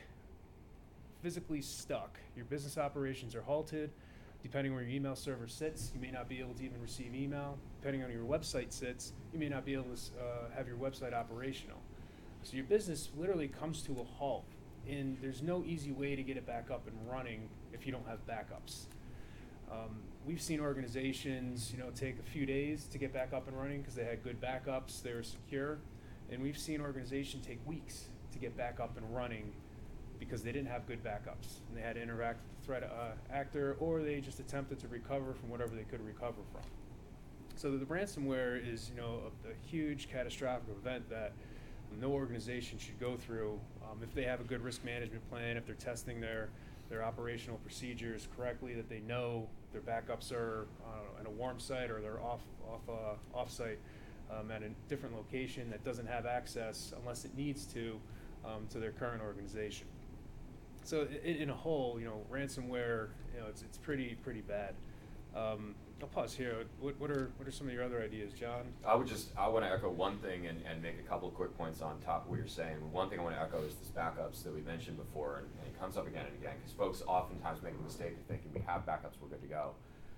physically 1.24 1.61
stuck. 1.61 2.19
Your 2.36 2.45
business 2.45 2.78
operations 2.78 3.34
are 3.34 3.41
halted. 3.41 3.89
Depending 4.43 4.74
where 4.74 4.84
your 4.84 4.91
email 4.91 5.15
server 5.15 5.47
sits, 5.47 5.91
you 5.95 6.01
may 6.01 6.11
not 6.11 6.28
be 6.28 6.41
able 6.41 6.53
to 6.55 6.63
even 6.63 6.82
receive 6.82 7.15
email. 7.15 7.57
Depending 7.80 8.03
on 8.03 8.09
where 8.09 8.17
your 8.17 8.28
website 8.28 8.74
sits, 8.74 9.13
you 9.32 9.39
may 9.39 9.47
not 9.47 9.65
be 9.65 9.74
able 9.74 9.86
to 9.86 9.91
uh, 10.19 10.53
have 10.53 10.67
your 10.67 10.76
website 10.76 11.13
operational. 11.13 11.78
So 12.43 12.57
your 12.57 12.65
business 12.65 13.09
literally 13.17 13.47
comes 13.47 13.82
to 13.84 13.93
a 13.93 14.03
halt, 14.03 14.43
and 14.86 15.17
there's 15.21 15.41
no 15.41 15.63
easy 15.65 15.93
way 15.93 16.17
to 16.17 16.24
get 16.24 16.36
it 16.36 16.45
back 16.45 16.69
up 16.69 16.86
and 16.88 17.09
running 17.09 17.47
if 17.71 17.86
you 17.86 17.93
don't 17.93 18.05
have 18.05 18.28
backups. 18.28 18.88
Um, 19.71 20.01
we've 20.26 20.41
seen 20.41 20.59
organizations, 20.59 21.71
you 21.71 21.82
know, 21.82 21.89
take 21.95 22.19
a 22.19 22.30
few 22.30 22.45
days 22.45 22.86
to 22.91 22.97
get 22.97 23.13
back 23.13 23.32
up 23.32 23.47
and 23.47 23.57
running 23.57 23.80
because 23.80 23.95
they 23.95 24.03
had 24.03 24.24
good 24.26 24.41
backups, 24.41 25.01
they 25.01 25.13
were 25.13 25.24
secure, 25.24 25.80
and 26.30 26.43
we've 26.43 26.57
seen 26.57 26.82
organizations 26.82 27.45
take 27.45 27.65
weeks 27.65 28.09
to 28.34 28.39
get 28.39 28.57
back 28.57 28.82
up 28.82 28.97
and 28.97 29.15
running 29.15 29.53
because 30.26 30.43
they 30.43 30.51
didn't 30.51 30.69
have 30.69 30.88
good 30.88 31.03
backups 31.03 31.59
and 31.67 31.78
they 31.78 31.82
had 31.82 31.95
to 31.95 32.01
interact 32.01 32.39
with 32.43 32.59
the 32.59 32.65
threat 32.65 32.84
uh, 32.84 33.34
actor 33.34 33.76
or 33.80 34.01
they 34.01 34.19
just 34.19 34.39
attempted 34.39 34.80
to 34.80 34.88
recover 34.88 35.34
from 35.34 35.49
whatever 35.49 35.76
they 35.76 35.84
could 35.84 36.05
recover 36.05 36.41
from. 36.51 36.61
So 37.55 37.78
the 37.78 37.86
ransomware 37.86 38.61
is, 38.67 38.89
you 38.89 38.99
know, 38.99 39.21
a, 39.45 39.49
a 39.49 39.53
huge 39.67 40.09
catastrophic 40.09 40.69
event 40.76 41.09
that 41.09 41.34
no 42.01 42.11
organization 42.11 42.80
should 42.80 42.99
go 42.99 43.15
through 43.15 43.59
um, 43.84 43.99
if 44.01 44.13
they 44.15 44.24
have 44.24 44.39
a 44.41 44.43
good 44.43 44.61
risk 44.63 44.84
management 44.84 45.28
plan, 45.30 45.57
if 45.57 45.65
they're 45.65 45.76
testing 45.76 46.19
their 46.19 46.49
their 46.89 47.03
operational 47.03 47.57
procedures 47.59 48.28
correctly, 48.36 48.74
that 48.76 48.89
they 48.89 48.99
know 48.99 49.47
their 49.71 49.82
backups 49.82 50.32
are 50.32 50.67
uh, 50.86 51.19
in 51.19 51.26
a 51.26 51.30
warm 51.30 51.59
site 51.59 51.89
or 51.89 52.01
they're 52.01 52.21
off 52.21 52.41
off 52.67 52.82
uh, 52.89 53.38
off 53.38 53.51
site 53.51 53.80
um, 54.32 54.51
at 54.51 54.63
a 54.63 54.69
different 54.89 55.15
location 55.15 55.69
that 55.69 55.84
doesn't 55.84 56.07
have 56.07 56.26
access 56.26 56.93
unless 56.99 57.26
it 57.26 57.36
needs 57.36 57.65
to 57.65 57.99
um, 58.45 58.67
to 58.69 58.80
their 58.80 58.91
current 58.91 59.21
organization. 59.21 59.88
So 60.84 61.07
in, 61.23 61.36
in 61.36 61.49
a 61.49 61.55
whole, 61.55 61.97
you 61.99 62.05
know, 62.05 62.21
ransomware, 62.31 63.09
you 63.34 63.39
know, 63.39 63.47
it's 63.49 63.61
it's 63.61 63.77
pretty 63.77 64.15
pretty 64.23 64.41
bad. 64.41 64.75
Um, 65.36 65.75
I'll 66.01 66.09
pause 66.09 66.36
here. 66.36 66.65
What, 66.81 66.99
what 66.99 67.09
are 67.11 67.31
what 67.38 67.47
are 67.47 67.51
some 67.51 67.67
of 67.67 67.73
your 67.73 67.84
other 67.84 68.01
ideas, 68.01 68.34
John? 68.34 68.65
I 68.86 68.93
would 68.93 69.07
just, 69.07 69.29
I 69.38 69.47
want 69.47 69.63
to 69.63 69.71
echo 69.71 69.89
one 69.89 70.17
thing 70.17 70.47
and, 70.47 70.61
and 70.69 70.81
make 70.81 70.99
a 70.99 71.07
couple 71.07 71.29
of 71.29 71.34
quick 71.34 71.57
points 71.57 71.81
on 71.81 71.99
top 72.01 72.25
of 72.25 72.29
what 72.29 72.39
you're 72.39 72.47
saying. 72.47 72.75
One 72.91 73.09
thing 73.09 73.19
I 73.19 73.23
want 73.23 73.36
to 73.36 73.41
echo 73.41 73.63
is 73.63 73.75
this 73.75 73.88
backups 73.88 74.43
that 74.43 74.53
we 74.53 74.61
mentioned 74.61 74.97
before, 74.97 75.38
and, 75.38 75.47
and 75.59 75.73
it 75.73 75.79
comes 75.79 75.95
up 75.95 76.05
again 76.05 76.25
and 76.27 76.36
again, 76.38 76.55
because 76.59 76.73
folks 76.73 77.01
oftentimes 77.07 77.63
make 77.63 77.73
a 77.79 77.84
mistake 77.84 78.11
of 78.19 78.25
thinking 78.27 78.51
we 78.53 78.61
have 78.67 78.86
backups, 78.86 79.15
we're 79.21 79.29
good 79.29 79.41
to 79.41 79.47
go. 79.47 79.71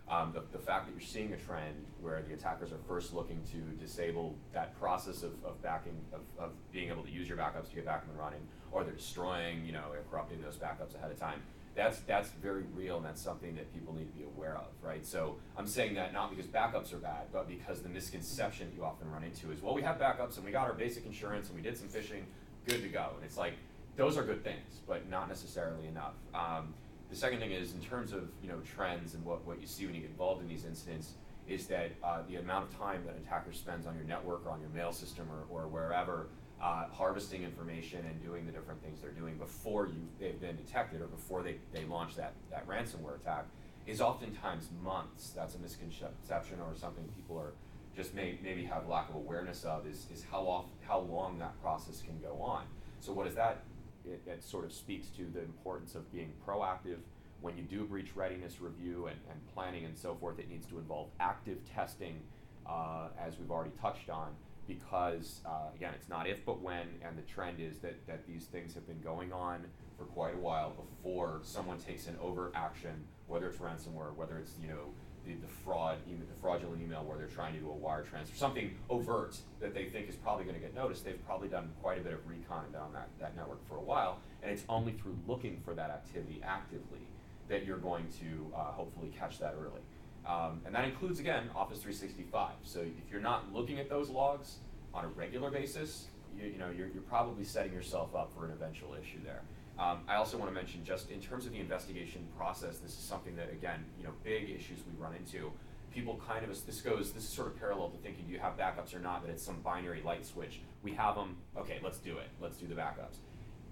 Um, 0.07 0.33
the, 0.33 0.43
the 0.55 0.63
fact 0.63 0.85
that 0.85 0.91
you're 0.91 1.01
seeing 1.01 1.33
a 1.33 1.37
trend 1.37 1.83
where 1.99 2.21
the 2.21 2.35
attackers 2.35 2.71
are 2.71 2.77
first 2.87 3.11
looking 3.13 3.41
to 3.51 3.57
disable 3.83 4.35
that 4.53 4.79
process 4.79 5.23
of, 5.23 5.31
of 5.43 5.59
backing, 5.63 5.99
of, 6.13 6.21
of 6.37 6.51
being 6.71 6.89
able 6.89 7.01
to 7.01 7.09
use 7.09 7.27
your 7.27 7.37
backups 7.37 7.69
to 7.69 7.75
get 7.75 7.85
back 7.85 8.03
up 8.03 8.09
and 8.09 8.19
running, 8.19 8.41
or 8.71 8.83
they're 8.83 8.93
destroying, 8.93 9.65
you 9.65 9.71
know, 9.71 9.85
or 9.91 9.97
corrupting 10.11 10.41
those 10.43 10.57
backups 10.57 10.93
ahead 10.95 11.09
of 11.09 11.19
time 11.19 11.41
that's 11.75 11.99
that's 12.01 12.29
very 12.41 12.63
real 12.73 12.97
and 12.97 13.05
that's 13.05 13.21
something 13.21 13.55
that 13.55 13.71
people 13.73 13.93
need 13.93 14.07
to 14.07 14.17
be 14.17 14.23
aware 14.23 14.55
of, 14.55 14.67
right? 14.81 15.05
So 15.05 15.35
I'm 15.57 15.67
saying 15.67 15.95
that 15.95 16.13
not 16.13 16.29
because 16.29 16.47
backups 16.47 16.93
are 16.93 16.97
bad, 16.97 17.27
but 17.33 17.47
because 17.47 17.81
the 17.81 17.89
misconception 17.89 18.69
that 18.69 18.75
you 18.75 18.85
often 18.85 19.11
run 19.11 19.23
into 19.23 19.51
is, 19.51 19.61
well, 19.61 19.73
we 19.73 19.81
have 19.81 19.99
backups 19.99 20.37
and 20.37 20.45
we 20.45 20.51
got 20.51 20.67
our 20.67 20.73
basic 20.73 21.05
insurance 21.05 21.47
and 21.47 21.55
we 21.55 21.61
did 21.61 21.77
some 21.77 21.89
phishing, 21.89 22.23
good 22.65 22.81
to 22.81 22.87
go. 22.87 23.11
And 23.15 23.25
it's 23.25 23.37
like 23.37 23.53
those 23.97 24.17
are 24.17 24.23
good 24.23 24.43
things, 24.43 24.79
but 24.87 25.09
not 25.09 25.27
necessarily 25.27 25.87
enough. 25.87 26.13
Um, 26.33 26.73
the 27.09 27.15
second 27.15 27.39
thing 27.39 27.51
is 27.51 27.73
in 27.73 27.81
terms 27.81 28.11
of 28.11 28.29
you 28.41 28.49
know 28.49 28.59
trends 28.75 29.13
and 29.13 29.23
what, 29.23 29.45
what 29.45 29.61
you 29.61 29.67
see 29.67 29.85
when 29.85 29.95
you 29.95 30.01
get 30.01 30.09
involved 30.09 30.41
in 30.41 30.47
these 30.47 30.65
incidents 30.65 31.13
is 31.47 31.67
that 31.67 31.91
uh, 32.03 32.21
the 32.27 32.37
amount 32.37 32.67
of 32.67 32.77
time 32.77 33.03
that 33.05 33.15
an 33.15 33.21
attacker 33.23 33.53
spends 33.53 33.85
on 33.85 33.95
your 33.95 34.03
network 34.05 34.45
or 34.45 34.49
on 34.49 34.59
your 34.59 34.69
mail 34.69 34.91
system 34.91 35.27
or, 35.31 35.61
or 35.61 35.67
wherever 35.67 36.27
uh, 36.61 36.85
harvesting 36.91 37.43
information 37.43 37.99
and 38.09 38.23
doing 38.23 38.45
the 38.45 38.51
different 38.51 38.81
things 38.81 38.99
they're 39.01 39.11
doing 39.11 39.37
before 39.37 39.87
you 39.87 40.07
they've 40.19 40.39
been 40.39 40.55
detected 40.55 41.01
or 41.01 41.07
before 41.07 41.43
they, 41.43 41.57
they 41.71 41.85
launch 41.85 42.15
that, 42.15 42.33
that 42.49 42.67
ransomware 42.67 43.15
attack 43.21 43.45
is 43.85 44.01
oftentimes 44.01 44.69
months. 44.83 45.29
That's 45.35 45.55
a 45.55 45.59
misconception 45.59 46.59
or 46.59 46.75
something 46.75 47.03
people 47.15 47.37
are 47.37 47.53
just 47.95 48.13
may, 48.13 48.37
maybe 48.43 48.63
have 48.63 48.87
lack 48.87 49.09
of 49.09 49.15
awareness 49.15 49.63
of 49.63 49.85
is, 49.87 50.07
is 50.13 50.25
how 50.29 50.41
off, 50.41 50.65
how 50.87 50.99
long 50.99 51.37
that 51.39 51.61
process 51.61 52.01
can 52.01 52.19
go 52.19 52.41
on. 52.41 52.63
So 52.99 53.13
what 53.13 53.25
does 53.25 53.35
that? 53.35 53.63
It, 54.07 54.21
it 54.29 54.43
sort 54.43 54.65
of 54.65 54.73
speaks 54.73 55.07
to 55.09 55.23
the 55.33 55.41
importance 55.41 55.95
of 55.95 56.11
being 56.11 56.33
proactive 56.47 56.99
when 57.41 57.57
you 57.57 57.63
do 57.63 57.85
breach 57.85 58.15
readiness 58.15 58.59
review 58.61 59.07
and, 59.07 59.19
and 59.29 59.39
planning 59.53 59.85
and 59.85 59.97
so 59.97 60.15
forth. 60.15 60.39
It 60.39 60.49
needs 60.49 60.65
to 60.67 60.79
involve 60.79 61.09
active 61.19 61.57
testing, 61.73 62.21
uh, 62.65 63.09
as 63.19 63.37
we've 63.37 63.51
already 63.51 63.71
touched 63.81 64.09
on 64.09 64.31
because 64.67 65.41
uh, 65.45 65.69
again, 65.75 65.93
it's 65.95 66.09
not 66.09 66.27
if 66.27 66.45
but 66.45 66.61
when, 66.61 66.87
and 67.03 67.17
the 67.17 67.21
trend 67.23 67.59
is 67.59 67.77
that 67.79 68.05
that 68.07 68.25
these 68.27 68.45
things 68.45 68.73
have 68.73 68.87
been 68.87 69.01
going 69.01 69.31
on 69.31 69.65
for 69.97 70.05
quite 70.05 70.35
a 70.35 70.37
while 70.37 70.71
before 70.71 71.39
someone 71.43 71.77
takes 71.77 72.07
an 72.07 72.17
overt 72.21 72.51
action, 72.55 73.05
whether 73.27 73.47
it's 73.47 73.57
ransomware, 73.57 74.15
whether 74.15 74.37
it's 74.37 74.53
you 74.61 74.67
know 74.67 74.93
the, 75.25 75.33
the 75.33 75.47
fraud, 75.63 75.97
email, 76.07 76.25
the 76.27 76.39
fraudulent 76.41 76.81
email 76.81 77.03
where 77.03 77.17
they're 77.17 77.27
trying 77.27 77.53
to 77.53 77.59
do 77.59 77.69
a 77.69 77.73
wire 77.73 78.03
transfer, 78.03 78.35
something 78.35 78.75
overt 78.89 79.37
that 79.59 79.73
they 79.73 79.85
think 79.85 80.09
is 80.09 80.15
probably 80.15 80.43
going 80.43 80.55
to 80.55 80.61
get 80.61 80.75
noticed. 80.75 81.03
They've 81.03 81.25
probably 81.25 81.47
done 81.47 81.69
quite 81.81 81.99
a 81.99 82.01
bit 82.01 82.13
of 82.13 82.27
recon 82.27 82.65
on 82.79 82.93
that, 82.93 83.09
that 83.19 83.35
network 83.35 83.67
for 83.67 83.77
a 83.77 83.81
while, 83.81 84.19
and 84.41 84.51
it's 84.51 84.63
only 84.69 84.93
through 84.93 85.17
looking 85.27 85.61
for 85.65 85.73
that 85.73 85.89
activity 85.89 86.41
actively 86.43 87.07
that 87.47 87.65
you're 87.65 87.77
going 87.77 88.05
to 88.19 88.51
uh, 88.55 88.71
hopefully 88.71 89.11
catch 89.17 89.39
that 89.39 89.55
early. 89.59 89.81
Um, 90.25 90.61
and 90.65 90.73
that 90.73 90.85
includes, 90.85 91.19
again, 91.19 91.49
Office 91.55 91.79
365. 91.79 92.53
So 92.63 92.79
if 92.79 93.11
you're 93.11 93.21
not 93.21 93.53
looking 93.53 93.79
at 93.79 93.89
those 93.89 94.09
logs 94.09 94.55
on 94.93 95.05
a 95.05 95.07
regular 95.09 95.51
basis, 95.51 96.07
you, 96.35 96.47
you 96.47 96.57
know, 96.57 96.71
you're, 96.75 96.87
you're 96.87 97.03
probably 97.03 97.43
setting 97.43 97.73
yourself 97.73 98.15
up 98.15 98.31
for 98.35 98.45
an 98.45 98.51
eventual 98.51 98.95
issue 98.95 99.19
there. 99.23 99.41
Um, 99.77 99.99
I 100.07 100.15
also 100.15 100.37
want 100.37 100.49
to 100.49 100.55
mention, 100.55 100.83
just 100.85 101.09
in 101.09 101.19
terms 101.19 101.45
of 101.45 101.51
the 101.51 101.59
investigation 101.59 102.25
process, 102.37 102.77
this 102.77 102.91
is 102.91 102.99
something 102.99 103.35
that, 103.35 103.51
again, 103.51 103.83
you 103.97 104.05
know, 104.05 104.11
big 104.23 104.49
issues 104.49 104.79
we 104.87 105.01
run 105.01 105.13
into. 105.15 105.51
People 105.93 106.19
kind 106.27 106.43
of, 106.43 106.65
this 106.65 106.81
goes, 106.81 107.11
this 107.11 107.23
is 107.23 107.29
sort 107.29 107.47
of 107.47 107.59
parallel 107.59 107.89
to 107.89 107.97
thinking, 107.97 108.25
do 108.25 108.33
you 108.33 108.39
have 108.39 108.57
backups 108.57 108.95
or 108.95 108.99
not, 108.99 109.25
that 109.25 109.31
it's 109.31 109.43
some 109.43 109.61
binary 109.61 110.01
light 110.03 110.25
switch. 110.25 110.61
We 110.83 110.93
have 110.93 111.15
them, 111.15 111.37
okay, 111.57 111.79
let's 111.83 111.97
do 111.97 112.17
it, 112.17 112.29
let's 112.41 112.57
do 112.57 112.67
the 112.67 112.75
backups 112.75 113.17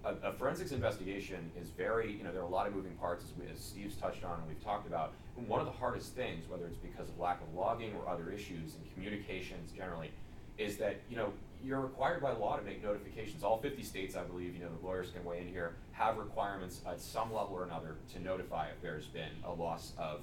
a, 0.04 0.28
a, 0.28 0.32
forensics 0.32 0.72
investigation 0.72 1.50
is 1.60 1.70
very, 1.70 2.12
you 2.12 2.22
know, 2.22 2.32
there 2.32 2.42
are 2.42 2.46
a 2.46 2.50
lot 2.50 2.66
of 2.66 2.74
moving 2.74 2.92
parts 2.92 3.24
as, 3.24 3.30
we, 3.38 3.50
as 3.50 3.58
Steve's 3.58 3.96
touched 3.96 4.24
on 4.24 4.38
and 4.38 4.48
we've 4.48 4.62
talked 4.62 4.86
about. 4.86 5.12
And 5.36 5.48
one 5.48 5.60
of 5.60 5.66
the 5.66 5.72
hardest 5.72 6.14
things, 6.14 6.48
whether 6.48 6.66
it's 6.66 6.76
because 6.76 7.08
of 7.08 7.18
lack 7.18 7.40
of 7.40 7.54
logging 7.54 7.94
or 7.94 8.08
other 8.08 8.30
issues 8.30 8.74
in 8.74 8.92
communications 8.92 9.72
generally, 9.72 10.10
is 10.58 10.76
that, 10.76 11.00
you 11.08 11.16
know, 11.16 11.32
you're 11.64 11.80
required 11.80 12.22
by 12.22 12.32
law 12.32 12.56
to 12.56 12.62
make 12.62 12.82
notifications. 12.82 13.42
All 13.42 13.58
50 13.58 13.82
states, 13.82 14.16
I 14.16 14.22
believe, 14.22 14.54
you 14.54 14.62
know, 14.62 14.70
the 14.80 14.86
lawyers 14.86 15.10
can 15.10 15.24
weigh 15.24 15.40
in 15.40 15.48
here, 15.48 15.76
have 15.92 16.18
requirements 16.18 16.80
at 16.86 17.00
some 17.00 17.32
level 17.32 17.54
or 17.54 17.64
another 17.64 17.96
to 18.12 18.22
notify 18.22 18.68
if 18.68 18.80
there's 18.82 19.06
been 19.06 19.30
a 19.44 19.52
loss 19.52 19.92
of 19.98 20.22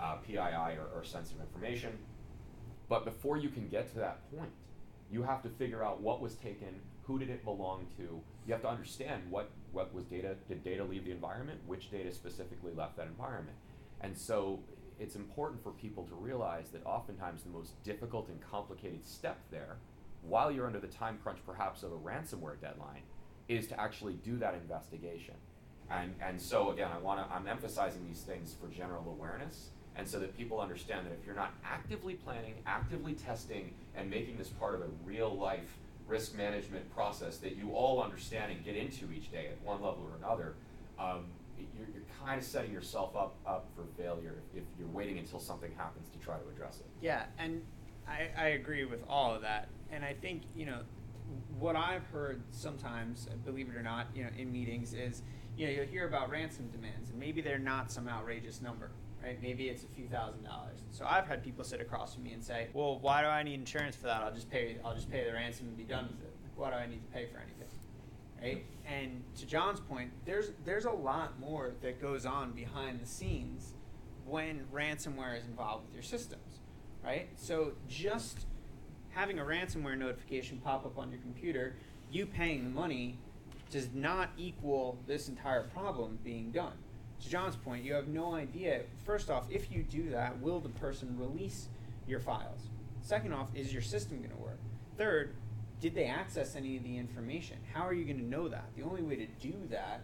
uh, 0.00 0.16
PII 0.26 0.36
or, 0.36 0.88
or 0.94 1.04
sensitive 1.04 1.40
information. 1.40 1.92
But 2.88 3.04
before 3.04 3.36
you 3.36 3.50
can 3.50 3.68
get 3.68 3.92
to 3.92 3.98
that 4.00 4.30
point, 4.36 4.50
you 5.10 5.22
have 5.22 5.42
to 5.42 5.48
figure 5.48 5.84
out 5.84 6.00
what 6.00 6.20
was 6.20 6.34
taken, 6.34 6.80
who 7.04 7.18
did 7.18 7.30
it 7.30 7.44
belong 7.44 7.86
to. 7.96 8.20
You 8.46 8.52
have 8.52 8.62
to 8.62 8.68
understand 8.68 9.22
what, 9.30 9.50
what 9.72 9.94
was 9.94 10.04
data, 10.04 10.34
did 10.48 10.64
data 10.64 10.82
leave 10.82 11.04
the 11.04 11.12
environment, 11.12 11.60
which 11.66 11.90
data 11.90 12.12
specifically 12.12 12.72
left 12.74 12.96
that 12.96 13.06
environment. 13.06 13.56
And 14.00 14.16
so 14.16 14.60
it's 14.98 15.14
important 15.14 15.62
for 15.62 15.70
people 15.70 16.04
to 16.04 16.14
realize 16.14 16.70
that 16.70 16.84
oftentimes 16.84 17.42
the 17.42 17.50
most 17.50 17.82
difficult 17.84 18.28
and 18.28 18.40
complicated 18.40 19.04
step 19.04 19.38
there, 19.50 19.76
while 20.22 20.50
you're 20.50 20.66
under 20.66 20.80
the 20.80 20.86
time 20.86 21.18
crunch 21.22 21.38
perhaps 21.46 21.82
of 21.82 21.92
a 21.92 21.96
ransomware 21.96 22.60
deadline, 22.60 23.02
is 23.48 23.66
to 23.68 23.80
actually 23.80 24.14
do 24.14 24.36
that 24.38 24.54
investigation. 24.54 25.34
And, 25.90 26.14
and 26.22 26.40
so 26.40 26.70
again, 26.70 26.90
I 26.94 26.98
wanna, 26.98 27.26
I'm 27.32 27.48
emphasizing 27.48 28.06
these 28.06 28.20
things 28.20 28.54
for 28.60 28.68
general 28.68 29.04
awareness 29.08 29.70
and 29.96 30.08
so 30.08 30.18
that 30.20 30.36
people 30.36 30.60
understand 30.60 31.06
that 31.06 31.12
if 31.12 31.26
you're 31.26 31.34
not 31.34 31.52
actively 31.64 32.14
planning, 32.14 32.54
actively 32.66 33.12
testing, 33.14 33.72
and 33.96 34.08
making 34.08 34.38
this 34.38 34.48
part 34.48 34.74
of 34.74 34.82
a 34.82 34.86
real 35.04 35.36
life 35.36 35.76
risk 36.06 36.34
management 36.36 36.88
process 36.94 37.36
that 37.38 37.56
you 37.56 37.70
all 37.72 38.02
understand 38.02 38.50
and 38.50 38.64
get 38.64 38.76
into 38.76 39.12
each 39.12 39.30
day 39.30 39.48
at 39.48 39.60
one 39.62 39.80
level 39.82 40.08
or 40.10 40.16
another, 40.16 40.54
um, 40.98 41.24
you're, 41.76 41.88
you're 41.92 42.02
kind 42.24 42.38
of 42.40 42.46
setting 42.46 42.72
yourself 42.72 43.14
up, 43.16 43.34
up 43.46 43.68
for 43.76 43.84
failure 44.00 44.36
if, 44.54 44.62
you're 44.78 44.88
waiting 44.88 45.18
until 45.18 45.38
something 45.38 45.70
happens 45.76 46.08
to 46.08 46.18
try 46.18 46.36
to 46.36 46.48
address 46.48 46.80
it. 46.80 46.86
Yeah, 47.00 47.24
and 47.38 47.62
I, 48.08 48.28
I 48.36 48.48
agree 48.48 48.84
with 48.84 49.04
all 49.08 49.34
of 49.34 49.42
that. 49.42 49.68
And 49.92 50.04
I 50.04 50.14
think, 50.14 50.42
you 50.54 50.66
know, 50.66 50.80
what 51.58 51.76
I've 51.76 52.04
heard 52.06 52.42
sometimes, 52.50 53.28
believe 53.44 53.68
it 53.68 53.76
or 53.76 53.82
not, 53.82 54.06
you 54.14 54.24
know, 54.24 54.30
in 54.36 54.52
meetings 54.52 54.94
is, 54.94 55.22
you 55.56 55.66
know, 55.66 55.72
you'll 55.72 55.86
hear 55.86 56.06
about 56.06 56.30
ransom 56.30 56.68
demands, 56.68 57.10
and 57.10 57.18
maybe 57.18 57.40
they're 57.40 57.58
not 57.58 57.90
some 57.90 58.08
outrageous 58.08 58.62
number, 58.62 58.90
right? 59.22 59.40
Maybe 59.42 59.68
it's 59.68 59.84
a 59.84 59.88
few 59.88 60.08
thousand 60.08 60.44
dollars. 60.44 60.80
So 60.90 61.06
I've 61.08 61.26
had 61.26 61.42
people 61.42 61.64
sit 61.64 61.80
across 61.80 62.14
from 62.14 62.24
me 62.24 62.32
and 62.32 62.42
say, 62.42 62.68
"Well, 62.72 62.98
why 63.00 63.22
do 63.22 63.28
I 63.28 63.42
need 63.42 63.54
insurance 63.54 63.96
for 63.96 64.06
that? 64.06 64.22
I'll 64.22 64.32
just 64.32 64.50
pay. 64.50 64.78
I'll 64.84 64.94
just 64.94 65.10
pay 65.10 65.24
the 65.24 65.32
ransom 65.32 65.68
and 65.68 65.76
be 65.76 65.84
done 65.84 66.08
with 66.08 66.22
it. 66.22 66.34
Why 66.56 66.70
do 66.70 66.76
I 66.76 66.86
need 66.86 67.02
to 67.02 67.12
pay 67.12 67.26
for 67.26 67.38
anything?" 67.38 67.56
Right? 68.40 68.64
And 68.86 69.22
to 69.36 69.46
John's 69.46 69.80
point, 69.80 70.10
there's 70.24 70.52
there's 70.64 70.86
a 70.86 70.90
lot 70.90 71.38
more 71.38 71.72
that 71.82 72.00
goes 72.00 72.24
on 72.24 72.52
behind 72.52 73.00
the 73.00 73.06
scenes 73.06 73.74
when 74.24 74.64
ransomware 74.72 75.36
is 75.36 75.44
involved 75.46 75.86
with 75.86 75.94
your 75.94 76.02
systems, 76.02 76.60
right? 77.04 77.28
So 77.36 77.72
just 77.88 78.46
having 79.10 79.38
a 79.38 79.44
ransomware 79.44 79.98
notification 79.98 80.58
pop 80.58 80.86
up 80.86 80.98
on 80.98 81.10
your 81.10 81.20
computer, 81.20 81.76
you 82.10 82.26
paying 82.26 82.64
the 82.64 82.70
money 82.70 83.18
does 83.70 83.88
not 83.94 84.30
equal 84.36 84.98
this 85.06 85.28
entire 85.28 85.62
problem 85.62 86.18
being 86.24 86.50
done. 86.50 86.72
To 87.20 87.28
John's 87.28 87.56
point, 87.56 87.84
you 87.84 87.94
have 87.94 88.08
no 88.08 88.34
idea. 88.34 88.82
First 89.04 89.30
off, 89.30 89.46
if 89.50 89.70
you 89.70 89.82
do 89.82 90.10
that, 90.10 90.40
will 90.40 90.58
the 90.58 90.70
person 90.70 91.16
release 91.18 91.68
your 92.06 92.20
files? 92.20 92.62
Second 93.02 93.32
off, 93.32 93.48
is 93.54 93.72
your 93.72 93.82
system 93.82 94.18
going 94.18 94.30
to 94.30 94.36
work? 94.36 94.58
Third, 94.96 95.34
did 95.80 95.94
they 95.94 96.04
access 96.04 96.56
any 96.56 96.76
of 96.76 96.82
the 96.82 96.96
information? 96.96 97.58
How 97.72 97.86
are 97.86 97.94
you 97.94 98.04
going 98.04 98.18
to 98.18 98.24
know 98.24 98.48
that? 98.48 98.64
The 98.76 98.82
only 98.82 99.02
way 99.02 99.16
to 99.16 99.26
do 99.40 99.54
that 99.70 100.02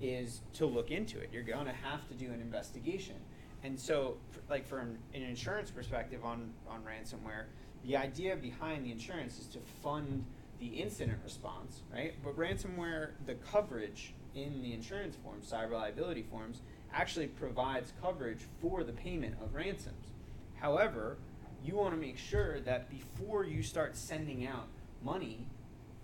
is 0.00 0.40
to 0.54 0.66
look 0.66 0.90
into 0.90 1.18
it. 1.18 1.30
You're 1.32 1.42
going 1.42 1.66
to 1.66 1.72
have 1.72 2.06
to 2.08 2.14
do 2.14 2.26
an 2.26 2.40
investigation. 2.40 3.16
And 3.64 3.78
so, 3.78 4.16
like 4.48 4.66
from 4.66 4.98
an 5.14 5.22
insurance 5.22 5.70
perspective 5.70 6.24
on, 6.24 6.52
on 6.68 6.80
ransomware, 6.82 7.44
the 7.84 7.96
idea 7.96 8.36
behind 8.36 8.84
the 8.84 8.92
insurance 8.92 9.38
is 9.38 9.46
to 9.48 9.58
fund 9.82 10.24
the 10.60 10.66
incident 10.66 11.18
response, 11.24 11.82
right? 11.92 12.14
But 12.22 12.36
ransomware, 12.36 13.10
the 13.26 13.34
coverage 13.34 14.14
in 14.34 14.62
the 14.62 14.72
insurance 14.72 15.16
forms, 15.16 15.50
cyber 15.50 15.72
liability 15.72 16.22
forms, 16.22 16.62
actually 16.92 17.26
provides 17.26 17.92
coverage 18.00 18.40
for 18.60 18.82
the 18.82 18.92
payment 18.92 19.36
of 19.42 19.54
ransoms. 19.54 20.12
However, 20.60 21.16
you 21.64 21.76
want 21.76 21.94
to 21.94 22.00
make 22.00 22.18
sure 22.18 22.60
that 22.60 22.88
before 22.88 23.44
you 23.44 23.62
start 23.62 23.96
sending 23.96 24.46
out 24.46 24.68
money 25.02 25.46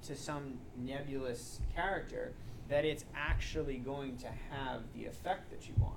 to 0.07 0.15
some 0.15 0.59
nebulous 0.77 1.61
character, 1.75 2.33
that 2.69 2.85
it's 2.85 3.05
actually 3.17 3.79
going 3.79 4.17
to 4.19 4.29
have 4.51 4.83
the 4.95 5.07
effect 5.07 5.51
that 5.51 5.69
you 5.69 5.75
want. 5.79 5.97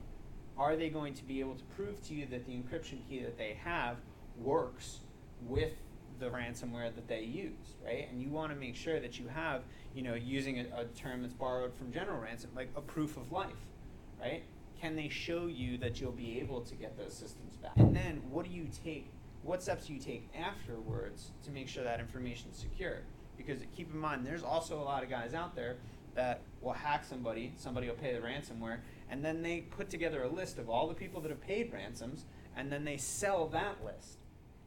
Are 0.58 0.76
they 0.76 0.90
going 0.90 1.14
to 1.16 1.24
be 1.24 1.40
able 1.40 1.56
to 1.56 1.64
prove 1.76 2.02
to 2.08 2.14
you 2.14 2.26
that 2.28 2.46
the 2.46 2.54
encryption 2.54 3.00
key 3.08 3.22
that 3.22 3.38
they 3.38 3.58
have 3.64 3.98
works 4.40 5.00
with 5.46 5.74
the 6.20 6.28
ransomware 6.28 6.94
that 6.96 7.08
they 7.08 7.22
use, 7.22 7.76
right? 7.86 8.08
And 8.10 8.22
you 8.22 8.30
want 8.30 8.52
to 8.52 8.58
make 8.58 8.76
sure 8.76 9.00
that 9.00 9.20
you 9.20 9.28
have, 9.28 9.64
you 9.94 10.02
know, 10.02 10.16
using 10.16 10.60
a, 10.60 10.82
a, 10.82 10.86
term 10.86 11.22
that's 11.22 11.34
borrowed 11.34 11.76
from 11.76 11.92
general 11.92 12.20
ransom, 12.20 12.50
like 12.56 12.70
a 12.76 12.82
proof 12.82 13.18
of 13.18 13.32
life, 13.32 13.68
right? 14.20 14.44
Can 14.82 14.96
they 14.96 15.10
show 15.10 15.46
you 15.48 15.78
that 15.78 16.02
you'll 16.02 16.12
be 16.12 16.40
able 16.40 16.62
to 16.62 16.76
get 16.76 16.98
those 16.98 17.14
systems 17.14 17.58
back? 17.58 17.74
And 17.78 17.96
then 17.96 18.22
what 18.30 18.46
do 18.46 18.52
you 18.52 18.68
take, 18.84 19.12
what 19.44 19.62
steps 19.62 19.88
do 19.88 19.94
you 19.94 20.00
take 20.00 20.28
afterwards 20.36 21.32
to 21.46 21.52
make 21.52 21.68
sure 21.68 21.84
that 21.84 22.00
information 22.00 22.50
is 22.52 22.58
secure? 22.58 23.02
Because 23.38 23.60
keep 23.76 23.94
in 23.94 24.00
mind, 24.00 24.26
there's 24.26 24.44
also 24.44 24.80
a 24.80 24.84
lot 24.84 25.04
of 25.04 25.10
guys 25.10 25.34
out 25.34 25.56
there 25.56 25.78
that 26.16 26.42
will 26.62 26.74
hack 26.74 27.06
somebody, 27.06 27.54
somebody 27.58 27.88
will 27.88 27.96
pay 27.96 28.14
the 28.14 28.20
ransomware, 28.20 28.80
and 29.10 29.24
then 29.24 29.42
they 29.42 29.62
put 29.62 29.90
together 29.90 30.24
a 30.24 30.28
list 30.28 30.58
of 30.58 30.70
all 30.70 30.88
the 30.88 30.94
people 30.94 31.22
that 31.22 31.30
have 31.30 31.42
paid 31.42 31.72
ransoms, 31.72 32.26
and 32.56 32.72
then 32.72 32.84
they 32.84 32.98
sell 32.98 33.48
that 33.48 33.84
list 33.84 34.18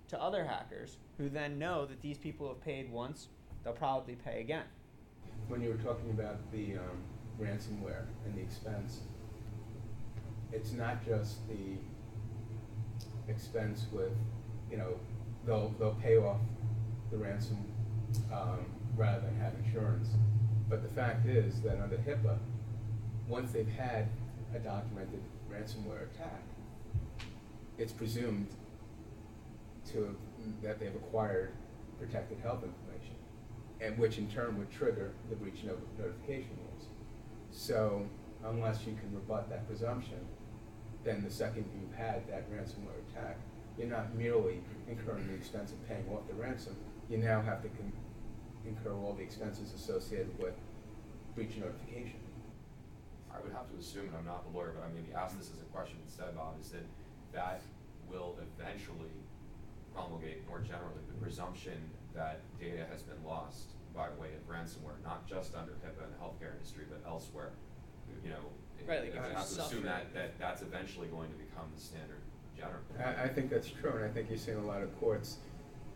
to 0.09 0.21
other 0.21 0.45
hackers 0.45 0.99
who 1.19 1.29
then 1.29 1.59
know 1.59 1.87
that 1.87 2.01
these 2.01 2.19
people 2.19 2.49
have 2.49 2.61
paid 2.65 2.91
once, 2.91 3.29
they'll 3.63 3.73
probably 3.73 4.15
pay 4.15 4.41
again. 4.41 4.65
When 5.49 5.61
you 5.61 5.69
were 5.69 5.77
talking 5.77 6.11
about 6.11 6.39
the 6.53 6.75
um, 6.75 7.03
ransomware 7.41 8.05
and 8.25 8.35
the 8.37 8.41
expense, 8.41 9.01
it's 10.53 10.73
not 10.73 11.05
just 11.05 11.47
the 11.49 11.77
expense 13.31 13.87
with, 13.93 14.13
you 14.71 14.77
know, 14.77 14.95
they'll, 15.47 15.75
they'll 15.79 15.99
pay 16.03 16.17
off 16.17 16.41
the 17.11 17.17
ransom 17.17 17.59
um, 18.33 18.67
rather 18.97 19.21
than 19.21 19.39
have 19.39 19.53
insurance. 19.65 20.09
But 20.69 20.83
the 20.83 20.95
fact 20.95 21.27
is 21.27 21.61
that 21.63 21.81
under 21.81 21.97
HIPAA, 21.97 22.39
once 23.29 23.53
they've 23.53 23.69
had 23.69 24.09
a 24.55 24.59
documented 24.59 25.23
ransomware 25.51 26.11
attack, 26.15 26.43
it's 27.79 27.93
presumed 27.93 28.49
to 29.93 30.17
that 30.63 30.79
they've 30.79 30.95
acquired 30.95 31.53
protected 31.99 32.39
health 32.41 32.63
information, 32.65 33.15
and 33.81 33.99
which 33.99 34.19
in 34.19 34.29
turn 34.31 34.59
would 34.59 34.71
trigger 34.71 35.13
the 35.29 35.37
breach 35.37 35.63
no- 35.65 35.77
notification 35.99 36.51
rules. 36.71 36.89
So 37.51 38.07
unless 38.45 38.87
you 38.87 38.95
can 38.95 39.15
rebut 39.15 39.49
that 39.51 39.67
presumption, 39.67 40.19
then 41.05 41.23
the 41.25 41.31
second 41.31 41.65
you've 41.75 41.97
had 41.97 42.27
that 42.29 42.51
ransomware 42.51 43.01
attack, 43.11 43.39
you're 43.79 43.89
not 43.89 44.15
merely 44.15 44.61
incurring 44.89 45.27
the 45.29 45.35
expense 45.35 45.73
of 45.73 45.89
paying 45.89 46.05
off 46.13 46.27
the 46.29 46.35
ransom, 46.35 46.77
you 47.09 47.19
now 47.19 47.41
have 47.43 47.63
to 47.63 47.69
incur 48.67 48.93
all 48.93 49.15
the 49.15 49.23
expenses 49.23 49.73
associated 49.75 50.31
with 50.39 50.55
breach 51.35 51.57
notification. 51.57 52.20
I 53.41 53.43
would 53.43 53.57
have 53.57 53.73
to 53.73 53.77
assume, 53.81 54.13
and 54.13 54.17
I'm 54.21 54.29
not 54.29 54.45
the 54.45 54.53
lawyer, 54.53 54.77
but 54.77 54.85
I'm 54.85 54.93
maybe 54.93 55.17
ask 55.17 55.33
this 55.39 55.49
as 55.49 55.61
a 55.65 55.69
question 55.73 55.97
instead, 56.05 56.37
Bob, 56.37 56.61
is 56.61 56.69
that 56.77 56.85
that 57.33 57.63
will 58.05 58.37
eventually 58.37 59.17
promulgate 59.95 60.45
more 60.47 60.61
generally 60.61 61.01
the 61.09 61.17
presumption 61.25 61.81
that 62.15 62.41
data 62.61 62.85
has 62.93 63.01
been 63.03 63.17
lost 63.25 63.73
by 63.97 64.13
way 64.21 64.37
of 64.37 64.45
ransomware, 64.45 65.01
not 65.03 65.27
just 65.27 65.55
under 65.57 65.73
HIPAA 65.81 66.05
in 66.05 66.11
the 66.13 66.21
healthcare 66.21 66.53
industry, 66.53 66.85
but 66.91 67.01
elsewhere. 67.09 67.51
You 68.23 68.31
know, 68.31 68.45
Right, 68.87 69.01
like 69.01 69.15
if 69.15 69.21
I 69.23 69.29
you 69.29 69.35
have 69.35 69.49
to 69.49 69.61
assume 69.63 69.85
suffer- 69.85 69.87
that, 69.87 70.13
that 70.15 70.39
that's 70.39 70.63
eventually 70.63 71.07
going 71.09 71.31
to 71.31 71.37
become 71.37 71.65
the 71.75 71.81
standard 71.81 72.21
general. 72.57 72.81
I, 72.99 73.25
I 73.25 73.29
think 73.29 73.49
that's 73.49 73.69
true, 73.71 73.93
and 73.97 74.05
I 74.05 74.09
think 74.09 74.29
you're 74.29 74.39
seeing 74.39 74.59
a 74.59 74.67
lot 74.67 74.83
of 74.83 74.93
courts, 75.01 75.39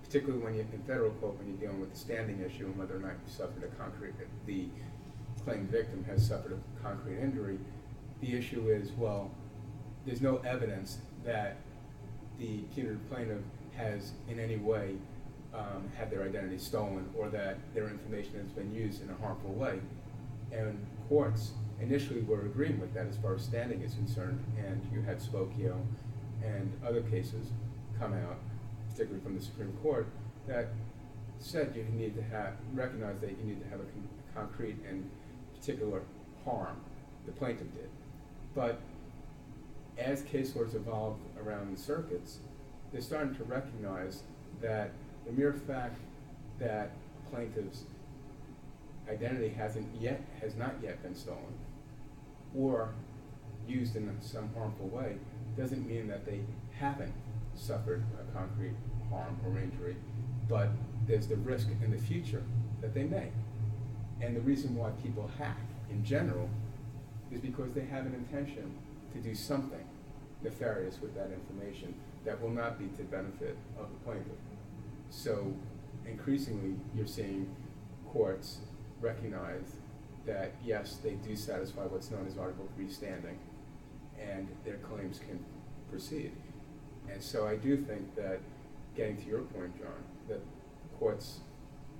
particularly 0.02 0.42
when 0.42 0.54
you're 0.54 0.64
in 0.72 0.82
federal 0.86 1.10
court, 1.12 1.36
when 1.38 1.48
you're 1.48 1.56
dealing 1.58 1.80
with 1.80 1.92
the 1.92 1.98
standing 1.98 2.40
issue 2.40 2.66
and 2.66 2.76
whether 2.78 2.96
or 2.96 3.00
not 3.00 3.12
you 3.20 3.28
suffered 3.32 3.64
a 3.64 3.74
concrete, 3.76 4.14
the 4.46 4.68
claimed 5.44 5.70
victim 5.70 6.04
has 6.04 6.26
suffered 6.26 6.52
a 6.52 6.82
concrete 6.82 7.18
injury. 7.18 7.58
The 8.20 8.36
issue 8.36 8.68
is, 8.68 8.92
well, 8.92 9.30
there's 10.06 10.20
no 10.20 10.38
evidence 10.38 10.98
that 11.24 11.56
the 12.38 12.58
punitive 12.74 13.00
plaintiff 13.10 13.42
has 13.76 14.12
in 14.28 14.38
any 14.38 14.56
way 14.56 14.96
um, 15.54 15.90
had 15.96 16.10
their 16.10 16.22
identity 16.22 16.58
stolen 16.58 17.08
or 17.16 17.28
that 17.28 17.58
their 17.74 17.88
information 17.88 18.34
has 18.40 18.50
been 18.50 18.74
used 18.74 19.02
in 19.02 19.10
a 19.10 19.14
harmful 19.14 19.52
way. 19.52 19.80
And 20.52 20.84
courts 21.08 21.52
initially 21.80 22.22
were 22.22 22.42
agreeing 22.42 22.80
with 22.80 22.94
that 22.94 23.06
as 23.06 23.16
far 23.16 23.34
as 23.34 23.42
standing 23.42 23.82
is 23.82 23.94
concerned, 23.94 24.42
and 24.58 24.80
you 24.92 25.02
had 25.02 25.18
Spokeo 25.18 25.80
and 26.44 26.72
other 26.86 27.02
cases 27.02 27.48
come 27.98 28.12
out, 28.14 28.38
particularly 28.90 29.22
from 29.22 29.36
the 29.36 29.42
Supreme 29.42 29.72
Court, 29.82 30.06
that 30.46 30.68
said 31.38 31.74
you 31.74 31.84
need 31.98 32.14
to 32.16 32.22
have, 32.22 32.54
recognize 32.72 33.18
that 33.20 33.30
you 33.30 33.44
need 33.44 33.62
to 33.62 33.68
have 33.68 33.80
a 33.80 33.84
con- 33.84 34.08
concrete 34.34 34.76
and 34.88 35.08
particular 35.64 36.02
harm, 36.44 36.76
the 37.24 37.32
plaintiff 37.32 37.72
did. 37.74 37.88
But 38.54 38.80
as 39.96 40.22
case 40.22 40.54
laws 40.54 40.74
evolved 40.74 41.20
around 41.42 41.74
the 41.74 41.80
circuits, 41.80 42.38
they're 42.92 43.00
starting 43.00 43.34
to 43.36 43.44
recognize 43.44 44.22
that 44.60 44.90
the 45.24 45.32
mere 45.32 45.54
fact 45.54 45.98
that 46.58 46.90
plaintiff's 47.30 47.84
identity 49.08 49.48
hasn't 49.48 49.88
yet, 49.98 50.22
has 50.40 50.54
not 50.54 50.74
yet 50.82 51.02
been 51.02 51.14
stolen, 51.14 51.54
or 52.54 52.90
used 53.66 53.96
in 53.96 54.14
some 54.20 54.50
harmful 54.56 54.88
way, 54.88 55.16
doesn't 55.56 55.88
mean 55.88 56.08
that 56.08 56.26
they 56.26 56.40
haven't 56.78 57.12
suffered 57.54 58.04
a 58.20 58.36
concrete 58.36 58.74
harm 59.10 59.38
or 59.46 59.58
injury, 59.58 59.96
but 60.48 60.68
there's 61.06 61.26
the 61.26 61.36
risk 61.36 61.68
in 61.82 61.90
the 61.90 61.98
future 61.98 62.42
that 62.80 62.92
they 62.92 63.04
may. 63.04 63.28
And 64.20 64.36
the 64.36 64.40
reason 64.40 64.74
why 64.74 64.90
people 65.02 65.30
hack 65.38 65.58
in 65.90 66.04
general 66.04 66.48
is 67.30 67.40
because 67.40 67.72
they 67.72 67.84
have 67.84 68.06
an 68.06 68.14
intention 68.14 68.74
to 69.12 69.18
do 69.18 69.34
something 69.34 69.84
nefarious 70.42 71.00
with 71.00 71.14
that 71.14 71.30
information 71.32 71.94
that 72.24 72.40
will 72.40 72.50
not 72.50 72.78
be 72.78 72.86
to 72.86 72.96
the 72.98 73.04
benefit 73.04 73.56
of 73.78 73.88
the 73.90 73.96
plaintiff. 74.04 74.38
So 75.10 75.52
increasingly, 76.06 76.76
you're 76.94 77.06
seeing 77.06 77.54
courts 78.12 78.58
recognize 79.00 79.76
that 80.26 80.52
yes, 80.64 80.98
they 81.02 81.12
do 81.14 81.36
satisfy 81.36 81.82
what's 81.82 82.10
known 82.10 82.26
as 82.26 82.38
Article 82.38 82.68
Three 82.74 82.88
standing, 82.88 83.38
and 84.20 84.48
their 84.64 84.76
claims 84.78 85.18
can 85.18 85.44
proceed. 85.90 86.32
And 87.10 87.22
so 87.22 87.46
I 87.46 87.56
do 87.56 87.76
think 87.76 88.14
that, 88.16 88.40
getting 88.96 89.16
to 89.18 89.28
your 89.28 89.40
point, 89.40 89.76
John, 89.78 90.04
that 90.28 90.40
courts 90.98 91.40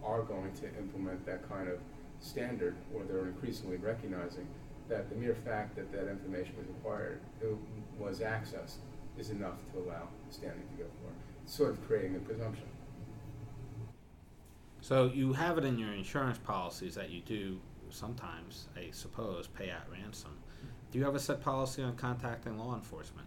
are 0.03 0.23
going 0.23 0.53
to 0.55 0.66
implement 0.78 1.27
that 1.27 1.47
kind 1.49 1.69
of 1.69 1.78
standard, 2.24 2.74
or 2.94 3.05
they're 3.05 3.26
increasingly 3.26 3.76
recognizing 3.76 4.46
that 4.88 5.09
the 5.10 5.16
mere 5.16 5.34
fact 5.34 5.76
that 5.76 5.92
that 5.92 6.09
information 6.09 6.55
was 6.59 6.66
acquired, 6.68 7.20
was 7.98 8.20
accessed, 8.20 8.76
is 9.18 9.30
enough 9.30 9.56
to 9.72 9.80
allow 9.80 10.09
standing 10.30 10.66
to 10.76 10.82
go 10.82 10.88
forward. 11.01 11.16
Sort 11.46 11.70
of 11.70 11.86
creating 11.86 12.16
a 12.16 12.18
presumption. 12.18 12.64
So 14.80 15.06
you 15.06 15.32
have 15.32 15.59
it 15.59 15.64
in 15.64 15.78
your 15.78 15.92
insurance 15.92 16.38
policies 16.38 16.94
that 16.94 17.10
you 17.10 17.20
do 17.20 17.60
sometimes, 17.90 18.68
I 18.76 18.88
suppose, 18.90 19.46
pay 19.46 19.70
out 19.70 19.90
ransom. 19.90 20.36
Do 20.90 20.98
you 20.98 21.05
have 21.05 21.14
a 21.14 21.20
set 21.20 21.40
policy 21.40 21.82
on 21.82 21.96
contacting 21.96 22.59
law 22.59 22.74
enforcement? 22.74 23.26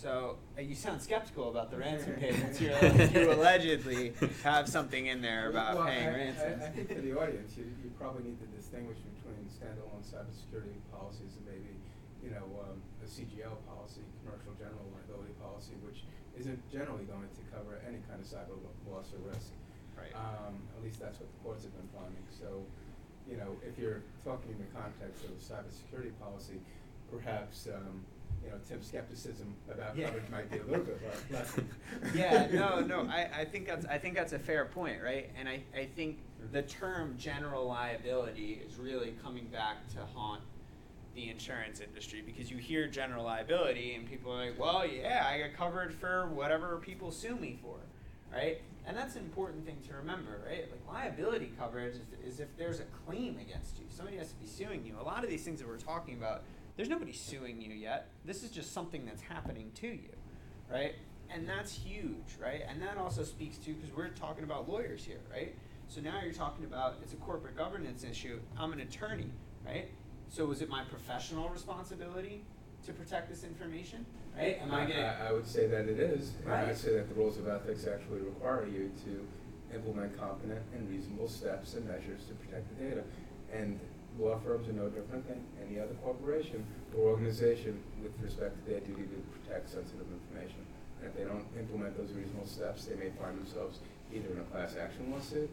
So 0.00 0.40
uh, 0.56 0.64
you 0.64 0.72
sound 0.74 1.02
skeptical 1.04 1.52
about 1.52 1.68
the 1.70 1.76
ransom 1.76 2.16
payments. 2.20 2.56
You're 2.56 2.72
like, 2.72 3.12
you 3.12 3.28
allegedly 3.36 4.16
have 4.42 4.64
something 4.64 5.12
in 5.12 5.20
there 5.20 5.50
about 5.52 5.76
Well, 5.76 5.84
paying 5.84 6.08
I- 6.08 6.12
I- 6.12 6.16
ransoms. 6.16 6.62
I 6.64 6.68
think 6.72 6.88
for 6.88 7.04
the 7.04 7.12
audience, 7.20 7.52
you, 7.60 7.68
you 7.84 7.92
probably 8.00 8.24
need 8.24 8.40
to 8.40 8.48
distinguish 8.48 8.96
between 9.04 9.44
standalone 9.52 10.00
cybersecurity 10.00 10.80
policies 10.88 11.36
and 11.36 11.44
maybe, 11.44 11.76
you 12.24 12.32
know, 12.32 12.48
um, 12.64 12.80
a 13.04 13.06
CGL 13.06 13.60
policy, 13.68 14.00
commercial 14.24 14.56
general 14.56 14.88
liability 14.96 15.36
policy, 15.36 15.76
which 15.84 16.08
isn't 16.40 16.56
generally 16.72 17.04
going 17.04 17.28
to 17.36 17.42
cover 17.52 17.76
any 17.84 18.00
kind 18.08 18.24
of 18.24 18.26
cyber 18.26 18.56
loss 18.88 19.12
or 19.12 19.20
risk. 19.28 19.52
Right. 19.92 20.16
Um, 20.16 20.64
at 20.72 20.80
least 20.80 20.96
that's 20.96 21.20
what 21.20 21.28
the 21.28 21.38
courts 21.44 21.68
have 21.68 21.76
been 21.76 21.92
finding. 21.92 22.24
So, 22.32 22.64
you 23.28 23.36
know, 23.36 23.52
if 23.60 23.76
you're 23.76 24.00
talking 24.24 24.56
in 24.56 24.64
the 24.64 24.70
context 24.72 25.28
of 25.28 25.36
a 25.36 25.40
cybersecurity 25.44 26.16
policy, 26.16 26.56
perhaps, 27.12 27.68
um, 27.68 28.00
you 28.44 28.50
know, 28.50 28.56
Tim's 28.68 28.86
skepticism 28.88 29.54
about 29.70 29.96
Yeah. 29.96 30.06
coverage 30.06 30.30
might 30.30 30.50
be 30.50 30.58
a 30.58 30.64
little 30.64 30.84
bit 30.84 31.00
le- 31.30 31.34
less. 31.34 31.56
yeah, 32.14 32.48
no, 32.52 32.80
no. 32.86 33.02
I, 33.08 33.28
I 33.40 33.44
think 33.44 33.66
that's 33.66 33.86
I 33.86 33.98
think 33.98 34.14
that's 34.14 34.32
a 34.32 34.38
fair 34.38 34.64
point, 34.64 35.02
right? 35.02 35.30
And 35.38 35.48
I, 35.48 35.62
I 35.76 35.84
think 35.84 36.18
mm-hmm. 36.18 36.52
the 36.52 36.62
term 36.62 37.16
general 37.18 37.66
liability 37.66 38.62
is 38.66 38.76
really 38.76 39.14
coming 39.22 39.46
back 39.46 39.88
to 39.94 39.98
haunt 40.14 40.42
the 41.14 41.28
insurance 41.28 41.80
industry 41.80 42.22
because 42.24 42.50
you 42.50 42.56
hear 42.56 42.86
general 42.86 43.24
liability 43.24 43.94
and 43.94 44.08
people 44.08 44.32
are 44.32 44.46
like, 44.46 44.58
well, 44.58 44.86
yeah, 44.86 45.26
I 45.28 45.38
got 45.40 45.54
covered 45.54 45.92
for 45.92 46.28
whatever 46.28 46.76
people 46.76 47.10
sue 47.10 47.36
me 47.36 47.58
for, 47.62 47.76
right? 48.32 48.60
And 48.86 48.96
that's 48.96 49.16
an 49.16 49.22
important 49.22 49.66
thing 49.66 49.76
to 49.88 49.94
remember, 49.94 50.40
right? 50.46 50.66
Like 50.70 50.80
liability 50.88 51.52
coverage 51.58 51.94
is, 51.94 52.34
is 52.34 52.40
if 52.40 52.48
there's 52.56 52.80
a 52.80 52.84
claim 53.06 53.38
against 53.38 53.78
you, 53.78 53.84
somebody 53.90 54.16
has 54.18 54.30
to 54.30 54.36
be 54.36 54.46
suing 54.46 54.84
you. 54.84 54.94
A 55.00 55.02
lot 55.02 55.22
of 55.24 55.30
these 55.30 55.42
things 55.42 55.60
that 55.60 55.68
we're 55.68 55.76
talking 55.76 56.14
about, 56.14 56.42
there's 56.76 56.88
nobody 56.88 57.12
suing 57.12 57.60
you 57.60 57.72
yet. 57.72 58.08
This 58.24 58.42
is 58.42 58.50
just 58.50 58.72
something 58.72 59.04
that's 59.04 59.22
happening 59.22 59.70
to 59.76 59.88
you, 59.88 60.10
right? 60.70 60.94
And 61.32 61.48
that's 61.48 61.72
huge, 61.72 62.36
right? 62.42 62.62
And 62.68 62.82
that 62.82 62.98
also 62.98 63.22
speaks 63.22 63.56
to 63.58 63.72
because 63.72 63.94
we're 63.94 64.08
talking 64.08 64.44
about 64.44 64.68
lawyers 64.68 65.04
here, 65.04 65.20
right? 65.30 65.54
So 65.88 66.00
now 66.00 66.20
you're 66.22 66.32
talking 66.32 66.64
about 66.64 66.96
it's 67.02 67.12
a 67.12 67.16
corporate 67.16 67.56
governance 67.56 68.04
issue. 68.04 68.40
I'm 68.58 68.72
an 68.72 68.80
attorney, 68.80 69.30
right? 69.64 69.90
So 70.28 70.50
is 70.50 70.62
it 70.62 70.68
my 70.68 70.84
professional 70.84 71.48
responsibility 71.48 72.44
to 72.86 72.92
protect 72.92 73.28
this 73.28 73.44
information, 73.44 74.06
right? 74.36 74.58
Am 74.62 74.72
I 74.72 74.86
getting 74.86 75.04
I, 75.04 75.28
I 75.28 75.32
would 75.32 75.46
say 75.46 75.66
that 75.66 75.86
it 75.88 76.00
is, 76.00 76.32
and 76.42 76.48
Right. 76.48 76.68
I'd 76.68 76.78
say 76.78 76.94
that 76.94 77.08
the 77.08 77.14
rules 77.14 77.36
of 77.38 77.46
ethics 77.48 77.86
actually 77.86 78.20
require 78.20 78.66
you 78.66 78.90
to 79.04 79.26
implement 79.74 80.18
competent 80.18 80.60
and 80.74 80.88
reasonable 80.88 81.28
steps 81.28 81.74
and 81.74 81.86
measures 81.86 82.24
to 82.28 82.34
protect 82.34 82.68
the 82.76 82.84
data. 82.84 83.04
And 83.52 83.78
law 84.18 84.38
firms 84.44 84.68
are 84.68 84.72
no 84.72 84.88
different 84.88 85.26
than 85.28 85.44
any 85.64 85.78
other 85.78 85.94
corporation 86.02 86.64
or 86.96 87.10
organization 87.10 87.82
with 88.02 88.12
respect 88.22 88.56
to 88.58 88.70
their 88.70 88.80
duty 88.80 89.02
to 89.02 89.18
protect 89.38 89.70
sensitive 89.70 90.06
information. 90.10 90.66
And 91.00 91.08
if 91.08 91.16
they 91.16 91.24
don't 91.24 91.46
implement 91.58 91.96
those 91.96 92.12
reasonable 92.12 92.46
steps, 92.46 92.84
they 92.86 92.96
may 92.96 93.10
find 93.20 93.38
themselves 93.38 93.78
either 94.12 94.28
in 94.32 94.38
a 94.40 94.44
class 94.44 94.76
action 94.76 95.10
lawsuit, 95.10 95.50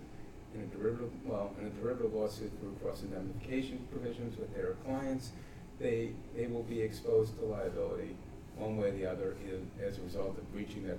in 0.54 0.62
a 0.62 0.66
derivative, 0.76 1.12
well, 1.24 1.54
in 1.60 1.68
a 1.68 1.70
derivative 1.70 2.14
lawsuit 2.14 2.52
through 2.60 2.76
cross 2.82 3.04
indemnification 3.04 3.88
provisions 3.92 4.38
with 4.38 4.54
their 4.56 4.74
clients, 4.86 5.32
they, 5.80 6.12
they 6.36 6.48
will 6.48 6.64
be 6.64 6.82
exposed 6.82 7.38
to 7.38 7.46
liability 7.46 8.16
one 8.56 8.78
way 8.78 8.90
or 8.90 8.92
the 8.92 9.06
other, 9.06 9.36
as 9.86 10.00
a 10.00 10.02
result 10.02 10.38
of 10.38 10.52
breaching 10.52 10.84
their 10.84 10.98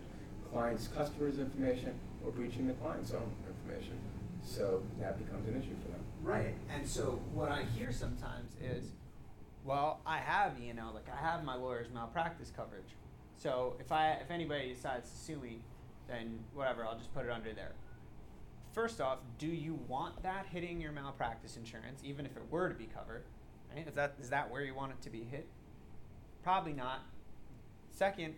client's 0.52 0.88
customer's 0.88 1.38
information 1.38 1.98
or 2.24 2.30
breaching 2.30 2.68
the 2.68 2.74
client's 2.74 3.12
own 3.12 3.30
information. 3.48 3.98
So 4.44 4.82
that 5.00 5.18
becomes 5.18 5.48
an 5.48 5.60
issue 5.60 5.74
for 5.82 5.90
them. 5.90 5.97
Right. 6.22 6.54
And 6.74 6.86
so 6.86 7.20
what 7.32 7.50
I 7.50 7.64
hear 7.76 7.92
sometimes 7.92 8.52
is, 8.62 8.92
well, 9.64 10.00
I 10.06 10.18
have, 10.18 10.58
you 10.58 10.74
know, 10.74 10.90
like 10.94 11.06
I 11.10 11.20
have 11.20 11.44
my 11.44 11.54
lawyer's 11.54 11.88
malpractice 11.92 12.52
coverage. 12.54 12.96
So 13.36 13.76
if 13.78 13.92
I 13.92 14.12
if 14.22 14.30
anybody 14.30 14.72
decides 14.72 15.10
to 15.10 15.16
sue 15.16 15.36
me, 15.36 15.60
then 16.08 16.40
whatever, 16.54 16.84
I'll 16.84 16.98
just 16.98 17.14
put 17.14 17.24
it 17.24 17.30
under 17.30 17.52
there. 17.52 17.72
First 18.72 19.00
off, 19.00 19.18
do 19.38 19.46
you 19.46 19.78
want 19.88 20.22
that 20.22 20.46
hitting 20.46 20.80
your 20.80 20.92
malpractice 20.92 21.56
insurance, 21.56 22.00
even 22.04 22.26
if 22.26 22.36
it 22.36 22.42
were 22.50 22.68
to 22.68 22.74
be 22.74 22.86
covered? 22.86 23.24
Right? 23.74 23.86
Is 23.86 23.94
that 23.94 24.14
is 24.20 24.30
that 24.30 24.50
where 24.50 24.62
you 24.62 24.74
want 24.74 24.92
it 24.92 25.02
to 25.02 25.10
be 25.10 25.24
hit? 25.24 25.46
Probably 26.42 26.72
not. 26.72 27.00
Second, 27.90 28.34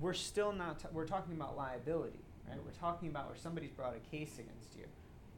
we're 0.00 0.12
still 0.12 0.52
not 0.52 0.80
t- 0.80 0.88
we're 0.92 1.06
talking 1.06 1.34
about 1.34 1.56
liability, 1.56 2.20
right? 2.48 2.58
We're 2.64 2.72
talking 2.72 3.08
about 3.08 3.28
where 3.28 3.36
somebody's 3.36 3.72
brought 3.72 3.94
a 3.94 4.16
case 4.16 4.38
against 4.38 4.76
you. 4.76 4.86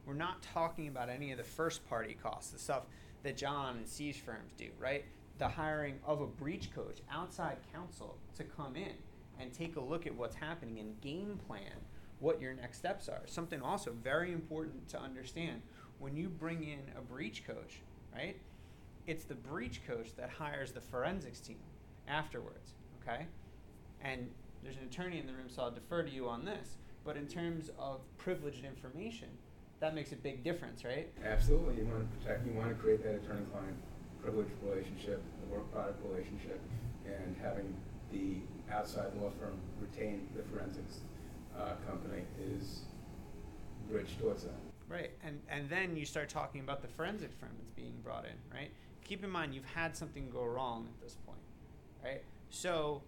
We're 0.07 0.13
not 0.13 0.41
talking 0.41 0.87
about 0.87 1.09
any 1.09 1.31
of 1.31 1.37
the 1.37 1.43
first 1.43 1.87
party 1.89 2.17
costs, 2.23 2.51
the 2.51 2.59
stuff 2.59 2.83
that 3.23 3.35
John 3.35 3.75
and 3.77 3.87
Siege 3.87 4.21
firms 4.21 4.53
do, 4.57 4.69
right? 4.79 5.03
The 5.37 5.49
hiring 5.49 5.99
of 6.05 6.21
a 6.21 6.25
breach 6.25 6.73
coach, 6.73 6.99
outside 7.11 7.57
counsel 7.73 8.17
to 8.37 8.45
come 8.45 8.77
in 8.77 8.93
and 9.37 9.53
take 9.53 9.75
a 9.75 9.81
look 9.81 10.07
at 10.07 10.15
what's 10.15 10.35
happening 10.35 10.79
and 10.79 10.99
game 11.01 11.37
plan 11.45 11.73
what 12.19 12.41
your 12.41 12.53
next 12.53 12.77
steps 12.77 13.09
are. 13.09 13.21
Something 13.25 13.61
also 13.61 13.91
very 14.01 14.31
important 14.31 14.87
to 14.89 14.99
understand 14.99 15.61
when 15.99 16.15
you 16.15 16.29
bring 16.29 16.63
in 16.63 16.79
a 16.97 17.01
breach 17.01 17.45
coach, 17.45 17.81
right? 18.15 18.39
It's 19.07 19.25
the 19.25 19.35
breach 19.35 19.81
coach 19.85 20.15
that 20.15 20.29
hires 20.29 20.71
the 20.71 20.81
forensics 20.81 21.41
team 21.41 21.59
afterwards, 22.07 22.73
okay? 23.01 23.27
And 24.01 24.29
there's 24.63 24.77
an 24.77 24.83
attorney 24.83 25.19
in 25.19 25.27
the 25.27 25.33
room, 25.33 25.49
so 25.49 25.63
I'll 25.63 25.71
defer 25.71 26.03
to 26.03 26.09
you 26.09 26.29
on 26.29 26.45
this. 26.45 26.77
But 27.03 27.17
in 27.17 27.27
terms 27.27 27.71
of 27.77 27.99
privileged 28.17 28.65
information, 28.65 29.29
that 29.79 29.93
makes 29.93 30.11
a 30.11 30.15
big 30.15 30.43
difference, 30.43 30.83
right? 30.83 31.11
Absolutely, 31.23 31.75
you 31.75 31.85
want 31.85 31.99
to 31.99 32.17
protect, 32.17 32.45
you 32.45 32.53
want 32.53 32.69
to 32.69 32.75
create 32.75 33.03
that 33.03 33.15
attorney-client 33.15 33.77
privileged 34.21 34.51
relationship, 34.63 35.21
the 35.41 35.55
work 35.55 35.71
product 35.71 36.03
relationship, 36.09 36.59
and 37.05 37.35
having 37.41 37.75
the 38.11 38.37
outside 38.73 39.13
law 39.21 39.31
firm 39.39 39.57
retain 39.79 40.27
the 40.35 40.43
forensics 40.43 41.01
uh, 41.57 41.73
company 41.87 42.23
is 42.51 42.81
bridge 43.89 44.17
towards 44.19 44.43
that. 44.43 44.53
Right, 44.89 45.11
and 45.23 45.39
and 45.49 45.69
then 45.69 45.95
you 45.95 46.05
start 46.05 46.29
talking 46.29 46.61
about 46.61 46.81
the 46.81 46.87
forensic 46.87 47.31
firm 47.39 47.51
that's 47.57 47.71
being 47.71 47.93
brought 48.03 48.25
in, 48.25 48.55
right? 48.55 48.71
Keep 49.03 49.23
in 49.23 49.29
mind 49.29 49.53
you've 49.53 49.65
had 49.65 49.95
something 49.95 50.29
go 50.29 50.45
wrong 50.45 50.87
at 50.87 51.03
this 51.03 51.15
point, 51.25 51.39
right? 52.03 52.23
So 52.49 53.01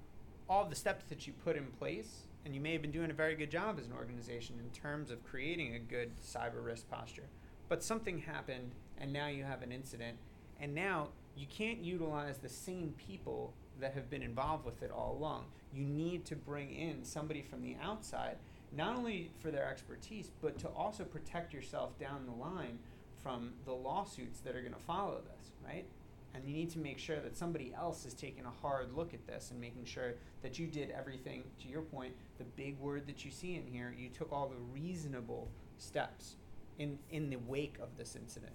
all 0.50 0.66
the 0.66 0.76
steps 0.76 1.06
that 1.10 1.28
you 1.28 1.34
put 1.46 1.56
in 1.56 1.66
place, 1.80 2.24
and 2.46 2.56
you 2.56 2.62
may 2.62 2.74
have 2.74 2.82
been 2.82 2.92
doing 2.92 3.12
a 3.12 3.14
very 3.14 3.36
good 3.36 3.52
job 3.52 3.78
as 3.80 3.86
an 3.86 3.94
organization 3.94 4.60
in 4.60 4.70
terms 4.72 5.12
of 5.12 5.24
creating 5.24 5.76
a 5.76 5.80
good 5.80 6.12
cyber 6.22 6.64
risk 6.64 6.90
posture, 6.90 7.28
but 7.68 7.84
something 7.84 8.20
happened, 8.20 8.72
and 8.98 9.12
now 9.12 9.28
you 9.28 9.44
have 9.44 9.62
an 9.62 9.72
incident, 9.72 10.18
and 10.60 10.74
now 10.74 11.10
you 11.36 11.46
can't 11.48 11.84
utilize 11.84 12.38
the 12.38 12.50
same 12.50 12.94
people 12.98 13.54
that 13.80 13.94
have 13.94 14.10
been 14.10 14.24
involved 14.24 14.66
with 14.66 14.82
it 14.84 14.92
all 14.92 15.18
along. 15.18 15.46
You 15.74 15.86
need 15.86 16.26
to 16.26 16.36
bring 16.36 16.74
in 16.74 17.04
somebody 17.04 17.42
from 17.42 17.62
the 17.62 17.76
outside 17.82 18.38
not 18.72 18.96
only 18.96 19.32
for 19.40 19.52
their 19.52 19.68
expertise, 19.68 20.32
but 20.42 20.58
to 20.60 20.68
also 20.70 21.04
protect 21.04 21.54
yourself 21.54 21.98
down 21.98 22.26
the 22.26 22.44
line 22.44 22.78
from 23.24 23.54
the 23.66 23.74
lawsuits 23.74 24.40
that 24.42 24.56
are 24.56 24.62
going 24.62 24.74
to 24.74 24.80
follow 24.80 25.22
this, 25.22 25.52
right? 25.66 25.86
And 26.34 26.46
you 26.46 26.54
need 26.54 26.70
to 26.72 26.80
make 26.80 27.00
sure 27.00 27.20
that 27.20 27.36
somebody 27.36 27.74
else 27.76 28.06
is 28.06 28.14
taking 28.14 28.46
a 28.46 28.52
hard 28.62 28.96
look 28.96 29.14
at 29.14 29.26
this 29.26 29.52
and 29.52 29.60
making 29.60 29.86
sure 29.86 30.14
that 30.42 30.60
you 30.60 30.68
did 30.68 30.92
everything, 30.92 31.44
to 31.62 31.68
your 31.68 31.82
point, 31.82 32.14
the 32.38 32.44
big 32.44 32.80
word 32.80 33.08
that 33.08 33.26
you 33.26 33.32
see 33.32 33.56
in 33.56 33.66
here, 33.66 33.94
you 33.98 34.10
took 34.10 34.32
all 34.32 34.48
the 34.48 34.80
reasonable 34.80 35.50
steps 35.78 36.36
in, 36.78 36.98
in 37.12 37.30
the 37.30 37.38
wake 37.38 37.78
of 37.82 37.90
this 37.98 38.16
incident. 38.16 38.54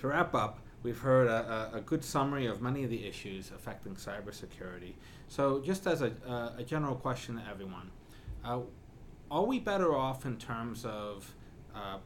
To 0.00 0.08
wrap 0.08 0.34
up, 0.34 0.60
we've 0.82 0.98
heard 0.98 1.28
a, 1.28 1.70
a, 1.74 1.80
good 1.80 2.02
summary 2.02 2.46
of 2.46 2.62
many 2.62 2.84
of 2.84 2.90
the 2.90 3.06
issues 3.06 3.50
affecting 3.54 3.94
cybersecurity. 3.94 4.94
So, 5.28 5.60
just 5.60 5.86
as 5.86 6.00
a, 6.00 6.12
a, 6.26 6.54
a 6.58 6.64
general 6.64 6.94
question 6.94 7.36
to 7.36 7.42
everyone, 7.50 7.90
uh, 8.44 8.60
are 9.30 9.44
we 9.44 9.58
better 9.58 9.94
off 9.94 10.24
in 10.24 10.38
terms 10.38 10.84
of 10.84 11.34
uh, 11.74 11.98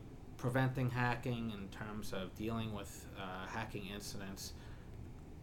preventing 0.44 0.90
hacking, 0.90 1.50
in 1.52 1.66
terms 1.68 2.12
of 2.12 2.34
dealing 2.34 2.74
with 2.74 3.06
uh, 3.18 3.46
hacking 3.46 3.86
incidents 3.86 4.52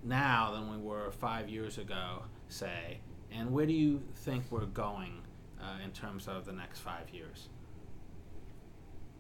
now 0.04 0.52
than 0.54 0.70
we 0.70 0.78
were 0.78 1.10
five 1.10 1.50
years 1.50 1.80
ago, 1.80 2.22
say? 2.50 3.00
And 3.32 3.52
where 3.52 3.66
do 3.66 3.74
you 3.74 4.04
think 4.18 4.44
we're 4.52 4.68
going 4.68 5.24
uh, 5.60 5.84
in 5.84 5.90
terms 5.90 6.28
of 6.28 6.46
the 6.46 6.52
next 6.52 6.82
five 6.82 7.10
years? 7.12 7.50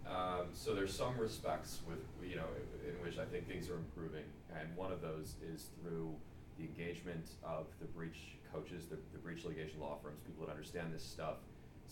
Um, 0.06 0.50
so 0.54 0.76
there's 0.76 0.94
some 0.94 1.18
respects 1.18 1.80
with, 1.88 2.06
you 2.30 2.36
know, 2.36 2.46
in, 2.88 3.04
which 3.04 3.18
I 3.18 3.26
think 3.26 3.48
things 3.48 3.68
are 3.68 3.78
improving, 3.78 4.26
and 4.56 4.70
one 4.76 4.92
of 4.92 5.02
those 5.02 5.34
is 5.52 5.70
through 5.82 6.14
the 6.60 6.66
engagement 6.66 7.26
of 7.44 7.66
the 7.80 7.88
breach 7.88 8.38
coaches, 8.54 8.86
the, 8.86 8.98
the 9.14 9.18
breach 9.18 9.46
litigation 9.46 9.80
law 9.80 9.98
firms, 10.04 10.20
people 10.28 10.46
that 10.46 10.52
understand 10.52 10.94
this 10.94 11.04
stuff. 11.04 11.38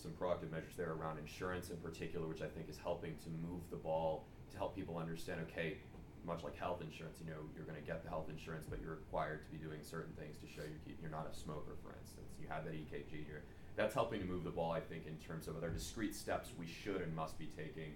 Some 0.02 0.12
proactive 0.12 0.50
measures 0.50 0.76
there 0.76 0.92
around 0.92 1.18
insurance 1.18 1.70
in 1.70 1.76
particular, 1.76 2.26
which 2.26 2.40
I 2.42 2.46
think 2.46 2.68
is 2.68 2.78
helping 2.78 3.16
to 3.18 3.28
move 3.46 3.60
the 3.70 3.76
ball 3.76 4.24
to 4.52 4.56
help 4.56 4.74
people 4.74 4.96
understand. 4.96 5.40
Okay, 5.50 5.76
much 6.24 6.42
like 6.42 6.56
health 6.56 6.80
insurance, 6.80 7.18
you 7.20 7.30
know, 7.30 7.40
you're 7.54 7.64
going 7.64 7.80
to 7.80 7.86
get 7.86 8.02
the 8.02 8.08
health 8.08 8.28
insurance, 8.28 8.66
but 8.68 8.80
you're 8.80 8.96
required 8.96 9.44
to 9.44 9.50
be 9.50 9.58
doing 9.58 9.80
certain 9.82 10.12
things 10.14 10.36
to 10.38 10.46
show 10.46 10.62
you 10.62 10.94
you're 11.00 11.10
not 11.10 11.28
a 11.30 11.34
smoker, 11.36 11.76
for 11.82 11.92
instance. 12.00 12.32
You 12.40 12.48
have 12.48 12.64
that 12.64 12.74
EKG, 12.74 13.28
you're 13.28 13.42
that's 13.76 13.94
helping 13.94 14.20
to 14.20 14.26
move 14.26 14.44
the 14.44 14.50
ball, 14.50 14.72
I 14.72 14.80
think, 14.80 15.06
in 15.06 15.16
terms 15.16 15.48
of 15.48 15.56
other 15.56 15.70
discrete 15.70 16.14
steps 16.14 16.50
we 16.58 16.66
should 16.66 17.00
and 17.00 17.14
must 17.14 17.38
be 17.38 17.48
taking. 17.56 17.92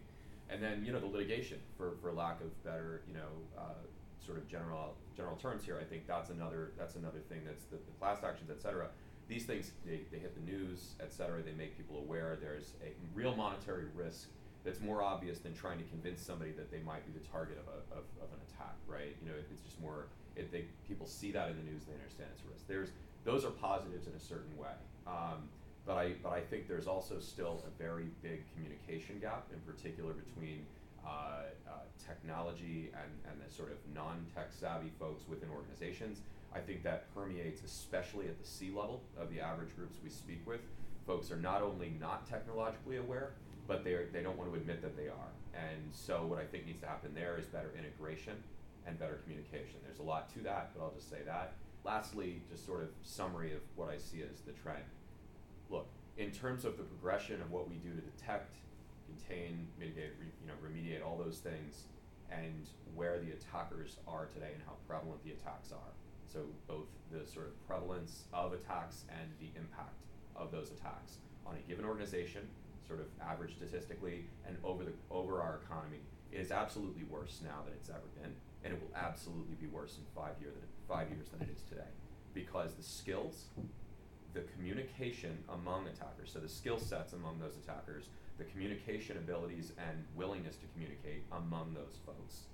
And 0.48 0.62
then, 0.62 0.84
you 0.84 0.92
know, 0.92 1.00
the 1.00 1.06
litigation, 1.06 1.58
for, 1.76 1.92
for 2.00 2.12
lack 2.12 2.40
of 2.40 2.64
better, 2.64 3.02
you 3.08 3.14
know, 3.14 3.28
uh, 3.58 3.84
sort 4.24 4.38
of 4.38 4.48
general 4.48 4.94
general 5.16 5.36
terms 5.36 5.64
here, 5.64 5.78
I 5.80 5.84
think 5.84 6.06
that's 6.06 6.30
another 6.30 6.72
that's 6.78 6.96
another 6.96 7.20
thing 7.28 7.40
that's 7.44 7.64
the, 7.64 7.76
the 7.76 7.92
class 7.98 8.22
actions, 8.24 8.50
et 8.50 8.62
cetera. 8.62 8.88
These 9.28 9.44
things 9.44 9.72
they, 9.86 10.00
they 10.12 10.18
hit 10.18 10.34
the 10.34 10.50
news, 10.50 10.94
et 11.00 11.12
cetera. 11.12 11.42
They 11.42 11.52
make 11.52 11.76
people 11.76 11.98
aware. 11.98 12.36
There's 12.40 12.72
a 12.82 12.92
real 13.14 13.34
monetary 13.34 13.86
risk 13.94 14.28
that's 14.64 14.80
more 14.80 15.02
obvious 15.02 15.38
than 15.38 15.54
trying 15.54 15.78
to 15.78 15.84
convince 15.84 16.20
somebody 16.22 16.52
that 16.52 16.70
they 16.70 16.80
might 16.80 17.04
be 17.06 17.12
the 17.18 17.26
target 17.28 17.58
of, 17.58 17.68
a, 17.68 17.98
of, 17.98 18.04
of 18.20 18.28
an 18.32 18.40
attack, 18.48 18.76
right? 18.86 19.16
You 19.22 19.28
know, 19.28 19.36
it, 19.36 19.46
it's 19.52 19.62
just 19.62 19.80
more. 19.80 20.06
It, 20.36 20.50
they 20.52 20.64
people 20.88 21.06
see 21.06 21.30
that 21.32 21.48
in 21.50 21.56
the 21.56 21.62
news, 21.70 21.82
they 21.84 21.94
understand 21.94 22.28
it's 22.32 22.42
a 22.42 22.52
risk. 22.52 22.66
There's 22.66 22.90
those 23.24 23.44
are 23.44 23.50
positives 23.50 24.06
in 24.06 24.12
a 24.14 24.20
certain 24.20 24.56
way. 24.56 24.76
Um, 25.06 25.48
but 25.86 25.96
I, 25.96 26.12
but 26.22 26.32
I 26.32 26.40
think 26.40 26.66
there's 26.66 26.86
also 26.86 27.20
still 27.20 27.62
a 27.66 27.82
very 27.82 28.08
big 28.22 28.44
communication 28.54 29.18
gap, 29.20 29.48
in 29.52 29.60
particular 29.60 30.12
between 30.14 30.64
uh, 31.04 31.52
uh, 31.68 31.72
technology 32.00 32.90
and, 32.96 33.12
and 33.30 33.36
the 33.40 33.54
sort 33.54 33.70
of 33.70 33.76
non-tech 33.94 34.48
savvy 34.52 34.90
folks 34.98 35.24
within 35.28 35.50
organizations. 35.50 36.20
I 36.54 36.60
think 36.60 36.82
that 36.84 37.12
permeates 37.14 37.62
especially 37.64 38.26
at 38.26 38.40
the 38.40 38.46
C 38.46 38.68
level 38.68 39.02
of 39.18 39.30
the 39.30 39.40
average 39.40 39.74
groups 39.76 39.98
we 40.02 40.10
speak 40.10 40.46
with. 40.46 40.60
Folks 41.06 41.30
are 41.30 41.36
not 41.36 41.62
only 41.62 41.94
not 42.00 42.28
technologically 42.28 42.96
aware, 42.96 43.32
but 43.66 43.84
they 43.84 43.96
they 44.12 44.22
don't 44.22 44.38
want 44.38 44.50
to 44.52 44.56
admit 44.56 44.82
that 44.82 44.96
they 44.96 45.08
are. 45.08 45.32
And 45.54 45.82
so 45.92 46.24
what 46.26 46.38
I 46.38 46.44
think 46.44 46.66
needs 46.66 46.80
to 46.80 46.86
happen 46.86 47.12
there 47.14 47.36
is 47.38 47.46
better 47.46 47.72
integration 47.76 48.34
and 48.86 48.98
better 48.98 49.20
communication. 49.24 49.80
There's 49.84 49.98
a 49.98 50.02
lot 50.02 50.32
to 50.34 50.40
that, 50.40 50.70
but 50.74 50.84
I'll 50.84 50.94
just 50.94 51.10
say 51.10 51.22
that. 51.26 51.54
Lastly, 51.84 52.42
just 52.50 52.64
sort 52.64 52.82
of 52.82 52.88
summary 53.02 53.52
of 53.52 53.60
what 53.76 53.88
I 53.88 53.96
see 53.98 54.22
as 54.22 54.40
the 54.40 54.52
trend. 54.52 54.84
Look, 55.70 55.86
in 56.16 56.30
terms 56.30 56.64
of 56.64 56.76
the 56.76 56.82
progression 56.82 57.40
of 57.40 57.50
what 57.50 57.68
we 57.68 57.76
do 57.76 57.90
to 57.90 58.00
detect 58.00 58.56
contain, 59.06 59.66
mitigate, 59.78 60.12
re, 60.18 60.26
you 60.40 60.48
know, 60.48 60.54
remediate 60.62 61.04
all 61.04 61.18
those 61.18 61.38
things, 61.38 61.84
and 62.30 62.66
where 62.94 63.18
the 63.18 63.32
attackers 63.32 63.96
are 64.08 64.26
today 64.26 64.50
and 64.54 64.62
how 64.66 64.74
prevalent 64.88 65.22
the 65.24 65.32
attacks 65.32 65.72
are. 65.72 65.92
So 66.34 66.40
both 66.66 66.88
the 67.12 67.24
sort 67.24 67.46
of 67.46 67.66
prevalence 67.68 68.24
of 68.32 68.52
attacks 68.52 69.04
and 69.08 69.30
the 69.38 69.56
impact 69.56 69.94
of 70.34 70.50
those 70.50 70.72
attacks 70.72 71.18
on 71.46 71.54
a 71.54 71.68
given 71.68 71.84
organization, 71.84 72.42
sort 72.88 72.98
of 72.98 73.06
average 73.22 73.54
statistically, 73.54 74.26
and 74.44 74.56
over 74.64 74.82
the 74.82 74.90
over 75.12 75.40
our 75.40 75.60
economy, 75.64 76.00
it 76.32 76.40
is 76.40 76.50
absolutely 76.50 77.04
worse 77.04 77.40
now 77.44 77.62
than 77.64 77.72
it's 77.74 77.88
ever 77.88 78.10
been, 78.20 78.34
and 78.64 78.74
it 78.74 78.80
will 78.82 78.90
absolutely 78.96 79.54
be 79.60 79.68
worse 79.68 79.96
in 79.96 80.02
five 80.12 80.34
year 80.40 80.50
than 80.50 80.66
five 80.88 81.08
years 81.08 81.28
than 81.28 81.48
it 81.48 81.54
is 81.54 81.62
today, 81.62 81.92
because 82.34 82.74
the 82.74 82.82
skills, 82.82 83.44
the 84.34 84.42
communication 84.56 85.38
among 85.48 85.86
attackers, 85.86 86.32
so 86.32 86.40
the 86.40 86.48
skill 86.48 86.78
sets 86.78 87.12
among 87.12 87.38
those 87.38 87.54
attackers 87.56 88.08
the 88.36 88.44
communication 88.44 89.16
abilities 89.16 89.70
and 89.78 90.04
willingness 90.16 90.56
to 90.56 90.66
communicate 90.74 91.22
among 91.30 91.72
those 91.72 91.98
folks. 92.04 92.46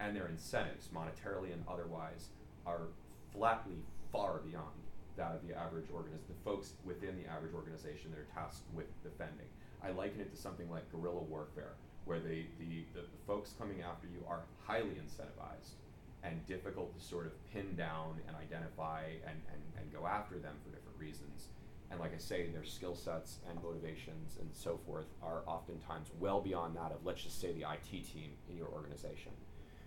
And 0.00 0.16
their 0.16 0.26
incentives, 0.26 0.88
monetarily 0.88 1.52
and 1.52 1.62
otherwise, 1.68 2.28
are 2.66 2.88
flatly 3.34 3.78
far 4.10 4.38
beyond 4.38 4.76
that 5.16 5.34
of 5.34 5.46
the 5.46 5.54
average 5.54 5.90
organization, 5.92 6.24
the 6.28 6.44
folks 6.44 6.72
within 6.84 7.16
the 7.16 7.28
average 7.28 7.54
organization 7.54 8.10
that 8.10 8.20
are 8.20 8.30
tasked 8.32 8.64
with 8.72 8.86
defending. 9.02 9.46
I 9.84 9.90
liken 9.90 10.20
it 10.20 10.30
to 10.30 10.36
something 10.40 10.70
like 10.70 10.90
guerrilla 10.90 11.20
warfare, 11.20 11.74
where 12.04 12.20
the, 12.20 12.46
the, 12.58 12.84
the, 12.94 13.02
the 13.02 13.22
folks 13.26 13.54
coming 13.58 13.82
after 13.82 14.06
you 14.06 14.24
are 14.28 14.42
highly 14.64 14.96
incentivized 14.96 15.76
and 16.22 16.44
difficult 16.46 16.96
to 16.96 17.04
sort 17.04 17.26
of 17.26 17.32
pin 17.52 17.74
down 17.76 18.20
and 18.26 18.36
identify 18.36 19.04
and, 19.26 19.36
and, 19.52 19.62
and 19.76 19.92
go 19.92 20.06
after 20.06 20.38
them 20.38 20.54
for 20.64 20.70
different 20.70 20.98
reasons 20.98 21.48
and 21.92 22.00
like 22.00 22.14
I 22.14 22.18
say, 22.18 22.46
their 22.46 22.64
skill 22.64 22.94
sets 22.94 23.38
and 23.48 23.62
motivations 23.62 24.38
and 24.40 24.48
so 24.52 24.80
forth 24.86 25.04
are 25.22 25.42
oftentimes 25.46 26.08
well 26.18 26.40
beyond 26.40 26.74
that 26.76 26.90
of 26.90 27.04
let's 27.04 27.22
just 27.22 27.38
say 27.38 27.52
the 27.52 27.66
IT 27.70 27.90
team 27.90 28.32
in 28.48 28.56
your 28.56 28.68
organization. 28.68 29.32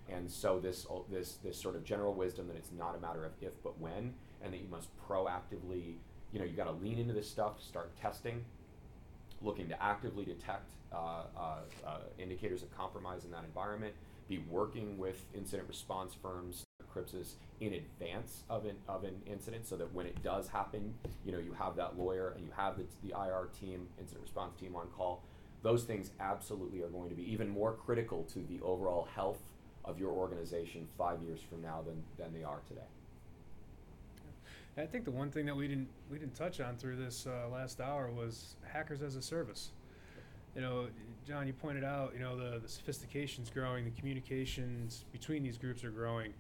And 0.10 0.30
so 0.30 0.60
this 0.60 0.86
this 1.12 1.38
this 1.44 1.60
sort 1.60 1.76
of 1.76 1.84
general 1.84 2.14
wisdom 2.14 2.48
that 2.48 2.56
it's 2.56 2.72
not 2.72 2.96
a 2.96 3.00
matter 3.00 3.26
of 3.26 3.32
if 3.42 3.52
but 3.64 3.80
when, 3.80 4.14
and 4.44 4.54
that 4.54 4.60
you 4.60 4.68
must 4.70 4.90
proactively, 5.08 5.96
you 6.32 6.40
know, 6.40 6.46
you 6.46 6.54
got 6.54 6.66
to 6.66 6.84
lean 6.84 7.00
into 7.00 7.14
this 7.14 7.30
stuff, 7.30 7.62
start 7.62 7.96
testing, 8.00 8.46
looking 9.42 9.68
to 9.70 9.84
actively 9.84 10.26
detect 10.26 10.72
uh, 10.94 11.24
uh, 11.36 11.56
uh, 11.86 11.98
indicators 12.20 12.62
of 12.64 12.76
compromise 12.78 13.26
in 13.26 13.32
that 13.32 13.44
environment, 13.44 13.94
be 14.28 14.40
working 14.50 14.98
with 14.98 15.26
incident 15.34 15.68
response 15.68 16.14
firms 16.14 16.66
Crypsis 16.96 17.34
in 17.60 17.74
advance 17.74 18.44
of 18.50 18.66
an, 18.66 18.76
of 18.88 19.04
an 19.04 19.16
incident 19.26 19.68
so 19.68 19.76
that 19.76 19.94
when 19.94 20.06
it 20.06 20.22
does 20.24 20.48
happen, 20.48 20.94
you 21.26 21.32
know, 21.32 21.40
you 21.40 21.54
have 21.54 21.76
that 21.76 21.98
lawyer 21.98 22.34
and 22.36 22.46
you 22.46 22.52
have 22.56 22.78
the, 22.78 22.86
the 23.04 23.14
IR 23.18 23.50
team, 23.60 23.88
incident 24.00 24.24
response 24.24 24.56
team 24.60 24.76
on 24.76 24.88
call. 24.96 25.24
Those 25.62 25.84
things 25.84 26.12
absolutely 26.20 26.82
are 26.82 26.88
going 26.88 27.10
to 27.10 27.16
be 27.16 27.30
even 27.32 27.50
more 27.50 27.74
critical 27.74 28.24
to 28.34 28.40
the 28.40 28.62
overall 28.62 29.08
health 29.16 29.40
of 29.86 30.00
your 30.00 30.12
organization 30.12 30.88
five 30.98 31.22
years 31.22 31.40
from 31.50 31.62
now 31.62 31.82
than, 31.86 32.02
than 32.18 32.34
they 32.38 32.44
are 32.44 32.60
today. 32.68 32.82
I 34.78 34.86
think 34.86 35.06
the 35.06 35.12
one 35.12 35.32
thing 35.32 35.46
that 35.46 35.56
we 35.56 35.70
didn't 35.70 35.88
we 36.12 36.18
didn't 36.18 36.36
touch 36.36 36.60
on 36.60 36.76
through 36.76 36.98
this 36.98 37.28
uh, 37.28 37.48
last 37.50 37.80
hour 37.80 38.12
was 38.12 38.58
hackers 38.66 39.02
as 39.02 39.16
a 39.16 39.22
service. 39.22 39.72
You 40.54 40.62
know, 40.62 40.88
John, 41.26 41.48
you 41.48 41.54
pointed 41.54 41.84
out, 41.84 42.14
you 42.14 42.20
know, 42.20 42.38
the, 42.38 42.60
the 42.60 42.68
sophistication's 42.68 43.50
growing, 43.50 43.86
the 43.86 43.92
communications 43.92 45.06
between 45.12 45.44
these 45.44 45.58
groups 45.58 45.84
are 45.84 45.92
growing. 45.92 46.34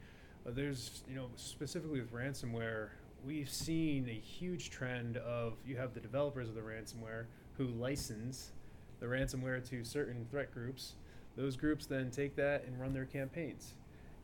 Uh, 0.45 0.51
there's, 0.53 1.03
you 1.09 1.15
know, 1.15 1.27
specifically 1.38 1.99
with 1.99 2.13
ransomware, 2.13 2.89
we've 3.26 3.49
seen 3.49 4.07
a 4.09 4.13
huge 4.13 4.69
trend 4.69 5.17
of 5.17 5.53
you 5.65 5.77
have 5.77 5.93
the 5.93 5.99
developers 5.99 6.47
of 6.47 6.55
the 6.55 6.61
ransomware 6.61 7.26
who 7.57 7.67
license 7.67 8.51
the 8.99 9.05
ransomware 9.05 9.67
to 9.69 9.84
certain 9.84 10.26
threat 10.30 10.53
groups. 10.53 10.95
Those 11.36 11.56
groups 11.56 11.86
then 11.86 12.12
take 12.12 12.36
that 12.36 12.66
and 12.66 12.80
run 12.80 12.94
their 12.94 13.06
campaigns. 13.06 13.74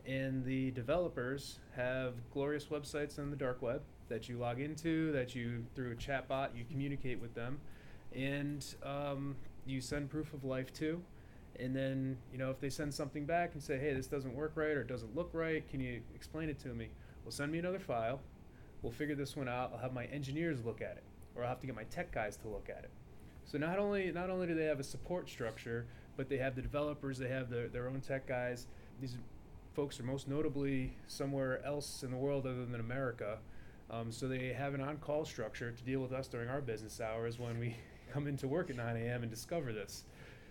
And 0.05 0.43
the 0.43 0.71
developers 0.71 1.59
have 1.75 2.13
glorious 2.33 2.65
websites 2.65 3.19
on 3.19 3.29
the 3.29 3.35
dark 3.35 3.61
web 3.61 3.81
that 4.09 4.27
you 4.27 4.37
log 4.37 4.59
into, 4.59 5.11
that 5.11 5.35
you, 5.35 5.65
through 5.75 5.91
a 5.91 5.95
chatbot, 5.95 6.49
you 6.55 6.65
communicate 6.69 7.21
with 7.21 7.33
them, 7.33 7.59
and 8.15 8.65
um, 8.83 9.35
you 9.65 9.81
send 9.81 10.09
proof 10.09 10.33
of 10.33 10.43
life 10.43 10.73
to. 10.73 11.01
And 11.59 11.75
then 11.75 12.17
you 12.31 12.37
know 12.37 12.49
if 12.49 12.59
they 12.59 12.69
send 12.69 12.93
something 12.93 13.25
back 13.25 13.53
and 13.53 13.61
say 13.61 13.77
hey 13.77 13.93
this 13.93 14.07
doesn't 14.07 14.33
work 14.33 14.53
right 14.55 14.71
or 14.71 14.81
it 14.81 14.87
doesn't 14.87 15.15
look 15.15 15.29
right 15.33 15.67
can 15.69 15.79
you 15.79 16.01
explain 16.15 16.49
it 16.49 16.59
to 16.59 16.69
me? 16.69 16.87
Well 17.23 17.31
send 17.31 17.51
me 17.51 17.59
another 17.59 17.79
file. 17.79 18.21
We'll 18.81 18.93
figure 18.93 19.15
this 19.15 19.35
one 19.35 19.47
out. 19.47 19.71
I'll 19.73 19.81
have 19.81 19.93
my 19.93 20.05
engineers 20.05 20.63
look 20.65 20.81
at 20.81 20.91
it 20.97 21.03
or 21.35 21.43
i'll 21.43 21.49
have 21.49 21.59
to 21.59 21.67
get 21.67 21.75
my 21.75 21.83
tech 21.85 22.11
guys 22.11 22.37
to 22.37 22.47
look 22.47 22.69
at 22.69 22.83
it. 22.83 22.89
So 23.45 23.57
not 23.57 23.79
only 23.79 24.11
not 24.11 24.29
only 24.29 24.47
do 24.47 24.55
they 24.55 24.65
have 24.65 24.79
a 24.79 24.83
support 24.83 25.29
structure 25.29 25.85
but 26.17 26.29
they 26.29 26.37
have 26.37 26.55
the 26.55 26.61
developers 26.61 27.17
they 27.17 27.29
have 27.29 27.49
their, 27.49 27.87
own 27.87 28.01
tech 28.01 28.27
guys 28.27 28.67
these 28.99 29.17
folks 29.73 29.99
are 29.99 30.03
most 30.03 30.27
notably 30.27 30.93
somewhere 31.07 31.63
else 31.65 32.03
in 32.03 32.11
the 32.11 32.17
world 32.17 32.45
other 32.45 32.65
than 32.65 32.79
america 32.79 33.37
um, 33.89 34.11
so 34.11 34.27
they 34.27 34.53
have 34.53 34.73
an 34.73 34.81
on-call 34.81 35.25
structure 35.25 35.71
to 35.71 35.83
deal 35.83 35.99
with 35.99 36.13
us 36.13 36.27
during 36.27 36.49
our 36.49 36.61
business 36.61 37.01
hours 37.01 37.39
when 37.39 37.59
we 37.59 37.75
come 38.13 38.27
into 38.27 38.47
work 38.47 38.69
at 38.69 38.75
9 38.75 38.95
a.m 38.97 39.23
and 39.23 39.31
discover 39.31 39.73
this 39.73 40.03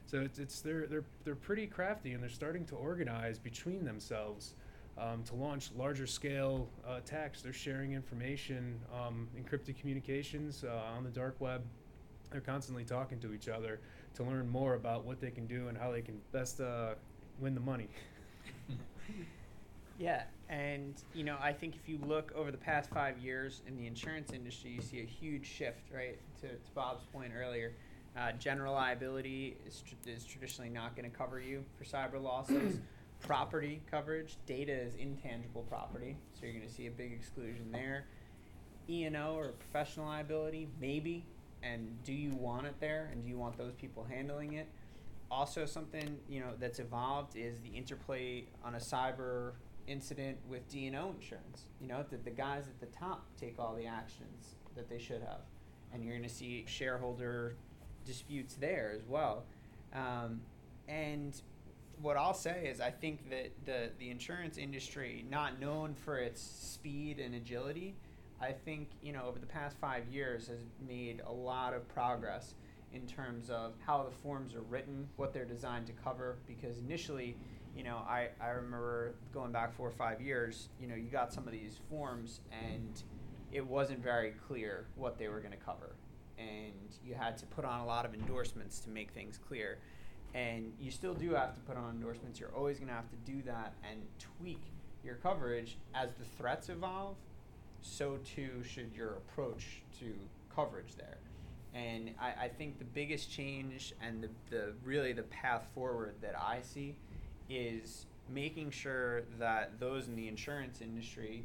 so 0.07 0.21
it's, 0.21 0.39
it's 0.39 0.61
they're 0.61 0.87
they're 0.87 1.05
they're 1.25 1.37
pretty 1.37 1.67
crafty 1.67 2.15
and 2.15 2.23
they're 2.23 2.31
starting 2.31 2.65
to 2.67 2.75
organize 2.75 3.39
between 3.39 3.85
themselves 3.85 4.55
um, 4.99 5.23
to 5.25 5.35
launch 5.35 5.71
larger 5.77 6.07
scale 6.07 6.69
uh, 6.87 6.97
attacks. 6.97 7.43
They're 7.43 7.53
sharing 7.53 7.93
information, 7.93 8.79
um, 8.95 9.29
encrypted 9.39 9.79
communications 9.79 10.65
uh, 10.65 10.97
on 10.97 11.05
the 11.05 11.11
dark 11.11 11.37
web. 11.41 11.63
They're 12.31 12.41
constantly 12.41 12.85
talking 12.85 13.19
to 13.21 13.33
each 13.33 13.49
other 13.49 13.81
to 14.15 14.23
learn 14.23 14.49
more 14.49 14.75
about 14.75 15.05
what 15.05 15.21
they 15.21 15.31
can 15.31 15.47
do 15.47 15.69
and 15.69 15.79
how 15.79 15.91
they 15.91 16.03
can 16.03 16.21
best 16.33 16.61
uh, 16.61 16.95
win 17.39 17.55
the 17.55 17.61
money. 17.61 17.89
yeah, 19.99 20.25
and 20.49 20.95
you 21.15 21.25
know, 21.25 21.37
I 21.41 21.53
think 21.53 21.77
if 21.77 21.89
you 21.89 21.99
look 22.07 22.33
over 22.35 22.51
the 22.51 22.59
past 22.59 22.91
five 22.91 23.19
years 23.19 23.63
in 23.67 23.77
the 23.77 23.87
insurance 23.87 24.33
industry, 24.33 24.71
you 24.71 24.83
see 24.83 25.01
a 25.01 25.07
huge 25.07 25.47
shift, 25.47 25.83
right? 25.95 26.19
To, 26.43 26.49
to 26.49 26.71
Bob's 26.75 27.05
point 27.13 27.33
earlier 27.37 27.73
uh, 28.17 28.33
general 28.33 28.75
liability 28.75 29.57
is, 29.67 29.83
tr- 29.83 30.11
is 30.11 30.25
traditionally 30.25 30.71
not 30.71 30.97
going 30.97 31.11
to 31.11 31.17
cover 31.17 31.41
you 31.41 31.65
for 31.79 31.85
cyber 31.85 32.23
losses. 32.23 32.79
property 33.21 33.83
coverage, 33.91 34.37
data 34.47 34.73
is 34.73 34.95
intangible 34.95 35.63
property, 35.69 36.17
so 36.33 36.47
you're 36.47 36.55
going 36.55 36.67
to 36.67 36.73
see 36.73 36.87
a 36.87 36.91
big 36.91 37.13
exclusion 37.13 37.71
there. 37.71 38.07
E&O 38.89 39.35
or 39.35 39.49
professional 39.49 40.07
liability, 40.07 40.69
maybe. 40.81 41.25
And 41.63 42.03
do 42.05 42.13
you 42.13 42.31
want 42.31 42.67
it 42.67 42.75
there? 42.81 43.11
And 43.13 43.23
do 43.23 43.29
you 43.29 43.37
want 43.37 43.59
those 43.59 43.75
people 43.75 44.07
handling 44.09 44.55
it? 44.55 44.69
Also, 45.31 45.65
something 45.65 46.19
you 46.29 46.41
know 46.41 46.53
that's 46.59 46.79
evolved 46.79 47.37
is 47.37 47.61
the 47.61 47.69
interplay 47.69 48.45
on 48.65 48.75
a 48.75 48.79
cyber 48.79 49.53
incident 49.87 50.39
with 50.49 50.69
D&O 50.69 51.11
insurance. 51.11 51.67
You 51.81 51.89
know 51.89 52.05
that 52.11 52.25
the 52.25 52.31
guys 52.31 52.65
at 52.67 52.81
the 52.81 52.87
top 52.97 53.27
take 53.39 53.59
all 53.59 53.75
the 53.75 53.87
actions 53.87 54.57
that 54.75 54.89
they 54.89 54.99
should 54.99 55.21
have, 55.21 55.43
and 55.93 56.05
you're 56.05 56.17
going 56.17 56.29
to 56.29 56.35
see 56.35 56.65
shareholder 56.67 57.55
disputes 58.05 58.55
there 58.55 58.93
as 58.95 59.03
well. 59.07 59.45
Um, 59.95 60.41
and 60.89 61.41
what 62.03 62.17
I'll 62.17 62.35
say 62.35 62.67
is, 62.67 62.81
I 62.81 62.91
think 62.91 63.31
that 63.31 63.51
the 63.65 63.91
the 63.99 64.11
insurance 64.11 64.59
industry, 64.59 65.25
not 65.31 65.61
known 65.61 65.95
for 65.95 66.19
its 66.19 66.41
speed 66.41 67.19
and 67.19 67.35
agility, 67.35 67.95
I 68.41 68.53
think 68.53 68.89
you 69.03 69.13
know 69.13 69.25
over 69.27 69.39
the 69.39 69.47
past 69.47 69.77
five 69.81 70.09
years 70.09 70.49
has 70.49 70.61
made 70.87 71.21
a 71.27 71.33
lot 71.33 71.75
of 71.75 71.87
progress 71.89 72.55
in 72.93 73.07
terms 73.07 73.51
of 73.51 73.75
how 73.85 74.03
the 74.03 74.11
forms 74.11 74.55
are 74.55 74.63
written, 74.63 75.09
what 75.17 75.33
they're 75.33 75.45
designed 75.45 75.87
to 75.87 75.93
cover. 75.93 76.39
Because 76.47 76.79
initially, 76.79 77.37
you 77.77 77.85
know, 77.85 77.99
I, 77.99 78.29
I 78.41 78.49
remember 78.49 79.15
going 79.33 79.53
back 79.53 79.75
four 79.75 79.89
or 79.89 79.93
five 79.93 80.21
years, 80.21 80.69
you 80.81 80.89
know, 80.89 80.95
you 80.95 81.09
got 81.09 81.33
some 81.33 81.47
of 81.47 81.53
these 81.53 81.79
forms 81.89 82.41
and 82.51 83.03
it 83.53 83.67
wasn't 83.67 84.03
very 84.03 84.33
clear 84.47 84.87
what 84.97 85.19
they 85.19 85.29
were 85.29 85.41
going 85.41 85.53
to 85.53 85.59
cover. 85.59 85.95
And 86.39 86.97
you 87.05 87.15
had 87.15 87.37
to 87.39 87.47
put 87.47 87.65
on 87.65 87.81
a 87.81 87.87
lot 87.87 88.05
of 88.05 88.15
endorsements 88.15 88.81
to 88.81 88.91
make 88.91 89.11
things 89.11 89.39
clear. 89.39 89.79
And 90.35 90.73
you 90.81 90.91
still 90.91 91.15
do 91.15 91.35
have 91.35 91.55
to 91.55 91.61
put 91.61 91.77
on 91.77 91.91
endorsements. 91.91 92.41
You're 92.41 92.55
always 92.55 92.79
going 92.79 92.89
to 92.89 92.95
have 92.95 93.11
to 93.11 93.17
do 93.25 93.43
that 93.43 93.75
and 93.89 94.01
tweak 94.19 94.63
your 95.05 95.17
coverage 95.17 95.77
as 95.95 96.11
the 96.15 96.25
threats 96.25 96.69
evolve. 96.69 97.17
So 97.83 98.19
too 98.25 98.63
should 98.63 98.91
your 98.95 99.15
approach 99.15 99.83
to 100.01 100.13
coverage 100.55 100.95
there. 100.97 101.19
And 101.75 102.11
I, 102.21 102.45
I 102.45 102.49
think 102.49 102.79
the 102.79 102.85
biggest 102.85 103.31
change 103.31 103.95
and 104.03 104.23
the, 104.23 104.29
the 104.51 104.73
really 104.85 105.13
the 105.13 105.23
path 105.25 105.69
forward 105.75 106.15
that 106.21 106.35
I 106.39 106.61
see 106.63 106.97
is 107.49 108.07
making 108.29 108.71
sure 108.71 109.23
that 109.39 109.79
those 109.79 110.09
in 110.09 110.17
the 110.17 110.29
insurance 110.29 110.81
industry, 110.81 111.45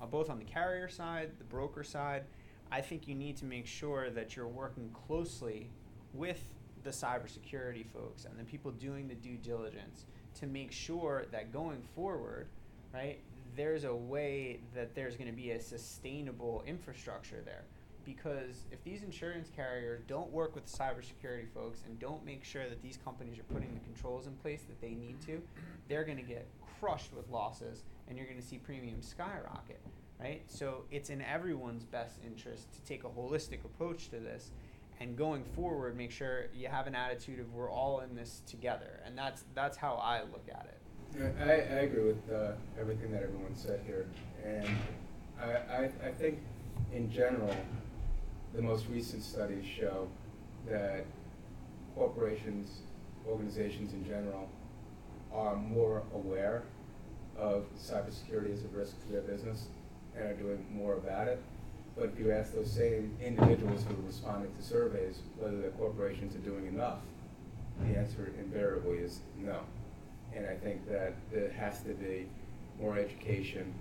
uh, 0.00 0.06
both 0.06 0.30
on 0.30 0.38
the 0.38 0.44
carrier 0.44 0.88
side, 0.88 1.30
the 1.38 1.44
broker 1.44 1.84
side, 1.84 2.24
I 2.70 2.80
think 2.80 3.06
you 3.06 3.14
need 3.14 3.36
to 3.38 3.44
make 3.44 3.66
sure 3.66 4.10
that 4.10 4.34
you're 4.34 4.48
working 4.48 4.90
closely 5.06 5.68
with 6.12 6.40
the 6.82 6.90
cybersecurity 6.90 7.86
folks 7.86 8.24
and 8.24 8.38
the 8.38 8.44
people 8.44 8.70
doing 8.72 9.08
the 9.08 9.14
due 9.14 9.36
diligence 9.36 10.06
to 10.40 10.46
make 10.46 10.72
sure 10.72 11.26
that 11.32 11.52
going 11.52 11.82
forward, 11.94 12.48
right, 12.92 13.18
there's 13.56 13.84
a 13.84 13.94
way 13.94 14.60
that 14.74 14.94
there's 14.94 15.16
going 15.16 15.30
to 15.30 15.36
be 15.36 15.50
a 15.52 15.60
sustainable 15.60 16.62
infrastructure 16.66 17.42
there 17.44 17.64
because 18.04 18.66
if 18.70 18.82
these 18.84 19.02
insurance 19.02 19.50
carriers 19.54 20.00
don't 20.06 20.30
work 20.30 20.54
with 20.54 20.64
the 20.64 20.78
cybersecurity 20.78 21.48
folks 21.52 21.80
and 21.86 21.98
don't 21.98 22.24
make 22.24 22.44
sure 22.44 22.68
that 22.68 22.80
these 22.80 22.98
companies 23.04 23.38
are 23.38 23.54
putting 23.54 23.74
the 23.74 23.80
controls 23.80 24.28
in 24.28 24.32
place 24.34 24.62
that 24.62 24.80
they 24.80 24.94
need 24.94 25.20
to, 25.20 25.42
they're 25.88 26.04
going 26.04 26.16
to 26.16 26.22
get 26.22 26.46
crushed 26.78 27.12
with 27.12 27.28
losses 27.28 27.82
and 28.08 28.16
you're 28.16 28.26
going 28.26 28.40
to 28.40 28.46
see 28.46 28.58
premiums 28.58 29.08
skyrocket, 29.08 29.80
right? 30.20 30.42
So 30.46 30.84
it's 30.92 31.10
in 31.10 31.20
everyone's 31.20 31.84
best 31.84 32.20
interest 32.24 32.72
to 32.74 32.82
take 32.82 33.02
a 33.02 33.08
holistic 33.08 33.64
approach 33.64 34.08
to 34.10 34.20
this 34.20 34.52
and 35.00 35.16
going 35.16 35.44
forward 35.56 35.96
make 35.96 36.10
sure 36.10 36.46
you 36.54 36.68
have 36.68 36.86
an 36.86 36.94
attitude 36.94 37.40
of 37.40 37.52
we're 37.52 37.70
all 37.70 38.00
in 38.00 38.14
this 38.14 38.40
together 38.46 39.00
and 39.04 39.18
that's 39.18 39.44
that's 39.54 39.76
how 39.76 39.94
I 39.94 40.20
look 40.20 40.46
at 40.48 40.66
it. 40.70 40.78
I, 41.40 41.50
I 41.50 41.80
agree 41.84 42.04
with 42.04 42.30
uh, 42.32 42.52
everything 42.78 43.10
that 43.12 43.22
everyone 43.22 43.54
said 43.54 43.80
here, 43.86 44.06
and 44.44 44.68
I, 45.40 45.44
I, 45.44 45.90
I 46.08 46.12
think 46.12 46.38
in 46.92 47.10
general, 47.10 47.54
the 48.54 48.62
most 48.62 48.86
recent 48.88 49.22
studies 49.22 49.64
show 49.64 50.08
that 50.68 51.04
corporations, 51.94 52.80
organizations 53.26 53.92
in 53.92 54.04
general, 54.04 54.48
are 55.32 55.56
more 55.56 56.02
aware 56.14 56.62
of 57.38 57.66
cybersecurity 57.78 58.52
as 58.52 58.64
a 58.64 58.68
risk 58.68 59.00
to 59.06 59.12
their 59.12 59.22
business 59.22 59.66
and 60.16 60.26
are 60.26 60.34
doing 60.34 60.64
more 60.72 60.94
about 60.94 61.28
it. 61.28 61.42
But 61.96 62.10
if 62.12 62.18
you 62.18 62.30
ask 62.30 62.52
those 62.52 62.70
same 62.70 63.16
individuals 63.22 63.84
who 63.84 63.94
are 63.94 64.06
responding 64.06 64.54
to 64.54 64.62
surveys 64.62 65.20
whether 65.38 65.60
the 65.60 65.68
corporations 65.68 66.34
are 66.34 66.40
doing 66.40 66.66
enough, 66.66 66.98
the 67.80 67.98
answer 67.98 68.32
invariably 68.38 68.98
is 68.98 69.20
no. 69.38 69.60
And 70.36 70.46
I 70.46 70.54
think 70.54 70.86
that 70.88 71.14
there 71.32 71.50
has 71.52 71.80
to 71.82 71.94
be 71.94 72.26
more 72.78 72.98
education 72.98 73.72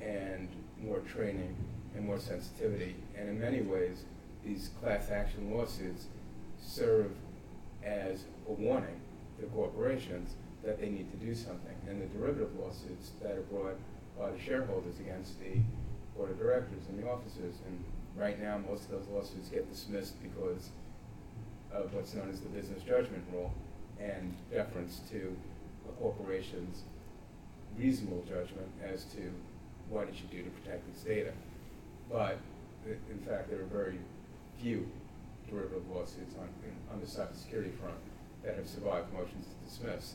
and 0.00 0.48
more 0.82 1.00
training 1.00 1.54
and 1.94 2.06
more 2.06 2.18
sensitivity. 2.18 2.96
And 3.16 3.28
in 3.28 3.38
many 3.38 3.60
ways, 3.60 4.04
these 4.44 4.70
class 4.80 5.10
action 5.10 5.54
lawsuits 5.54 6.06
serve 6.60 7.12
as 7.84 8.24
a 8.48 8.52
warning 8.52 9.00
to 9.38 9.46
corporations 9.46 10.34
that 10.64 10.80
they 10.80 10.88
need 10.88 11.10
to 11.10 11.26
do 11.26 11.34
something. 11.34 11.76
And 11.88 12.00
the 12.00 12.06
derivative 12.06 12.50
lawsuits 12.58 13.10
that 13.20 13.32
are 13.32 13.42
brought 13.42 13.76
by 14.18 14.30
the 14.30 14.40
shareholders 14.40 14.98
against 14.98 15.38
the 15.40 15.60
board 16.16 16.30
of 16.30 16.38
directors 16.38 16.84
and 16.88 17.02
the 17.02 17.08
officers. 17.08 17.56
And 17.66 17.84
right 18.16 18.40
now, 18.40 18.58
most 18.58 18.84
of 18.84 18.90
those 18.92 19.08
lawsuits 19.08 19.48
get 19.48 19.70
dismissed 19.70 20.14
because 20.22 20.70
of 21.72 21.92
what's 21.94 22.14
known 22.14 22.30
as 22.30 22.40
the 22.40 22.48
business 22.48 22.82
judgment 22.82 23.24
rule 23.32 23.52
and 24.00 24.34
deference 24.50 25.00
to 25.10 25.36
corporation's 25.90 26.82
reasonable 27.78 28.24
judgment 28.28 28.68
as 28.84 29.04
to 29.04 29.32
what 29.88 30.08
it 30.08 30.14
should 30.16 30.30
do 30.30 30.42
to 30.42 30.50
protect 30.50 30.88
its 30.88 31.02
data. 31.02 31.32
But 32.10 32.38
in 32.86 33.18
fact, 33.26 33.50
there 33.50 33.60
are 33.60 33.64
very 33.64 33.98
few 34.60 34.88
derivative 35.48 35.82
lawsuits 35.90 36.34
on, 36.38 36.48
on 36.92 37.00
the 37.00 37.06
cybersecurity 37.06 37.72
front 37.78 37.98
that 38.44 38.56
have 38.56 38.68
survived 38.68 39.12
motions 39.12 39.46
to 39.46 39.70
dismiss. 39.70 40.14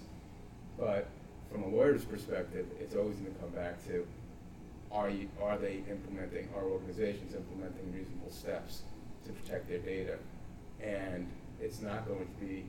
But 0.78 1.08
from 1.52 1.64
a 1.64 1.68
lawyer's 1.68 2.04
perspective, 2.04 2.68
it's 2.80 2.96
always 2.96 3.16
going 3.18 3.34
to 3.34 3.40
come 3.40 3.50
back 3.52 3.86
to 3.88 4.06
are, 4.92 5.10
you, 5.10 5.30
are 5.42 5.58
they 5.58 5.84
implementing, 5.90 6.48
are 6.56 6.64
organizations 6.64 7.36
implementing 7.36 7.94
reasonable 7.94 8.32
steps 8.32 8.84
to 9.26 9.34
protect 9.34 9.68
their 9.68 9.80
data? 9.80 10.18
And 10.82 11.28
it's 11.62 11.82
not 11.82 12.08
going 12.08 12.28
to 12.28 12.46
be 12.46 12.66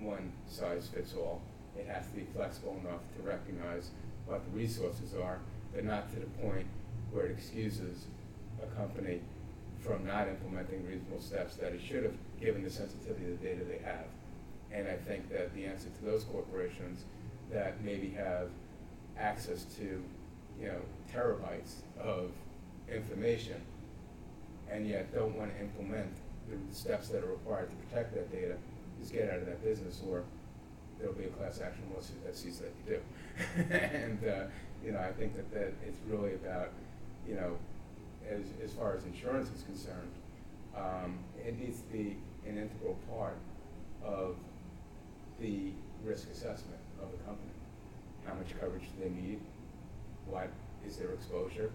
one 0.00 0.32
size 0.48 0.88
fits 0.92 1.14
all. 1.14 1.40
It 1.78 1.86
has 1.86 2.06
to 2.08 2.14
be 2.14 2.26
flexible 2.34 2.76
enough 2.84 3.00
to 3.16 3.22
recognize 3.22 3.90
what 4.26 4.44
the 4.44 4.56
resources 4.56 5.14
are, 5.14 5.38
but 5.74 5.84
not 5.84 6.12
to 6.14 6.20
the 6.20 6.26
point 6.42 6.66
where 7.12 7.26
it 7.26 7.32
excuses 7.32 8.06
a 8.62 8.66
company 8.76 9.20
from 9.80 10.04
not 10.06 10.28
implementing 10.28 10.84
reasonable 10.86 11.20
steps 11.20 11.54
that 11.56 11.72
it 11.72 11.80
should 11.80 12.02
have 12.02 12.14
given 12.40 12.64
the 12.64 12.70
sensitivity 12.70 13.30
of 13.30 13.40
the 13.40 13.46
data 13.46 13.64
they 13.64 13.78
have. 13.84 14.06
And 14.72 14.88
I 14.88 14.96
think 14.96 15.30
that 15.30 15.54
the 15.54 15.64
answer 15.64 15.88
to 15.88 16.04
those 16.04 16.24
corporations 16.24 17.04
that 17.52 17.82
maybe 17.84 18.10
have 18.10 18.48
access 19.18 19.64
to, 19.76 20.02
you 20.60 20.66
know, 20.66 20.80
terabytes 21.14 21.76
of 22.00 22.32
information 22.92 23.60
and 24.70 24.88
yet 24.88 25.14
don't 25.14 25.36
want 25.36 25.54
to 25.54 25.60
implement 25.60 26.12
the 26.48 26.74
steps 26.74 27.08
that 27.08 27.22
are 27.22 27.30
required 27.30 27.70
to 27.70 27.76
protect 27.86 28.14
that 28.14 28.30
data 28.32 28.56
is 29.02 29.10
get 29.10 29.30
out 29.30 29.38
of 29.38 29.46
that 29.46 29.62
business 29.62 30.00
or 30.08 30.22
there'll 30.98 31.14
be 31.14 31.24
a 31.24 31.28
class 31.28 31.60
action 31.60 31.84
lawsuit 31.94 32.24
that 32.24 32.36
sees 32.36 32.58
that 32.58 32.72
you 32.86 32.96
do. 32.96 33.74
and, 33.74 34.18
uh, 34.24 34.44
you 34.84 34.92
know, 34.92 35.00
I 35.00 35.12
think 35.12 35.34
that, 35.36 35.52
that 35.52 35.74
it's 35.86 35.98
really 36.08 36.34
about, 36.34 36.70
you 37.28 37.34
know, 37.34 37.56
as, 38.28 38.42
as 38.62 38.72
far 38.72 38.96
as 38.96 39.04
insurance 39.04 39.50
is 39.50 39.62
concerned, 39.62 40.12
um, 40.76 41.18
it 41.38 41.58
needs 41.58 41.80
to 41.80 41.88
be 41.92 42.16
an 42.46 42.58
integral 42.58 42.96
part 43.10 43.38
of 44.04 44.36
the 45.40 45.70
risk 46.04 46.30
assessment 46.30 46.80
of 47.02 47.10
the 47.10 47.18
company. 47.18 47.50
How 48.26 48.34
much 48.34 48.58
coverage 48.60 48.82
do 48.82 49.04
they 49.04 49.10
need? 49.10 49.40
What 50.26 50.50
is 50.86 50.96
their 50.96 51.12
exposure? 51.12 51.70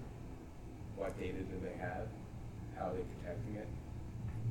What 0.95 1.17
data 1.19 1.39
do 1.39 1.55
they 1.63 1.77
have? 1.79 2.07
How 2.77 2.87
are 2.87 2.93
they 2.93 3.03
protecting 3.19 3.55
it? 3.55 3.67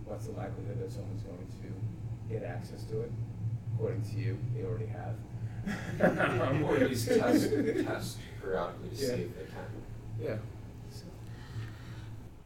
What's 0.05 0.27
the 0.27 0.33
likelihood 0.33 0.81
that 0.81 0.93
someone's 0.93 1.23
going 1.23 1.47
to 1.63 2.33
get 2.33 2.43
access 2.45 2.85
to 2.85 3.03
it? 3.03 3.13
According 3.81 4.02
to 4.02 4.16
you, 4.19 4.36
they 4.55 4.62
already 4.62 4.86
have. 4.89 5.15
Or 6.62 6.77
at 6.77 6.90
least 6.90 7.09
test, 7.09 7.51
test 7.51 8.19
periodically 8.43 8.90
to 8.90 8.97
see 8.97 9.07
Yeah. 9.07 9.12
if 9.12 9.36
they 9.39 9.44
can. 9.44 10.20
Yeah. 10.20 10.36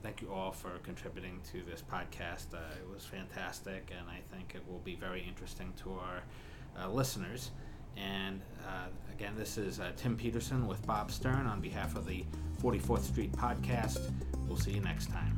Thank 0.05 0.23
you 0.23 0.32
all 0.32 0.52
for 0.52 0.70
contributing 0.85 1.40
to 1.51 1.62
this 1.69 1.82
podcast. 1.82 2.55
Uh, 2.55 2.59
it 2.81 2.89
was 2.93 3.05
fantastic, 3.05 3.90
and 3.98 4.09
I 4.09 4.20
think 4.32 4.52
it 4.55 4.62
will 4.70 4.78
be 4.85 4.94
very 4.94 5.24
interesting 5.27 5.73
to 5.82 5.94
our 5.94 6.23
uh, 6.85 6.89
listeners. 6.90 7.51
And 7.97 8.40
uh, 8.65 8.86
again, 9.12 9.32
this 9.36 9.59
is 9.59 9.81
uh, 9.81 9.90
Tim 9.97 10.16
Peterson 10.16 10.69
with 10.69 10.86
Bob 10.86 11.11
Stern 11.11 11.47
on 11.47 11.61
behalf 11.61 11.97
of 11.97 12.06
the 12.06 12.24
44th 12.62 13.02
Street 13.02 13.32
Podcast. 13.32 14.12
We'll 14.47 14.56
see 14.59 14.73
you 14.73 14.81
next 14.81 15.11
time. 15.11 15.36